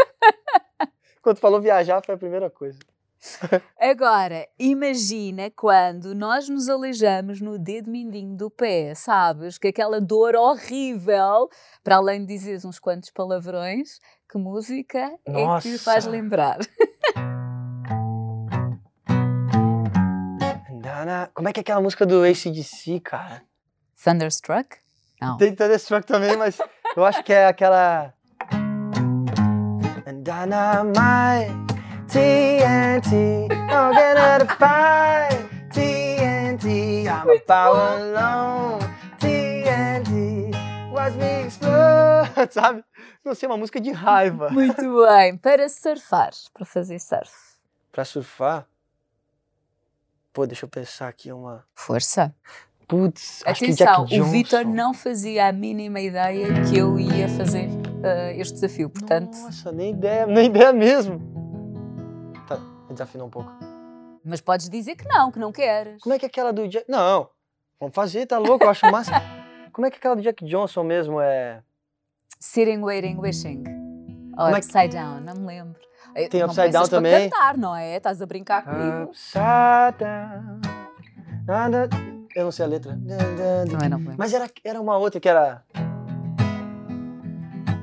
Quando 1.22 1.38
falou 1.38 1.60
viajar 1.60 2.02
foi 2.04 2.16
a 2.16 2.18
primeira 2.18 2.50
coisa 2.50 2.80
Agora, 3.80 4.46
imagina 4.58 5.50
quando 5.50 6.14
nós 6.16 6.48
nos 6.48 6.68
aleijamos 6.68 7.40
no 7.40 7.58
dedo 7.58 7.90
mindinho 7.90 8.36
do 8.36 8.48
pé, 8.48 8.94
sabes? 8.94 9.58
Que 9.58 9.68
aquela 9.68 10.00
dor 10.00 10.36
horrível, 10.36 11.48
para 11.82 11.96
além 11.96 12.20
de 12.20 12.28
dizeres 12.28 12.64
uns 12.64 12.78
quantos 12.78 13.10
palavrões, 13.10 13.98
que 14.30 14.38
música 14.38 14.98
é 14.98 15.32
que 15.32 15.32
Nossa. 15.32 15.78
faz 15.80 16.06
lembrar? 16.06 16.58
Como 21.34 21.48
é 21.48 21.52
que 21.52 21.60
é 21.60 21.62
aquela 21.62 21.80
música 21.80 22.04
do 22.04 22.22
ACDC, 22.24 23.00
cara? 23.00 23.42
Thunderstruck? 24.02 24.76
Não. 25.20 25.36
Tem 25.36 25.54
Thunderstruck 25.54 26.06
também, 26.06 26.36
mas 26.36 26.58
eu 26.96 27.04
acho 27.04 27.22
que 27.22 27.32
é 27.32 27.46
aquela. 27.46 28.12
And 30.06 30.22
dynamite, 30.22 31.52
TNT, 32.08 33.48
I'm 33.50 33.92
gonna 33.94 34.46
fight, 34.56 35.48
TNT, 35.72 37.04
I'm 37.04 37.30
a 37.30 37.40
power 37.46 38.16
alone, 38.16 38.84
TNT, 39.20 40.50
watch 40.92 41.16
me 41.16 41.46
explode, 41.46 42.50
sabe? 42.52 42.84
Não 43.24 43.34
sei, 43.34 43.48
uma 43.48 43.56
música 43.58 43.80
de 43.80 43.90
raiva. 43.92 44.48
Muito 44.50 45.04
bem. 45.06 45.36
Para 45.36 45.68
surfar, 45.68 46.30
para 46.54 46.64
fazer 46.64 46.98
surf. 46.98 47.30
Pra 47.92 48.04
surfar? 48.04 48.66
Pô, 50.38 50.46
deixa 50.46 50.66
eu 50.66 50.68
pensar 50.68 51.08
aqui 51.08 51.32
uma. 51.32 51.64
Força. 51.74 52.32
Putz, 52.86 53.42
que 53.42 53.50
Atenção, 53.50 54.04
o 54.04 54.24
Vitor 54.26 54.64
não 54.64 54.94
fazia 54.94 55.48
a 55.48 55.52
mínima 55.52 55.98
ideia 55.98 56.46
que 56.62 56.78
eu 56.78 56.96
ia 56.96 57.28
fazer 57.28 57.68
eh, 58.04 58.36
este 58.38 58.54
desafio. 58.54 58.88
Portanto, 58.88 59.36
Nossa, 59.36 59.72
nem 59.72 59.90
ideia, 59.90 60.28
nem 60.28 60.46
ideia 60.46 60.72
mesmo. 60.72 61.20
Tá, 62.46 62.56
desafinou 62.88 63.26
um 63.26 63.30
pouco. 63.30 63.50
mas 64.24 64.40
podes 64.40 64.68
dizer 64.68 64.94
que 64.94 65.08
não, 65.08 65.32
que 65.32 65.40
não 65.40 65.50
queres. 65.50 66.00
Como 66.00 66.14
é 66.14 66.20
que 66.20 66.26
é 66.26 66.28
aquela 66.28 66.52
do 66.52 66.68
Jack... 66.68 66.88
Não, 66.88 67.28
vamos 67.80 67.96
fazer, 67.96 68.24
tá 68.24 68.38
louco, 68.38 68.64
eu 68.64 68.70
acho 68.70 68.88
massa. 68.92 69.14
Como 69.74 69.88
é 69.88 69.90
que 69.90 69.96
é 69.96 69.98
aquela 69.98 70.14
do 70.14 70.22
Jack 70.22 70.44
Johnson 70.44 70.84
mesmo 70.84 71.20
é... 71.20 71.64
Sitting, 72.38 72.78
waiting, 72.78 73.16
wishing. 73.18 73.64
Ou 74.38 74.46
é 74.46 74.52
que- 74.52 74.58
upside 74.58 74.90
down, 74.90 75.18
não 75.20 75.34
me 75.34 75.46
lembro. 75.48 75.80
Eh, 76.18 76.28
Tem 76.28 76.40
não 76.40 76.48
upside 76.48 76.70
down 76.72 76.88
também? 76.88 77.30
cantar, 77.30 77.56
não 77.56 77.76
é? 77.76 77.96
Estás 77.96 78.20
a 78.20 78.26
brincar 78.26 78.64
comigo. 78.64 79.04
Upside 79.04 79.98
down. 79.98 80.60
nada- 81.46 81.88
Eu 82.34 82.44
não 82.44 82.52
sei 82.52 82.64
a 82.64 82.68
letra. 82.68 82.96
Não 82.96 83.16
é, 83.80 83.88
não 83.88 83.98
lembro. 83.98 84.14
Mas 84.18 84.32
era, 84.34 84.46
era 84.64 84.80
uma 84.80 84.96
outra 84.98 85.20
que 85.20 85.28
era... 85.28 85.62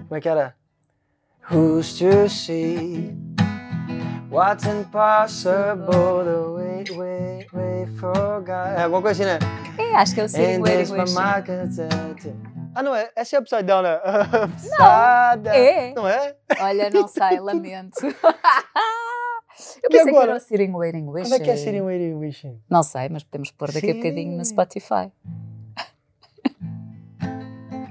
Como 0.08 0.16
é 0.18 0.22
que 0.22 0.30
era? 0.30 0.54
Who's 1.52 1.98
to 2.00 2.28
see 2.30 3.16
What's 4.32 4.66
impossible 4.66 6.24
The 6.26 6.40
way, 6.56 6.84
way, 6.98 7.48
way 7.54 7.88
for 8.00 8.42
God 8.42 8.78
É 8.78 8.84
alguma 8.84 9.02
coisa 9.02 9.24
assim, 9.24 9.32
né? 9.32 9.40
É, 9.78 9.96
acho 9.96 10.14
que 10.16 10.22
é 10.22 10.24
o 10.24 10.30
sitting, 10.30 10.60
And 10.60 10.64
there's 10.64 10.92
my 10.92 11.10
market. 11.14 11.70
Ah, 12.74 12.82
não 12.84 12.94
é? 12.96 13.10
Essa 13.16 13.36
é 13.38 13.40
Upside 13.40 13.64
Down, 13.64 13.84
né? 13.84 13.96
Upside 14.44 15.44
Down. 15.44 15.54
É. 15.54 15.94
Não 15.94 16.08
é? 16.08 16.36
Olha, 16.60 16.90
não 16.90 17.08
sei, 17.08 17.40
lamento. 17.42 18.00
Eu 19.82 19.90
pensei 19.90 20.12
que 20.12 20.20
era 20.20 20.36
o 20.36 20.40
sitting, 20.40 20.72
waiting, 20.72 21.06
wishing. 21.08 21.24
Como 21.30 21.36
é 21.36 21.40
que 21.40 21.50
é 21.50 21.56
Sitting 21.56 21.80
Waiting 21.82 22.14
Wishing? 22.16 22.62
Não 22.70 22.84
sei, 22.84 23.08
mas 23.08 23.24
podemos 23.24 23.52
pôr 23.52 23.72
daqui 23.72 23.90
a 23.92 23.94
bocadinho 23.94 24.38
no 24.38 24.44
Sim. 24.44 24.52
Spotify. 24.52 25.12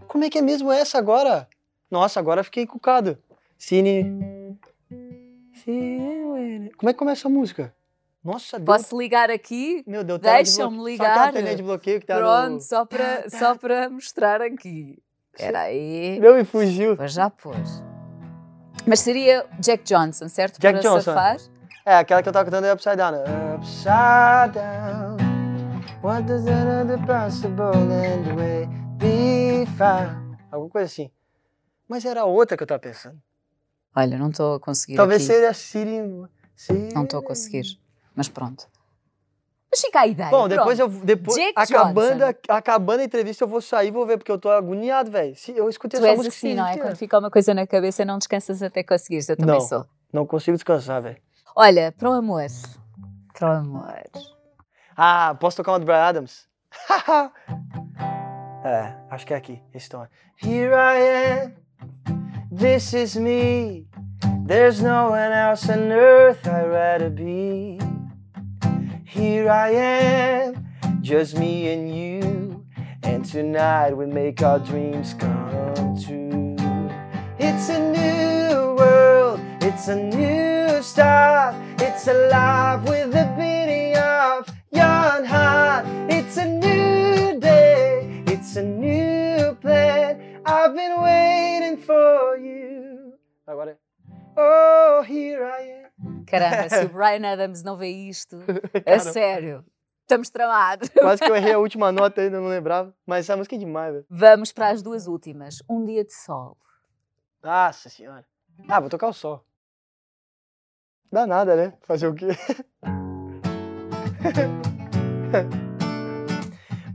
Como 0.06 0.24
é 0.24 0.30
que 0.30 0.38
é 0.38 0.42
mesmo 0.42 0.70
essa 0.70 0.98
agora? 0.98 1.48
Nossa, 1.90 2.20
agora 2.20 2.44
fiquei 2.44 2.64
encucado. 2.64 3.18
Sitting... 3.58 4.58
Sitting. 5.54 6.70
Como 6.76 6.90
é 6.90 6.92
que 6.92 6.98
começa 6.98 7.28
a 7.28 7.30
música? 7.30 7.74
Nossa, 8.22 8.58
deu... 8.58 8.66
Posso 8.66 8.98
ligar 8.98 9.30
aqui? 9.30 9.82
Meu 9.86 10.04
Deus, 10.04 10.18
de 10.18 10.24
Deixa-me 10.28 10.76
bloque- 10.76 10.90
ligar. 10.92 11.26
Só 11.26 11.32
telinha 11.32 11.56
de 11.56 11.62
bloqueio 11.62 12.00
que 12.00 12.06
tá 12.06 12.16
Pronto, 12.16 12.52
no... 12.54 12.60
só 12.60 12.84
para, 12.84 13.28
só 13.30 13.54
para 13.56 13.88
mostrar 13.90 14.40
aqui. 14.42 14.98
Espera 15.34 15.60
aí. 15.62 16.18
Meu, 16.20 16.38
e 16.38 16.44
fugiu. 16.44 16.96
Pois 16.96 17.12
já 17.12 17.28
pôs. 17.30 17.82
Mas 18.87 19.01
seria 19.01 19.47
Jack 19.59 19.82
Johnson, 19.85 20.28
certo? 20.28 20.61
Jack 20.61 20.80
para 20.80 20.82
Johnson. 20.82 21.03
surfar? 21.03 21.37
É, 21.87 21.97
aquela 21.97 22.22
que 22.22 22.28
eu 22.28 22.32
tava 22.32 22.45
cantando 22.45 22.66
é 22.66 22.72
Upside 22.72 22.97
Down. 22.97 23.14
Upside 23.57 24.53
Down. 24.55 25.16
What 26.03 26.26
does 26.26 26.45
the 26.45 26.99
possible 27.07 27.72
and 27.72 28.35
way 28.37 28.66
be 28.99 29.66
found? 29.78 30.37
Alguma 30.51 30.70
coisa 30.70 30.87
assim. 30.87 31.11
Mas 31.89 32.05
era 32.05 32.26
outra 32.26 32.59
que 32.59 32.62
eu 32.62 32.66
tava 32.66 32.78
pensando. 32.78 33.18
Olha, 33.97 34.18
não 34.18 34.28
estou 34.28 34.57
a 34.57 34.61
conseguir 34.61 34.97
Talvez 34.97 35.28
aqui. 35.30 35.55
Sitting... 35.55 36.24
Sitting... 36.55 36.95
Não 36.95 37.05
estou 37.05 37.20
a 37.20 37.22
conseguir. 37.22 37.78
Mas 38.14 38.28
pronto. 38.28 38.68
Mas 39.74 39.80
fica 39.80 40.00
a 40.02 40.06
ideia. 40.06 40.30
Bom, 40.30 40.46
depois 40.46 40.78
pronto. 40.78 40.94
eu 40.94 41.04
depois 41.04 41.36
Jack 41.36 41.52
acabando, 41.56 42.18
Johnson. 42.20 42.34
a, 42.48 42.56
acabando 42.56 43.00
a 43.00 43.04
entrevista 43.04 43.42
eu 43.42 43.48
vou 43.48 43.60
sair 43.60 43.88
e 43.88 43.90
vou 43.90 44.06
ver 44.06 44.18
porque 44.18 44.30
eu 44.30 44.38
tô 44.38 44.48
agoniado, 44.48 45.10
velho. 45.10 45.34
Eu 45.48 45.68
escutei 45.68 45.98
Tu 45.98 46.04
essa 46.06 46.10
és 46.12 46.16
música 46.16 46.36
assim, 46.36 46.46
esses 46.50 46.56
não 46.58 46.66
é? 46.68 46.76
Quando 46.78 46.96
fica 46.96 47.18
uma 47.18 47.28
coisa 47.28 47.52
na 47.52 47.66
cabeça, 47.66 48.04
não 48.04 48.16
descansas 48.18 48.62
até 48.62 48.84
conseguires. 48.84 49.28
Eu 49.28 49.36
também 49.36 49.54
Não. 49.56 49.60
sou. 49.60 49.84
Não 50.12 50.24
consigo 50.24 50.56
descansar, 50.56 51.02
velho. 51.02 51.16
Olha, 51.56 51.90
para 51.90 52.08
o 52.08 52.12
amor. 52.12 52.46
Para 53.36 53.48
o 53.48 53.52
amor. 53.52 53.94
Ah, 54.96 55.34
posso 55.40 55.56
tocar 55.56 55.72
uma 55.72 55.80
do 55.80 55.86
Brian 55.86 56.04
Adams? 56.04 56.46
é, 58.64 58.94
acho 59.10 59.26
que 59.26 59.34
é 59.34 59.36
aqui. 59.36 59.60
Esse 59.74 59.88
tom. 59.88 60.06
Here 60.40 60.72
I 60.72 61.42
am, 61.42 61.54
this 62.56 62.92
is 62.92 63.16
me. 63.16 63.88
There's 64.46 64.80
no 64.80 65.10
one 65.10 65.32
else 65.32 65.68
on 65.68 65.90
earth 65.90 66.46
I'd 66.46 66.70
rather 66.70 67.10
be. 67.10 67.73
Here 69.14 69.48
I 69.48 69.70
am, 69.70 70.66
just 71.00 71.38
me 71.38 71.72
and 71.72 71.96
you. 71.96 72.66
And 73.04 73.24
tonight 73.24 73.96
we 73.96 74.06
make 74.06 74.42
our 74.42 74.58
dreams 74.58 75.14
come 75.14 75.96
true. 76.04 76.56
It's 77.38 77.68
a 77.68 77.78
new 77.92 78.74
world, 78.74 79.38
it's 79.62 79.86
a 79.86 79.94
new 79.94 80.82
start. 80.82 81.54
It's 81.80 82.08
alive 82.08 82.88
with 82.88 83.12
the 83.12 83.32
beating 83.38 83.96
of 83.98 84.48
your 84.72 85.24
heart. 85.24 85.86
It's 86.10 86.36
a 86.38 86.46
new 86.46 87.38
day, 87.38 88.24
it's 88.26 88.56
a 88.56 88.64
new 88.64 89.54
plan. 89.60 90.40
I've 90.44 90.74
been 90.74 91.00
waiting 91.00 91.76
for 91.76 92.36
you. 92.36 93.12
Oh, 94.36 95.04
here 95.06 95.44
I 95.44 95.60
am. 95.84 95.84
Caramba, 96.26 96.68
se 96.68 96.84
o 96.84 96.88
Brian 96.92 97.32
Adams 97.32 97.62
não 97.62 97.76
vê 97.76 97.88
isto, 97.88 98.38
Cara, 98.84 98.98
sério, 98.98 99.64
estamos 100.02 100.30
tramados. 100.30 100.88
Quase 100.88 101.22
que 101.22 101.30
eu 101.30 101.36
errei 101.36 101.52
a 101.52 101.59
última 101.61 101.92
nota 101.92 102.20
ainda, 102.20 102.40
não 102.40 102.48
lembrava. 102.48 102.94
Mas 103.07 103.24
essa 103.24 103.36
música 103.36 103.57
é 103.57 103.59
demais, 103.59 103.92
velho. 103.92 104.07
Vamos 104.09 104.52
para 104.52 104.68
as 104.68 104.82
duas 104.82 105.07
últimas. 105.07 105.62
Um 105.68 105.84
dia 105.84 106.05
de 106.05 106.12
sol. 106.12 106.57
Nossa 107.42 107.88
senhora. 107.88 108.24
Ah, 108.68 108.80
vou 108.80 108.88
tocar 108.88 109.09
o 109.09 109.12
sol. 109.12 109.44
Dá 111.12 111.26
nada, 111.26 111.55
né? 111.55 111.74
Fazer 111.82 112.09
o 112.09 112.14
quê? 112.14 112.28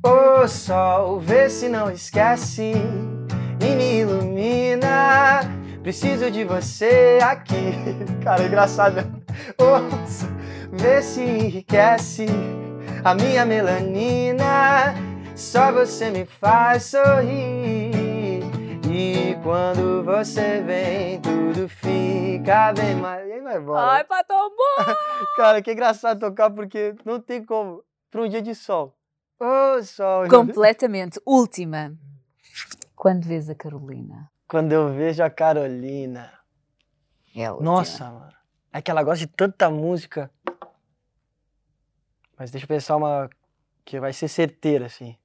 Ô 0.03 0.47
sol, 0.47 1.19
vê 1.19 1.49
se 1.49 1.69
não 1.69 1.91
esquece 1.91 2.73
me 3.79 3.98
ilumina. 3.98 3.98
Preciso 5.89 6.29
de 6.29 6.43
você 6.43 7.17
aqui. 7.19 7.73
Cara, 8.23 8.43
é 8.43 8.45
engraçado. 8.45 8.97
sol, 9.57 10.27
vê 10.71 11.01
se 11.01 11.19
enriquece 11.19 12.27
a 13.03 13.15
minha 13.15 13.43
melanina. 13.43 14.93
Só 15.35 15.71
você 15.71 16.11
me 16.11 16.25
faz 16.25 16.83
sorrir. 16.83 18.43
E 18.87 19.35
quando 19.41 20.03
você 20.03 20.61
vem, 20.61 21.19
tudo 21.21 21.67
fica 21.67 22.71
bem 22.71 22.93
mais. 22.93 23.27
E 23.27 23.31
aí 23.31 23.41
vai 23.41 23.57
embora. 23.57 23.93
Ai, 23.93 24.03
pato 24.03 24.31
bom! 24.31 24.93
Cara, 25.37 25.59
que 25.59 25.71
engraçado 25.73 26.19
tocar 26.19 26.51
porque 26.51 26.93
não 27.03 27.19
tem 27.19 27.43
como. 27.43 27.83
Para 28.11 28.21
um 28.21 28.29
dia 28.29 28.43
de 28.43 28.53
sol. 28.53 28.95
Ô, 29.39 29.81
sol. 29.81 30.29
Completamente. 30.29 31.19
Última. 31.25 31.91
Quando 32.95 33.25
vês 33.25 33.49
a 33.49 33.55
Carolina? 33.55 34.29
Quando 34.49 34.71
eu 34.73 34.91
vejo 34.91 35.23
a 35.23 35.29
Carolina. 35.29 36.33
É. 37.35 37.47
Nossa, 37.61 38.09
mano. 38.09 38.33
É 38.73 38.81
que 38.81 38.89
ela 38.89 39.03
gosta 39.03 39.19
de 39.19 39.27
tanta 39.27 39.69
música. 39.69 40.31
Mas 42.35 42.49
deixa 42.49 42.65
eu 42.65 42.67
pensar 42.67 42.95
uma 42.95 43.29
que 43.85 43.99
vai 43.99 44.11
ser 44.11 44.27
certeira, 44.27 44.87
assim. 44.87 45.15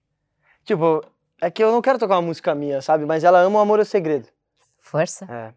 Tipo, 0.63 1.03
é 1.41 1.51
que 1.51 1.65
eu 1.65 1.73
não 1.73 1.81
quero 1.81 1.99
tocar 1.99 2.17
uma 2.17 2.27
música 2.27 2.55
minha, 2.55 2.83
sabe? 2.83 3.07
Mas 3.07 3.25
ela 3.25 3.39
ama 3.39 3.59
o 3.59 3.63
amor 3.63 3.79
é 3.79 3.83
o 3.83 3.87
segredo. 3.87 4.29
Força. 4.77 5.27
É. 5.31 5.55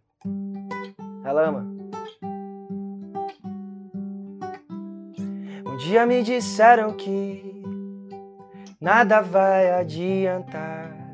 Ela 1.26 1.50
ama. 1.50 1.68
Um 5.66 5.78
dia 5.78 6.06
me 6.06 6.24
disseram 6.24 6.94
que 6.94 7.62
nada 8.80 9.22
vai 9.22 9.72
adiantar. 9.72 11.07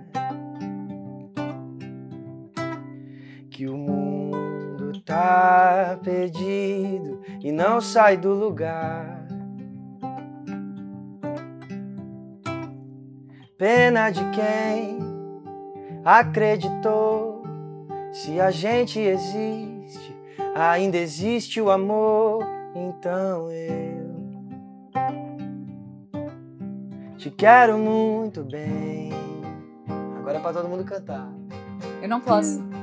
Que 3.53 3.67
o 3.67 3.77
mundo 3.77 4.99
tá 5.05 5.99
perdido 6.03 7.21
e 7.39 7.51
não 7.51 7.79
sai 7.79 8.17
do 8.17 8.33
lugar. 8.33 9.27
Pena 13.55 14.09
de 14.09 14.27
quem 14.31 14.97
acreditou. 16.03 17.43
Se 18.11 18.41
a 18.41 18.49
gente 18.49 18.99
existe, 18.99 20.17
ainda 20.55 20.97
existe 20.97 21.61
o 21.61 21.69
amor. 21.69 22.43
Então 22.73 23.51
eu 23.51 24.03
te 27.17 27.29
quero 27.29 27.77
muito 27.77 28.43
bem. 28.43 29.11
Agora 30.17 30.39
é 30.39 30.41
pra 30.41 30.53
todo 30.53 30.67
mundo 30.67 30.83
cantar. 30.83 31.31
Eu 32.01 32.09
não 32.09 32.19
posso. 32.19 32.82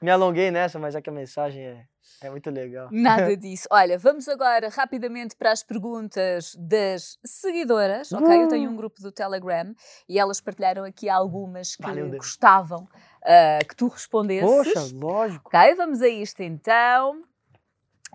Me 0.00 0.10
alonguei 0.10 0.50
nessa, 0.50 0.78
mas 0.78 0.94
é 0.94 1.02
que 1.02 1.10
a 1.10 1.12
mensagem 1.12 1.62
é, 1.64 1.86
é 2.22 2.30
muito 2.30 2.48
legal. 2.50 2.88
Nada 2.90 3.34
disso. 3.36 3.66
Olha, 3.70 3.98
vamos 3.98 4.28
agora 4.28 4.68
rapidamente 4.68 5.34
para 5.36 5.50
as 5.50 5.62
perguntas 5.62 6.54
das 6.58 7.18
seguidoras, 7.24 8.12
ok? 8.12 8.42
Eu 8.42 8.48
tenho 8.48 8.70
um 8.70 8.76
grupo 8.76 9.02
do 9.02 9.10
Telegram 9.10 9.74
e 10.08 10.18
elas 10.18 10.40
partilharam 10.40 10.84
aqui 10.84 11.08
algumas 11.08 11.76
que 11.76 11.82
Valeu, 11.82 12.10
gostavam 12.10 12.88
ah, 13.24 13.58
que 13.68 13.74
tu 13.74 13.88
respondesses. 13.88 14.48
Poxa, 14.48 14.88
lógico. 14.94 15.48
Ok, 15.48 15.74
vamos 15.74 16.00
a 16.00 16.08
isto 16.08 16.42
então. 16.42 17.22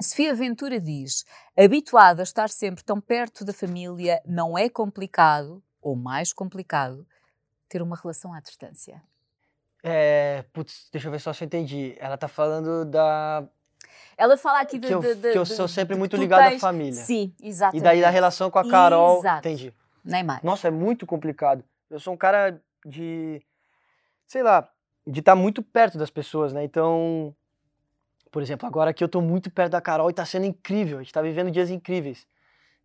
Sofia 0.02 0.34
Ventura 0.34 0.80
diz: 0.80 1.24
habituada 1.58 2.22
a 2.22 2.24
estar 2.24 2.50
sempre 2.50 2.84
tão 2.84 3.00
perto 3.00 3.46
da 3.46 3.54
família, 3.54 4.22
não 4.26 4.58
é 4.58 4.70
complicado, 4.70 5.62
ou 5.82 5.96
mais 5.96 6.34
complicado, 6.34 7.06
ter 7.70 7.82
uma 7.82 7.96
relação 7.96 8.34
à 8.34 8.40
distância. 8.40 9.02
É, 9.84 10.46
putz, 10.54 10.88
deixa 10.92 11.08
eu 11.08 11.12
ver 11.12 11.20
só 11.20 11.34
se 11.34 11.44
eu 11.44 11.46
entendi. 11.46 11.96
Ela 12.00 12.18
tá 12.18 12.28
falando 12.28 12.86
da. 12.86 13.44
Ela 14.16 14.38
fala 14.38 14.62
aqui 14.62 14.78
de, 14.80 14.88
Que 14.88 14.94
eu, 14.94 15.00
de- 15.02 15.16
de- 15.16 15.32
que 15.34 15.38
eu 15.38 15.46
sou 15.46 15.68
sempre 15.68 15.96
muito 15.96 16.16
que 16.16 16.22
ligado 16.22 16.54
à 16.56 16.60
família. 16.60 16.94
Sim, 16.94 17.34
E 17.42 17.50
exatamente. 17.50 17.84
daí 17.84 18.00
da 18.02 18.10
relação 18.10 18.50
com 18.50 18.60
a 18.60 18.68
Carol. 18.70 19.20
Exato. 19.20 19.40
Entendi. 19.40 19.74
Nem 20.06 20.24
mais. 20.24 20.42
Nossa, 20.42 20.68
é 20.68 20.72
muito 20.72 21.06
complicado. 21.06 21.64
Eu 21.90 22.00
sou 22.00 22.14
um 22.14 22.18
cara 22.18 22.62
de. 22.86 23.42
Sei 24.28 24.42
lá, 24.42 24.70
de 25.06 25.20
estar 25.20 25.36
muito 25.36 25.62
perto 25.62 25.98
das 25.98 26.10
pessoas, 26.10 26.54
né? 26.54 26.64
Então. 26.64 27.36
Por 28.32 28.42
exemplo, 28.42 28.66
agora 28.68 28.90
aqui 28.92 29.04
eu 29.04 29.10
tô 29.10 29.22
muito 29.22 29.52
perto 29.52 29.74
da 29.74 29.82
Carol 29.82 30.10
e 30.10 30.14
tá 30.14 30.26
sendo 30.26 30.46
incrível. 30.46 30.98
A 31.00 31.04
gente 31.04 31.14
tá 31.14 31.22
vivendo 31.22 31.52
dias 31.52 31.70
incríveis. 31.70 32.26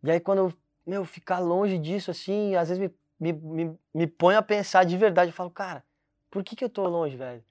E 0.03 0.11
aí 0.11 0.21
quando 0.21 0.39
eu, 0.39 0.53
meu, 0.87 1.05
ficar 1.07 1.39
longe 1.39 1.79
disso, 1.79 2.11
assim, 2.11 2.55
às 2.55 2.69
vezes 2.69 2.79
me, 3.19 3.33
me, 3.33 3.33
me, 3.65 3.79
me 3.95 4.07
põe 4.07 4.35
a 4.35 4.43
pensar 4.43 4.85
de 4.85 4.95
verdade. 4.99 5.31
Eu 5.31 5.35
falo, 5.35 5.51
cara, 5.51 5.83
por 6.31 6.43
que 6.45 6.55
que 6.57 6.65
eu 6.65 6.69
tô 6.69 6.87
longe, 6.87 7.17
velho? 7.17 7.43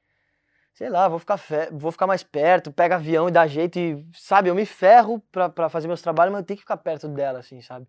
Sei 0.74 0.90
lá, 0.90 1.08
vou 1.08 1.18
ficar, 1.18 1.38
fe- 1.38 1.70
vou 1.72 1.92
ficar 1.92 2.06
mais 2.06 2.22
perto, 2.22 2.72
pega 2.72 2.96
avião 2.96 3.28
e 3.28 3.32
dá 3.32 3.48
jeito 3.48 3.80
e, 3.80 4.06
sabe, 4.14 4.50
eu 4.50 4.56
me 4.56 4.66
ferro 4.66 5.20
pra, 5.32 5.50
pra 5.50 5.70
fazer 5.70 5.88
meus 5.88 6.02
trabalhos, 6.04 6.32
mas 6.32 6.42
eu 6.42 6.46
tenho 6.46 6.58
que 6.58 6.62
ficar 6.64 6.78
perto 6.78 7.08
dela, 7.08 7.40
assim, 7.40 7.62
sabe? 7.62 7.88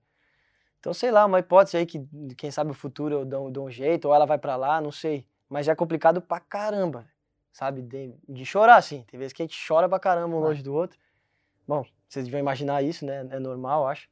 Então, 0.80 0.94
sei 0.94 1.10
lá, 1.10 1.26
uma 1.26 1.38
hipótese 1.40 1.76
aí 1.76 1.84
que, 1.84 2.00
quem 2.36 2.50
sabe, 2.50 2.70
o 2.70 2.74
futuro 2.74 3.14
eu 3.16 3.24
dou, 3.26 3.50
dou 3.50 3.66
um 3.66 3.70
jeito, 3.70 4.06
ou 4.08 4.14
ela 4.14 4.24
vai 4.24 4.38
pra 4.38 4.56
lá, 4.56 4.80
não 4.80 4.92
sei. 4.92 5.26
Mas 5.48 5.68
é 5.68 5.74
complicado 5.74 6.22
pra 6.22 6.40
caramba, 6.40 7.06
sabe? 7.52 7.82
De, 7.82 8.14
de 8.28 8.46
chorar, 8.46 8.76
assim. 8.76 9.02
Tem 9.10 9.18
vezes 9.18 9.32
que 9.32 9.42
a 9.42 9.44
gente 9.44 9.58
chora 9.66 9.88
pra 9.88 9.98
caramba 9.98 10.36
um 10.36 10.40
longe 10.40 10.62
do 10.62 10.72
outro. 10.72 10.98
Bom, 11.66 11.84
vocês 12.08 12.24
devem 12.24 12.40
imaginar 12.40 12.82
isso, 12.82 13.04
né? 13.04 13.26
É 13.30 13.38
normal, 13.38 13.86
acho. 13.88 14.08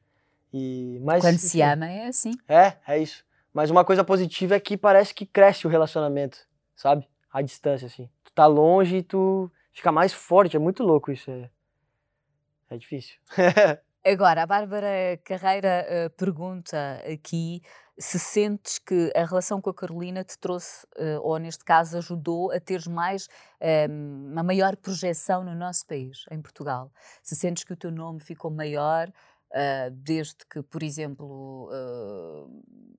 E, 0.53 0.99
mas, 1.03 1.23
Quando 1.23 1.39
se 1.39 1.63
ama 1.63 1.89
é 1.89 2.09
assim. 2.09 2.33
É, 2.49 2.75
é 2.87 2.99
isso. 2.99 3.25
Mas 3.55 3.71
uma 3.71 3.85
coisa 3.85 4.05
positiva 4.05 4.55
é 4.57 4.61
que 4.61 4.77
parece 4.77 5.15
que 5.15 5.25
cresce 5.25 5.67
o 5.67 5.71
relacionamento, 5.71 6.47
sabe? 6.77 7.09
À 7.33 7.43
distância, 7.43 7.87
assim. 7.87 8.09
Tu 8.23 8.33
tá 8.33 8.47
longe 8.47 8.99
e 8.99 9.03
tu 9.03 9.51
fica 9.73 9.91
mais 9.91 10.13
forte. 10.13 10.57
É 10.57 10.61
muito 10.61 10.85
louco 10.85 11.11
isso. 11.11 11.31
É, 11.31 11.51
é 12.71 12.77
difícil. 12.77 13.17
Agora, 14.07 14.45
a 14.45 14.47
Bárbara 14.47 15.19
Carreira 15.25 15.85
eh, 15.89 16.09
pergunta 16.11 17.03
aqui 17.13 17.61
se 17.99 18.21
sentes 18.21 18.79
que 18.79 19.11
a 19.17 19.25
relação 19.25 19.61
com 19.61 19.71
a 19.71 19.75
Carolina 19.75 20.23
te 20.23 20.39
trouxe, 20.39 20.87
eh, 20.97 21.19
ou 21.21 21.37
neste 21.39 21.65
caso 21.65 21.99
ajudou 21.99 22.53
a 22.53 22.61
teres 22.61 22.87
mais, 22.87 23.27
eh, 23.59 23.89
uma 23.89 24.45
maior 24.45 24.77
projeção 24.77 25.43
no 25.43 25.57
nosso 25.57 25.85
país, 25.87 26.25
em 26.31 26.41
Portugal. 26.41 26.93
Se 27.21 27.35
sentes 27.35 27.65
que 27.65 27.73
o 27.73 27.77
teu 27.77 27.91
nome 27.91 28.21
ficou 28.21 28.49
maior 28.49 29.11
eh, 29.57 29.91
desde 29.91 30.37
que, 30.51 30.63
por 30.63 30.83
exemplo, 30.83 31.71
eh, 31.73 32.45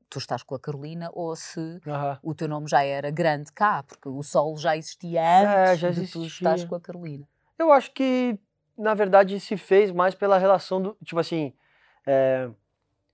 tu 0.09 0.17
estás 0.19 0.41
com 0.41 0.55
a 0.55 0.59
Carolina, 0.59 1.09
ou 1.13 1.35
se 1.35 1.79
o 2.23 2.33
teu 2.33 2.47
nome 2.47 2.67
já 2.67 2.83
era 2.83 3.11
grande 3.11 3.51
cá, 3.51 3.83
porque 3.83 4.09
o 4.09 4.23
Sol 4.23 4.57
já 4.57 4.75
existia 4.75 5.21
É, 5.21 5.69
antes 5.71 5.79
já 5.79 5.89
de 5.91 6.07
tu 6.11 6.23
estás 6.25 6.61
existia. 6.61 6.67
com 6.67 6.75
a 6.75 6.81
Carolina. 6.81 7.27
Eu 7.59 7.71
acho 7.71 7.91
que, 7.93 8.37
na 8.77 8.93
verdade, 8.93 9.39
se 9.39 9.55
fez 9.57 9.91
mais 9.91 10.15
pela 10.15 10.37
relação 10.37 10.81
do. 10.81 10.97
Tipo 11.03 11.19
assim. 11.19 11.53
é, 12.05 12.49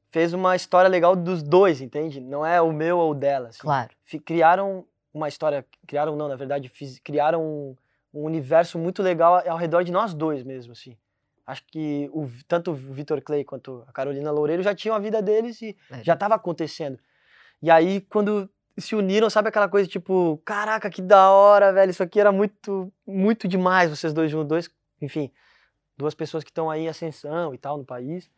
fez 0.09 0.31
uma 0.31 0.55
história 0.55 0.87
legal 0.87 1.15
dos 1.15 1.41
dois, 1.41 1.81
entende? 1.81 2.19
Não 2.21 2.45
é 2.45 2.61
o 2.61 2.71
meu 2.71 2.99
ou 2.99 3.11
o 3.11 3.15
dela. 3.15 3.49
assim. 3.49 3.61
Claro. 3.61 3.89
criaram 4.23 4.85
uma 5.11 5.27
história, 5.27 5.65
criaram 5.87 6.15
não, 6.15 6.27
na 6.27 6.35
verdade, 6.35 6.69
fiz- 6.69 6.99
criaram 6.99 7.41
um, 7.43 7.75
um 8.13 8.23
universo 8.23 8.77
muito 8.77 9.01
legal 9.01 9.41
ao 9.47 9.57
redor 9.57 9.83
de 9.83 9.91
nós 9.91 10.13
dois 10.13 10.43
mesmo, 10.43 10.71
assim. 10.73 10.95
Acho 11.45 11.63
que 11.67 12.09
o, 12.13 12.27
tanto 12.47 12.71
o 12.71 12.73
Vitor 12.73 13.21
Clay 13.21 13.43
quanto 13.43 13.83
a 13.87 13.91
Carolina 13.91 14.31
Loureiro 14.31 14.63
já 14.63 14.73
tinham 14.73 14.95
a 14.95 14.99
vida 14.99 15.21
deles 15.21 15.61
e 15.61 15.75
É. 15.91 16.03
já 16.03 16.13
estava 16.13 16.35
acontecendo. 16.35 16.97
E 17.61 17.69
aí, 17.69 18.01
quando 18.01 18.49
se 18.77 18.95
uniram, 18.95 19.29
sabe 19.29 19.49
aquela 19.49 19.67
coisa 19.69 19.87
tipo, 19.87 20.41
caraca, 20.45 20.89
que 20.89 21.01
da 21.01 21.29
hora, 21.31 21.71
velho, 21.73 21.89
isso 21.91 22.01
aqui 22.01 22.19
era 22.19 22.31
muito, 22.31 22.91
muito 23.05 23.47
demais, 23.47 23.89
vocês 23.89 24.13
dois 24.13 24.31
juntos, 24.31 24.47
dois, 24.47 24.69
enfim, 25.01 25.29
duas 25.97 26.15
pessoas 26.15 26.43
que 26.43 26.49
estão 26.49 26.69
aí 26.71 26.83
em 26.85 26.87
ascensão 26.89 27.53
e 27.53 27.57
tal 27.57 27.77
no 27.77 27.85
país. 27.85 28.29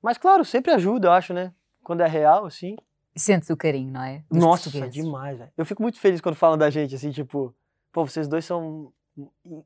Mas, 0.00 0.16
claro, 0.16 0.44
sempre 0.44 0.72
ajuda, 0.72 1.08
eu 1.08 1.12
acho, 1.12 1.32
né? 1.34 1.52
Quando 1.84 2.00
é 2.00 2.06
real, 2.08 2.46
assim. 2.46 2.76
Sentes 3.14 3.50
o 3.50 3.56
carinho, 3.56 3.92
não 3.92 4.02
é? 4.02 4.22
Dos 4.30 4.42
Nossa, 4.42 4.64
portugueses. 4.70 4.94
demais, 5.04 5.36
velho. 5.38 5.50
Eu 5.56 5.66
fico 5.66 5.82
muito 5.82 5.98
feliz 6.00 6.20
quando 6.20 6.34
falam 6.36 6.56
da 6.56 6.70
gente, 6.70 6.94
assim, 6.94 7.10
tipo, 7.10 7.54
pô, 7.92 8.06
vocês 8.06 8.26
dois 8.26 8.44
são 8.44 8.92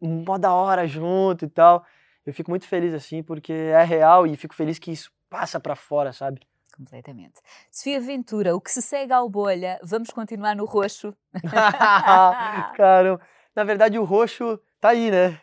mó 0.01 0.37
da 0.37 0.53
hora 0.53 0.87
junto 0.87 1.45
e 1.45 1.49
tal. 1.49 1.85
Eu 2.27 2.35
fico 2.35 2.51
muito 2.51 2.67
feliz, 2.67 2.93
assim, 2.93 3.23
porque 3.23 3.53
é 3.53 3.83
real 3.85 4.27
e 4.27 4.37
fico 4.37 4.55
feliz 4.55 4.79
que 4.79 4.91
isso 4.91 5.11
passa 5.31 5.61
pra 5.61 5.77
fora, 5.77 6.13
sabe? 6.13 6.41
Completamente. 6.77 7.35
Sofia 7.71 8.01
Ventura, 8.01 8.55
o 8.55 8.61
que 8.61 8.71
se 8.71 8.83
segue 8.83 9.13
ao 9.13 9.29
bolha, 9.31 9.79
vamos 9.83 10.11
continuar 10.11 10.55
no 10.57 10.65
roxo. 10.67 11.15
Caramba. 12.77 13.21
Na 13.55 13.65
verdade, 13.65 13.99
o 13.99 14.05
roxo 14.05 14.59
tá 14.81 14.91
aí, 14.91 15.11
né? 15.11 15.41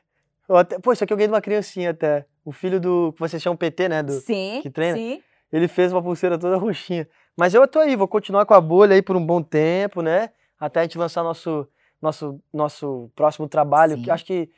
Até- 0.50 0.78
Pô, 0.80 0.92
isso 0.92 1.04
aqui 1.04 1.12
eu 1.14 1.18
ganhei 1.18 1.28
de 1.28 1.34
uma 1.34 1.42
criancinha 1.42 1.92
até. 1.92 2.26
O 2.46 2.52
filho 2.52 2.80
do. 2.80 3.14
que 3.14 3.20
vocês 3.20 3.42
chamam 3.42 3.58
PT, 3.58 3.90
né? 3.90 4.04
Do... 4.04 4.12
sim, 4.14 4.60
que 4.62 4.70
treina? 4.70 4.98
sim. 4.98 5.24
Ele 5.52 5.68
fez 5.68 5.92
uma 5.94 6.02
pulseira 6.02 6.38
toda 6.38 6.58
roxinha. 6.58 7.08
Mas 7.38 7.54
eu 7.54 7.68
tô 7.68 7.80
aí, 7.80 7.96
vou 7.96 8.08
continuar 8.08 8.46
com 8.46 8.54
a 8.54 8.62
bolha 8.62 8.96
aí 8.96 9.02
por 9.02 9.16
um 9.16 9.26
bom 9.26 9.42
tempo, 9.42 10.02
né? 10.02 10.30
Até 10.60 10.80
a 10.82 10.84
gente 10.84 10.98
lançar 10.98 11.24
nosso, 11.24 11.68
nosso, 12.02 12.40
nosso 12.52 13.10
próximo 13.16 13.48
trabalho. 13.48 13.96
Sim. 13.96 14.02
Que 14.04 14.12
acho 14.12 14.26
que. 14.26 14.50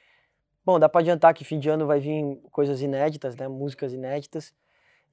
Bom, 0.65 0.79
dá 0.79 0.89
pra 0.89 1.01
adiantar 1.01 1.33
que 1.33 1.45
fim 1.45 1.59
de 1.59 1.69
ano 1.69 1.85
vai 1.85 1.99
vir 1.99 2.41
coisas 2.51 2.81
inéditas, 2.81 3.35
né? 3.35 3.47
Músicas 3.47 3.93
inéditas. 3.93 4.51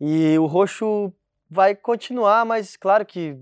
E 0.01 0.39
o 0.39 0.47
roxo 0.47 1.13
vai 1.51 1.75
continuar, 1.75 2.47
mas 2.47 2.75
claro 2.75 3.05
que 3.05 3.37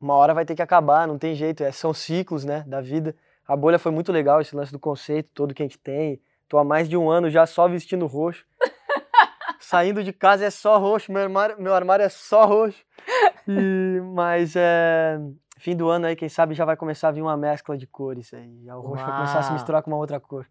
uma 0.00 0.14
hora 0.14 0.32
vai 0.32 0.44
ter 0.44 0.54
que 0.54 0.62
acabar, 0.62 1.08
não 1.08 1.18
tem 1.18 1.34
jeito. 1.34 1.64
É, 1.64 1.72
são 1.72 1.92
ciclos, 1.92 2.44
né? 2.44 2.64
Da 2.68 2.80
vida. 2.80 3.16
A 3.46 3.56
bolha 3.56 3.80
foi 3.80 3.90
muito 3.90 4.12
legal, 4.12 4.40
esse 4.40 4.54
lance 4.54 4.70
do 4.70 4.78
conceito 4.78 5.32
todo 5.34 5.52
que 5.52 5.62
a 5.62 5.66
gente 5.66 5.78
tem. 5.78 6.20
Tô 6.48 6.56
há 6.56 6.64
mais 6.64 6.88
de 6.88 6.96
um 6.96 7.10
ano 7.10 7.28
já 7.28 7.44
só 7.46 7.66
vestindo 7.66 8.06
roxo. 8.06 8.46
Saindo 9.58 10.04
de 10.04 10.12
casa 10.12 10.44
é 10.44 10.50
só 10.50 10.78
roxo, 10.78 11.10
meu 11.10 11.22
armário, 11.22 11.60
meu 11.60 11.74
armário 11.74 12.04
é 12.04 12.08
só 12.08 12.46
roxo. 12.46 12.84
E, 13.48 14.00
mas 14.14 14.54
é, 14.54 15.18
fim 15.60 15.76
do 15.76 15.88
ano 15.88 16.06
aí, 16.06 16.16
quem 16.16 16.28
sabe 16.28 16.54
já 16.54 16.64
vai 16.64 16.76
começar 16.76 17.08
a 17.08 17.12
vir 17.12 17.22
uma 17.22 17.36
mescla 17.36 17.76
de 17.76 17.86
cores 17.86 18.32
aí. 18.32 18.68
O 18.70 18.80
roxo 18.80 19.04
vai 19.04 19.14
começar 19.14 19.38
a 19.38 19.42
se 19.42 19.48
Uau. 19.48 19.54
misturar 19.54 19.82
com 19.82 19.90
uma 19.90 19.96
outra 19.98 20.18
cor. 20.18 20.46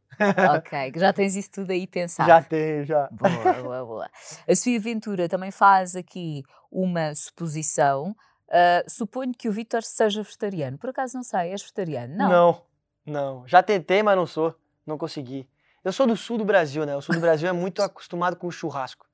ok, 0.56 0.94
já 0.96 1.12
tens 1.12 1.36
isso 1.36 1.52
tudo 1.52 1.72
aí 1.72 1.88
pensado. 1.88 2.28
Já 2.28 2.42
tenho, 2.42 2.86
já. 2.86 3.10
Boa, 3.12 3.54
boa, 3.62 3.86
boa. 3.86 4.10
A 4.48 4.56
Sofia 4.56 4.80
Ventura 4.80 5.28
também 5.28 5.52
faz 5.52 5.96
aqui 5.96 6.44
uma 6.72 7.14
suposição. 7.16 8.16
Ah, 8.52 8.84
suponho 8.88 9.34
que 9.34 9.48
o 9.48 9.52
Vítor 9.52 9.84
seja 9.84 10.24
vegetariano. 10.24 10.78
Por 10.78 10.90
acaso 10.90 11.16
não 11.16 11.24
sei, 11.24 11.52
és 11.52 11.62
vegetariano? 11.62 12.16
Não. 12.16 12.30
Não, 12.30 12.62
não. 13.06 13.48
Já 13.48 13.62
tentei, 13.62 14.02
mas 14.04 14.16
não 14.16 14.26
sou. 14.26 14.56
Não 14.86 14.98
consegui. 14.98 15.48
Eu 15.84 15.94
sou 15.94 16.06
do 16.06 16.18
sul 16.18 16.38
do 16.38 16.46
Brasil, 16.46 16.86
né? 16.86 16.96
O 16.96 17.02
sul 17.02 17.16
do 17.16 17.22
Brasil 17.22 17.48
é 17.48 17.54
muito 17.54 17.82
acostumado 17.82 18.36
com 18.36 18.50
churrasco. 18.52 19.08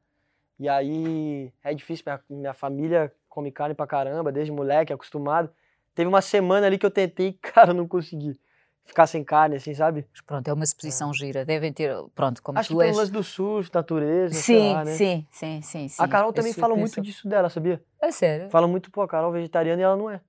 E 0.57 0.67
aí 0.69 1.53
é 1.63 1.73
difícil. 1.73 2.03
Minha, 2.05 2.21
minha 2.29 2.53
família 2.53 3.13
come 3.27 3.51
carne 3.51 3.75
pra 3.75 3.85
caramba, 3.85 4.31
desde 4.31 4.51
moleque, 4.51 4.93
acostumado. 4.93 5.49
Teve 5.95 6.07
uma 6.07 6.21
semana 6.21 6.67
ali 6.67 6.77
que 6.77 6.85
eu 6.85 6.91
tentei, 6.91 7.33
cara, 7.41 7.73
não 7.73 7.87
consegui. 7.87 8.39
Ficar 8.87 9.07
sem 9.07 9.23
carne, 9.23 9.55
assim, 9.55 9.73
sabe? 9.73 10.05
Mas 10.11 10.21
pronto, 10.21 10.47
é 10.47 10.53
uma 10.53 10.65
suposição 10.65 11.11
gira. 11.11 11.43
Devem 11.43 11.73
ter, 11.73 11.95
pronto, 12.13 12.43
como 12.43 12.59
Acho 12.59 12.67
que 12.69 12.75
tu 12.75 12.77
pelo 12.77 12.89
és. 12.91 12.97
lance 12.97 13.11
do 13.11 13.23
surf, 13.23 13.71
natureza, 13.73 14.39
Sim, 14.39 14.73
lá, 14.73 14.85
né? 14.85 14.91
sim, 14.91 15.27
sim, 15.31 15.61
sim, 15.63 15.87
sim. 15.87 16.03
A 16.03 16.07
Carol 16.07 16.31
também 16.31 16.53
fala 16.53 16.75
muito 16.75 16.91
pensou- 16.91 17.03
disso 17.03 17.27
dela, 17.27 17.49
sabia? 17.49 17.83
É 17.99 18.11
sério? 18.11 18.47
Fala 18.51 18.67
muito, 18.67 18.91
pô, 18.91 19.01
a 19.01 19.07
Carol 19.07 19.31
é 19.33 19.37
vegetariana 19.39 19.81
e 19.81 19.83
ela 19.83 19.95
não 19.97 20.07
é. 20.07 20.21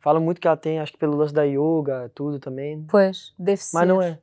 Fala 0.00 0.18
muito 0.18 0.40
que 0.40 0.48
ela 0.48 0.56
tem, 0.56 0.80
acho 0.80 0.90
que 0.90 0.98
pelo 0.98 1.16
lance 1.16 1.32
da 1.32 1.44
yoga, 1.44 2.10
tudo 2.16 2.40
também. 2.40 2.84
Pois, 2.88 3.32
deve 3.38 3.62
ser. 3.62 3.76
Mas 3.76 3.86
não 3.86 4.02
é. 4.02 4.18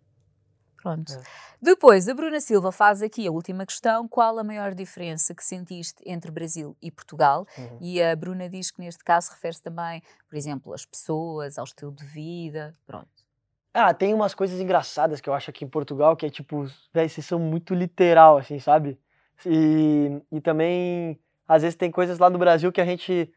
Pronto. 0.83 1.13
É. 1.13 1.21
Depois, 1.61 2.07
a 2.07 2.13
Bruna 2.13 2.39
Silva 2.39 2.71
faz 2.71 3.01
aqui 3.01 3.27
a 3.27 3.31
última 3.31 3.65
questão. 3.65 4.07
Qual 4.07 4.37
a 4.37 4.43
maior 4.43 4.73
diferença 4.75 5.33
que 5.33 5.43
sentiste 5.43 6.01
entre 6.05 6.29
Brasil 6.29 6.77
e 6.81 6.91
Portugal? 6.91 7.47
Uhum. 7.57 7.77
E 7.81 8.01
a 8.01 8.15
Bruna 8.15 8.47
diz 8.47 8.69
que 8.69 8.79
neste 8.79 9.03
caso 9.03 9.31
refere-se 9.31 9.61
também, 9.61 10.01
por 10.29 10.37
exemplo, 10.37 10.73
às 10.73 10.85
pessoas, 10.85 11.57
ao 11.57 11.65
estilo 11.65 11.91
de 11.91 12.05
vida. 12.05 12.73
Pronto. 12.85 13.07
Ah, 13.73 13.93
tem 13.93 14.13
umas 14.13 14.33
coisas 14.33 14.59
engraçadas 14.59 15.21
que 15.21 15.29
eu 15.29 15.33
acho 15.33 15.49
aqui 15.49 15.65
em 15.65 15.67
Portugal, 15.67 16.15
que 16.15 16.25
é 16.25 16.29
tipo, 16.29 16.65
véi, 16.93 17.09
vocês 17.09 17.25
são 17.25 17.39
muito 17.39 17.73
literal, 17.73 18.37
assim, 18.37 18.59
sabe? 18.59 18.99
E, 19.45 20.19
e 20.31 20.41
também, 20.41 21.19
às 21.47 21.61
vezes 21.61 21.75
tem 21.75 21.91
coisas 21.91 22.17
lá 22.17 22.29
no 22.29 22.39
Brasil 22.39 22.71
que 22.71 22.81
a 22.81 22.85
gente 22.85 23.31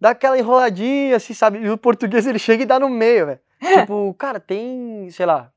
dá 0.00 0.10
aquela 0.10 0.38
enroladinha, 0.38 1.16
assim, 1.16 1.34
sabe? 1.34 1.58
E 1.58 1.70
o 1.70 1.78
português, 1.78 2.26
ele 2.26 2.38
chega 2.38 2.62
e 2.62 2.66
dá 2.66 2.80
no 2.80 2.88
meio, 2.88 3.26
velho. 3.26 3.40
tipo, 3.80 4.14
cara, 4.14 4.40
tem, 4.40 5.08
sei 5.10 5.26
lá, 5.26 5.52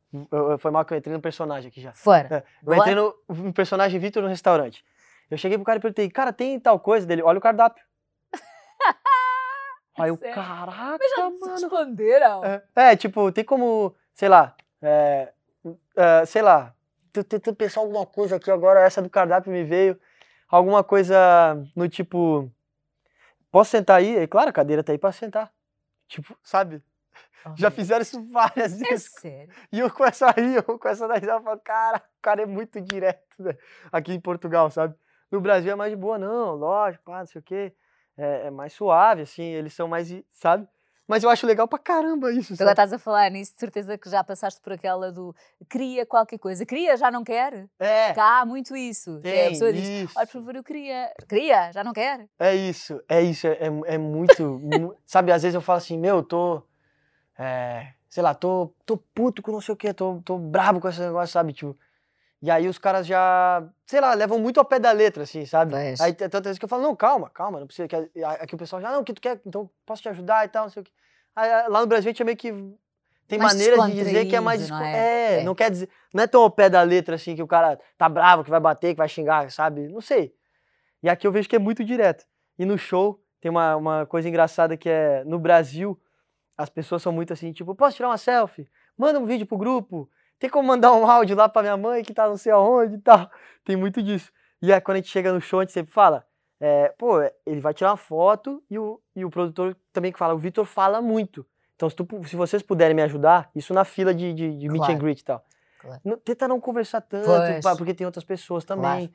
foi 0.59 0.71
mal 0.71 0.85
que 0.85 0.93
eu 0.93 0.97
entrei 0.97 1.13
no 1.15 1.21
personagem 1.21 1.69
aqui 1.69 1.81
já. 1.81 1.91
Fora. 1.93 2.27
É, 2.29 2.43
Eu 2.65 2.73
entrei 2.75 2.95
no, 2.95 3.15
no 3.29 3.53
personagem 3.53 3.99
Vitor 3.99 4.21
no 4.23 4.29
restaurante. 4.29 4.83
Eu 5.29 5.37
cheguei 5.37 5.57
pro 5.57 5.65
cara 5.65 5.77
e 5.79 5.81
perguntei, 5.81 6.09
cara, 6.09 6.31
tem 6.33 6.59
tal 6.59 6.79
coisa 6.79 7.05
dele? 7.07 7.23
Olha 7.23 7.37
o 7.37 7.41
cardápio. 7.41 7.83
Aí 9.97 10.09
eu, 10.09 10.17
Sério? 10.17 10.35
caraca, 10.35 10.97
Mas 10.99 11.11
já 11.15 11.29
mano. 11.29 11.51
responderam? 11.51 12.43
É, 12.45 12.63
é, 12.75 12.95
tipo, 12.95 13.31
tem 13.31 13.43
como, 13.43 13.95
sei 14.13 14.27
lá, 14.27 14.55
é, 14.81 15.31
é, 15.95 16.25
sei 16.25 16.41
lá, 16.41 16.73
tô 17.11 17.23
tentando 17.23 17.55
pensar 17.55 17.79
alguma 17.81 18.05
coisa 18.05 18.35
aqui 18.37 18.49
agora, 18.49 18.81
essa 18.81 19.01
do 19.01 19.09
cardápio 19.09 19.51
me 19.51 19.63
veio, 19.63 19.99
alguma 20.49 20.83
coisa 20.83 21.15
no 21.75 21.87
tipo, 21.87 22.51
posso 23.51 23.71
sentar 23.71 23.97
aí? 23.99 24.17
É 24.17 24.25
claro, 24.27 24.49
a 24.49 24.53
cadeira 24.53 24.83
tá 24.83 24.91
aí 24.91 24.97
pra 24.97 25.11
sentar. 25.11 25.51
Tipo, 26.07 26.35
sabe? 26.43 26.81
Já 27.55 27.69
fizeram 27.69 28.01
isso 28.01 28.23
várias 28.31 28.73
É 28.81 28.85
vezes. 28.85 29.09
sério? 29.11 29.53
E 29.71 29.79
eu 29.79 29.91
começo 29.91 30.23
a 30.25 30.31
rir, 30.31 30.55
eu 30.55 30.63
começo 30.79 31.03
a 31.03 31.07
dar 31.07 31.15
risada, 31.15 31.39
eu 31.39 31.43
falo, 31.43 31.59
cara, 31.59 31.97
o 31.97 32.21
cara 32.21 32.41
é 32.43 32.45
muito 32.45 32.79
direto, 32.81 33.21
né? 33.39 33.57
Aqui 33.91 34.13
em 34.13 34.19
Portugal, 34.19 34.69
sabe? 34.71 34.95
No 35.31 35.41
Brasil 35.41 35.71
é 35.71 35.75
mais 35.75 35.91
de 35.91 35.95
boa, 35.97 36.17
não, 36.17 36.55
lógico, 36.55 37.03
pá, 37.03 37.19
não 37.19 37.25
sei 37.25 37.39
o 37.39 37.43
quê. 37.43 37.73
É, 38.15 38.47
é 38.47 38.51
mais 38.51 38.71
suave, 38.73 39.23
assim, 39.23 39.43
eles 39.43 39.73
são 39.73 39.87
mais, 39.87 40.07
sabe? 40.31 40.67
Mas 41.07 41.21
eu 41.23 41.29
acho 41.29 41.45
legal 41.45 41.67
pra 41.67 41.77
caramba 41.79 42.31
isso, 42.31 42.53
agora 42.53 42.71
estás 42.71 42.93
a 42.93 42.97
falar 42.99 43.29
nisso, 43.29 43.53
de 43.53 43.59
certeza 43.59 43.97
que 43.97 44.09
já 44.09 44.23
passaste 44.23 44.61
por 44.61 44.71
aquela 44.71 45.11
do 45.11 45.35
queria 45.69 46.05
qualquer 46.05 46.37
coisa. 46.37 46.65
Queria, 46.65 46.95
já 46.95 47.11
não 47.11 47.23
quer? 47.25 47.67
É, 47.77 48.13
Cá 48.13 48.39
há 48.41 48.45
muito 48.45 48.73
isso. 48.75 49.19
que 49.19 49.27
é 49.27 49.31
a 49.31 49.43
tem 49.43 49.51
pessoa 49.51 49.73
diz, 49.73 49.89
isso. 49.89 50.13
olha, 50.17 50.27
por 50.27 50.33
favor, 50.33 50.55
eu 50.55 50.63
queria. 50.63 51.11
Queria, 51.27 51.71
já 51.73 51.83
não 51.83 51.91
quer? 51.91 52.25
É 52.39 52.55
isso, 52.55 53.01
é 53.09 53.21
isso, 53.21 53.47
é, 53.47 53.53
é, 53.53 53.95
é 53.95 53.97
muito, 53.97 54.43
mu- 54.59 54.95
sabe, 55.05 55.31
às 55.33 55.41
vezes 55.43 55.55
eu 55.55 55.61
falo 55.61 55.77
assim, 55.77 55.97
meu, 55.97 56.17
eu 56.17 56.23
tô, 56.23 56.63
é, 57.37 57.93
sei 58.09 58.21
lá, 58.21 58.33
tô, 58.33 58.73
tô 58.85 58.97
puto 58.97 59.41
com 59.41 59.51
não 59.51 59.61
sei 59.61 59.73
o 59.73 59.77
quê, 59.77 59.93
tô, 59.93 60.21
tô 60.23 60.37
brabo 60.37 60.79
com 60.79 60.87
esse 60.87 60.99
negócio, 60.99 61.33
sabe, 61.33 61.53
tipo, 61.53 61.77
e 62.41 62.51
aí 62.51 62.67
os 62.67 62.77
caras 62.77 63.07
já, 63.07 63.63
sei 63.85 64.01
lá, 64.01 64.13
levam 64.13 64.37
muito 64.39 64.59
ao 64.59 64.65
pé 64.65 64.79
da 64.79 64.91
letra, 64.91 65.23
assim, 65.23 65.45
sabe, 65.45 65.71
Pois. 65.71 65.99
aí 66.01 66.13
tem 66.13 66.29
tantas 66.29 66.49
vezes 66.51 66.59
que 66.59 66.65
eu 66.65 66.69
falo, 66.69 66.83
não, 66.83 66.95
calma, 66.95 67.29
calma, 67.29 67.59
não 67.59 67.67
precisa, 67.67 67.87
que 67.87 67.95
aqui 68.39 68.55
o 68.55 68.57
pessoal 68.57 68.81
já, 68.81 68.91
não, 68.91 69.01
o 69.01 69.03
que 69.03 69.13
tu 69.13 69.21
quer, 69.21 69.41
então 69.45 69.69
posso 69.85 70.01
te 70.01 70.09
ajudar 70.09 70.45
e 70.45 70.49
tal, 70.49 70.63
não 70.63 70.69
sei 70.69 70.81
o 70.81 70.85
quê, 70.85 70.91
aí 71.35 71.67
lá 71.69 71.81
no 71.81 71.87
Brasil 71.87 72.09
a 72.09 72.11
gente 72.11 72.21
é 72.21 72.25
meio 72.25 72.37
que, 72.37 72.51
tem 73.27 73.39
Mais 73.39 73.53
maneiras 73.53 73.85
de 73.85 73.93
dizer 73.93 74.25
que 74.25 74.35
é 74.35 74.39
mais, 74.39 74.69
não 74.69 74.83
é? 74.83 74.97
é, 74.97 75.39
É. 75.39 75.43
não 75.43 75.55
quer 75.55 75.71
dizer, 75.71 75.89
não 76.13 76.23
é 76.23 76.27
tão 76.27 76.41
ao 76.41 76.51
pé 76.51 76.69
da 76.69 76.81
letra, 76.83 77.15
assim, 77.15 77.35
que 77.35 77.41
o 77.41 77.47
cara 77.47 77.79
tá 77.97 78.09
bravo, 78.09 78.43
que 78.43 78.49
vai 78.49 78.59
bater, 78.59 78.93
que 78.93 78.97
vai 78.97 79.07
xingar, 79.07 79.49
sabe, 79.49 79.87
não 79.87 80.01
sei, 80.01 80.35
e 81.01 81.09
aqui 81.09 81.27
eu 81.27 81.31
vejo 81.31 81.49
que 81.49 81.55
é 81.55 81.59
muito 81.59 81.83
direto. 81.83 82.25
E 82.57 82.65
no 82.65 82.77
show 82.77 83.21
tem 83.41 83.51
uma, 83.51 83.75
uma 83.75 84.05
coisa 84.05 84.29
engraçada 84.29 84.77
que 84.77 84.87
é 84.87 85.23
no 85.25 85.37
Brasil 85.37 85.99
as 86.57 86.69
pessoas 86.69 87.01
são 87.01 87.11
muito 87.11 87.33
assim, 87.33 87.51
tipo, 87.51 87.73
posso 87.75 87.95
tirar 87.95 88.09
uma 88.09 88.17
selfie? 88.17 88.67
Manda 88.97 89.19
um 89.19 89.25
vídeo 89.25 89.45
pro 89.45 89.57
grupo. 89.57 90.09
Tem 90.39 90.49
como 90.49 90.67
mandar 90.67 90.93
um 90.93 91.05
áudio 91.09 91.35
lá 91.35 91.47
pra 91.49 91.61
minha 91.61 91.77
mãe 91.77 92.03
que 92.03 92.13
tá 92.13 92.27
não 92.27 92.37
sei 92.37 92.51
aonde 92.51 92.95
e 92.95 92.99
tal. 92.99 93.29
Tem 93.63 93.75
muito 93.75 94.01
disso. 94.01 94.31
E 94.61 94.71
aí 94.71 94.79
quando 94.81 94.95
a 94.95 94.99
gente 94.99 95.09
chega 95.09 95.31
no 95.33 95.41
show, 95.41 95.59
a 95.59 95.63
gente 95.63 95.71
sempre 95.73 95.91
fala, 95.91 96.25
é, 96.59 96.89
pô, 96.97 97.21
ele 97.45 97.59
vai 97.61 97.73
tirar 97.73 97.91
uma 97.91 97.97
foto 97.97 98.63
e 98.69 98.77
o, 98.77 98.99
e 99.15 99.25
o 99.25 99.29
produtor 99.29 99.75
também 99.91 100.11
que 100.11 100.19
fala, 100.19 100.33
o 100.33 100.37
Vitor 100.37 100.65
fala 100.65 101.01
muito. 101.01 101.45
Então 101.75 101.89
se, 101.89 101.95
tu 101.95 102.07
se 102.27 102.35
vocês 102.35 102.61
puderem 102.61 102.95
me 102.95 103.01
ajudar, 103.01 103.49
isso 103.55 103.73
na 103.73 103.83
fila 103.83 104.13
de, 104.13 104.33
de, 104.33 104.57
de 104.57 104.69
meet 104.69 104.77
Claro. 104.79 104.93
and 104.93 104.97
greet 104.99 105.19
e 105.19 105.23
tal. 105.23 105.43
Claro. 105.79 106.01
Não- 106.05 106.17
tenta 106.17 106.47
não 106.47 106.59
conversar 106.61 107.01
tanto, 107.01 107.25
Pois. 107.61 107.77
porque 107.77 107.93
tem 107.93 108.05
outras 108.05 108.23
pessoas 108.23 108.63
também. 108.63 109.07
Claro. 109.07 109.13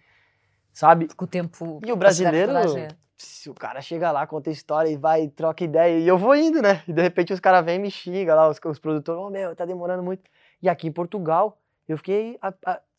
Sabe? 0.79 1.09
Porque 1.09 1.25
o 1.25 1.27
tempo. 1.27 1.81
E 1.85 1.91
o 1.91 1.97
brasileiro, 1.97 2.53
gente. 2.69 2.97
se 3.17 3.51
o 3.51 3.55
cara 3.55 3.81
chega 3.83 4.13
lá, 4.13 4.25
conta 4.29 4.49
história 4.49 4.89
e 4.89 4.97
vai, 4.97 5.27
troca 5.27 5.65
ideia, 5.65 5.99
e 5.99 6.07
eu 6.07 6.17
vou 6.17 6.37
indo, 6.37 6.63
né? 6.63 6.85
E 6.87 6.93
de 6.93 7.03
repente 7.03 7.33
os 7.33 7.41
caras 7.41 7.65
vêm 7.65 7.75
e 7.75 7.79
me 7.81 7.91
xingam 7.91 8.37
lá, 8.37 8.49
os, 8.49 8.61
os 8.65 8.79
produtores, 8.79 9.21
ô 9.21 9.29
meu, 9.29 9.57
tá 9.57 9.65
demorando 9.65 10.05
muito. 10.05 10.23
E 10.63 10.69
aqui 10.69 10.87
em 10.87 10.93
Portugal, 10.93 11.61
eu 11.89 11.97
fiquei 11.97 12.39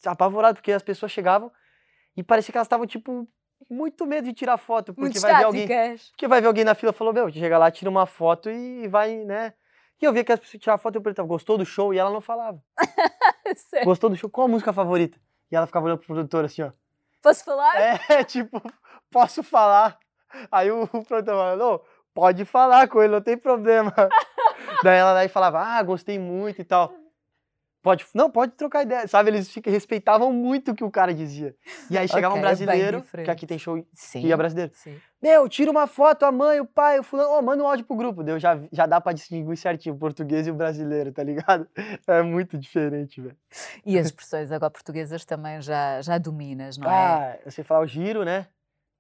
apavorado, 0.06 0.56
porque 0.56 0.74
as 0.74 0.84
pessoas 0.84 1.10
chegavam 1.10 1.50
e 2.18 2.22
parecia 2.22 2.52
que 2.52 2.58
elas 2.58 2.66
estavam, 2.66 2.86
tipo, 2.86 3.26
muito 3.70 4.06
medo 4.06 4.26
de 4.26 4.34
tirar 4.34 4.58
foto, 4.58 4.94
porque 4.94 5.12
Muito 5.12 5.22
vai 5.22 5.38
ver 5.38 5.44
alguém. 5.46 5.68
Porque 6.10 6.28
vai 6.28 6.42
ver 6.42 6.48
alguém 6.48 6.66
na 6.66 6.76
fila 6.76 6.92
e 6.92 6.94
falou, 6.96 7.14
meu, 7.14 7.32
chega 7.32 7.58
lá, 7.58 7.72
tira 7.72 7.90
uma 7.90 8.06
foto 8.06 8.50
e 8.50 8.90
vai, 8.90 9.24
né? 9.24 9.54
E 10.02 10.04
eu 10.04 10.12
via 10.12 10.26
que 10.26 10.34
as 10.34 10.40
pessoas 10.42 10.62
tiravam 10.62 10.84
foto 10.84 10.96
e 10.96 10.98
eu 10.98 11.02
perguntava, 11.02 11.30
gostou 11.30 11.58
do 11.58 11.66
show? 11.66 11.94
E 11.94 11.98
ela 11.98 12.12
não 12.12 12.20
falava. 12.20 12.62
Gostou 13.86 14.10
do 14.10 14.18
show? 14.18 14.30
Qual 14.30 14.48
a 14.48 14.50
música 14.50 14.74
favorita? 14.74 15.18
E 15.50 15.56
ela 15.56 15.66
ficava 15.66 15.86
olhando 15.86 16.00
pro 16.00 16.08
produtor 16.08 16.44
assim, 16.44 16.62
ó. 16.62 16.72
Posso 17.22 17.44
falar? 17.44 17.76
É, 17.80 18.24
tipo, 18.24 18.62
posso 19.12 19.44
falar? 19.44 19.98
Aí 20.52 20.72
o 20.72 20.88
produtor 20.88 21.36
falou, 21.36 21.86
pode 22.14 22.46
falar 22.46 22.88
com 22.88 23.02
ele, 23.02 23.14
não 23.14 23.22
tem 23.22 23.38
problema. 23.38 23.94
Daí 24.84 24.98
ela 24.98 25.14
daí 25.14 25.28
falava, 25.28 25.60
ah, 25.62 25.82
gostei 25.84 26.20
muito 26.20 26.62
e 26.62 26.64
tal. 26.64 26.94
Pode, 27.90 28.06
não, 28.14 28.30
pode 28.30 28.52
trocar 28.52 28.84
ideia, 28.84 29.08
sabe? 29.08 29.32
Eles 29.32 29.50
fica- 29.50 29.72
respeitavam 29.72 30.32
muito 30.32 30.70
o 30.72 30.76
que 30.76 30.84
o 30.84 30.92
cara 30.92 31.12
dizia. 31.12 31.56
E 31.90 31.98
aí 31.98 32.08
chegava 32.08 32.36
Ok, 32.36 32.38
um 32.40 32.42
brasileiro, 32.42 33.02
que 33.02 33.32
aqui 33.32 33.48
tem 33.48 33.58
show 33.58 33.84
Sim. 33.94 34.22
e 34.28 34.32
é 34.32 34.38
brasileiro. 34.38 34.72
Sim. 34.76 34.96
Meu, 35.20 35.50
tira 35.50 35.72
uma 35.72 35.88
foto, 35.88 36.24
a 36.24 36.32
mãe, 36.32 36.60
o 36.60 36.66
pai, 36.68 37.00
o 37.00 37.04
fulano, 37.04 37.32
ó, 37.32 37.42
manda 37.42 37.64
um 37.64 37.68
áudio 37.68 37.84
pro 37.86 37.96
grupo. 37.96 38.24
Deu, 38.24 38.38
já, 38.40 38.60
já 38.72 38.86
dá 38.86 39.02
pra 39.02 39.12
distinguir 39.12 39.58
certinho 39.58 39.96
o 39.96 39.98
português 39.98 40.46
e 40.46 40.52
o 40.52 40.54
brasileiro, 40.54 41.12
tá 41.12 41.24
ligado? 41.24 41.68
É 42.08 42.22
muito 42.22 42.60
diferente, 42.60 43.20
velho. 43.20 43.36
E 43.84 43.98
as 43.98 44.06
expressões 44.06 44.52
agora 44.52 44.70
portuguesas 44.70 45.26
também 45.26 45.60
já, 45.62 46.00
já 46.04 46.20
dominas, 46.20 46.78
não 46.78 46.88
é? 46.90 47.40
Ah, 47.44 47.50
sei 47.50 47.64
falar 47.64 47.82
o 47.82 47.88
giro, 47.88 48.24
né? 48.24 48.46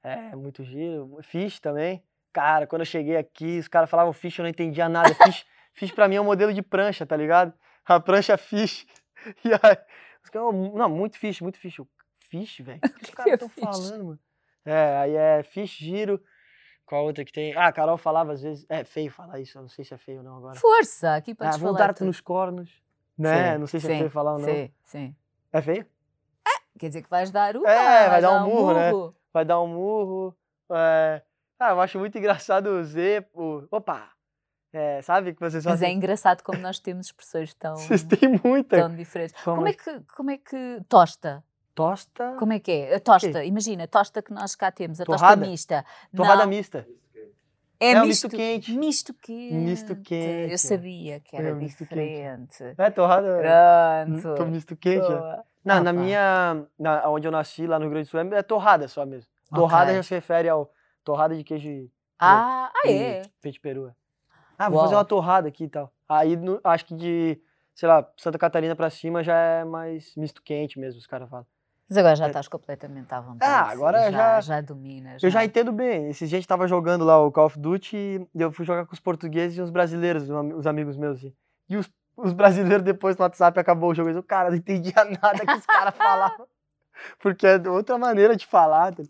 É, 0.03 0.35
muito 0.35 0.63
giro. 0.63 1.19
Fish 1.21 1.59
também. 1.59 2.03
Cara, 2.33 2.65
quando 2.65 2.81
eu 2.81 2.85
cheguei 2.87 3.17
aqui, 3.17 3.59
os 3.59 3.67
caras 3.67 3.87
falavam 3.89 4.13
fish, 4.13 4.39
eu 4.39 4.43
não 4.43 4.49
entendia 4.49 4.89
nada. 4.89 5.13
Fish, 5.13 5.45
fish 5.73 5.91
pra 5.91 6.07
mim 6.07 6.15
é 6.15 6.21
um 6.21 6.25
modelo 6.25 6.51
de 6.53 6.61
prancha, 6.63 7.05
tá 7.05 7.15
ligado? 7.15 7.53
A 7.89 7.99
prancha 7.99 8.37
fish. 8.37 8.85
E 9.43 9.49
aí, 9.51 9.77
os 10.23 10.29
caras, 10.29 10.47
"Oh, 10.47 10.77
não, 10.77 10.87
muito 10.87 11.17
fish, 11.17 11.41
muito 11.41 11.57
fish. 11.59 11.77
Eu, 11.79 11.87
Fish, 12.29 12.59
velho? 12.61 12.79
O 12.85 12.89
que 12.89 13.03
os 13.03 13.09
caras 13.15 13.31
é 13.31 13.35
estão 13.35 13.49
falando, 13.49 14.05
mano? 14.05 14.19
É, 14.63 14.97
aí 14.97 15.15
é 15.15 15.43
fish, 15.43 15.71
giro. 15.77 16.23
Qual 16.85 17.03
outra 17.03 17.25
que 17.25 17.31
tem? 17.31 17.53
Ah, 17.55 17.67
a 17.67 17.71
Carol 17.73 17.97
falava 17.97 18.31
às 18.31 18.41
vezes. 18.41 18.65
É 18.69 18.83
feio 18.85 19.11
falar 19.11 19.39
isso, 19.41 19.57
eu 19.57 19.61
não 19.63 19.69
sei 19.69 19.83
se 19.83 19.93
é 19.93 19.97
feio 19.97 20.19
ou 20.19 20.23
não 20.23 20.37
agora. 20.37 20.55
Força, 20.55 21.15
aqui 21.15 21.31
Ah, 21.31 21.35
podes 21.35 21.57
vou 21.57 21.73
falar. 21.73 21.87
dar 21.87 21.93
tudo. 21.93 22.07
nos 22.07 22.21
cornos. 22.21 22.71
Né? 23.17 23.53
Sim, 23.53 23.59
não 23.59 23.67
sei 23.67 23.79
se 23.81 23.87
sim, 23.87 23.93
é 23.93 23.97
feio 23.97 24.09
falar 24.09 24.33
ou 24.33 24.39
não. 24.39 24.45
Sim, 24.47 24.71
sim. 24.83 25.15
É 25.51 25.61
feio? 25.61 25.85
Quer 26.79 26.87
dizer 26.87 27.01
que 27.01 27.09
vais 27.09 27.29
dar 27.29 27.57
o 27.57 27.67
É, 27.67 28.09
vai 28.09 28.21
dar 28.21 28.31
um 28.45 28.49
murro, 28.49 28.73
né? 28.73 28.91
murro. 28.91 29.15
vai 29.33 29.43
dar 29.45 29.59
um 29.61 29.67
murro. 29.67 30.37
é. 30.71 31.21
Ah, 31.59 31.71
eu 31.71 31.81
acho 31.81 31.99
muito 31.99 32.17
engraçado 32.17 32.67
o 32.67 32.83
Z. 32.85 33.27
O... 33.33 33.67
Opa! 33.69 34.09
É, 34.71 35.01
sabe 35.01 35.33
que 35.33 35.39
vocês 35.39 35.65
Mas 35.65 35.81
é 35.81 35.89
engraçado 35.91 36.43
como 36.43 36.59
nós 36.59 36.79
temos 36.79 37.07
expressões 37.07 37.53
tão, 37.53 37.75
Vocês 37.75 38.03
têm 38.03 38.39
muita. 38.43 38.77
tão 38.77 38.95
diferentes. 38.95 39.35
Como 39.43 39.57
Como 39.57 39.67
é, 39.67 39.71
é 39.71 39.73
que, 39.73 39.99
como 40.15 40.31
é 40.31 40.37
que 40.37 40.81
tosta? 40.87 41.43
Tosta. 41.73 42.35
Como 42.37 42.53
é 42.53 42.59
que 42.59 42.71
é? 42.71 42.95
A 42.95 42.99
tosta, 42.99 43.43
imagina, 43.45 43.85
a 43.85 43.87
tosta 43.87 44.21
que 44.21 44.33
nós 44.33 44.53
cá 44.55 44.69
temos, 44.71 44.99
a 44.99 45.05
Torrada? 45.05 45.35
tosta 45.37 45.49
mista. 45.49 45.85
Torrada 46.15 46.43
Não, 46.43 46.49
mista. 46.49 46.85
é, 47.79 47.91
É 47.91 48.01
misto, 48.01 48.25
misto 48.27 48.29
quente. 48.29 48.73
Misto 48.77 49.13
quente. 49.13 49.53
Misto 49.55 49.95
quente. 49.95 50.51
Eu 50.51 50.57
sabia 50.57 51.19
que 51.21 51.35
era 51.37 51.49
É 51.49 51.53
misto 51.53 51.85
quente. 51.85 51.89
diferente. 51.95 52.63
É, 52.77 52.89
torrada. 52.89 53.39
Pronto. 54.05 54.35
Tô 54.35 54.45
misto 54.45 54.75
quente. 54.75 54.99
Boa. 55.07 55.43
Na, 55.63 55.75
Ah, 55.77 55.79
na 55.81 55.93
pá. 55.93 55.99
minha. 55.99 56.65
Na, 56.77 57.09
onde 57.09 57.27
eu 57.27 57.31
nasci, 57.31 57.65
lá 57.65 57.79
no 57.79 57.85
Rio 57.85 57.91
Grande 57.91 58.07
do 58.07 58.11
Sul, 58.11 58.19
é 58.19 58.37
é 58.39 58.43
torrada 58.43 58.87
só 58.87 59.05
mesmo. 59.05 59.29
Torrada 59.53 59.93
já 59.93 60.03
se 60.03 60.13
refere 60.13 60.49
ao 60.49 60.69
torrada 61.03 61.35
de 61.35 61.43
queijo 61.45 61.89
Ah, 62.19 62.69
ah 62.75 62.87
e 62.87 62.91
é? 62.91 63.21
peito 63.41 63.53
de 63.55 63.59
perua. 63.61 63.95
Ah, 64.59 64.69
vou 64.69 64.81
fazer 64.81 64.93
Uau. 64.93 65.01
uma 65.01 65.07
torrada 65.07 65.47
aqui 65.47 65.63
e 65.63 65.69
tal. 65.69 65.91
Aí 66.07 66.35
no- 66.35 66.59
acho 66.63 66.85
que 66.85 66.93
de, 66.95 67.41
sei 67.73 67.87
lá, 67.87 68.05
Santa 68.17 68.37
Catarina 68.37 68.75
pra 68.75 68.89
cima 68.89 69.23
já 69.23 69.35
é 69.35 69.63
mais 69.63 70.13
misto 70.17 70.41
quente 70.43 70.77
mesmo, 70.77 70.99
os 70.99 71.07
caras 71.07 71.29
falam. 71.29 71.45
Mas 71.87 71.97
agora 71.97 72.15
já 72.15 72.25
É. 72.25 72.27
estás 72.27 72.47
completamente 72.47 73.11
à 73.11 73.19
vontade. 73.19 73.51
Ah, 73.51 73.71
agora 73.71 74.11
já, 74.11 74.11
já- 74.11 74.41
já 74.41 74.61
dominas. 74.61 75.23
Eu 75.23 75.29
já 75.31 75.41
é? 75.41 75.45
entendo 75.45 75.71
bem. 75.71 76.09
Esse 76.09 76.27
gente 76.27 76.47
tava 76.47 76.67
jogando 76.67 77.03
lá 77.03 77.17
o 77.25 77.31
Call 77.31 77.45
of 77.47 77.57
Duty 77.57 77.95
e 78.35 78.41
eu 78.41 78.51
fui 78.51 78.63
jogar 78.65 78.85
com 78.85 78.93
os 78.93 78.99
portugueses 78.99 79.57
e 79.57 79.61
os 79.61 79.71
brasileiros, 79.71 80.23
os 80.23 80.29
am- 80.29 80.53
os 80.55 80.67
amigos 80.67 80.95
meus. 80.97 81.17
assim. 81.17 81.33
E 81.67 81.77
os, 81.77 81.89
os 82.17 82.33
brasileiros 82.33 82.83
depois 82.83 83.15
no 83.17 83.23
WhatsApp 83.23 83.59
acabou 83.59 83.89
o 83.89 83.95
jogo. 83.95 84.09
Eu, 84.09 84.21
cara, 84.21 84.49
não 84.49 84.57
entendia 84.57 84.93
nada 85.21 85.43
que 85.45 85.51
os 85.53 85.65
caras 85.65 85.95
falavam. 85.95 86.45
Porque 87.19 87.47
é 87.47 87.69
outra 87.69 87.97
maneira 87.97 88.35
de 88.35 88.45
falar. 88.45 88.93
tá? 88.93 89.01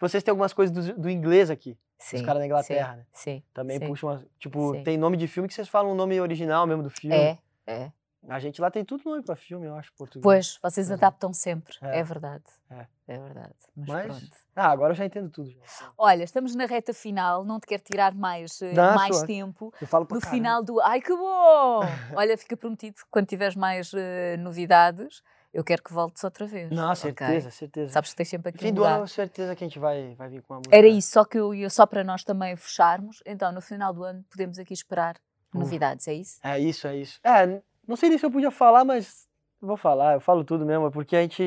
Vocês 0.00 0.22
têm 0.22 0.30
algumas 0.32 0.52
coisas 0.52 0.74
do, 0.90 1.00
do 1.02 1.08
inglês 1.08 1.48
aqui. 1.48 1.78
Sim, 1.98 2.22
caras 2.24 2.40
da 2.40 2.46
Inglaterra, 2.46 2.92
sim, 2.92 2.96
né? 2.98 3.06
Sim. 3.12 3.42
Também 3.54 3.78
sim. 3.78 3.86
puxam, 3.86 4.10
umas- 4.10 4.26
tipo, 4.38 4.74
Sim. 4.74 4.82
tem 4.84 4.96
nome 4.98 5.16
de 5.16 5.26
filme 5.26 5.48
que 5.48 5.54
vocês 5.54 5.68
falam 5.68 5.92
o 5.92 5.94
nome 5.94 6.20
original 6.20 6.66
mesmo 6.66 6.82
do 6.82 6.90
filme. 6.90 7.16
É, 7.16 7.38
é. 7.66 7.90
A 8.28 8.40
gente 8.40 8.60
lá 8.60 8.70
tem 8.72 8.84
tudo 8.84 9.04
nome 9.08 9.22
pra 9.22 9.36
filme, 9.36 9.66
eu 9.66 9.74
acho, 9.76 9.92
português. 9.94 10.22
Pois, 10.22 10.58
vocês 10.60 10.88
Uhum. 10.88 10.94
adaptam 10.94 11.32
sempre. 11.32 11.76
É, 11.80 12.00
É. 12.00 12.02
verdade. 12.02 12.42
É. 12.68 12.86
É 13.08 13.18
verdade. 13.20 13.54
Mas, 13.76 13.86
Mas- 13.86 14.06
pronto. 14.06 14.36
Ah, 14.56 14.68
agora 14.70 14.90
eu 14.92 14.96
já 14.96 15.04
entendo 15.06 15.30
tudo. 15.30 15.48
já. 15.48 15.60
Olha, 15.96 16.24
estamos 16.24 16.56
na 16.56 16.66
reta 16.66 16.92
final, 16.92 17.44
não 17.44 17.60
te 17.60 17.66
quero 17.68 17.82
tirar 17.84 18.12
mais, 18.12 18.60
eh, 18.60 18.72
Não, 18.72 18.96
mais 18.96 19.16
sua. 19.18 19.26
tempo. 19.28 19.72
Eu 19.80 19.86
falo 19.86 20.04
pra 20.04 20.16
No 20.16 20.20
caramba. 20.20 20.36
final 20.36 20.62
do. 20.64 20.80
Ai 20.80 21.00
que 21.00 21.14
bom! 21.16 21.80
Olha, 22.20 22.36
fica 22.36 22.56
prometido 22.56 22.96
que 22.96 23.02
quando 23.08 23.26
tiveres 23.26 23.54
mais 23.54 23.92
eh, 23.94 24.36
novidades, 24.38 25.22
eu 25.56 25.64
quero 25.64 25.82
que 25.82 25.90
voltes 25.90 26.22
outra 26.22 26.46
vez. 26.46 26.70
Não, 26.70 26.94
certeza, 26.94 27.50
certeza. 27.50 27.90
Sabes 27.90 28.10
que 28.10 28.16
tens 28.16 28.28
sempre 28.28 28.50
aqui 28.50 28.58
Fim 28.58 28.74
do 28.74 28.84
ano, 28.84 29.08
certeza 29.08 29.56
que 29.56 29.64
a 29.64 29.66
gente 29.66 29.78
vai, 29.78 30.14
vai 30.14 30.28
vir 30.28 30.42
com 30.42 30.52
uma 30.52 30.58
música. 30.58 30.76
Era 30.76 30.86
isso, 30.86 31.12
só 31.12 31.24
que 31.24 31.38
eu 31.38 31.54
ia 31.54 31.70
só 31.70 31.86
para 31.86 32.04
nós 32.04 32.22
também 32.22 32.54
fecharmos. 32.56 33.22
Então, 33.24 33.50
no 33.52 33.62
final 33.62 33.94
do 33.94 34.04
ano, 34.04 34.22
podemos 34.30 34.58
aqui 34.58 34.74
esperar 34.74 35.14
Uf. 35.54 35.58
novidades, 35.58 36.06
é 36.08 36.12
isso? 36.12 36.38
É 36.42 36.60
isso, 36.60 36.86
é 36.86 36.96
isso. 36.96 37.18
É, 37.24 37.62
não 37.88 37.96
sei 37.96 38.10
nem 38.10 38.18
se 38.18 38.26
eu 38.26 38.30
podia 38.30 38.50
falar, 38.50 38.84
mas 38.84 39.26
vou 39.58 39.78
falar, 39.78 40.12
eu 40.12 40.20
falo 40.20 40.44
tudo 40.44 40.66
mesmo, 40.66 40.90
porque 40.90 41.16
a 41.16 41.22
gente. 41.22 41.42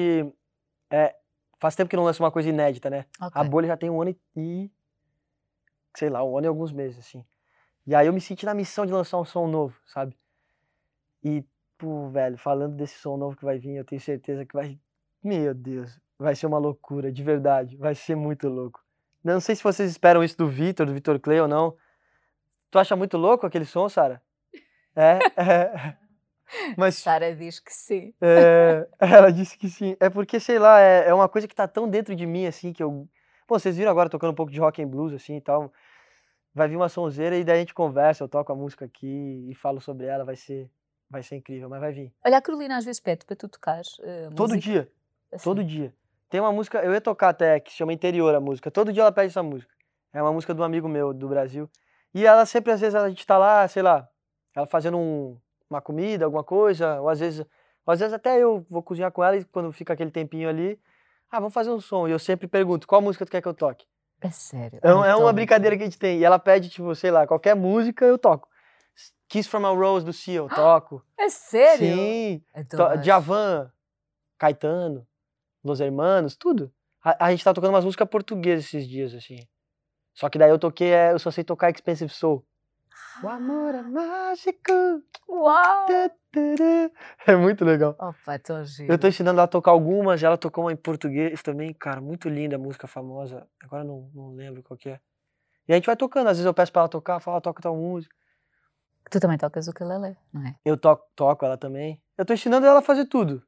É, 0.90 1.16
faz 1.60 1.76
tempo 1.76 1.88
que 1.88 1.96
não 1.96 2.04
lança 2.04 2.24
uma 2.24 2.32
coisa 2.32 2.50
inédita, 2.50 2.90
né? 2.90 3.06
Ok. 3.22 3.40
A 3.40 3.44
bolha 3.44 3.68
já 3.68 3.78
tem 3.78 3.92
um 3.92 4.02
ano 4.02 4.10
e- 4.10 4.20
e. 4.36 4.72
Sei 5.96 6.10
lá, 6.10 6.24
um 6.24 6.36
ano 6.36 6.48
e 6.48 6.50
alguns 6.50 6.72
meses, 6.72 6.98
assim. 6.98 7.24
E 7.86 7.94
aí 7.94 8.08
eu 8.08 8.14
me 8.14 8.22
senti 8.22 8.44
na 8.44 8.56
missão 8.56 8.88
de 8.88 8.92
lançar 8.92 9.20
um 9.20 9.26
som 9.26 9.48
novo, 9.48 9.80
sabe? 9.86 10.18
E, 11.24 11.44
pô, 11.80 12.10
velho, 12.10 12.38
falando 12.38 12.76
desse 12.76 13.00
som 13.00 13.18
novo 13.18 13.36
que 13.36 13.46
vai 13.46 13.58
vir, 13.58 13.76
eu 13.76 13.86
tenho 13.86 14.02
certeza 14.02 14.46
que 14.46 14.54
vai. 14.54 14.78
Meu 15.24 15.54
Deus, 15.54 16.00
vai 16.20 16.36
ser 16.36 16.46
uma 16.46 16.60
loucura, 16.60 17.12
de 17.12 17.24
verdade. 17.24 17.76
Vai 17.78 17.96
ser 17.96 18.16
muito 18.16 18.48
louco. 18.48 18.80
Não 19.24 19.40
sei 19.40 19.56
se 19.56 19.64
vocês 19.64 19.90
esperam 19.90 20.24
isso 20.24 20.38
do 20.38 20.48
Vitor, 20.48 20.86
do 20.86 20.94
Vitor 20.94 21.20
Clay 21.20 21.40
ou 21.40 21.48
não. 21.48 21.76
Tu 22.70 22.78
acha 22.78 22.96
muito 22.96 23.18
louco 23.18 23.46
aquele 23.46 23.66
som, 23.66 23.90
Sara? 23.90 24.22
É, 24.96 25.20
é. 25.36 25.98
Mas 26.78 26.96
Sara 26.96 27.34
diz 27.36 27.60
que 27.60 27.74
sim. 27.74 28.14
é, 28.22 28.88
ela 29.00 29.32
disse 29.32 29.58
que 29.58 29.70
sim. 29.70 29.96
É 30.00 30.10
porque, 30.10 30.40
sei 30.40 30.60
lá, 30.60 30.80
é, 30.80 31.10
é 31.10 31.14
uma 31.14 31.30
coisa 31.30 31.48
que 31.48 31.56
tá 31.56 31.68
tão 31.68 31.90
dentro 31.90 32.16
de 32.16 32.26
mim, 32.26 32.46
assim, 32.46 32.74
que 32.74 32.84
eu. 32.84 33.08
Pô, 33.48 33.58
vocês 33.58 33.78
viram 33.78 33.92
agora 33.92 34.10
tocando 34.10 34.32
um 34.32 34.36
pouco 34.36 34.52
de 34.52 34.60
rock 34.60 34.82
and 34.82 34.88
blues, 34.88 35.14
assim 35.14 35.38
e 35.38 35.42
tal. 35.42 35.72
Vai 36.54 36.68
vir 36.68 36.76
uma 36.76 36.90
sonzeira 36.90 37.38
e 37.38 37.44
daí 37.44 37.58
a 37.58 37.60
gente 37.60 37.74
conversa, 37.74 38.24
eu 38.24 38.28
toco 38.28 38.52
a 38.52 38.56
música 38.56 38.86
aqui 38.86 39.48
e 39.50 39.56
falo 39.56 39.80
sobre 39.80 40.08
ela, 40.08 40.26
vai 40.26 40.36
ser, 40.36 40.70
vai 41.10 41.24
ser 41.24 41.36
incrível, 41.36 41.68
mas 41.70 41.80
vai 41.80 41.92
vir. 41.92 42.14
Olha, 42.24 42.38
a 42.38 42.42
Carolina 42.42 42.78
às 42.78 42.86
vezes 42.86 43.00
pede 43.00 43.26
para 43.26 43.36
tu 43.36 43.48
tocares. 43.48 43.98
eh, 44.02 44.30
Todo 44.36 44.52
música, 44.52 44.60
dia, 44.60 44.92
assim. 45.32 45.44
todo 45.44 45.64
dia. 45.64 45.94
Tem 46.30 46.40
uma 46.40 46.52
música, 46.52 46.80
eu 46.84 46.94
ia 46.94 47.02
tocar 47.02 47.30
até, 47.30 47.60
que 47.60 47.72
se 47.72 47.78
chama 47.78 47.92
Interior 47.92 48.34
a 48.36 48.40
música. 48.40 48.70
Todo 48.70 48.94
dia 48.94 49.02
ela 49.02 49.12
pede 49.12 49.28
essa 49.28 49.42
música. 49.42 49.74
É 50.14 50.22
uma 50.22 50.32
música 50.32 50.54
de 50.54 50.62
um 50.62 50.64
amigo 50.64 50.88
meu 50.88 51.12
do 51.14 51.28
Brasil. 51.28 51.68
E 52.14 52.26
ela 52.26 52.46
sempre, 52.46 52.72
às 52.72 52.80
vezes, 52.80 52.96
a 52.96 53.10
gente 53.10 53.26
tá 53.26 53.38
lá, 53.38 53.68
sei 53.68 53.82
lá, 53.82 54.08
ela 54.56 54.68
fazendo 54.68 54.98
um- 54.98 55.38
uma 55.70 55.82
comida, 55.82 56.26
alguma 56.26 56.44
coisa, 56.44 57.00
ou 57.02 57.10
às 57.10 57.20
vezes, 57.20 57.40
ou 57.86 57.94
às 57.94 58.00
vezes 58.00 58.14
até 58.14 58.38
eu 58.40 58.66
vou 58.70 58.82
cozinhar 58.84 59.12
com 59.12 59.24
ela 59.24 59.38
e 59.38 59.44
quando 59.46 59.72
fica 59.72 59.94
aquele 59.94 60.12
tempinho 60.12 60.50
ali, 60.50 60.80
ah, 61.32 61.40
vamos 61.40 61.54
fazer 61.54 61.70
um 61.72 61.80
som. 61.80 62.08
E 62.08 62.12
eu 62.12 62.20
sempre 62.20 62.48
pergunto, 62.48 62.88
qual 62.88 63.02
música 63.02 63.26
tu 63.26 63.32
quer 63.32 63.42
que 63.42 63.48
eu 63.48 63.54
toque? 63.54 63.86
É 64.22 64.30
sério. 64.32 64.80
É, 64.82 64.94
um- 64.94 65.06
é 65.06 65.16
uma 65.16 65.32
brincadeira 65.34 65.76
que 65.78 65.84
a 65.84 65.86
gente 65.86 65.98
tem. 66.00 66.20
E 66.20 66.24
ela 66.26 66.38
pede, 66.40 66.70
tipo, 66.70 66.94
sei 66.96 67.10
lá, 67.12 67.26
qualquer 67.26 67.56
música 67.56 68.04
eu 68.06 68.18
toco. 68.18 68.48
Kiss 69.28 69.48
from 69.50 69.66
a 69.66 69.70
Rose 69.70 70.06
do 70.06 70.12
Seal, 70.14 70.48
toco. 70.56 71.04
É 71.18 71.30
sério? 71.30 71.86
Sim. 71.86 72.44
To- 72.70 72.84
Adoro. 72.84 73.02
Djavan, 73.02 73.72
Caetano, 74.38 75.08
Los 75.64 75.80
Hermanos, 75.80 76.36
tudo. 76.36 76.72
A, 77.04 77.26
a 77.28 77.32
gente 77.32 77.44
tá 77.44 77.54
tocando 77.54 77.72
umas 77.74 77.86
músicas 77.86 78.08
portuguesas 78.10 78.66
esses 78.66 78.88
dias, 78.88 79.14
assim. 79.14 79.40
Só 80.14 80.30
que 80.30 80.38
daí 80.38 80.50
eu 80.50 80.60
toquei, 80.60 80.92
é, 80.92 81.12
eu 81.14 81.20
só 81.20 81.32
sei 81.32 81.44
tocar 81.44 81.70
Expensive 81.72 82.10
Soul. 82.12 82.46
O 83.24 83.28
amor 83.28 83.76
é 83.76 83.82
mágico. 83.82 84.72
Uau! 85.28 85.88
É 87.26 87.36
muito 87.36 87.64
legal. 87.66 87.96
Opa, 88.00 88.38
tão 88.40 88.64
giro. 88.66 88.92
Eu 88.92 88.98
tô 88.98 89.08
ensinando 89.08 89.40
ela 89.40 89.46
a 89.46 89.48
tocar 89.48 89.72
algumas, 89.72 90.22
ela 90.24 90.38
tocou 90.38 90.66
uma 90.66 90.72
em 90.74 90.76
português 90.76 91.42
também, 91.42 91.74
cara, 91.74 92.02
muito 92.02 92.28
linda 92.30 92.56
a 92.56 92.60
música 92.60 92.88
famosa. 92.88 93.48
Agora 93.64 93.84
não, 93.84 94.10
não 94.14 94.32
lembro 94.36 94.62
qual 94.64 94.78
que 94.78 94.90
é. 94.90 95.00
E 95.68 95.74
a 95.74 95.76
gente 95.76 95.86
vai 95.86 95.96
tocando, 95.96 96.28
às 96.28 96.38
vezes 96.38 96.46
eu 96.46 96.54
peço 96.54 96.72
pra 96.72 96.82
ela 96.84 96.90
tocar, 96.90 97.20
falo, 97.20 97.38
"Ah, 97.38 97.42
toca 97.42 97.62
tal 97.62 97.76
música. 97.76 98.16
Tu 99.10 99.20
também 99.20 99.38
tocas 99.38 99.68
o 99.68 99.72
ukulele, 99.72 100.16
não 100.34 100.46
é? 100.46 100.56
Eu 100.64 100.78
toco, 100.78 101.06
toco 101.16 101.46
ela 101.46 101.58
também. 101.58 102.02
Eu 102.18 102.26
tô 102.26 102.34
ensinando 102.34 102.66
ela 102.66 102.80
a 102.80 102.84
fazer 102.84 103.06
tudo. 103.06 103.42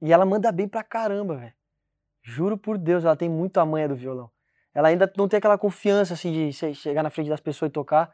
E 0.00 0.12
ela 0.12 0.26
manda 0.26 0.50
bem 0.52 0.68
pra 0.68 0.82
caramba, 0.82 1.36
velho. 1.36 1.54
Juro 2.22 2.58
por 2.58 2.76
Deus, 2.76 3.04
ela 3.04 3.16
tem 3.16 3.28
muito 3.28 3.58
a 3.58 3.64
manha 3.66 3.88
do 3.88 3.96
violão. 3.96 4.30
Ela 4.74 4.88
ainda 4.88 5.10
não 5.16 5.26
tem 5.28 5.38
aquela 5.38 5.56
confiança, 5.56 6.14
assim, 6.14 6.32
de 6.32 6.52
che- 6.52 6.74
chegar 6.74 7.02
na 7.02 7.10
frente 7.10 7.30
das 7.30 7.40
pessoas 7.40 7.70
e 7.70 7.72
tocar. 7.72 8.12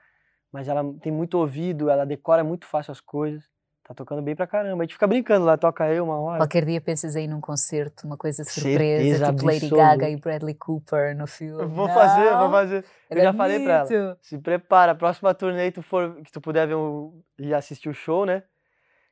Mas 0.53 0.69
ela 0.69 0.83
tem 1.01 1.11
muito 1.13 1.37
ouvido, 1.39 1.91
ela 1.91 2.07
decora 2.07 2.45
muito 2.45 2.67
fácil 2.67 2.93
as 2.93 3.01
coisas. 3.01 3.45
Tá 3.87 3.95
tocando 3.95 4.21
bem 4.21 4.35
pra 4.35 4.49
caramba. 4.49 4.83
A 4.83 4.85
gente 4.85 4.95
fica 4.95 5.07
brincando 5.07 5.45
lá, 5.47 5.57
toca 5.57 5.89
eu 5.93 6.03
uma 6.05 6.19
hora. 6.19 6.39
Qualquer 6.39 6.65
dia 6.65 6.81
pensas 6.81 7.15
aí 7.15 7.29
num 7.29 7.41
concerto, 7.41 8.05
uma 8.05 8.17
coisa 8.17 8.43
surpresa, 8.43 9.05
Certeza 9.05 9.33
tipo 9.33 9.47
Lady 9.47 9.57
absoluta. 9.67 9.87
Gaga 9.91 10.09
e 10.11 10.17
Bradley 10.17 10.55
Cooper 10.55 11.17
no 11.17 11.27
filme. 11.29 11.63
Eu 11.63 11.69
vou 11.69 11.89
fazer, 11.89 12.31
vou 12.31 12.41
Não? 12.41 12.51
fazer. 12.51 12.85
Eu 13.09 13.23
já 13.23 13.33
falei 13.33 13.63
pra 13.63 13.73
ela. 13.73 13.85
bonito. 13.89 14.19
Se 14.21 14.39
prepara, 14.39 14.93
próxima 14.93 15.33
turnê 15.33 15.71
tu 15.71 15.83
for, 15.83 16.17
que 16.17 16.33
tu 16.33 16.41
puder 16.41 16.67
ver 16.67 16.75
um, 16.75 17.23
e 17.39 17.55
assistir 17.55 17.89
o 17.89 17.95
show, 17.95 18.27
né? 18.27 18.43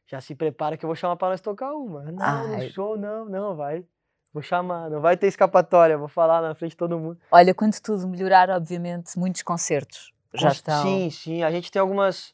Já 0.08 0.20
se 0.20 0.34
prepara 0.34 0.76
que 0.76 0.84
eu 0.84 0.88
vou 0.88 0.96
chamar 0.96 1.14
pra 1.14 1.28
nós 1.28 1.40
tocar 1.40 1.72
uma. 1.72 2.02
Não, 2.10 2.24
Ai. 2.24 2.66
no 2.66 2.70
show 2.72 2.96
não, 2.96 3.26
não, 3.26 3.54
vai. 3.54 3.84
Vou 4.32 4.42
chamar, 4.42 4.90
não 4.90 5.00
vai 5.00 5.16
ter 5.16 5.28
escapatória, 5.28 5.96
vou 5.96 6.08
falar 6.08 6.42
na 6.42 6.52
frente 6.52 6.72
de 6.72 6.76
todo 6.76 6.98
mundo. 6.98 7.16
Olha, 7.30 7.54
quando 7.54 7.80
tudo 7.80 8.08
melhorar, 8.08 8.50
obviamente, 8.50 9.16
muitos 9.16 9.42
concertos 9.42 10.12
já 10.34 10.48
estão. 10.48 10.82
Sim, 10.82 11.10
sim, 11.10 11.42
a 11.44 11.50
gente 11.52 11.70
tem 11.70 11.78
algumas, 11.80 12.33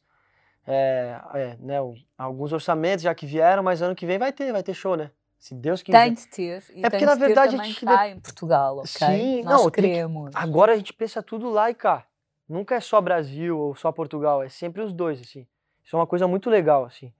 é, 0.71 1.21
é, 1.35 1.57
né, 1.61 1.81
o- 1.81 1.95
alguns 2.17 2.53
orçamentos 2.53 3.03
já 3.03 3.15
que 3.15 3.27
vieram, 3.27 3.63
mas 3.63 3.83
ano 3.83 3.95
que 3.95 4.07
vem 4.07 4.19
vai 4.19 4.33
ter, 4.33 4.53
vai 4.53 4.63
ter 4.63 4.75
show, 4.75 4.97
né? 4.97 5.11
Se 5.39 5.55
Deus 5.55 5.83
quiser. 5.83 6.03
Tem 6.05 6.13
de 6.15 6.27
ter. 6.29 6.63
E 6.75 6.85
É 6.85 6.91
porque, 6.91 7.05
na 7.07 7.15
verdade, 7.15 7.57
a 7.57 7.65
gente 7.65 7.85
cá 7.87 8.09
em 8.09 8.21
Portugal, 8.21 8.77
ok? 8.79 8.87
Sim, 8.89 9.43
Nós 9.43 9.53
não, 9.63 9.71
tem 9.71 9.85
que- 9.85 9.91
queremos. 9.91 10.31
Agora 10.35 10.73
a 10.73 10.77
gente 10.77 10.93
pensa 10.93 11.23
tudo 11.23 11.49
lá 11.51 11.71
e 11.71 11.75
cá. 11.75 12.05
Nunca 12.49 12.75
é 12.75 12.81
só 12.81 13.01
Brasil 13.01 13.59
ou 13.59 13.75
só 13.75 13.91
Portugal, 13.91 14.43
é 14.43 14.49
sempre 14.49 14.83
os 14.83 14.93
dois, 14.93 15.21
assim. 15.21 15.47
Isso 15.83 15.97
é 15.97 15.99
uma 15.99 16.07
coisa 16.07 16.29
muito 16.29 16.51
legal, 16.51 16.85
assim. 16.85 17.13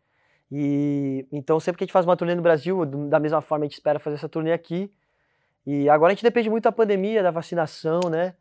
E 0.53 1.27
então 1.31 1.59
sempre 1.61 1.79
que 1.79 1.85
a 1.85 1.87
gente 1.87 1.93
faz 1.93 2.05
uma 2.05 2.17
turnê 2.17 2.35
no 2.35 2.43
Brasil, 2.43 2.85
da 2.85 3.21
mesma 3.21 3.41
forma 3.41 3.65
a 3.65 3.69
gente 3.69 3.75
espera 3.75 3.99
fazer 3.99 4.17
essa 4.17 4.29
turnê 4.29 4.53
aqui. 4.53 4.93
E 5.67 5.89
agora 5.89 6.13
a 6.13 6.15
gente 6.15 6.23
depende 6.25 6.51
muito 6.51 6.65
da 6.65 6.73
pandemia, 6.73 7.23
da 7.23 7.31
vacinação, 7.31 8.01
né? 8.11 8.35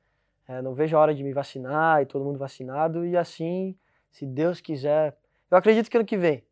É, 0.47 0.61
não 0.61 0.73
vejo 0.73 0.97
a 0.97 0.99
hora 0.99 1.13
de 1.13 1.23
me 1.23 1.31
vacinar 1.31 2.01
e 2.01 2.05
todo 2.05 2.25
mundo 2.25 2.39
vacinado 2.39 3.05
e 3.05 3.15
assim, 3.15 3.77
se 4.11 4.25
Deus 4.25 4.59
quiser, 4.61 5.17
eu 5.49 5.57
acredito 5.57 5.89
que 5.89 5.97
ano 5.97 6.05
que 6.05 6.17
vem, 6.17 6.43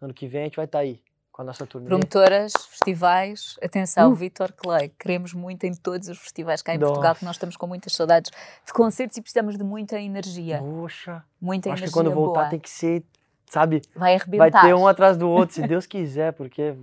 ano 0.00 0.14
que 0.14 0.26
vem 0.26 0.42
a 0.42 0.44
gente 0.44 0.56
vai 0.56 0.64
estar 0.66 0.78
aí 0.80 1.02
com 1.32 1.42
a 1.42 1.44
nossa 1.44 1.66
turnê. 1.66 1.88
Promotoras, 1.88 2.52
festivais, 2.70 3.56
atenção, 3.62 4.10
Uh. 4.12 4.14
Vitor 4.14 4.52
Clay, 4.52 4.88
queremos 4.98 5.34
muito 5.34 5.64
em 5.64 5.74
todos 5.74 6.08
os 6.08 6.18
festivais 6.18 6.62
cá 6.62 6.74
em 6.74 6.78
Portugal, 6.78 7.14
que 7.14 7.20
Nossa. 7.20 7.26
nós 7.26 7.36
estamos 7.36 7.56
com 7.58 7.66
muitas 7.66 7.92
saudades 7.92 8.30
de 8.64 8.72
concertos 8.72 9.16
e 9.18 9.20
precisamos 9.20 9.56
de 9.58 9.62
muita 9.64 10.00
energia. 10.00 10.58
Poxa, 10.58 11.22
Muita 11.40 11.68
acho 11.70 11.76
que 11.76 11.80
energia 11.84 11.92
quando 11.92 12.10
voltar 12.14 12.40
boa. 12.40 12.50
tem 12.50 12.58
que 12.58 12.70
ser, 12.70 13.04
sabe, 13.46 13.82
Vai 13.94 14.12
Vai 14.12 14.14
arrebentar. 14.16 14.62
ter 14.62 14.74
um 14.74 14.86
atrás 14.86 15.16
do 15.18 15.28
outro, 15.28 15.54
se 15.56 15.66
Deus 15.66 15.84
quiser, 15.86 16.32
porque 16.32 16.74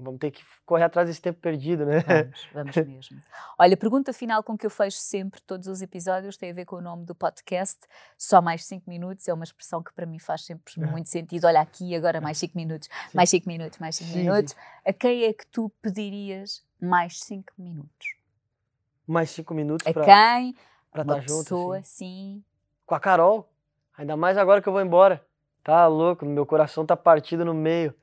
vamos 0.00 0.18
ter 0.18 0.30
que 0.30 0.42
correr 0.64 0.84
atrás 0.84 1.08
desse 1.08 1.20
tempo 1.20 1.38
perdido, 1.40 1.84
né? 1.86 2.00
Vamos, 2.00 2.48
vamos 2.52 2.76
mesmo. 2.76 3.22
Olha, 3.58 3.74
a 3.74 3.76
pergunta 3.76 4.12
final 4.12 4.42
com 4.42 4.56
que 4.56 4.66
eu 4.66 4.70
fecho 4.70 4.98
sempre 4.98 5.40
todos 5.42 5.66
os 5.68 5.82
episódios 5.82 6.36
tem 6.36 6.50
a 6.50 6.54
ver 6.54 6.64
com 6.64 6.76
o 6.76 6.80
nome 6.80 7.04
do 7.04 7.14
podcast. 7.14 7.78
Só 8.16 8.40
mais 8.40 8.64
5 8.64 8.88
minutos 8.88 9.28
é 9.28 9.34
uma 9.34 9.44
expressão 9.44 9.82
que 9.82 9.92
para 9.92 10.06
mim 10.06 10.18
faz 10.18 10.44
sempre 10.44 10.74
muito 10.80 11.08
sentido. 11.08 11.46
Olha 11.46 11.60
aqui, 11.60 11.94
agora 11.94 12.20
mais 12.20 12.38
5 12.38 12.56
minutos, 12.56 12.88
sim. 12.88 13.16
mais 13.16 13.30
5 13.30 13.48
minutos, 13.48 13.78
mais 13.78 13.96
5 13.96 14.16
minutos. 14.16 14.56
A 14.84 14.92
quem 14.92 15.24
é 15.24 15.32
que 15.32 15.46
tu 15.46 15.70
pedirias 15.82 16.64
mais 16.80 17.20
5 17.20 17.52
minutos? 17.58 18.16
Mais 19.06 19.30
5 19.30 19.54
minutos 19.54 19.86
A 19.86 19.92
quem? 19.92 20.54
Pra 20.92 21.02
uma 21.02 21.18
estar 21.18 21.28
junto, 21.28 21.44
pessoa, 21.44 21.78
assim. 21.78 21.84
sim. 21.84 22.44
Com 22.86 22.94
a 22.94 23.00
Carol. 23.00 23.48
Ainda 23.96 24.16
mais 24.16 24.38
agora 24.38 24.62
que 24.62 24.68
eu 24.68 24.72
vou 24.72 24.82
embora. 24.82 25.24
Tá 25.62 25.86
louco, 25.86 26.24
meu 26.24 26.46
coração 26.46 26.86
tá 26.86 26.96
partido 26.96 27.44
no 27.44 27.52
meio. 27.52 27.94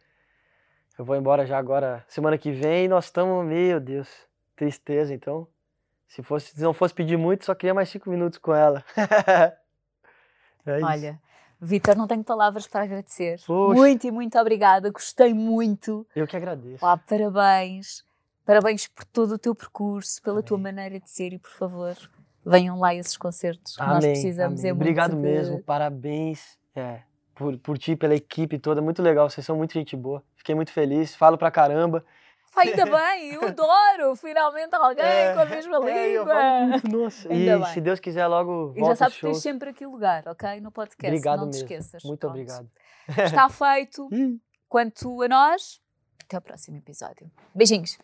Eu 0.98 1.06
vou 1.06 1.16
embora 1.16 1.46
já 1.46 1.58
agora, 1.58 2.04
semana 2.08 2.38
que 2.38 2.52
vem, 2.52 2.86
e 2.86 2.88
nós 2.88 3.06
estamos, 3.06 3.46
meu 3.46 3.80
Deus, 3.80 4.10
tristeza. 4.56 5.14
Então, 5.14 5.48
se, 6.08 6.24
fosse, 6.24 6.56
se 6.56 6.62
não 6.62 6.74
fosse 6.74 6.94
pedir 6.94 7.18
muito, 7.18 7.46
só 7.46 7.54
queria 7.54 7.74
mais 7.74 7.90
cinco 7.90 8.10
minutos 8.10 8.40
com 8.40 8.54
ela. 8.54 8.84
é 10.66 10.82
Olha, 10.84 11.20
Vitor, 11.62 11.96
não 11.96 12.08
tenho 12.08 12.24
palavras 12.24 12.68
para 12.68 12.84
agradecer. 12.84 13.40
Poxa. 13.46 13.80
Muito 13.80 14.08
e 14.08 14.12
muito 14.12 14.40
obrigada, 14.40 14.90
gostei 14.90 15.34
muito. 15.34 16.06
Eu 16.16 16.26
que 16.26 16.36
agradeço. 16.36 16.80
Pá, 16.80 16.98
parabéns. 16.98 18.04
Parabéns 18.46 18.88
por 18.88 19.04
todo 19.06 19.34
o 19.34 19.38
teu 19.38 19.54
percurso, 19.54 20.22
pela 20.22 20.42
tua 20.42 20.58
maneira 20.58 21.00
de 21.00 21.10
ser 21.10 21.34
e, 21.34 21.38
por 21.38 21.52
favor, 21.52 21.96
venham 22.46 22.80
lá 22.80 22.96
esses 22.96 23.18
concertos 23.18 23.76
que 23.76 23.82
amém, 23.82 23.94
nós 23.96 24.06
precisamos. 24.06 24.62
amém. 24.62 24.70
É 24.70 24.74
Obrigado 24.74 25.12
muito 25.12 25.24
mesmo, 25.24 25.58
de... 25.58 25.64
parabéns 25.64 26.58
é, 26.74 27.02
por, 27.38 27.58
por 27.60 27.78
ti, 27.78 27.96
pela 27.96 28.16
equipe 28.16 28.58
toda, 28.60 28.82
muito 28.82 29.02
legal, 29.02 29.30
vocês 29.30 29.46
são 29.46 29.56
muito 29.56 29.74
gente 29.74 29.96
boa. 29.96 30.24
Fiquei 30.36 30.56
muito 30.56 30.72
feliz, 30.72 31.16
falo 31.16 31.38
pra 31.38 31.52
caramba. 31.52 32.04
Ainda 32.56 32.86
bem, 32.90 33.34
eu 33.34 33.46
adoro! 33.46 34.16
Finalmente 34.16 34.74
alguém 34.74 35.04
É, 35.06 35.34
com 35.34 35.40
a 35.42 35.46
mesma 35.46 35.90
é, 35.90 36.08
língua. 36.18 36.26
falo 36.26 36.98
nossa. 37.04 37.32
Ainda 37.32 37.52
E 37.56 37.60
bem. 37.60 37.74
se 37.74 37.82
Deus 37.82 38.00
quiser, 38.00 38.26
logo 38.28 38.74
E 38.76 38.80
já 38.84 38.96
sabes 38.96 39.16
que 39.16 39.22
tens 39.22 39.42
sempre 39.42 39.70
aqui 39.70 39.86
lugar, 39.86 40.24
ok? 40.28 40.60
No 40.62 40.72
podcast. 40.72 41.08
Obrigado 41.08 41.42
não 41.42 41.50
te 41.50 41.54
mesmo. 41.54 41.66
esqueças. 41.66 42.04
Muito 42.04 42.20
Pronto. 42.22 42.32
obrigado. 42.32 42.68
Está 43.10 43.48
feito. 43.50 44.10
Quanto 44.68 45.22
a 45.22 45.28
nós, 45.28 45.80
até 46.26 46.36
ao 46.36 46.42
próximo 46.42 46.78
episódio. 46.78 47.30
Beijinhos. 47.54 47.98